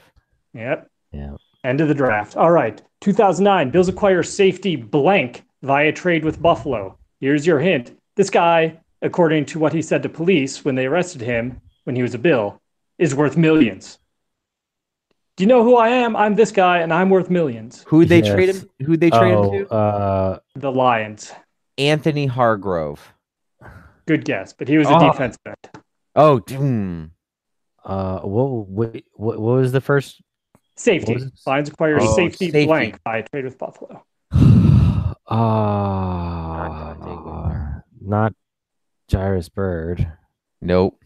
Yep. 0.53 0.89
Yeah. 1.11 1.35
End 1.63 1.81
of 1.81 1.87
the 1.89 1.93
draft. 1.93 2.35
All 2.37 2.51
right. 2.51 2.81
2009, 3.01 3.69
Bills 3.69 3.89
acquire 3.89 4.23
safety 4.23 4.75
blank 4.75 5.43
via 5.61 5.91
trade 5.91 6.23
with 6.25 6.41
Buffalo. 6.41 6.97
Here's 7.19 7.45
your 7.45 7.59
hint. 7.59 7.97
This 8.15 8.29
guy, 8.29 8.79
according 9.01 9.45
to 9.47 9.59
what 9.59 9.73
he 9.73 9.81
said 9.81 10.01
to 10.03 10.09
police 10.09 10.63
when 10.65 10.75
they 10.75 10.85
arrested 10.85 11.21
him 11.21 11.61
when 11.83 11.95
he 11.95 12.01
was 12.01 12.13
a 12.13 12.17
Bill, 12.19 12.61
is 12.97 13.13
worth 13.15 13.37
millions. 13.37 13.99
Do 15.35 15.43
you 15.43 15.47
know 15.47 15.63
who 15.63 15.75
I 15.77 15.89
am? 15.89 16.15
I'm 16.15 16.35
this 16.35 16.51
guy, 16.51 16.79
and 16.79 16.91
I'm 16.91 17.09
worth 17.11 17.29
millions. 17.29 17.83
Who'd 17.87 18.09
they 18.09 18.21
trade 18.21 18.49
him? 18.49 18.67
Who'd 18.85 18.99
they 18.99 19.11
trade 19.11 19.33
Oh, 19.35 19.51
him 19.51 19.65
to? 19.67 19.71
uh, 19.73 20.39
The 20.55 20.71
Lions. 20.71 21.31
Anthony 21.77 22.25
Hargrove. 22.25 23.13
Good 24.07 24.25
guess, 24.25 24.53
but 24.53 24.67
he 24.67 24.77
was 24.79 24.87
a 24.87 24.95
Oh. 24.95 25.11
defensive 25.11 25.39
end. 25.45 25.83
Oh, 26.15 26.39
hmm. 26.39 27.03
uh, 27.85 28.21
what, 28.21 28.67
what, 28.67 28.95
what, 29.13 29.39
what 29.39 29.51
was 29.57 29.71
the 29.71 29.81
first? 29.81 30.21
Safety. 30.75 31.13
What 31.13 31.21
was? 31.23 31.43
Lions 31.45 31.69
acquire 31.69 31.99
Oh, 32.01 32.15
safety, 32.15 32.45
safety. 32.45 32.65
blank 32.65 32.99
via 33.03 33.23
trade 33.23 33.45
with 33.45 33.57
Buffalo. 33.59 34.03
Uh, 35.29 36.95
not 38.01 38.33
Jairus 39.11 39.49
Byrd. 39.49 40.09
Nope. 40.61 41.03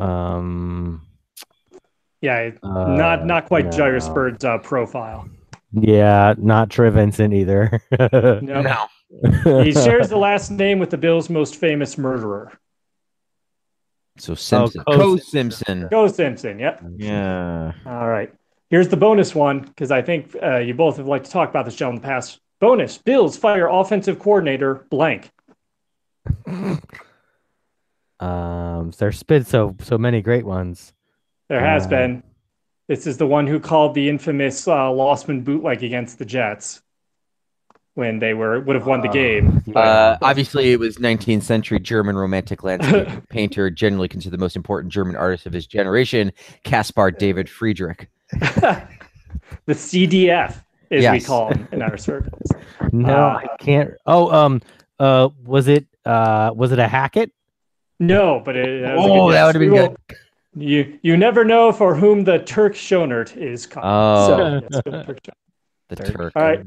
Um, 0.00 1.06
Yeah, 2.20 2.50
uh, 2.62 2.68
not 2.96 3.26
not 3.26 3.46
quite 3.46 3.66
no. 3.66 3.76
Jairus 3.76 4.08
Byrd's 4.08 4.44
uh, 4.44 4.58
profile. 4.58 5.28
Yeah, 5.72 6.34
not 6.38 6.70
Troy 6.70 6.90
Vincent 6.90 7.32
either. 7.34 7.80
No. 8.42 9.62
he 9.64 9.72
shares 9.72 10.08
the 10.08 10.16
last 10.16 10.52
name 10.52 10.78
with 10.78 10.90
the 10.90 10.96
Bills' 10.96 11.28
most 11.28 11.56
famous 11.56 11.98
murderer. 11.98 12.52
So 14.18 14.34
Simpson. 14.34 14.84
Cole 14.84 14.96
Co 14.96 15.16
Simpson. 15.16 15.50
Simpson. 15.50 15.88
Go 15.90 16.06
Simpson. 16.06 16.58
Yep. 16.60 16.82
Yeah. 16.96 17.72
All 17.86 18.08
right. 18.08 18.32
Here's 18.68 18.88
the 18.88 18.96
bonus 18.96 19.34
one 19.34 19.60
because 19.62 19.90
I 19.90 20.02
think 20.02 20.36
uh, 20.40 20.58
you 20.58 20.74
both 20.74 20.98
have 20.98 21.06
liked 21.08 21.24
to 21.24 21.30
talk 21.30 21.48
about 21.48 21.64
this 21.64 21.74
show 21.74 21.88
in 21.88 21.96
the 21.96 22.00
past. 22.00 22.38
Bonus: 22.60 22.98
Bills 22.98 23.36
fire 23.36 23.66
offensive 23.68 24.18
coordinator 24.18 24.86
blank. 24.90 25.30
um, 28.20 28.92
there's 28.98 29.22
been 29.22 29.44
so 29.44 29.76
so 29.80 29.98
many 29.98 30.20
great 30.22 30.44
ones. 30.46 30.92
There 31.48 31.60
has 31.60 31.86
Uh, 31.86 31.90
been. 31.90 32.22
This 32.88 33.06
is 33.06 33.18
the 33.18 33.26
one 33.26 33.46
who 33.46 33.60
called 33.60 33.94
the 33.94 34.08
infamous 34.08 34.66
uh, 34.66 34.72
Losman 34.90 35.44
bootleg 35.44 35.82
against 35.84 36.18
the 36.18 36.24
Jets 36.24 36.82
when 37.94 38.18
they 38.18 38.34
were 38.34 38.60
would 38.60 38.74
have 38.76 38.86
won 38.86 39.00
the 39.00 39.08
Uh, 39.08 39.12
game. 39.12 39.62
Uh, 39.74 40.16
obviously, 40.22 40.72
it 40.72 40.78
was 40.80 40.96
19th 40.98 41.42
century 41.44 41.78
German 41.80 42.16
romantic 42.16 42.62
landscape 42.64 43.08
painter, 43.28 43.70
generally 43.70 44.08
considered 44.08 44.36
the 44.38 44.42
most 44.42 44.56
important 44.56 44.92
German 44.92 45.16
artist 45.16 45.46
of 45.46 45.52
his 45.52 45.66
generation, 45.66 46.32
Caspar 46.64 47.10
David 47.12 47.48
Friedrich. 47.48 48.08
the 48.32 48.82
CDF, 49.68 50.62
as 50.90 51.10
we 51.12 51.20
call 51.20 51.52
him 51.52 51.68
in 51.72 51.82
our 51.82 51.96
circles. 51.96 52.46
No, 52.92 53.14
Uh, 53.14 53.40
I 53.44 53.56
can't. 53.62 53.92
Oh, 54.06 54.32
um, 54.32 54.60
uh, 54.98 55.28
was 55.44 55.68
it 55.68 55.86
uh, 56.04 56.50
was 56.54 56.72
it 56.72 56.78
a 56.80 56.88
Hackett? 56.88 57.30
No, 58.00 58.40
but 58.44 58.56
it, 58.56 58.82
that 58.82 58.96
was 58.96 59.06
a 59.06 59.08
Oh, 59.08 59.26
good 59.28 59.34
that 59.34 59.46
would've 59.46 59.60
been 59.60 59.70
We 59.72 59.78
will- 59.78 59.96
You 60.56 60.98
you 61.02 61.16
never 61.16 61.44
know 61.44 61.70
for 61.70 61.94
whom 61.94 62.24
the 62.24 62.38
Turk 62.40 62.74
Schonert 62.74 63.36
is 63.36 63.66
coming. 63.66 63.88
Oh. 63.88 64.26
So, 64.26 64.60
yes, 64.72 64.82
the 64.84 64.90
Turk 65.04 65.18
The 65.90 65.96
Turk. 65.96 66.16
Turk. 66.16 66.32
All 66.36 66.42
right. 66.42 66.64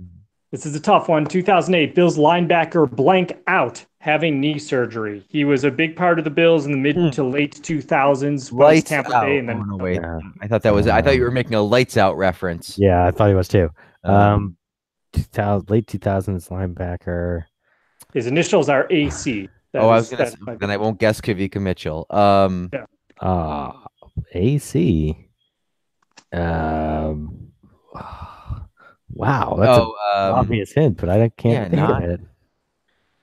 This 0.52 0.66
is 0.68 0.76
a 0.76 0.80
tough 0.80 1.10
one. 1.10 1.26
2008, 1.26 1.96
Bills 1.96 2.16
linebacker 2.18 2.90
blank 2.90 3.34
out 3.48 3.84
having 4.00 4.40
knee 4.40 4.60
surgery. 4.60 5.24
He 5.30 5.46
was 5.46 5.64
a 5.64 5.72
big 5.72 5.96
part 5.96 6.20
of 6.20 6.26
the 6.26 6.30
Bills 6.30 6.66
in 6.68 6.72
the 6.72 6.78
mid 6.78 6.96
Hmm. 6.96 7.10
to 7.12 7.24
late 7.24 7.56
2000s, 7.64 8.52
Lights 8.52 8.90
Tampa 8.90 9.16
out. 9.16 9.26
Bay, 9.26 9.38
and 9.40 9.50
then 9.50 9.58
oh, 9.58 9.64
no, 9.64 9.84
wait. 9.84 9.96
Yeah. 10.02 10.20
I 10.42 10.48
thought 10.48 10.62
that 10.62 10.74
was. 10.74 10.88
I 10.88 11.02
thought 11.02 11.16
you 11.16 11.24
were 11.24 11.32
making 11.32 11.56
a 11.56 11.62
lights 11.62 11.98
out 11.98 12.16
reference. 12.18 12.78
Yeah, 12.78 13.04
I 13.06 13.12
thought 13.12 13.30
he 13.30 13.34
was 13.36 13.48
too. 13.48 13.70
Um, 14.04 14.14
Um, 14.16 14.58
2000, 15.14 15.70
late 15.72 15.88
two 15.88 15.98
thousands 15.98 16.50
linebacker. 16.50 17.44
his 18.14 18.28
initials 18.28 18.70
are 18.70 18.86
AC. 18.92 19.50
That 19.74 19.82
oh, 19.82 19.90
I 19.90 19.96
was 19.96 20.10
gonna. 20.10 20.30
Say, 20.30 20.38
then 20.60 20.70
I 20.70 20.78
won't 20.78 21.00
guess 21.00 21.20
Kawika 21.20 21.60
Mitchell. 21.60 22.06
Um. 22.10 22.72
Uh 23.20 23.72
AC. 24.34 25.18
Um. 26.32 27.52
Wow, 29.16 29.58
that's 29.60 29.80
oh, 29.80 29.96
an 30.16 30.32
um, 30.32 30.40
obvious 30.40 30.72
hint, 30.72 30.98
but 30.98 31.10
I 31.10 31.30
can't 31.30 31.54
yeah, 31.54 31.64
think 31.66 31.76
not- 31.76 32.04
of 32.04 32.10
it. 32.10 32.20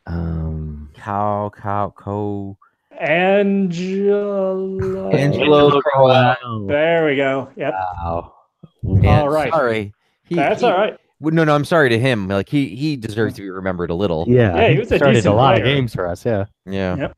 Um. 0.07 0.91
cow, 0.95 1.51
cow, 1.57 1.93
co. 1.97 2.59
Angelo. 2.99 5.11
Angelo 5.11 5.81
Crowell. 5.81 6.67
There 6.67 7.07
we 7.07 7.17
go. 7.17 7.49
Yep. 7.57 7.73
Wow. 7.73 8.35
Man, 8.83 9.21
All 9.21 9.29
right. 9.29 9.53
Sorry. 9.53 9.95
He, 10.25 10.35
That's 10.35 10.61
he- 10.61 10.67
all 10.67 10.77
right. 10.77 10.97
Well, 11.21 11.35
No, 11.35 11.45
no, 11.45 11.55
I'm 11.55 11.65
sorry 11.65 11.91
to 11.91 11.99
him. 11.99 12.29
Like 12.29 12.49
he 12.49 12.75
he 12.75 12.97
deserves 12.97 13.35
to 13.37 13.43
be 13.43 13.51
remembered 13.51 13.91
a 13.91 13.95
little. 13.95 14.25
Yeah, 14.27 14.57
Yeah, 14.57 14.69
he 14.69 14.79
was 14.79 14.91
a 14.91 14.97
started 14.97 15.15
decent 15.15 15.35
a 15.35 15.37
lot 15.37 15.57
of 15.57 15.65
games 15.65 15.95
for 15.95 16.07
us. 16.07 16.25
Yeah. 16.25 16.47
Yeah. 16.67 16.97
Yep. 16.97 17.17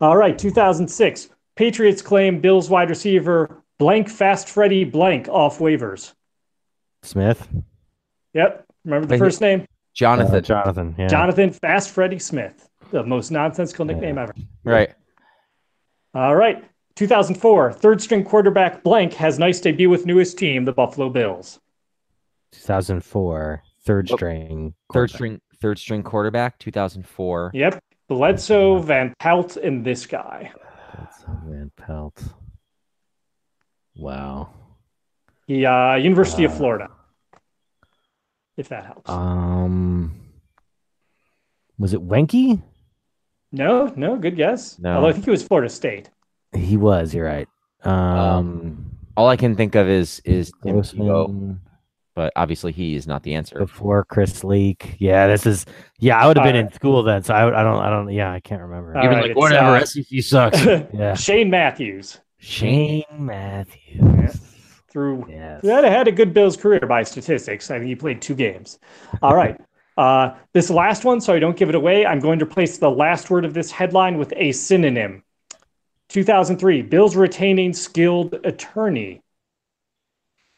All 0.00 0.16
right, 0.16 0.38
2006. 0.38 1.28
Patriots 1.56 2.00
claim 2.00 2.40
Bills 2.40 2.70
wide 2.70 2.88
receiver 2.88 3.62
blank 3.78 4.08
fast 4.08 4.48
Freddy 4.48 4.84
blank 4.84 5.28
off 5.28 5.58
waivers. 5.58 6.14
Smith. 7.02 7.46
Yep. 8.34 8.64
Remember 8.84 9.06
the 9.06 9.12
Wait, 9.12 9.18
first 9.18 9.40
name? 9.40 9.66
Jonathan. 9.94 10.36
Uh, 10.36 10.40
Jonathan. 10.40 10.94
Yeah. 10.98 11.08
Jonathan 11.08 11.50
Fast 11.52 11.90
Freddy 11.90 12.18
Smith. 12.18 12.68
The 12.90 13.02
most 13.02 13.30
nonsensical 13.30 13.84
nickname 13.84 14.18
ever. 14.18 14.34
Right. 14.64 14.94
All 16.14 16.34
right. 16.34 16.64
2004. 16.96 17.72
Third 17.74 18.00
string 18.00 18.24
quarterback 18.24 18.82
blank 18.82 19.12
has 19.14 19.38
nice 19.38 19.60
debut 19.60 19.90
with 19.90 20.06
newest 20.06 20.38
team, 20.38 20.64
the 20.64 20.72
Buffalo 20.72 21.08
Bills. 21.08 21.60
2004. 22.52 23.62
Third 23.84 24.08
string. 24.08 24.74
Third 24.92 25.10
string. 25.10 25.40
Third 25.60 25.78
string 25.78 26.02
quarterback. 26.02 26.58
2004. 26.58 27.50
Yep. 27.54 27.82
Bledsoe, 28.08 28.78
Van 28.78 29.14
Pelt, 29.20 29.56
and 29.56 29.84
this 29.84 30.04
guy. 30.06 30.52
That's 30.98 31.24
Van 31.46 31.70
Pelt. 31.76 32.22
Wow. 33.96 34.50
He, 35.46 35.64
uh, 35.64 35.94
University 35.94 36.44
of 36.44 36.56
Florida. 36.56 36.88
If 38.56 38.68
that 38.68 38.84
helps. 38.84 39.08
Um. 39.08 40.12
Was 41.78 41.94
it 41.94 42.06
Weinke? 42.06 42.62
no, 43.52 43.92
no, 43.96 44.16
good 44.16 44.36
guess. 44.36 44.78
No. 44.78 44.96
Although 44.96 45.08
I 45.08 45.12
think 45.12 45.24
he 45.24 45.30
was 45.30 45.42
Florida 45.42 45.70
State. 45.70 46.10
He 46.54 46.76
was. 46.76 47.14
You're 47.14 47.24
right. 47.24 47.48
Um. 47.84 48.90
All 49.16 49.28
I 49.28 49.36
can 49.36 49.56
think 49.56 49.74
of 49.76 49.88
is 49.88 50.20
is 50.24 50.52
Tim 50.62 50.76
Tebow, 50.82 51.06
Grossman 51.06 51.60
but 52.14 52.32
obviously 52.36 52.72
he 52.72 52.94
is 52.94 53.06
not 53.06 53.22
the 53.22 53.34
answer. 53.34 53.58
before 53.58 54.04
Chris 54.04 54.42
Leak. 54.44 54.96
Yeah, 54.98 55.26
this 55.26 55.46
is. 55.46 55.66
Yeah, 55.98 56.18
I 56.20 56.26
would 56.26 56.36
have 56.36 56.44
been 56.44 56.56
Uh, 56.56 56.66
in 56.66 56.72
school 56.72 57.02
then, 57.02 57.22
so 57.22 57.34
I, 57.34 57.60
I 57.60 57.62
don't. 57.62 57.78
I 57.82 57.90
don't. 57.90 58.10
Yeah, 58.10 58.32
I 58.32 58.40
can't 58.40 58.62
remember. 58.62 58.96
All 58.96 59.04
Even 59.04 59.16
right, 59.16 59.28
like 59.28 59.36
whatever 59.36 59.76
uh, 59.76 59.84
SEC 59.84 60.22
sucks. 60.22 60.64
yeah. 60.92 61.14
Shane 61.14 61.50
Matthews 61.50 62.20
Shane 62.38 63.04
Matthews. 63.18 64.40
through 64.90 65.26
Yes. 65.28 65.60
That 65.62 65.84
had 65.84 66.08
a 66.08 66.12
good 66.12 66.34
Bills 66.34 66.56
career 66.56 66.80
by 66.80 67.02
statistics. 67.02 67.70
I 67.70 67.78
think 67.78 67.88
he 67.88 67.94
played 67.94 68.20
two 68.20 68.34
games. 68.34 68.78
All 69.22 69.34
right. 69.34 69.56
Uh, 69.96 70.34
this 70.54 70.70
last 70.70 71.04
one, 71.04 71.20
so 71.20 71.34
I 71.34 71.38
don't 71.38 71.58
give 71.58 71.68
it 71.68 71.74
away, 71.74 72.06
I'm 72.06 72.20
going 72.20 72.38
to 72.38 72.46
place 72.46 72.78
the 72.78 72.90
last 72.90 73.28
word 73.28 73.44
of 73.44 73.52
this 73.52 73.70
headline 73.70 74.16
with 74.16 74.32
a 74.34 74.50
synonym. 74.52 75.22
2003, 76.08 76.80
Bills 76.82 77.16
retaining 77.16 77.74
skilled 77.74 78.34
attorney. 78.44 79.20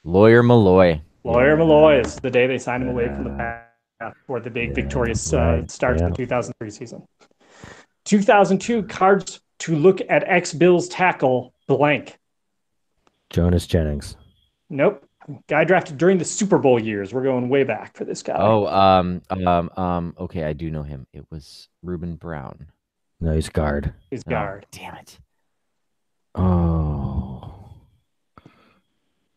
Lawyer 0.05 0.45
Milloy. 0.45 1.01
Lawyer 1.25 1.57
Milloy 1.57 2.05
is 2.05 2.16
the 2.16 2.31
day 2.31 2.47
they 2.47 2.59
signed 2.59 2.83
him 2.83 2.89
away 2.91 3.07
from 3.07 3.25
the 3.25 3.31
path 3.31 4.14
for 4.27 4.41
the 4.41 4.51
big 4.51 4.75
victorious 4.75 5.33
uh, 5.33 5.64
start 5.68 5.99
to 5.99 6.05
yeah. 6.05 6.11
the 6.11 6.16
2003 6.16 6.70
season. 6.70 7.07
2002, 8.05 8.83
cards 8.85 9.41
to 9.61 9.77
look 9.77 10.01
at 10.09 10.25
ex 10.27 10.53
Bills 10.53 10.89
tackle 10.89 11.55
blank. 11.68 12.18
Jonas 13.31 13.66
Jennings. 13.66 14.16
Nope. 14.68 15.07
Guy 15.47 15.62
drafted 15.62 15.99
during 15.99 16.18
the 16.18 16.25
Super 16.25 16.59
Bowl 16.59 16.83
years. 16.83 17.14
We're 17.14 17.23
going 17.23 17.49
way 17.49 17.62
back 17.62 17.97
for 17.97 18.05
this 18.05 18.25
guy. 18.25 18.35
Oh, 18.37 18.66
um, 18.66 19.23
um, 19.31 19.70
um. 19.77 20.14
Okay, 20.18 20.43
I 20.43 20.53
do 20.53 20.68
know 20.68 20.83
him. 20.83 21.07
It 21.12 21.25
was 21.31 21.68
Ruben 21.85 22.16
Brown. 22.16 22.66
No, 23.20 23.33
he's 23.33 23.49
guard. 23.49 23.95
his 24.11 24.25
Oh, 24.27 24.31
guard. 24.31 24.66
damn 24.73 24.97
it. 24.97 25.18
Oh. 26.35 27.55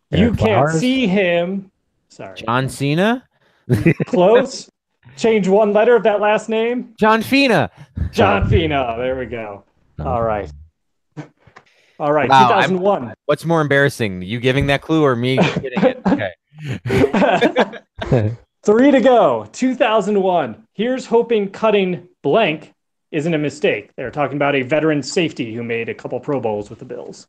You 0.09 0.27
Eric 0.27 0.37
can't 0.39 0.69
Flowers? 0.69 0.79
see 0.79 1.05
him. 1.05 1.71
Sorry. 2.15 2.35
John 2.37 2.69
Cena. 2.69 3.27
Close. 4.05 4.69
Change 5.17 5.49
one 5.49 5.73
letter 5.73 5.97
of 5.97 6.03
that 6.03 6.21
last 6.21 6.47
name. 6.47 6.93
John 6.97 7.21
Fina. 7.21 7.69
John 8.11 8.49
Fina. 8.49 8.95
There 8.97 9.17
we 9.17 9.25
go. 9.25 9.65
No. 9.97 10.07
All 10.07 10.21
right. 10.23 10.49
All 11.99 12.13
right. 12.13 12.29
Wow, 12.29 12.51
I'm- 12.51 12.69
2001. 12.69 13.13
What's 13.25 13.43
more 13.43 13.59
embarrassing, 13.59 14.21
you 14.21 14.39
giving 14.39 14.67
that 14.67 14.81
clue 14.81 15.03
or 15.03 15.15
me 15.17 15.35
getting 15.61 15.83
it? 15.83 16.01
Okay. 16.07 16.31
Three 18.65 18.91
to 18.91 19.01
go. 19.01 19.45
2001. 19.51 20.67
Here's 20.73 21.05
hoping 21.05 21.49
cutting 21.49 22.07
blank 22.23 22.73
isn't 23.11 23.33
a 23.33 23.37
mistake. 23.37 23.91
They're 23.97 24.11
talking 24.11 24.37
about 24.37 24.55
a 24.55 24.61
veteran 24.61 25.03
safety 25.03 25.53
who 25.53 25.63
made 25.63 25.89
a 25.89 25.93
couple 25.93 26.17
Pro 26.21 26.39
Bowls 26.39 26.69
with 26.69 26.79
the 26.79 26.85
Bills. 26.85 27.27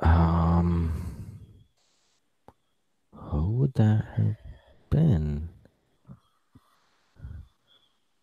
Um, 0.00 0.92
who 3.14 3.50
would 3.58 3.74
that 3.74 4.04
have 4.16 4.36
been? 4.90 5.48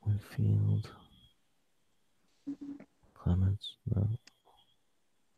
Winfield, 0.05 0.89
Clements. 3.13 3.75
No. 3.93 4.07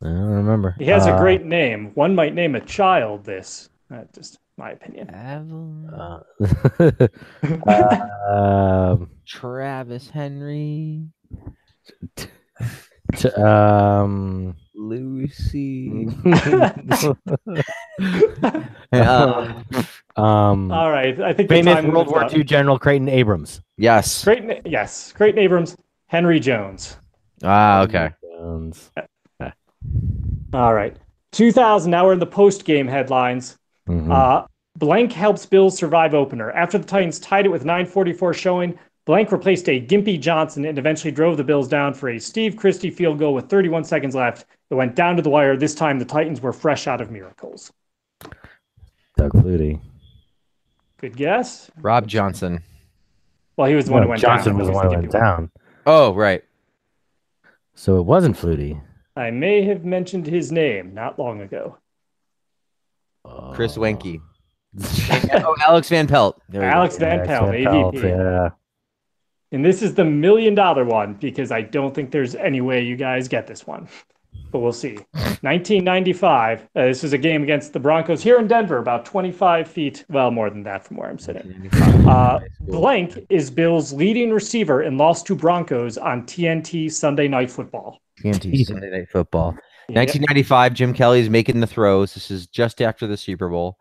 I 0.01 0.05
don't 0.05 0.15
remember. 0.29 0.75
He 0.79 0.85
has 0.85 1.07
a 1.07 1.13
Uh, 1.13 1.19
great 1.19 1.43
name. 1.43 1.91
One 1.95 2.15
might 2.15 2.33
name 2.33 2.55
a 2.55 2.61
child 2.61 3.25
this. 3.25 3.69
That's 3.89 4.15
just 4.15 4.39
my 4.57 4.71
opinion. 4.71 5.09
Avalon, 5.09 5.89
Uh, 5.89 6.91
um, 8.93 9.09
Travis 9.25 10.09
Henry, 10.09 11.07
t- 12.15 13.29
um, 13.31 14.55
Lucy. 14.79 16.07
um, 18.93 19.65
um, 20.15 20.71
All 20.71 20.89
right. 20.89 21.19
I 21.19 21.33
think 21.33 21.49
the 21.49 21.55
famous 21.55 21.75
time 21.75 21.91
World 21.91 22.07
is 22.07 22.11
War 22.13 22.23
up. 22.23 22.33
II 22.33 22.43
General 22.45 22.79
Creighton 22.79 23.09
Abrams. 23.09 23.61
yes. 23.77 24.23
Creighton. 24.23 24.61
Yes. 24.65 25.11
Great 25.13 25.37
Abrams. 25.37 25.75
Henry 26.07 26.39
Jones. 26.39 26.97
Ah, 27.43 27.81
okay. 27.81 28.11
Jones. 28.23 28.89
All 30.53 30.73
right. 30.73 30.95
2000. 31.33 31.91
Now 31.91 32.05
we're 32.05 32.13
in 32.13 32.19
the 32.19 32.25
post 32.25 32.63
game 32.63 32.87
headlines. 32.87 33.57
Mhm. 33.87 34.11
Uh, 34.11 34.47
blank 34.77 35.11
helps 35.11 35.45
Bills 35.45 35.77
survive 35.77 36.13
opener. 36.13 36.51
After 36.51 36.77
the 36.77 36.85
Titans 36.85 37.19
tied 37.19 37.45
it 37.45 37.49
with 37.49 37.65
9:44 37.65 38.33
showing, 38.33 38.79
Blank 39.05 39.31
replaced 39.31 39.67
a 39.67 39.81
Gimpy 39.81 40.19
Johnson 40.19 40.65
and 40.65 40.77
eventually 40.77 41.11
drove 41.11 41.35
the 41.37 41.43
Bills 41.43 41.67
down 41.67 41.95
for 41.95 42.09
a 42.09 42.19
Steve 42.19 42.55
Christie 42.55 42.91
field 42.91 43.17
goal 43.17 43.33
with 43.33 43.49
31 43.49 43.83
seconds 43.83 44.13
left. 44.15 44.45
It 44.69 44.75
went 44.75 44.95
down 44.95 45.15
to 45.15 45.21
the 45.21 45.29
wire. 45.29 45.57
This 45.57 45.73
time 45.75 45.99
the 45.99 46.05
Titans 46.05 46.41
were 46.41 46.53
fresh 46.53 46.87
out 46.87 47.01
of 47.01 47.09
miracles. 47.11 47.71
Doug 49.17 49.31
Flutie. 49.33 49.79
Good 50.97 51.15
guess. 51.15 51.71
Rob 51.81 52.07
Johnson. 52.07 52.61
Well, 53.57 53.67
he 53.67 53.75
was 53.75 53.85
the 53.85 53.91
one 53.93 54.01
No, 54.01 54.05
who 54.05 54.09
went 54.11 54.21
Johnson 54.21 54.51
down. 54.53 54.59
was 54.59 54.67
the 54.67 54.73
one 54.73 54.85
who 54.87 54.95
went 54.99 55.11
down. 55.11 55.51
Oh, 55.85 56.13
right. 56.13 56.43
So 57.75 57.97
it 57.97 58.03
wasn't 58.03 58.37
Flutie. 58.37 58.81
I 59.15 59.31
may 59.31 59.63
have 59.63 59.83
mentioned 59.85 60.27
his 60.27 60.51
name 60.51 60.93
not 60.93 61.17
long 61.19 61.41
ago. 61.41 61.77
Oh. 63.25 63.51
Chris 63.53 63.77
Oh. 63.77 63.81
Weinke. 63.81 64.21
oh, 65.43 65.55
Alex 65.65 65.89
Van 65.89 66.07
Pelt. 66.07 66.39
There 66.47 66.61
go. 66.61 66.67
Alex 66.67 66.97
Van 66.97 67.19
Alex 67.19 67.27
Pelt, 67.27 67.51
Van 67.51 67.65
AVP. 67.65 67.91
Pelt, 67.91 67.95
yeah. 68.03 68.49
And 69.51 69.65
this 69.65 69.81
is 69.81 69.95
the 69.95 70.05
million 70.05 70.53
dollar 70.53 70.85
one 70.85 71.15
because 71.15 71.51
I 71.51 71.61
don't 71.61 71.93
think 71.95 72.11
there's 72.11 72.35
any 72.35 72.61
way 72.61 72.83
you 72.83 72.95
guys 72.95 73.27
get 73.27 73.47
this 73.47 73.65
one. 73.65 73.87
But 74.51 74.59
we'll 74.59 74.73
see. 74.73 74.97
1995. 75.41 76.61
Uh, 76.75 76.85
this 76.85 77.03
is 77.03 77.13
a 77.13 77.17
game 77.17 77.43
against 77.43 77.73
the 77.73 77.79
Broncos 77.79 78.23
here 78.23 78.39
in 78.39 78.47
Denver, 78.47 78.77
about 78.79 79.05
25 79.05 79.67
feet, 79.67 80.05
well, 80.09 80.31
more 80.31 80.49
than 80.49 80.63
that 80.63 80.83
from 80.83 80.97
where 80.97 81.09
I'm 81.09 81.19
sitting. 81.19 81.69
Uh, 82.07 82.39
blank 82.61 83.25
is 83.29 83.51
Bill's 83.51 83.93
leading 83.93 84.31
receiver 84.31 84.81
and 84.81 84.97
lost 84.97 85.27
to 85.27 85.35
Broncos 85.35 85.97
on 85.97 86.23
TNT 86.25 86.91
Sunday 86.91 87.27
Night 87.27 87.51
Football. 87.51 87.99
TNT 88.21 88.65
Sunday 88.65 88.89
Night 88.89 89.09
Football. 89.09 89.51
1995. 89.89 90.73
Jim 90.73 90.93
Kelly's 90.93 91.29
making 91.29 91.59
the 91.59 91.67
throws. 91.67 92.13
This 92.13 92.29
is 92.31 92.47
just 92.47 92.81
after 92.81 93.07
the 93.07 93.17
Super 93.17 93.49
Bowl. 93.49 93.77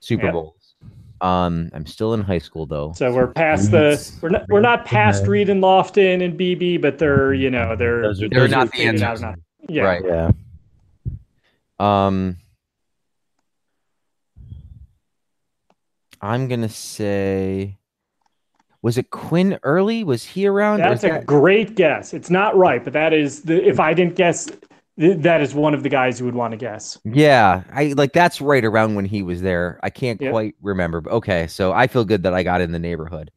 Super 0.00 0.24
Yep. 0.26 0.32
Bowls. 0.32 0.74
Um, 1.20 1.70
I'm 1.72 1.86
still 1.86 2.14
in 2.14 2.20
high 2.20 2.38
school 2.38 2.66
though. 2.66 2.92
So 2.96 3.12
we're 3.12 3.28
past 3.28 3.70
the 3.70 4.12
we're 4.20 4.28
not 4.30 4.44
we're 4.48 4.60
not 4.60 4.84
past 4.84 5.24
Reed 5.28 5.48
and 5.50 5.62
Lofton 5.62 6.20
and 6.24 6.36
Beebe, 6.36 6.78
but 6.78 6.98
they're 6.98 7.32
you 7.32 7.48
know 7.48 7.76
they're 7.76 8.02
Those 8.02 8.22
are- 8.22 8.28
They're 8.28 8.40
those 8.40 8.50
not 8.50 8.72
the 8.72 8.78
figured 8.78 9.02
out 9.02 9.22
answers. 9.22 9.42
Or 9.68 9.72
not. 9.72 9.74
Yeah, 9.74 9.82
Right. 9.82 10.04
Yeah. 10.04 10.30
Um, 11.78 12.36
I'm 16.20 16.46
gonna 16.48 16.68
say, 16.68 17.78
was 18.80 18.98
it 18.98 19.10
Quinn 19.10 19.58
Early? 19.62 20.04
Was 20.04 20.24
he 20.24 20.46
around? 20.46 20.78
That's 20.80 21.04
a 21.04 21.08
that- 21.08 21.26
great 21.26 21.74
guess. 21.74 22.14
It's 22.14 22.30
not 22.30 22.56
right, 22.56 22.82
but 22.82 22.92
that 22.92 23.12
is 23.12 23.42
the 23.42 23.66
if 23.66 23.80
I 23.80 23.92
didn't 23.94 24.14
guess, 24.14 24.48
th- 24.98 25.18
that 25.18 25.40
is 25.40 25.54
one 25.54 25.74
of 25.74 25.82
the 25.82 25.88
guys 25.88 26.20
you 26.20 26.26
would 26.26 26.34
want 26.34 26.52
to 26.52 26.56
guess. 26.56 26.98
yeah, 27.04 27.62
I 27.72 27.94
like 27.96 28.12
that's 28.12 28.40
right 28.40 28.64
around 28.64 28.94
when 28.94 29.04
he 29.04 29.22
was 29.22 29.42
there. 29.42 29.80
I 29.82 29.90
can't 29.90 30.20
Yep. 30.20 30.30
quite 30.30 30.54
remember. 30.62 31.00
But 31.00 31.12
okay, 31.14 31.46
so 31.48 31.72
I 31.72 31.86
feel 31.88 32.04
good 32.04 32.22
that 32.22 32.34
I 32.34 32.42
got 32.44 32.60
in 32.60 32.70
the 32.72 32.78
neighborhood. 32.78 33.30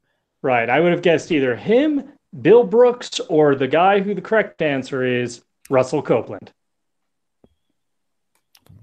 Right. 0.44 0.70
I 0.70 0.80
would 0.80 0.92
have 0.92 1.02
guessed 1.02 1.32
either 1.32 1.56
him, 1.56 2.04
Bill 2.40 2.64
Brooks, 2.64 3.20
or 3.30 3.56
the 3.56 3.68
guy 3.68 4.00
who 4.02 4.14
the 4.14 4.22
correct 4.22 4.62
answer 4.62 5.04
is 5.04 5.42
Russell 5.70 6.02
Copeland. 6.02 6.52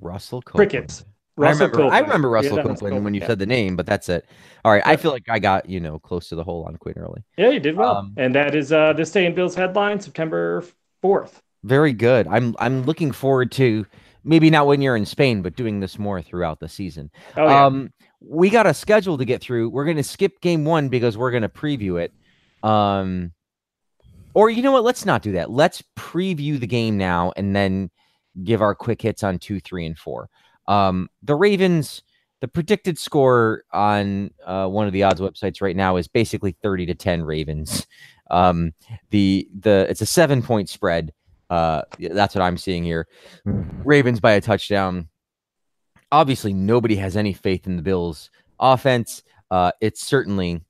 Russell 0.01 0.43
Copeland. 0.43 0.71
Crickets. 0.71 1.05
I 1.39 1.41
Russell 1.41 1.69
remember. 1.69 1.95
I 1.95 1.99
remember 2.01 2.31
Russell 2.31 2.57
was 2.57 2.67
Copeland 2.67 3.05
when 3.05 3.15
you 3.15 3.21
yeah. 3.21 3.27
said 3.27 3.39
the 3.39 3.47
name, 3.47 3.75
but 3.75 3.87
that's 3.87 4.09
it. 4.11 4.27
All 4.65 4.73
right, 4.73 4.83
I 4.85 4.97
feel 4.97 5.13
like 5.13 5.25
I 5.31 5.39
got 5.39 5.69
you 5.69 5.81
know 5.81 5.99
close 5.99 6.29
to 6.29 6.35
the 6.35 6.45
hole 6.45 6.65
on 6.65 6.77
Quinn 6.77 6.95
Early. 6.99 7.23
Yeah, 7.39 7.51
you 7.51 7.61
did 7.61 7.77
well. 7.77 7.97
Um, 7.97 8.15
and 8.19 8.35
that 8.35 8.55
is 8.55 8.71
uh, 8.71 8.93
this 8.93 9.11
day 9.11 9.25
in 9.25 9.35
Bill's 9.35 9.55
headline, 9.55 9.99
September 9.99 10.63
fourth. 11.01 11.43
Very 11.65 11.95
good. 11.95 12.27
I'm 12.29 12.55
I'm 12.59 12.83
looking 12.83 13.13
forward 13.13 13.51
to 13.53 13.87
maybe 14.25 14.51
not 14.51 14.67
when 14.67 14.83
you're 14.83 14.97
in 14.97 15.07
Spain, 15.07 15.41
but 15.41 15.57
doing 15.57 15.81
this 15.81 15.99
more 15.99 16.21
throughout 16.21 16.61
the 16.61 16.69
season. 16.69 17.11
Oh 17.37 17.45
yeah. 17.45 17.67
Um, 17.67 17.93
we 18.21 18.51
got 18.51 18.67
a 18.67 18.75
schedule 18.75 19.19
to 19.19 19.25
get 19.25 19.41
through. 19.41 19.71
We're 19.71 19.85
going 19.85 19.97
to 19.97 20.03
skip 20.03 20.41
game 20.41 20.65
one 20.65 20.89
because 20.89 21.17
we're 21.17 21.31
going 21.31 21.43
to 21.43 21.49
preview 21.49 22.01
it. 22.01 22.13
Um, 22.63 23.33
or 24.35 24.51
you 24.51 24.63
know 24.63 24.73
what? 24.73 24.85
Let's 24.85 25.05
not 25.05 25.23
do 25.23 25.33
that. 25.33 25.51
Let's 25.51 25.83
preview 25.97 26.59
the 26.59 26.67
game 26.67 26.97
now 26.97 27.33
and 27.37 27.55
then 27.55 27.91
give 28.45 28.63
our 28.63 28.75
quick 28.75 29.03
hits 29.03 29.23
on 29.23 29.39
two, 29.39 29.61
three, 29.61 29.87
and 29.87 29.99
four. 29.99 30.29
Um, 30.67 31.09
the 31.23 31.35
Ravens, 31.35 32.03
the 32.41 32.49
predicted 32.49 32.99
score 32.99 33.65
on 33.73 34.31
uh, 34.45 34.67
one 34.69 34.87
of 34.87 34.93
the 34.93 35.03
odds 35.03 35.21
websites 35.21 35.61
right 35.61 35.77
now 35.77 35.97
is 35.97 36.09
basically 36.09 36.57
30 36.63 36.87
to 36.87 36.95
10 36.95 37.23
Ravens. 37.23 37.87
Um, 38.31 38.73
the 39.11 39.47
the 39.61 39.85
it's 39.91 40.01
a 40.01 40.07
seven 40.07 40.43
point 40.43 40.71
spread. 40.71 41.13
Uh, 41.51 41.83
that's 41.99 42.35
what 42.35 42.41
I'm 42.41 42.57
seeing 42.57 42.83
here. 42.83 43.07
Ravens 43.45 44.21
by 44.21 44.33
a 44.33 44.41
touchdown. 44.41 45.11
Obviously, 46.11 46.55
nobody 46.55 46.97
has 46.97 47.15
any 47.15 47.35
faith 47.35 47.67
in 47.67 47.77
the 47.77 47.83
Bills' 47.83 48.31
offense. 48.59 49.23
Uh, 49.51 49.73
it's 49.83 50.07
certainly 50.07 50.63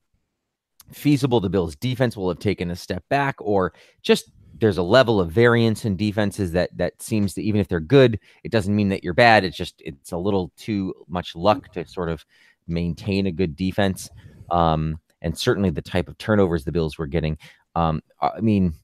feasible 0.93 1.41
the 1.41 1.51
Bills' 1.51 1.77
defense 1.77 2.17
will 2.17 2.29
have 2.29 2.39
taken 2.39 2.71
a 2.71 2.77
step 2.77 3.05
back, 3.09 3.37
or 3.41 3.73
just 4.03 4.31
there's 4.59 4.79
a 4.79 4.83
level 4.83 5.21
of 5.21 5.31
variance 5.31 5.85
in 5.85 5.97
defenses 5.97 6.53
that 6.53 6.77
that 6.77 7.01
seems 7.03 7.35
to 7.35 7.43
even 7.43 7.61
if 7.61 7.69
they're 7.69 7.81
good, 7.81 8.19
it 8.45 8.53
doesn't 8.53 8.77
mean 8.77 8.89
that 8.91 9.03
you're 9.03 9.15
bad. 9.15 9.45
It's 9.45 9.57
just 9.57 9.81
it's 9.85 10.13
a 10.13 10.17
little 10.17 10.53
too 10.57 10.95
much 11.09 11.35
luck 11.35 11.71
to 11.73 11.87
sort 11.87 12.09
of 12.09 12.25
maintain 12.69 13.27
a 13.27 13.33
good 13.33 13.57
defense. 13.57 14.11
Um, 14.51 14.99
and 15.23 15.37
certainly 15.37 15.71
the 15.71 15.83
type 15.83 16.09
of 16.09 16.19
turnovers 16.19 16.65
the 16.65 16.73
Bills 16.73 16.99
were 16.99 17.07
getting. 17.07 17.39
Um, 17.75 18.03
I 18.21 18.41
mean, 18.41 18.75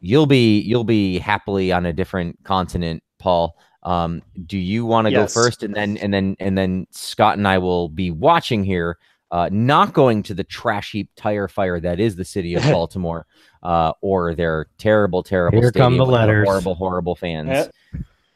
you'll 0.00 0.26
be 0.26 0.60
you'll 0.60 0.84
be 0.84 1.18
happily 1.18 1.72
on 1.72 1.86
a 1.86 1.92
different 1.92 2.38
continent, 2.44 3.02
Paul. 3.18 3.56
Um, 3.84 4.22
do 4.46 4.58
you 4.58 4.84
want 4.86 5.06
to 5.06 5.12
Yes. 5.12 5.30
go 5.34 5.40
first, 5.40 5.62
and 5.62 5.74
then 5.74 5.96
and 5.98 6.12
then 6.12 6.36
and 6.40 6.56
then 6.56 6.86
Scott 6.90 7.38
and 7.38 7.46
I 7.46 7.58
will 7.58 7.88
be 7.88 8.10
watching 8.10 8.64
here, 8.64 8.98
uh, 9.30 9.48
not 9.50 9.92
going 9.92 10.22
to 10.24 10.34
the 10.34 10.44
trash 10.44 10.92
heap 10.92 11.10
tire 11.16 11.48
fire 11.48 11.80
that 11.80 12.00
is 12.00 12.16
the 12.16 12.24
city 12.24 12.54
of 12.54 12.62
Baltimore, 12.70 13.26
uh, 13.62 13.92
or 14.00 14.34
their 14.34 14.66
terrible, 14.78 15.22
terrible. 15.22 15.60
Here 15.60 15.72
come 15.72 15.96
the 15.96 16.06
letters. 16.06 16.46
Horrible, 16.46 16.74
horrible 16.74 17.16
fans. 17.16 17.70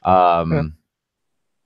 Um, 0.02 0.77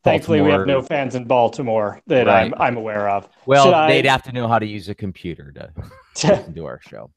Thankfully, 0.05 0.41
we 0.41 0.51
have 0.51 0.67
no 0.67 0.83
fans 0.83 1.15
in 1.15 1.25
Baltimore 1.25 2.01
that 2.09 2.27
Right. 2.27 2.45
I'm 2.47 2.55
I'm 2.59 2.77
aware 2.77 3.09
of. 3.09 3.29
Well, 3.47 3.67
Should 3.67 3.89
they'd 3.89 4.05
have 4.09 4.23
to 4.25 4.33
know 4.33 4.49
how 4.49 4.59
to 4.59 4.67
use 4.67 4.89
a 4.89 4.95
computer 4.97 5.53
to 5.53 5.71
listen 6.17 6.55
to 6.55 6.65
our 6.67 6.81
show. 6.89 7.11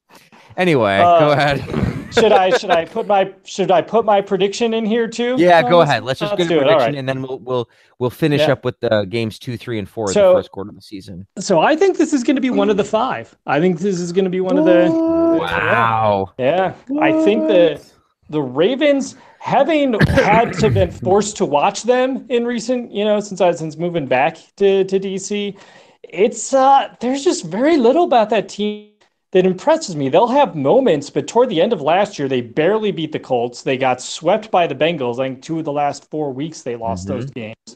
Anyway, 0.55 0.99
go 0.99 1.29
Uh, 1.29 1.31
ahead. 1.31 1.63
should 2.13 2.31
I 2.31 2.55
should 2.55 2.69
I 2.69 2.85
put 2.85 3.07
my 3.07 3.33
should 3.43 3.71
I 3.71 3.81
put 3.81 4.05
my 4.05 4.21
prediction 4.21 4.75
in 4.75 4.85
here 4.85 5.07
too? 5.07 5.35
Yeah, 5.39 5.67
go 5.67 5.81
ahead. 5.81 6.03
Let's 6.03 6.19
just 6.19 6.33
let's 6.33 6.43
get 6.43 6.49
do 6.49 6.59
a 6.59 6.63
prediction, 6.63 6.89
right. 6.93 6.95
and 6.99 7.09
then 7.09 7.23
we'll 7.23 7.39
we'll 7.39 7.69
we'll 7.97 8.09
finish 8.11 8.41
Yeah. 8.41 8.51
up 8.51 8.63
with 8.63 8.79
the 8.81 9.05
games 9.09 9.39
two, 9.39 9.57
three, 9.57 9.79
and 9.79 9.89
four 9.89 10.05
of 10.05 10.13
the 10.13 10.19
first 10.19 10.51
quarter 10.51 10.69
of 10.69 10.75
the 10.75 10.81
season. 10.81 11.25
So 11.39 11.61
I 11.61 11.75
think 11.75 11.97
this 11.97 12.13
is 12.13 12.23
going 12.23 12.35
to 12.35 12.41
be 12.41 12.51
one 12.51 12.69
of 12.69 12.77
the 12.77 12.83
five. 12.83 13.35
I 13.47 13.59
think 13.59 13.79
this 13.79 13.99
is 13.99 14.11
going 14.11 14.25
to 14.25 14.31
be 14.31 14.41
one 14.41 14.59
of 14.59 14.65
the. 14.65 14.91
Wow. 14.91 16.33
Yeah, 16.37 16.73
I 17.01 17.11
think 17.23 17.47
the 17.47 17.81
the 18.29 18.41
Ravens, 18.41 19.15
having 19.45 19.93
had 20.07 20.51
to 20.53 20.71
been 20.71 20.89
forced 20.89 21.37
to 21.37 21.45
watch 21.45 21.83
them 21.83 22.25
in 22.29 22.45
recent, 22.47 22.91
you 22.91 23.05
know, 23.05 23.19
since 23.19 23.39
I 23.41 23.51
since 23.51 23.77
moving 23.77 24.07
back 24.07 24.37
to 24.57 24.83
to 24.83 24.99
DC, 24.99 25.55
it's 26.01 26.51
uh 26.51 26.95
there's 26.99 27.23
just 27.23 27.45
very 27.45 27.77
little 27.77 28.05
about 28.05 28.31
that 28.31 28.49
team 28.49 28.89
that 29.33 29.45
impresses 29.45 29.95
me. 29.95 30.09
They'll 30.09 30.27
have 30.27 30.55
moments, 30.55 31.11
but 31.11 31.27
toward 31.27 31.49
the 31.49 31.61
end 31.61 31.73
of 31.73 31.81
last 31.81 32.17
year, 32.17 32.27
they 32.27 32.41
barely 32.41 32.91
beat 32.91 33.11
the 33.11 33.19
Colts. 33.19 33.61
They 33.61 33.77
got 33.77 34.01
swept 34.01 34.49
by 34.49 34.65
the 34.65 34.73
Bengals. 34.73 35.19
I 35.19 35.27
think 35.27 35.43
two 35.43 35.59
of 35.59 35.65
the 35.65 35.71
last 35.71 36.09
four 36.09 36.33
weeks 36.33 36.63
they 36.63 36.75
lost 36.75 37.07
those 37.07 37.29
games. 37.29 37.75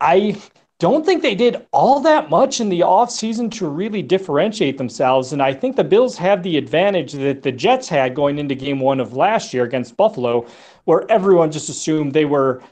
I 0.00 0.40
don't 0.80 1.04
think 1.04 1.20
they 1.20 1.34
did 1.34 1.66
all 1.72 2.00
that 2.00 2.30
much 2.30 2.58
in 2.58 2.70
the 2.70 2.80
offseason 2.80 3.50
to 3.52 3.68
really 3.68 4.00
differentiate 4.00 4.78
themselves. 4.78 5.34
And 5.34 5.42
I 5.42 5.52
think 5.52 5.76
the 5.76 5.84
Bills 5.84 6.16
have 6.16 6.42
the 6.42 6.56
advantage 6.56 7.12
that 7.12 7.42
the 7.42 7.52
Jets 7.52 7.86
had 7.86 8.14
going 8.14 8.38
into 8.38 8.54
game 8.54 8.80
one 8.80 8.98
of 8.98 9.12
last 9.12 9.52
year 9.52 9.64
against 9.64 9.98
Buffalo, 9.98 10.46
where 10.84 11.10
everyone 11.10 11.50
just 11.50 11.68
assumed 11.68 12.12
they 12.12 12.24
were 12.24 12.62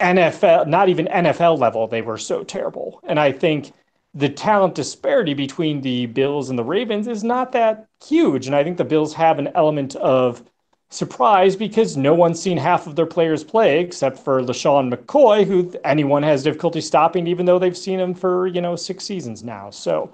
NFL, 0.00 0.66
not 0.66 0.88
even 0.88 1.06
NFL 1.06 1.58
level. 1.58 1.86
They 1.86 2.02
were 2.02 2.18
so 2.18 2.44
terrible. 2.44 3.00
And 3.04 3.18
I 3.18 3.32
think 3.32 3.72
the 4.14 4.28
talent 4.28 4.74
disparity 4.74 5.34
between 5.34 5.80
the 5.80 6.06
Bills 6.06 6.50
and 6.50 6.58
the 6.58 6.64
Ravens 6.64 7.06
is 7.06 7.24
not 7.24 7.52
that 7.52 7.86
huge. 8.04 8.46
And 8.46 8.56
I 8.56 8.64
think 8.64 8.76
the 8.76 8.84
Bills 8.84 9.14
have 9.14 9.38
an 9.38 9.50
element 9.54 9.96
of 9.96 10.42
surprise 10.90 11.54
because 11.54 11.96
no 11.96 12.14
one's 12.14 12.40
seen 12.40 12.56
half 12.56 12.86
of 12.86 12.96
their 12.96 13.06
players 13.06 13.44
play 13.44 13.80
except 13.80 14.18
for 14.18 14.40
LeSean 14.40 14.92
McCoy, 14.92 15.44
who 15.44 15.74
anyone 15.84 16.22
has 16.22 16.42
difficulty 16.42 16.80
stopping, 16.80 17.26
even 17.26 17.44
though 17.44 17.58
they've 17.58 17.76
seen 17.76 18.00
him 18.00 18.14
for, 18.14 18.46
you 18.46 18.60
know, 18.60 18.74
six 18.74 19.04
seasons 19.04 19.44
now. 19.44 19.68
So 19.70 20.10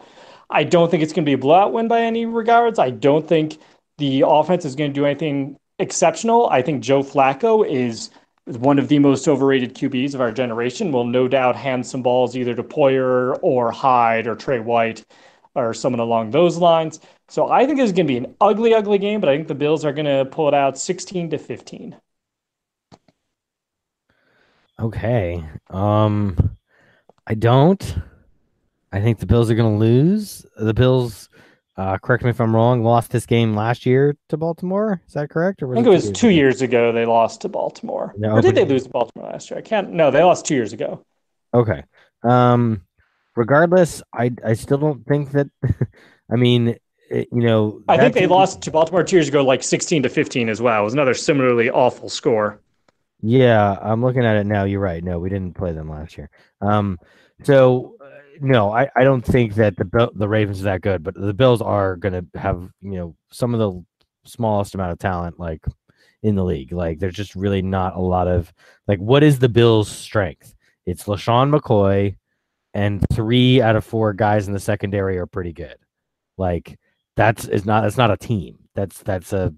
I 0.50 0.64
don't 0.64 0.90
think 0.90 1.02
it's 1.02 1.12
going 1.12 1.24
to 1.24 1.28
be 1.28 1.34
a 1.34 1.38
blowout 1.38 1.72
win 1.72 1.88
by 1.88 2.00
any 2.02 2.26
regards. 2.26 2.78
I 2.78 2.90
don't 2.90 3.26
think 3.26 3.58
the 3.98 4.24
offense 4.26 4.64
is 4.64 4.74
going 4.74 4.90
to 4.90 4.94
do 4.94 5.06
anything 5.06 5.56
exceptional. 5.78 6.48
I 6.48 6.62
think 6.62 6.82
Joe 6.82 7.02
Flacco 7.02 7.68
is 7.68 8.10
one 8.46 8.78
of 8.78 8.88
the 8.88 8.98
most 8.98 9.26
overrated 9.26 9.74
QBs 9.74 10.14
of 10.14 10.20
our 10.20 10.32
generation. 10.32 10.92
Will 10.92 11.05
no 11.05 11.28
doubt 11.28 11.56
hand 11.56 11.86
some 11.86 12.02
balls 12.02 12.36
either 12.36 12.55
to 12.55 12.62
Poyer 12.62 13.38
or 13.42 13.70
Hyde 13.70 14.26
or 14.26 14.34
Trey 14.34 14.60
White 14.60 15.05
or 15.55 15.72
someone 15.72 16.01
along 16.01 16.30
those 16.30 16.59
lines. 16.59 17.01
So 17.28 17.48
I 17.51 17.64
think 17.64 17.78
this 17.78 17.86
is 17.86 17.92
going 17.92 18.06
to 18.06 18.12
be 18.12 18.16
an 18.16 18.34
ugly, 18.40 18.74
ugly 18.74 18.98
game, 18.98 19.20
but 19.20 19.28
I 19.28 19.36
think 19.36 19.48
the 19.48 19.55
Bills 19.55 19.84
are 19.84 19.92
going 19.92 20.06
to 20.06 20.24
pull 20.30 20.48
it 20.48 20.55
out 20.55 20.78
16 20.78 21.30
to 21.30 21.38
15. 21.38 21.96
Okay. 24.80 25.44
Um, 25.70 26.56
I 27.26 27.34
don't. 27.34 27.96
I 28.92 29.01
think 29.01 29.18
the 29.18 29.26
Bills 29.26 29.51
are 29.51 29.55
going 29.55 29.72
to 29.72 29.78
lose. 29.78 30.44
The 30.56 30.74
Bills, 30.74 31.28
uh, 31.76 31.98
correct 31.98 32.22
me 32.22 32.30
if 32.30 32.40
I'm 32.40 32.55
wrong, 32.55 32.84
lost 32.84 33.10
this 33.10 33.26
game 33.26 33.55
last 33.55 33.84
year 33.84 34.16
to 34.28 34.36
Baltimore. 34.36 35.02
Is 35.06 35.14
that 35.14 35.30
correct? 35.30 35.62
Or 35.62 35.72
I 35.72 35.74
think 35.76 35.86
it, 35.86 35.90
was 35.90 36.10
two 36.12 36.30
years 36.30 36.62
ago 36.62 36.92
they 36.92 37.05
lost 37.05 37.40
to 37.42 37.48
Baltimore. 37.48 38.14
No, 38.16 38.32
or 38.32 38.40
did 38.40 38.55
they 38.55 38.64
lose 38.64 38.84
to 38.84 38.90
Baltimore 38.90 39.30
last 39.30 39.51
year? 39.51 39.59
I 39.59 39.62
can't. 39.62 39.90
No, 39.90 40.10
they 40.10 40.22
lost 40.22 40.46
two 40.46 40.55
years 40.55 40.72
ago. 40.72 41.05
Okay. 41.52 41.82
Um, 42.22 42.82
regardless, 43.34 44.02
I 44.12 44.30
I 44.44 44.55
still 44.55 44.78
don't 44.78 45.05
think 45.06 45.32
that. 45.32 45.48
I 46.30 46.36
mean, 46.36 46.76
it, 47.10 47.28
you 47.32 47.42
know, 47.42 47.82
I 47.88 47.98
think 47.98 48.14
they 48.14 48.26
lost 48.26 48.62
to 48.62 48.70
Baltimore 48.70 49.02
two 49.02 49.16
years 49.16 49.28
ago, 49.28 49.44
like 49.44 49.62
sixteen 49.62 50.02
to 50.05 50.09
fifteen 50.09 50.48
as 50.48 50.62
well. 50.62 50.82
It 50.82 50.84
was 50.84 50.94
another 50.94 51.14
similarly 51.14 51.70
awful 51.70 52.09
score. 52.09 52.60
Yeah, 53.20 53.78
I'm 53.80 54.02
looking 54.02 54.24
at 54.24 54.36
it 54.36 54.46
now. 54.46 54.64
You're 54.64 54.80
right. 54.80 55.02
No, 55.02 55.18
we 55.18 55.28
didn't 55.28 55.55
play 55.55 55.72
them 55.72 55.88
last 55.88 56.16
year. 56.16 56.30
Um, 56.60 56.98
so 57.42 57.96
no, 58.40 58.73
I, 58.73 58.89
I 58.97 59.05
don't 59.05 59.24
think 59.24 59.55
that 59.55 59.77
the 59.77 60.11
the 60.15 60.28
Ravens 60.28 60.61
are 60.61 60.65
that 60.65 60.82
good, 60.82 61.02
but 61.02 61.15
the 61.15 61.35
Bills 61.35 61.62
are 61.62 61.97
going 61.97 62.12
to 62.12 62.39
have 62.39 62.70
you 62.81 62.93
know 62.93 63.16
some 63.31 63.55
of 63.55 63.61
the 63.61 63.85
smallest 64.28 64.74
amount 64.74 64.93
of 64.93 64.98
talent 64.98 65.39
like 65.39 65.65
in 66.23 66.35
the 66.35 66.44
league. 66.44 66.73
Like 66.73 66.98
there's 66.98 67.15
just 67.15 67.35
really 67.35 67.62
not 67.62 67.97
a 67.97 68.01
lot 68.01 68.28
of 68.28 68.52
like 68.89 68.98
what 68.98 69.23
is 69.23 69.39
the 69.39 69.48
Bills' 69.48 69.89
strength? 69.89 70.55
It's 70.86 71.05
LeSean 71.05 71.55
McCoy, 71.55 72.16
and 72.73 73.05
three 73.12 73.62
out 73.62 73.77
of 73.77 73.85
four 73.85 74.12
guys 74.12 74.47
in 74.47 74.52
the 74.52 74.61
secondary 74.61 75.19
are 75.19 75.27
pretty 75.27 75.52
good. 75.52 75.77
Like 76.36 76.78
that's 77.16 77.47
is 77.47 77.65
not 77.65 77.82
that's 77.82 77.97
not 77.97 78.11
a 78.11 78.16
team. 78.16 78.59
That's 78.74 79.02
that's 79.02 79.32
a 79.32 79.55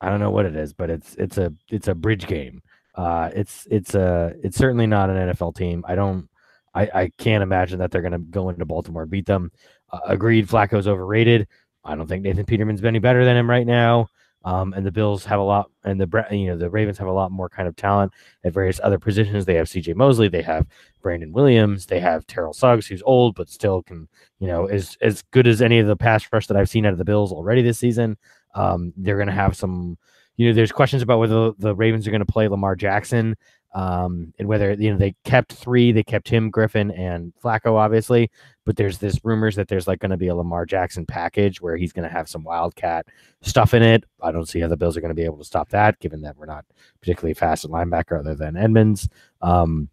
I 0.00 0.08
don't 0.08 0.20
know 0.20 0.30
what 0.30 0.46
it 0.46 0.56
is, 0.56 0.72
but 0.72 0.90
it's 0.90 1.14
it's 1.16 1.38
a 1.38 1.52
it's 1.68 1.88
a 1.88 1.94
bridge 1.94 2.26
game. 2.26 2.62
Uh, 2.94 3.30
it's 3.34 3.66
it's 3.70 3.94
a 3.94 4.34
it's 4.42 4.56
certainly 4.56 4.86
not 4.86 5.10
an 5.10 5.30
NFL 5.30 5.54
team. 5.54 5.84
I 5.86 5.94
don't 5.94 6.28
I 6.76 7.02
I 7.02 7.12
can't 7.18 7.42
imagine 7.42 7.78
that 7.78 7.90
they're 7.90 8.02
going 8.02 8.12
to 8.12 8.18
go 8.18 8.48
into 8.48 8.64
Baltimore 8.64 9.02
and 9.02 9.10
beat 9.10 9.26
them. 9.26 9.50
Uh, 9.90 10.00
agreed, 10.06 10.48
Flacco's 10.48 10.86
overrated. 10.86 11.48
I 11.84 11.94
don't 11.94 12.06
think 12.06 12.22
Nathan 12.22 12.44
Peterman's 12.44 12.84
any 12.84 12.98
better 12.98 13.24
than 13.24 13.36
him 13.36 13.48
right 13.48 13.66
now. 13.66 14.08
Um, 14.44 14.74
and 14.74 14.86
the 14.86 14.92
Bills 14.92 15.24
have 15.24 15.40
a 15.40 15.42
lot, 15.42 15.72
and 15.82 16.00
the 16.00 16.26
you 16.30 16.46
know 16.46 16.56
the 16.56 16.70
Ravens 16.70 16.98
have 16.98 17.08
a 17.08 17.12
lot 17.12 17.32
more 17.32 17.48
kind 17.48 17.66
of 17.66 17.74
talent 17.74 18.12
at 18.44 18.52
various 18.52 18.78
other 18.80 18.98
positions. 18.98 19.44
They 19.44 19.54
have 19.54 19.68
C.J. 19.68 19.94
Mosley, 19.94 20.28
they 20.28 20.42
have 20.42 20.68
Brandon 21.02 21.32
Williams, 21.32 21.86
they 21.86 21.98
have 21.98 22.24
Terrell 22.28 22.52
Suggs, 22.52 22.86
who's 22.86 23.02
old 23.02 23.34
but 23.34 23.48
still 23.48 23.82
can 23.82 24.06
you 24.38 24.46
know 24.46 24.68
is 24.68 24.96
as 25.00 25.22
good 25.32 25.48
as 25.48 25.60
any 25.60 25.80
of 25.80 25.88
the 25.88 25.96
pass 25.96 26.28
rush 26.32 26.46
that 26.46 26.56
I've 26.56 26.68
seen 26.68 26.86
out 26.86 26.92
of 26.92 26.98
the 26.98 27.04
Bills 27.04 27.32
already 27.32 27.60
this 27.60 27.80
season. 27.80 28.16
Um, 28.54 28.92
they're 28.96 29.16
going 29.16 29.26
to 29.26 29.32
have 29.32 29.56
some, 29.56 29.98
you 30.36 30.48
know, 30.48 30.54
there's 30.54 30.72
questions 30.72 31.02
about 31.02 31.18
whether 31.18 31.52
the 31.58 31.74
Ravens 31.74 32.06
are 32.06 32.10
going 32.10 32.24
to 32.24 32.32
play 32.32 32.46
Lamar 32.46 32.76
Jackson 32.76 33.36
um, 33.76 34.32
and 34.38 34.48
whether 34.48 34.72
you 34.72 34.90
know 34.90 34.96
they 34.96 35.14
kept 35.24 35.52
three, 35.52 35.92
they 35.92 36.02
kept 36.02 36.30
him, 36.30 36.48
Griffin, 36.48 36.90
and 36.92 37.34
Flacco, 37.44 37.74
obviously. 37.74 38.30
But 38.64 38.76
there's 38.76 38.96
this 38.96 39.20
rumors 39.22 39.54
that 39.56 39.68
there's 39.68 39.86
like 39.86 40.00
going 40.00 40.12
to 40.12 40.16
be 40.16 40.28
a 40.28 40.34
Lamar 40.34 40.64
Jackson 40.64 41.04
package 41.04 41.60
where 41.60 41.76
he's 41.76 41.92
going 41.92 42.08
to 42.08 42.12
have 42.12 42.26
some 42.26 42.42
Wildcat 42.42 43.06
stuff 43.42 43.74
in 43.74 43.82
it. 43.82 44.04
I 44.22 44.32
don't 44.32 44.48
see 44.48 44.60
how 44.60 44.68
the 44.68 44.78
Bills 44.78 44.96
are 44.96 45.02
going 45.02 45.10
to 45.10 45.14
be 45.14 45.26
able 45.26 45.36
to 45.36 45.44
stop 45.44 45.68
that, 45.70 46.00
given 46.00 46.22
that 46.22 46.38
we're 46.38 46.46
not 46.46 46.64
particularly 47.02 47.34
fast 47.34 47.66
at 47.66 47.70
linebacker 47.70 48.18
other 48.18 48.34
than 48.34 48.56
Edmunds. 48.56 49.10
Um, 49.42 49.90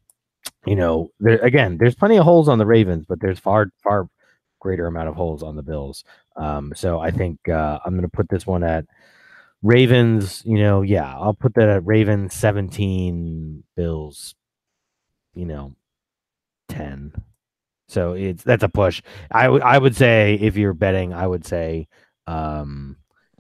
you 0.66 0.78
know, 0.78 1.12
there, 1.20 1.40
again, 1.40 1.78
there's 1.78 1.96
plenty 1.96 2.16
of 2.16 2.24
holes 2.24 2.48
on 2.48 2.60
the 2.60 2.66
Ravens, 2.66 3.06
but 3.06 3.20
there's 3.20 3.38
far 3.38 3.68
far 3.84 4.08
greater 4.62 4.88
amount 4.88 5.10
of 5.10 5.16
holes 5.16 5.44
on 5.44 5.58
the 5.58 5.62
Bills. 5.62 6.06
Um, 6.38 6.72
so 6.74 7.02
I 7.02 7.12
think 7.12 7.50
uh, 7.50 7.80
I'm 7.86 7.96
going 7.96 8.04
to 8.04 8.08
put 8.08 8.30
this 8.30 8.48
one 8.48 8.64
at 8.64 8.86
Ravens, 9.64 10.44
you 10.46 10.60
know, 10.60 10.82
yeah, 10.82 11.12
I'll 11.18 11.34
put 11.34 11.56
that 11.56 11.70
at 11.70 11.86
Ravens 11.86 12.36
17, 12.36 13.64
Bills, 13.76 14.36
you 15.34 15.46
know, 15.46 15.76
10. 16.70 17.14
So 17.88 18.14
it's 18.14 18.44
that's 18.44 18.64
a 18.64 18.70
push. 18.70 19.02
I 19.32 19.48
would 19.48 19.62
I 19.62 19.78
would 19.78 19.96
say 19.96 20.38
if 20.42 20.58
you're 20.58 20.74
betting, 20.74 21.14
I 21.14 21.28
would 21.28 21.46
say 21.46 21.88
um 22.28 22.98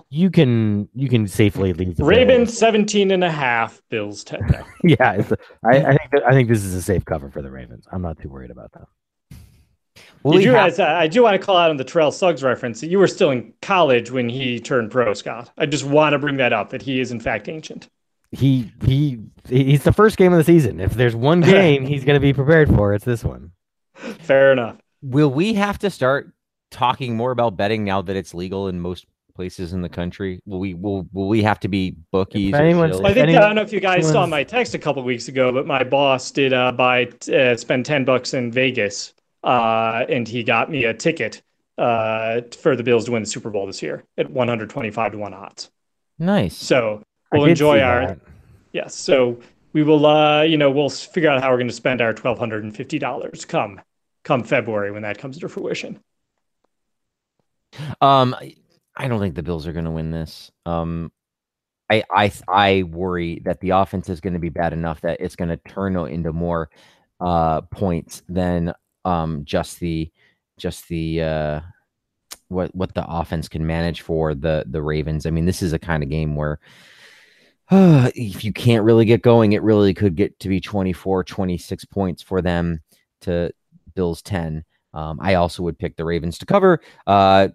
you 0.09 0.29
can 0.29 0.87
you 0.93 1.09
can 1.09 1.27
safely 1.27 1.73
leave 1.73 1.95
the 1.97 2.05
Ravens 2.05 2.49
Bills. 2.49 2.57
17 2.57 3.11
and 3.11 3.23
a 3.23 3.31
half, 3.31 3.81
Bills 3.89 4.23
10. 4.23 4.41
yeah, 4.83 5.13
it's 5.13 5.31
a, 5.31 5.37
I, 5.65 5.77
I 5.77 5.97
think 5.97 6.23
I 6.25 6.31
think 6.31 6.49
this 6.49 6.63
is 6.63 6.73
a 6.73 6.81
safe 6.81 7.03
cover 7.03 7.31
for 7.31 7.41
the 7.41 7.49
Ravens. 7.49 7.85
I'm 7.91 8.01
not 8.01 8.19
too 8.21 8.29
worried 8.29 8.51
about 8.51 8.71
that. 8.73 8.87
Well, 10.23 10.39
you 10.39 10.51
do, 10.51 10.53
have... 10.53 10.79
I 10.79 11.07
do 11.07 11.23
want 11.23 11.39
to 11.39 11.45
call 11.45 11.57
out 11.57 11.69
on 11.69 11.77
the 11.77 11.83
Terrell 11.83 12.11
Suggs 12.11 12.43
reference. 12.43 12.79
That 12.81 12.87
you 12.87 12.97
were 12.97 13.07
still 13.07 13.31
in 13.31 13.53
college 13.61 14.09
when 14.09 14.29
he 14.29 14.59
turned 14.59 14.89
pro, 14.89 15.13
Scott. 15.13 15.51
I 15.57 15.65
just 15.65 15.83
want 15.83 16.13
to 16.13 16.19
bring 16.19 16.37
that 16.37 16.53
up 16.53 16.69
that 16.69 16.81
he 16.81 16.99
is 16.99 17.11
in 17.11 17.19
fact 17.19 17.49
ancient. 17.49 17.89
He 18.31 18.71
he 18.83 19.19
he's 19.47 19.83
the 19.83 19.93
first 19.93 20.17
game 20.17 20.31
of 20.31 20.37
the 20.37 20.43
season. 20.43 20.79
If 20.79 20.93
there's 20.93 21.15
one 21.15 21.41
game 21.41 21.85
he's 21.85 22.03
going 22.05 22.15
to 22.15 22.21
be 22.21 22.33
prepared 22.33 22.69
for, 22.69 22.93
it's 22.93 23.05
this 23.05 23.23
one. 23.23 23.51
Fair 23.95 24.53
enough. 24.53 24.77
Will 25.01 25.29
we 25.29 25.53
have 25.55 25.77
to 25.79 25.89
start 25.89 26.33
talking 26.71 27.15
more 27.15 27.31
about 27.31 27.57
betting 27.57 27.83
now 27.83 28.01
that 28.01 28.15
it's 28.15 28.33
legal 28.33 28.69
in 28.69 28.79
most 28.79 29.05
places 29.35 29.73
in 29.73 29.81
the 29.81 29.89
country? 29.89 30.41
Will 30.45 30.59
we 30.59 30.73
will 30.73 31.07
will 31.11 31.27
we 31.27 31.43
have 31.43 31.59
to 31.59 31.67
be 31.67 31.97
bookies? 32.11 32.53
I 32.53 32.59
think 32.59 32.79
anyone, 32.79 32.91
I 33.03 33.13
don't 33.47 33.55
know 33.55 33.61
if 33.61 33.73
you 33.73 33.81
guys 33.81 34.09
saw 34.09 34.25
my 34.25 34.43
text 34.43 34.73
a 34.73 34.79
couple 34.79 35.03
weeks 35.03 35.27
ago, 35.27 35.51
but 35.51 35.67
my 35.67 35.83
boss 35.83 36.31
did 36.31 36.53
uh, 36.53 36.71
buy 36.71 37.09
uh, 37.31 37.55
spend 37.57 37.85
ten 37.85 38.05
bucks 38.05 38.33
in 38.33 38.51
Vegas 38.51 39.13
uh, 39.43 40.05
and 40.09 40.27
he 40.27 40.43
got 40.43 40.69
me 40.69 40.85
a 40.85 40.93
ticket 40.93 41.41
uh, 41.77 42.41
for 42.59 42.75
the 42.75 42.83
Bills 42.83 43.05
to 43.05 43.11
win 43.11 43.23
the 43.23 43.29
Super 43.29 43.49
Bowl 43.49 43.65
this 43.65 43.81
year 43.81 44.03
at 44.17 44.29
125 44.29 45.11
to 45.11 45.17
one 45.17 45.33
odds. 45.33 45.71
Nice. 46.19 46.55
So 46.55 47.03
we'll 47.31 47.45
enjoy 47.45 47.81
our 47.81 48.07
that. 48.07 48.19
yes. 48.71 48.95
So 48.95 49.39
we 49.73 49.83
will, 49.83 50.05
uh, 50.05 50.43
you 50.43 50.57
know, 50.57 50.69
we'll 50.69 50.89
figure 50.89 51.29
out 51.29 51.41
how 51.41 51.49
we're 51.49 51.57
going 51.57 51.67
to 51.67 51.73
spend 51.73 52.01
our 52.01 52.13
twelve 52.13 52.37
hundred 52.37 52.63
and 52.63 52.75
fifty 52.75 52.99
dollars 52.99 53.45
come 53.45 53.81
come 54.23 54.43
February 54.43 54.91
when 54.91 55.01
that 55.01 55.17
comes 55.17 55.39
to 55.39 55.49
fruition. 55.49 55.99
Um, 57.99 58.35
I 58.95 59.07
don't 59.07 59.19
think 59.19 59.35
the 59.35 59.43
Bills 59.43 59.65
are 59.65 59.73
going 59.73 59.85
to 59.85 59.91
win 59.91 60.11
this. 60.11 60.51
Um, 60.65 61.11
I 61.89 62.03
I 62.09 62.31
I 62.47 62.83
worry 62.83 63.41
that 63.45 63.59
the 63.59 63.71
offense 63.71 64.09
is 64.09 64.21
going 64.21 64.33
to 64.33 64.39
be 64.39 64.49
bad 64.49 64.73
enough 64.73 65.01
that 65.01 65.17
it's 65.19 65.35
going 65.35 65.49
to 65.49 65.57
turn 65.57 65.97
into 65.97 66.31
more 66.31 66.69
uh 67.19 67.61
points 67.61 68.23
than 68.27 68.73
um, 69.05 69.43
just 69.45 69.79
the 69.79 70.11
just 70.57 70.87
the 70.87 71.21
uh, 71.21 71.61
what 72.47 72.73
what 72.75 72.93
the 72.93 73.05
offense 73.07 73.47
can 73.47 73.65
manage 73.65 74.01
for 74.01 74.33
the 74.33 74.63
the 74.67 74.81
Ravens. 74.81 75.25
I 75.25 75.31
mean, 75.31 75.45
this 75.45 75.61
is 75.61 75.73
a 75.73 75.79
kind 75.79 76.03
of 76.03 76.09
game 76.09 76.35
where 76.35 76.59
uh, 77.69 78.11
if 78.15 78.43
you 78.43 78.53
can't 78.53 78.83
really 78.83 79.05
get 79.05 79.21
going, 79.21 79.53
it 79.53 79.63
really 79.63 79.93
could 79.93 80.15
get 80.15 80.39
to 80.39 80.49
be 80.49 80.59
24, 80.59 81.23
26 81.23 81.85
points 81.85 82.21
for 82.21 82.41
them 82.41 82.81
to 83.21 83.51
Bills 83.95 84.21
10. 84.21 84.63
Um, 84.93 85.19
I 85.21 85.35
also 85.35 85.63
would 85.63 85.79
pick 85.79 85.95
the 85.95 86.05
Ravens 86.05 86.37
to 86.37 86.45
cover, 86.45 86.79
uh, 87.07 87.47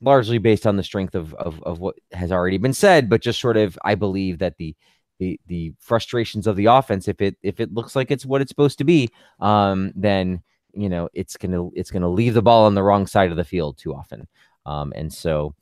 largely 0.00 0.38
based 0.38 0.66
on 0.66 0.76
the 0.76 0.82
strength 0.82 1.14
of, 1.14 1.34
of, 1.34 1.62
of 1.62 1.80
what 1.80 1.96
has 2.12 2.32
already 2.32 2.56
been 2.56 2.72
said, 2.72 3.10
but 3.10 3.20
just 3.20 3.40
sort 3.40 3.58
of 3.58 3.78
I 3.84 3.94
believe 3.94 4.38
that 4.38 4.56
the 4.56 4.74
the 5.18 5.38
the 5.46 5.74
frustrations 5.80 6.46
of 6.46 6.56
the 6.56 6.66
offense, 6.66 7.08
if 7.08 7.20
it 7.20 7.36
if 7.42 7.60
it 7.60 7.74
looks 7.74 7.94
like 7.96 8.10
it's 8.10 8.24
what 8.24 8.40
it's 8.40 8.50
supposed 8.50 8.78
to 8.78 8.84
be, 8.84 9.10
um, 9.40 9.92
then 9.94 10.42
you 10.72 10.88
know 10.88 11.08
it's 11.12 11.36
gonna 11.36 11.68
it's 11.74 11.90
gonna 11.90 12.08
leave 12.08 12.34
the 12.34 12.42
ball 12.42 12.66
on 12.66 12.74
the 12.74 12.82
wrong 12.82 13.06
side 13.06 13.30
of 13.30 13.36
the 13.36 13.44
field 13.44 13.78
too 13.78 13.94
often. 13.94 14.26
Um, 14.66 14.92
and 14.94 15.12
so 15.12 15.54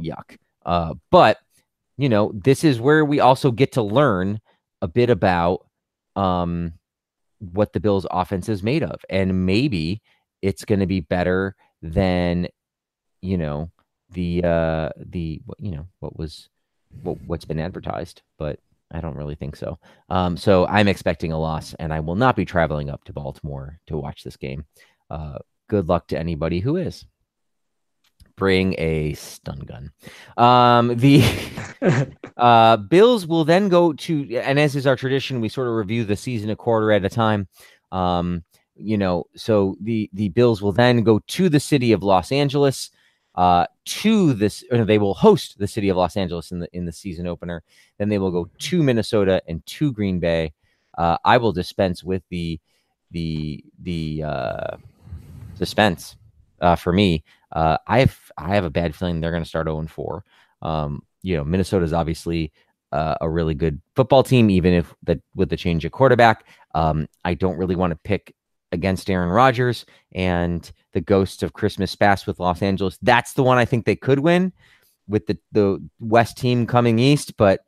yuck. 0.00 0.36
Uh, 0.64 0.94
but 1.10 1.38
you 1.96 2.08
know 2.08 2.32
this 2.34 2.64
is 2.64 2.80
where 2.80 3.04
we 3.04 3.20
also 3.20 3.50
get 3.50 3.72
to 3.72 3.82
learn 3.82 4.40
a 4.82 4.88
bit 4.88 5.10
about 5.10 5.66
um, 6.16 6.72
what 7.38 7.72
the 7.72 7.80
Bills 7.80 8.06
offense 8.10 8.48
is 8.48 8.62
made 8.62 8.82
of. 8.82 9.00
And 9.08 9.46
maybe 9.46 10.02
it's 10.42 10.64
going 10.64 10.80
to 10.80 10.86
be 10.86 11.00
better 11.00 11.56
than, 11.82 12.48
you 13.20 13.38
know, 13.38 13.70
the, 14.10 14.44
uh, 14.44 14.90
the, 14.96 15.40
you 15.58 15.70
know, 15.70 15.86
what 16.00 16.18
was, 16.18 16.48
what, 17.02 17.18
what's 17.26 17.44
been 17.44 17.60
advertised, 17.60 18.22
but 18.38 18.58
I 18.92 19.00
don't 19.00 19.16
really 19.16 19.34
think 19.34 19.56
so. 19.56 19.78
Um, 20.08 20.36
so 20.36 20.66
I'm 20.66 20.88
expecting 20.88 21.32
a 21.32 21.38
loss 21.38 21.74
and 21.74 21.92
I 21.92 22.00
will 22.00 22.16
not 22.16 22.36
be 22.36 22.44
traveling 22.44 22.90
up 22.90 23.04
to 23.04 23.12
Baltimore 23.12 23.78
to 23.86 23.96
watch 23.96 24.24
this 24.24 24.36
game. 24.36 24.64
Uh, 25.08 25.38
good 25.68 25.88
luck 25.88 26.08
to 26.08 26.18
anybody 26.18 26.60
who 26.60 26.76
is. 26.76 27.04
Bring 28.36 28.74
a 28.78 29.12
stun 29.14 29.60
gun. 29.60 29.90
Um, 30.36 30.96
the 30.96 31.22
uh, 32.36 32.76
Bills 32.78 33.26
will 33.26 33.44
then 33.44 33.68
go 33.68 33.92
to, 33.92 34.36
and 34.36 34.58
as 34.58 34.76
is 34.76 34.86
our 34.86 34.96
tradition, 34.96 35.40
we 35.40 35.48
sort 35.48 35.68
of 35.68 35.74
review 35.74 36.04
the 36.04 36.16
season 36.16 36.50
a 36.50 36.56
quarter 36.56 36.92
at 36.92 37.04
a 37.04 37.08
time. 37.08 37.48
Um, 37.92 38.44
you 38.76 38.96
know, 38.96 39.24
so 39.36 39.76
the 39.80 40.08
the 40.12 40.30
Bills 40.30 40.62
will 40.62 40.72
then 40.72 41.02
go 41.02 41.20
to 41.28 41.48
the 41.48 41.60
city 41.60 41.92
of 41.92 42.02
Los 42.02 42.32
Angeles. 42.32 42.90
Uh, 43.34 43.66
to 43.84 44.32
this, 44.32 44.64
they 44.70 44.98
will 44.98 45.14
host 45.14 45.58
the 45.58 45.68
city 45.68 45.88
of 45.88 45.96
Los 45.96 46.16
Angeles 46.16 46.50
in 46.50 46.58
the 46.60 46.68
in 46.72 46.84
the 46.84 46.92
season 46.92 47.26
opener. 47.26 47.62
Then 47.98 48.08
they 48.08 48.18
will 48.18 48.30
go 48.30 48.48
to 48.58 48.82
Minnesota 48.82 49.42
and 49.46 49.64
to 49.66 49.92
Green 49.92 50.18
Bay. 50.18 50.52
Uh, 50.98 51.16
I 51.24 51.36
will 51.38 51.52
dispense 51.52 52.02
with 52.02 52.22
the 52.28 52.60
the 53.10 53.64
the 53.82 54.24
uh, 54.24 54.76
suspense 55.54 56.16
uh, 56.60 56.76
for 56.76 56.92
me. 56.92 57.24
Uh, 57.52 57.78
I 57.86 58.00
have 58.00 58.18
I 58.36 58.54
have 58.54 58.64
a 58.64 58.70
bad 58.70 58.94
feeling 58.94 59.20
they're 59.20 59.30
going 59.30 59.42
to 59.42 59.48
start 59.48 59.66
0 59.66 59.86
4. 59.86 60.24
Um, 60.62 61.02
you 61.22 61.36
know, 61.36 61.44
Minnesota 61.44 61.84
is 61.84 61.92
obviously 61.92 62.52
uh, 62.92 63.16
a 63.20 63.28
really 63.28 63.54
good 63.54 63.80
football 63.94 64.22
team, 64.22 64.50
even 64.50 64.72
if 64.72 64.94
that 65.04 65.20
with 65.34 65.48
the 65.48 65.56
change 65.56 65.84
of 65.84 65.92
quarterback. 65.92 66.46
Um, 66.74 67.08
I 67.24 67.34
don't 67.34 67.56
really 67.56 67.76
want 67.76 67.92
to 67.92 67.98
pick 68.02 68.34
against 68.72 69.10
Aaron 69.10 69.30
Rodgers 69.30 69.84
and 70.12 70.70
the 70.92 71.00
ghosts 71.00 71.42
of 71.42 71.52
Christmas 71.52 71.94
past 71.94 72.26
with 72.26 72.40
Los 72.40 72.62
Angeles. 72.62 72.98
That's 73.02 73.32
the 73.32 73.42
one 73.42 73.58
I 73.58 73.64
think 73.64 73.84
they 73.84 73.96
could 73.96 74.20
win 74.20 74.52
with 75.08 75.26
the 75.26 75.38
the 75.52 75.82
West 75.98 76.38
team 76.38 76.66
coming 76.66 76.98
east, 76.98 77.36
but 77.36 77.60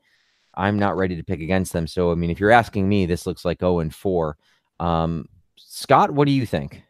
I'm 0.55 0.79
not 0.79 0.97
ready 0.97 1.17
to 1.17 1.25
pick 1.25 1.41
against 1.41 1.73
them. 1.73 1.87
So 1.87 2.13
I 2.13 2.15
mean, 2.15 2.31
if 2.31 2.41
you're 2.41 2.51
asking 2.51 2.89
me, 2.89 3.07
this 3.07 3.27
looks 3.27 3.45
like 3.45 3.61
0 3.61 3.81
and 3.81 3.95
4. 3.95 4.37
Um, 4.81 5.29
Scott, 5.57 6.11
what 6.11 6.27
do 6.27 6.33
you 6.33 6.47
think? 6.47 6.83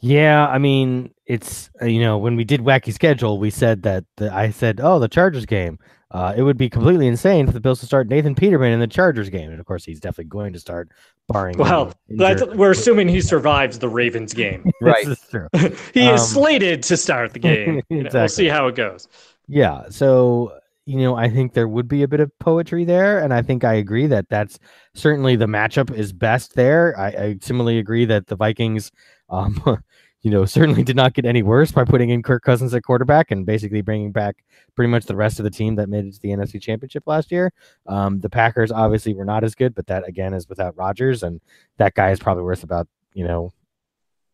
Yeah, 0.00 0.46
I 0.46 0.58
mean, 0.58 1.12
it's 1.26 1.70
uh, 1.82 1.86
you 1.86 2.00
know 2.00 2.18
when 2.18 2.36
we 2.36 2.44
did 2.44 2.60
wacky 2.60 2.92
schedule, 2.92 3.38
we 3.38 3.50
said 3.50 3.82
that 3.82 4.04
the, 4.16 4.32
I 4.32 4.50
said, 4.50 4.80
oh, 4.82 4.98
the 4.98 5.08
Chargers 5.08 5.46
game. 5.46 5.78
Uh, 6.10 6.32
it 6.34 6.42
would 6.42 6.56
be 6.56 6.70
completely 6.70 7.06
insane 7.06 7.46
for 7.46 7.52
the 7.52 7.60
Bills 7.60 7.80
to 7.80 7.86
start 7.86 8.08
Nathan 8.08 8.34
Peterman 8.34 8.72
in 8.72 8.80
the 8.80 8.86
Chargers 8.86 9.28
game, 9.28 9.50
and 9.50 9.60
of 9.60 9.66
course, 9.66 9.84
he's 9.84 10.00
definitely 10.00 10.30
going 10.30 10.54
to 10.54 10.58
start, 10.58 10.88
barring. 11.28 11.58
Well, 11.58 11.92
we're 12.08 12.70
assuming 12.70 13.08
he 13.08 13.20
survives 13.20 13.78
the 13.78 13.88
Ravens 13.88 14.34
game, 14.34 14.70
right? 14.80 15.06
true. 15.30 15.48
he 15.94 16.08
um, 16.08 16.14
is 16.14 16.28
slated 16.28 16.82
to 16.84 16.96
start 16.96 17.32
the 17.32 17.38
game. 17.38 17.82
exactly. 17.90 18.18
We'll 18.20 18.28
see 18.28 18.46
how 18.46 18.66
it 18.68 18.74
goes. 18.74 19.08
Yeah. 19.46 19.84
So 19.90 20.52
you 20.86 20.96
know, 20.96 21.16
I 21.16 21.28
think 21.28 21.52
there 21.52 21.68
would 21.68 21.86
be 21.86 22.02
a 22.02 22.08
bit 22.08 22.20
of 22.20 22.36
poetry 22.38 22.84
there, 22.84 23.18
and 23.22 23.34
I 23.34 23.42
think 23.42 23.62
I 23.62 23.74
agree 23.74 24.06
that 24.06 24.30
that's 24.30 24.58
certainly 24.94 25.36
the 25.36 25.46
matchup 25.46 25.94
is 25.94 26.14
best 26.14 26.54
there. 26.54 26.98
I, 26.98 27.08
I 27.08 27.38
similarly 27.42 27.78
agree 27.78 28.06
that 28.06 28.26
the 28.26 28.36
Vikings. 28.36 28.90
Um, 29.30 29.82
you 30.22 30.30
know, 30.30 30.44
certainly 30.46 30.82
did 30.82 30.96
not 30.96 31.14
get 31.14 31.24
any 31.24 31.42
worse 31.42 31.72
by 31.72 31.84
putting 31.84 32.10
in 32.10 32.22
Kirk 32.22 32.42
Cousins 32.42 32.74
at 32.74 32.82
quarterback 32.82 33.30
and 33.30 33.46
basically 33.46 33.82
bringing 33.82 34.12
back 34.12 34.44
pretty 34.74 34.90
much 34.90 35.06
the 35.06 35.16
rest 35.16 35.38
of 35.38 35.44
the 35.44 35.50
team 35.50 35.76
that 35.76 35.88
made 35.88 36.06
it 36.06 36.14
to 36.14 36.20
the 36.20 36.30
NFC 36.30 36.60
Championship 36.60 37.04
last 37.06 37.30
year. 37.30 37.52
Um, 37.86 38.20
the 38.20 38.30
Packers 38.30 38.72
obviously 38.72 39.14
were 39.14 39.24
not 39.24 39.44
as 39.44 39.54
good, 39.54 39.74
but 39.74 39.86
that 39.86 40.06
again 40.06 40.34
is 40.34 40.48
without 40.48 40.76
Rodgers, 40.76 41.22
and 41.22 41.40
that 41.78 41.94
guy 41.94 42.10
is 42.10 42.18
probably 42.18 42.44
worth 42.44 42.62
about 42.62 42.88
you 43.14 43.24
know. 43.24 43.52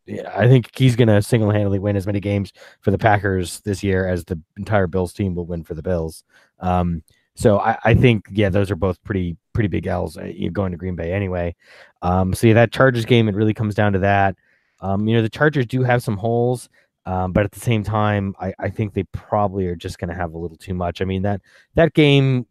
I 0.07 0.47
think 0.47 0.69
he's 0.77 0.95
going 0.95 1.07
to 1.07 1.19
single 1.19 1.49
handedly 1.49 1.79
win 1.79 1.95
as 1.95 2.05
many 2.05 2.19
games 2.19 2.53
for 2.81 2.91
the 2.91 2.97
Packers 2.99 3.61
this 3.61 3.81
year 3.81 4.07
as 4.07 4.23
the 4.23 4.39
entire 4.55 4.85
Bills 4.85 5.13
team 5.13 5.33
will 5.33 5.47
win 5.47 5.63
for 5.63 5.73
the 5.73 5.81
Bills. 5.81 6.23
Um, 6.59 7.01
so 7.35 7.59
I, 7.59 7.77
I, 7.83 7.93
think 7.95 8.27
yeah, 8.31 8.49
those 8.49 8.69
are 8.69 8.75
both 8.75 9.03
pretty 9.03 9.35
pretty 9.53 9.67
big 9.67 9.87
L's. 9.87 10.15
Uh, 10.15 10.31
going 10.53 10.71
to 10.71 10.77
Green 10.77 10.95
Bay 10.95 11.11
anyway. 11.11 11.55
Um, 12.01 12.33
so 12.33 12.47
yeah, 12.47 12.53
that 12.53 12.71
Chargers 12.71 13.05
game 13.05 13.27
it 13.27 13.35
really 13.35 13.53
comes 13.53 13.75
down 13.75 13.93
to 13.93 13.99
that. 13.99 14.35
Um, 14.79 15.07
you 15.07 15.15
know, 15.15 15.21
the 15.21 15.29
Chargers 15.29 15.65
do 15.65 15.83
have 15.83 16.03
some 16.03 16.17
holes, 16.17 16.69
um, 17.05 17.31
but 17.31 17.45
at 17.45 17.51
the 17.51 17.59
same 17.59 17.83
time, 17.83 18.35
I, 18.39 18.53
I 18.59 18.69
think 18.69 18.93
they 18.93 19.03
probably 19.03 19.67
are 19.67 19.75
just 19.75 19.99
going 19.99 20.09
to 20.09 20.15
have 20.15 20.33
a 20.33 20.37
little 20.37 20.57
too 20.57 20.73
much. 20.73 21.01
I 21.01 21.05
mean 21.05 21.21
that 21.23 21.41
that 21.75 21.93
game 21.93 22.45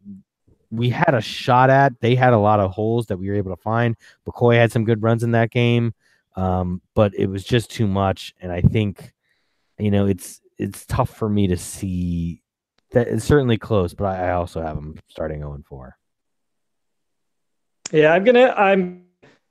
we 0.71 0.89
had 0.89 1.13
a 1.13 1.21
shot 1.21 1.69
at. 1.69 1.99
They 2.01 2.15
had 2.15 2.33
a 2.33 2.37
lot 2.37 2.59
of 2.59 2.71
holes 2.71 3.07
that 3.07 3.17
we 3.17 3.29
were 3.29 3.35
able 3.35 3.55
to 3.55 3.61
find. 3.61 3.95
McCoy 4.27 4.55
had 4.55 4.71
some 4.71 4.83
good 4.83 5.01
runs 5.01 5.23
in 5.23 5.31
that 5.31 5.51
game, 5.51 5.93
um, 6.35 6.81
but 6.93 7.13
it 7.15 7.27
was 7.27 7.43
just 7.43 7.71
too 7.71 7.87
much. 7.87 8.33
And 8.41 8.51
I 8.51 8.61
think, 8.61 9.13
you 9.77 9.91
know, 9.91 10.05
it's 10.05 10.41
it's 10.57 10.85
tough 10.85 11.09
for 11.09 11.29
me 11.29 11.47
to 11.47 11.57
see 11.57 12.41
that 12.91 13.07
it's 13.07 13.25
certainly 13.25 13.57
close, 13.57 13.93
but 13.93 14.05
I, 14.05 14.29
I 14.29 14.31
also 14.31 14.61
have 14.61 14.75
them 14.75 14.97
starting 15.09 15.39
0 15.39 15.61
4. 15.67 15.97
Yeah, 17.91 18.13
I'm 18.13 18.23
gonna. 18.23 18.53
I'm 18.57 19.05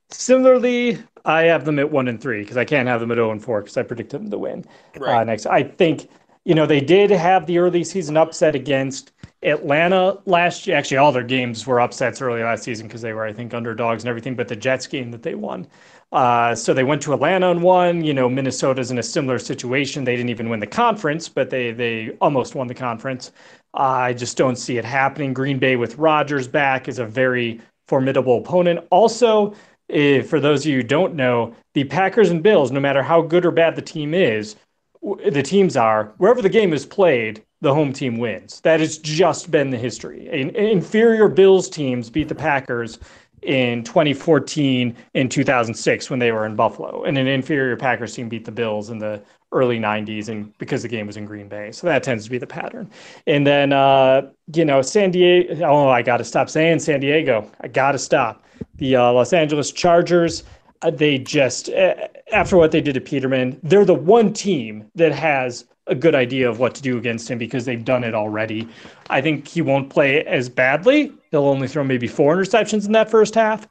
similarly 0.09 0.99
I 1.25 1.43
have 1.43 1.65
them 1.65 1.79
at 1.79 1.91
one 1.91 2.07
and 2.07 2.21
three 2.21 2.41
because 2.41 2.57
I 2.57 2.65
can't 2.65 2.87
have 2.87 3.01
them 3.01 3.11
at 3.11 3.15
zero 3.15 3.31
and 3.31 3.43
four 3.43 3.61
because 3.61 3.77
I 3.77 3.83
predicted 3.83 4.21
them 4.21 4.31
to 4.31 4.37
win 4.37 4.63
uh, 4.95 4.99
right. 4.99 5.21
uh, 5.21 5.23
next. 5.23 5.45
I 5.45 5.63
think 5.63 6.09
you 6.43 6.55
know 6.55 6.65
they 6.65 6.81
did 6.81 7.09
have 7.11 7.45
the 7.45 7.57
early 7.57 7.83
season 7.83 8.17
upset 8.17 8.55
against 8.55 9.11
Atlanta 9.43 10.19
last 10.25 10.65
year. 10.67 10.77
Actually, 10.77 10.97
all 10.97 11.11
their 11.11 11.23
games 11.23 11.65
were 11.65 11.79
upsets 11.79 12.21
early 12.21 12.43
last 12.43 12.63
season 12.63 12.87
because 12.87 13.01
they 13.01 13.13
were, 13.13 13.25
I 13.25 13.33
think, 13.33 13.53
underdogs 13.53 14.03
and 14.03 14.09
everything. 14.09 14.35
But 14.35 14.47
the 14.47 14.55
Jets 14.55 14.87
game 14.87 15.11
that 15.11 15.23
they 15.23 15.35
won, 15.35 15.67
uh, 16.11 16.55
so 16.55 16.73
they 16.73 16.83
went 16.83 17.01
to 17.03 17.13
Atlanta 17.13 17.49
and 17.51 17.61
won. 17.61 18.03
You 18.03 18.13
know, 18.13 18.29
Minnesota's 18.29 18.91
in 18.91 18.99
a 18.99 19.03
similar 19.03 19.39
situation. 19.39 20.03
They 20.03 20.15
didn't 20.15 20.29
even 20.29 20.49
win 20.49 20.59
the 20.59 20.67
conference, 20.67 21.29
but 21.29 21.49
they 21.49 21.71
they 21.71 22.11
almost 22.21 22.55
won 22.55 22.67
the 22.67 22.75
conference. 22.75 23.31
Uh, 23.73 24.07
I 24.09 24.13
just 24.13 24.37
don't 24.37 24.55
see 24.55 24.77
it 24.77 24.85
happening. 24.85 25.33
Green 25.33 25.59
Bay 25.59 25.75
with 25.75 25.97
Rodgers 25.97 26.47
back 26.47 26.87
is 26.87 26.99
a 26.99 27.05
very 27.05 27.59
formidable 27.87 28.39
opponent. 28.39 28.85
Also, 28.89 29.53
for 29.89 30.39
those 30.39 30.65
of 30.65 30.71
you 30.71 30.77
who 30.77 30.83
don't 30.83 31.15
know, 31.15 31.55
the 31.73 31.83
Packers 31.85 32.29
and 32.29 32.41
Bills, 32.41 32.71
no 32.71 32.79
matter 32.79 33.03
how 33.03 33.21
good 33.21 33.45
or 33.45 33.51
bad 33.51 33.75
the 33.75 33.81
team 33.81 34.13
is, 34.13 34.55
the 35.01 35.43
teams 35.43 35.77
are, 35.77 36.13
wherever 36.17 36.41
the 36.41 36.49
game 36.49 36.73
is 36.73 36.85
played, 36.85 37.43
the 37.61 37.73
home 37.73 37.93
team 37.93 38.17
wins. 38.17 38.61
That 38.61 38.79
has 38.79 38.97
just 38.97 39.51
been 39.51 39.69
the 39.69 39.77
history. 39.77 40.27
inferior 40.31 41.27
Bills 41.27 41.69
teams 41.69 42.09
beat 42.09 42.27
the 42.27 42.35
Packers 42.35 42.99
in 43.41 43.83
2014 43.83 44.95
and 45.13 45.31
2006 45.31 46.09
when 46.09 46.19
they 46.19 46.31
were 46.31 46.45
in 46.45 46.55
Buffalo, 46.55 47.03
and 47.03 47.17
an 47.17 47.27
inferior 47.27 47.75
Packers 47.75 48.15
team 48.15 48.27
beat 48.27 48.45
the 48.45 48.51
Bills 48.51 48.89
in 48.89 48.97
the 48.97 49.21
early 49.51 49.79
90s 49.79 50.27
and 50.27 50.55
because 50.57 50.81
the 50.81 50.87
game 50.87 51.07
was 51.07 51.17
in 51.17 51.25
Green 51.25 51.47
Bay. 51.47 51.71
So 51.71 51.87
that 51.87 52.03
tends 52.03 52.25
to 52.25 52.29
be 52.29 52.37
the 52.37 52.47
pattern. 52.47 52.89
And 53.25 53.45
then 53.45 53.71
uh, 53.71 54.29
you 54.53 54.65
know, 54.65 54.81
San 54.81 55.11
Diego 55.11 55.63
oh, 55.63 55.87
I 55.87 56.01
got 56.01 56.17
to 56.17 56.23
stop 56.23 56.49
saying 56.49 56.79
San 56.79 56.99
Diego. 56.99 57.49
I 57.61 57.67
got 57.67 57.93
to 57.93 57.99
stop 57.99 58.43
the 58.77 58.95
uh, 58.95 59.11
Los 59.11 59.33
Angeles 59.33 59.71
Chargers. 59.71 60.43
Uh, 60.81 60.91
they 60.91 61.17
just, 61.17 61.69
uh, 61.69 61.95
after 62.31 62.57
what 62.57 62.71
they 62.71 62.81
did 62.81 62.93
to 62.93 63.01
Peterman, 63.01 63.59
they're 63.63 63.85
the 63.85 63.93
one 63.93 64.33
team 64.33 64.89
that 64.95 65.11
has 65.11 65.65
a 65.87 65.95
good 65.95 66.15
idea 66.15 66.49
of 66.49 66.59
what 66.59 66.73
to 66.75 66.81
do 66.81 66.97
against 66.97 67.29
him 67.29 67.37
because 67.37 67.65
they've 67.65 67.85
done 67.85 68.03
it 68.03 68.15
already. 68.15 68.67
I 69.09 69.21
think 69.21 69.47
he 69.47 69.61
won't 69.61 69.89
play 69.89 70.23
as 70.25 70.49
badly. 70.49 71.13
He'll 71.31 71.45
only 71.45 71.67
throw 71.67 71.83
maybe 71.83 72.07
four 72.07 72.35
interceptions 72.35 72.85
in 72.85 72.91
that 72.93 73.09
first 73.09 73.35
half. 73.35 73.67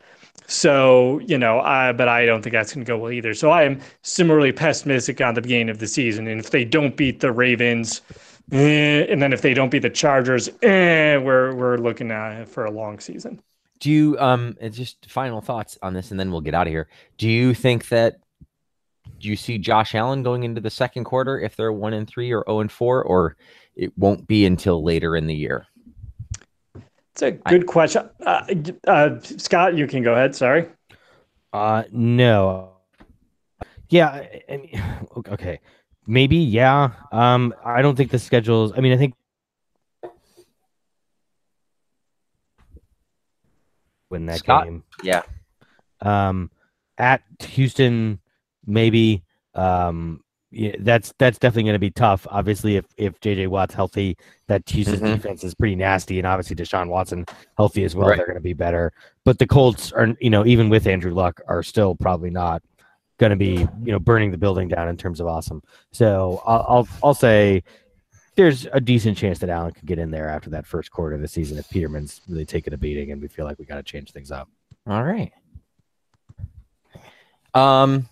So, 0.47 1.21
you 1.21 1.39
know, 1.39 1.61
I, 1.61 1.93
but 1.93 2.09
I 2.09 2.27
don't 2.27 2.43
think 2.43 2.53
that's 2.53 2.75
going 2.75 2.85
to 2.85 2.89
go 2.89 2.99
well 2.99 3.11
either. 3.11 3.35
So 3.35 3.51
I 3.51 3.65
am 3.65 3.81
similarly 4.03 4.53
pessimistic 4.53 5.21
on 5.21 5.35
the 5.35 5.41
beginning 5.41 5.71
of 5.71 5.79
the 5.79 5.87
season. 5.87 6.27
And 6.29 6.39
if 6.39 6.51
they 6.51 6.65
don't 6.65 6.97
beat 6.97 7.21
the 7.21 7.33
Ravens, 7.33 8.03
eh, 8.53 9.07
and 9.09 9.23
then 9.23 9.33
if 9.33 9.43
they 9.43 9.55
don't 9.55 9.71
beat 9.71 9.83
the 9.83 9.91
Chargers, 9.91 10.49
eh, 10.63 11.17
we're, 11.17 11.55
we're 11.55 11.79
looking 11.79 12.11
at 12.11 12.49
for 12.49 12.65
a 12.65 12.71
long 12.71 13.01
season. 13.01 13.41
Do 13.81 13.91
you 13.91 14.19
um 14.19 14.57
just 14.71 15.11
final 15.11 15.41
thoughts 15.41 15.79
on 15.83 15.95
this 15.95 16.11
and 16.11 16.19
then 16.19 16.31
we'll 16.31 16.41
get 16.41 16.55
out 16.55 16.67
of 16.67 16.73
here. 16.73 16.89
Do 17.19 17.29
you 17.29 17.55
think 17.55 17.89
that 17.89 18.19
do 19.21 19.29
you 19.29 19.37
see 19.37 19.59
Josh 19.59 19.95
Allen 19.95 20.23
going 20.23 20.45
into 20.45 20.61
the 20.61 20.71
second 20.71 21.05
quarter 21.05 21.39
if 21.39 21.57
they're 21.57 21.73
1 21.73 21.93
and 21.93 22.09
3 22.09 22.33
or 22.33 22.45
0 22.47 22.61
and 22.61 22.73
4 22.73 23.03
or 23.03 23.37
it 23.77 23.97
won't 23.99 24.27
be 24.27 24.47
until 24.47 24.83
later 24.83 25.17
in 25.17 25.27
the 25.27 25.35
year? 25.35 25.67
It's 27.13 27.23
a 27.23 27.33
good 27.33 27.63
I, 27.63 27.67
question. 27.67 28.09
Uh, 28.25 28.55
uh, 28.87 29.21
Scott, 29.21 29.77
you 29.77 29.87
can 29.87 30.03
go 30.03 30.15
ahead. 30.15 30.35
Sorry. 30.35 30.69
Uh 31.53 31.85
no. 31.93 32.73
Yeah, 33.89 34.27
I 34.49 34.57
mean, 34.57 34.83
okay. 35.29 35.61
Maybe 36.07 36.37
yeah. 36.37 36.91
Um 37.13 37.55
I 37.65 37.83
don't 37.83 37.97
think 37.97 38.11
the 38.11 38.19
schedules 38.19 38.73
I 38.77 38.81
mean 38.81 38.93
I 38.93 38.97
think 38.97 39.15
win 44.15 44.27
that 44.27 44.39
Scott? 44.39 44.65
game. 44.65 44.85
Yeah. 45.03 45.23
Um, 46.01 46.51
at 46.99 47.23
Houston, 47.41 48.21
maybe. 48.67 49.23
Um, 49.55 50.21
yeah, 50.51 50.77
that's 50.79 51.13
that's 51.19 51.39
definitely 51.39 51.65
going 51.65 51.75
to 51.75 51.79
be 51.81 51.91
tough. 51.91 52.27
Obviously, 52.31 52.77
if 52.77 52.85
if 52.97 53.19
JJ 53.21 53.49
Watt's 53.49 53.75
healthy, 53.75 54.17
that 54.47 54.63
Houston's 54.69 55.01
Mhm. 55.01 55.17
defense 55.17 55.43
is 55.43 55.53
pretty 55.55 55.75
nasty, 55.75 56.19
and 56.19 56.27
obviously 56.29 56.55
Deshaun 56.55 56.89
Watson 56.89 57.27
healthy 57.57 57.83
as 57.85 57.97
well, 57.97 58.09
Right. 58.09 58.17
they're 58.17 58.27
going 58.27 58.37
to 58.37 58.41
be 58.41 58.53
better. 58.53 58.93
But 59.25 59.39
the 59.41 59.47
Colts 59.49 59.91
are, 59.93 60.15
you 60.21 60.31
know, 60.31 60.47
even 60.47 60.69
with 60.69 60.87
Andrew 60.87 61.13
Luck, 61.13 61.41
are 61.49 61.65
still 61.65 61.97
probably 61.97 62.31
not 62.31 62.63
going 63.19 63.31
to 63.31 63.37
be, 63.37 63.67
you 63.83 63.91
know, 63.93 63.99
burning 63.99 64.31
the 64.31 64.39
building 64.39 64.69
down 64.69 64.89
in 64.89 64.97
terms 64.97 65.19
of 65.19 65.27
awesome. 65.27 65.61
So 65.93 66.41
I'll 66.47 66.65
I'll, 66.69 66.89
I'll 67.03 67.15
say 67.15 67.65
there's 68.37 68.67
a 68.73 68.81
decent 68.81 69.17
chance 69.17 69.39
that 69.41 69.49
Allen 69.51 69.73
could 69.73 69.87
get 69.87 69.99
in 69.99 70.11
there 70.11 70.29
after 70.29 70.51
that 70.51 70.67
first 70.67 70.91
quarter 70.91 71.15
of 71.15 71.21
the 71.23 71.29
season 71.29 71.59
if 71.59 71.69
Peterman's 71.71 72.21
really 72.29 72.45
taking 72.47 72.75
a 72.75 72.77
beating, 72.79 73.13
and 73.13 73.21
we 73.23 73.29
feel 73.29 73.45
like 73.45 73.59
we 73.59 73.65
got 73.65 73.77
to 73.77 73.83
change 73.83 74.11
things 74.13 74.31
up. 74.31 74.49
All 74.87 75.05
right. 75.05 75.33
Um. 77.55 78.09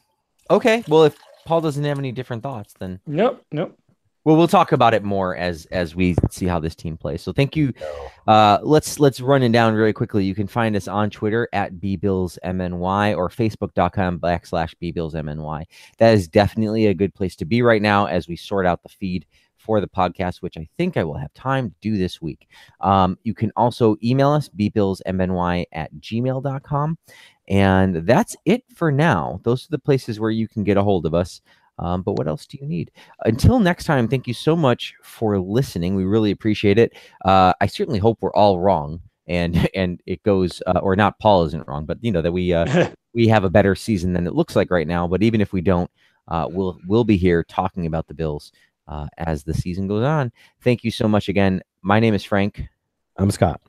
Okay. 0.51 0.85
Well, 0.89 1.05
if 1.05 1.16
Paul 1.44 1.61
doesn't 1.61 1.85
have 1.85 1.99
any 1.99 2.12
different 2.12 2.43
thoughts, 2.43 2.74
then 2.78 3.01
Nope, 3.07 3.44
nope. 3.51 3.77
well, 4.24 4.36
we'll 4.36 4.47
talk 4.49 4.73
about 4.73 4.94
it 4.94 5.03
more 5.03 5.35
as 5.36 5.66
as 5.66 5.94
we 5.97 6.15
see 6.31 6.47
how 6.47 6.61
this 6.61 6.74
team 6.77 6.97
plays. 6.97 7.23
So 7.23 7.32
thank 7.32 7.57
you. 7.57 7.73
Uh, 8.28 8.59
let's 8.62 9.01
let's 9.01 9.20
run 9.20 9.43
it 9.43 9.51
down 9.51 9.74
really 9.74 9.93
quickly. 9.93 10.24
You 10.24 10.35
can 10.35 10.47
find 10.47 10.77
us 10.77 10.86
on 10.86 11.11
Twitter 11.11 11.49
at 11.53 11.74
bbillsmny 11.74 13.16
or 13.16 13.28
facebook.com 13.28 14.20
backslash 14.20 14.74
bbillsmny. 14.81 15.65
That 15.99 16.15
is 16.15 16.28
definitely 16.28 16.86
a 16.86 16.94
good 16.94 17.15
place 17.15 17.35
to 17.36 17.44
be 17.44 17.62
right 17.62 17.82
now 17.82 18.07
as 18.07 18.28
we 18.28 18.36
sort 18.36 18.66
out 18.66 18.82
the 18.85 18.89
feed 18.89 19.27
for 19.62 19.80
the 19.80 19.89
podcast, 19.89 20.43
which 20.43 20.56
I 20.56 20.68
think 20.76 20.97
I 20.97 21.05
will 21.05 21.16
have 21.16 21.32
time 21.34 21.70
to 21.70 21.76
do 21.80 21.97
this 21.97 22.20
week. 22.20 22.48
Um, 22.80 23.18
you 23.22 23.34
can 23.34 23.52
also 23.56 23.97
email 24.02 24.30
us, 24.30 24.48
bbillsmny 24.48 25.66
at 25.72 25.94
gmail.com. 25.94 26.98
And 27.48 27.97
that's 28.06 28.36
it 28.44 28.64
for 28.74 28.90
now. 28.93 29.40
Those 29.44 29.64
are 29.64 29.70
the 29.70 29.78
places 29.78 30.20
where 30.20 30.30
you 30.30 30.48
can 30.48 30.64
get 30.64 30.76
a 30.76 30.82
hold 30.82 31.06
of 31.06 31.14
us. 31.14 31.40
Um, 31.78 32.02
but 32.02 32.14
what 32.14 32.28
else 32.28 32.47
do 32.47 32.59
you 32.60 32.66
need? 32.66 32.90
Until 33.24 33.59
next 33.59 33.84
time, 33.84 34.06
thank 34.06 34.26
you 34.26 34.34
so 34.34 34.55
much 34.55 34.94
for 35.02 35.39
listening. 35.39 35.94
We 35.94 36.05
really 36.05 36.30
appreciate 36.30 36.78
it. 36.78 36.93
Uh, 37.24 37.52
I 37.60 37.66
certainly 37.66 37.98
hope 37.98 38.18
we're 38.20 38.34
all 38.34 38.60
wrong 38.60 39.01
and 39.26 39.68
and 39.74 40.01
it 40.06 40.22
goes 40.22 40.62
uh, 40.66 40.80
or 40.82 40.97
not. 40.97 41.18
Paul 41.18 41.44
isn't 41.44 41.66
wrong, 41.66 41.86
but 41.86 41.98
you 42.02 42.12
know 42.12 42.22
that 42.22 42.32
we 42.32 42.52
uh, 42.52 42.90
we 43.14 43.28
have 43.28 43.44
a 43.44 43.51
better 43.51 43.74
season 43.74 44.12
than 44.12 44.26
it 44.26 44.34
looks 44.34 44.56
like 44.56 44.70
right 44.70 44.86
now. 44.86 45.06
But 45.06 45.22
even 45.22 45.40
if 45.40 45.52
we 45.52 45.60
don't, 45.60 45.90
uh, 46.28 46.48
we'll 46.51 46.78
we'll 46.86 47.05
be 47.05 47.16
here 47.16 47.44
talking 47.44 47.86
about 47.86 48.06
the 48.06 48.14
Bills 48.14 48.52
uh, 48.88 49.06
as 49.18 49.44
the 49.44 49.54
season 49.54 49.86
goes 49.88 50.04
on. 50.04 50.32
Thank 50.62 50.84
you 50.84 50.90
so 50.90 51.09
much 51.09 51.28
again. 51.28 51.62
My 51.82 52.00
name 52.00 52.14
is 52.14 52.24
Frank. 52.24 52.62
I'm 53.16 53.30
Scott. 53.30 53.60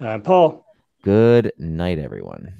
I'm 0.00 0.22
Paul. 0.22 0.64
Good 1.02 1.52
night, 1.58 1.98
everyone. 1.98 2.54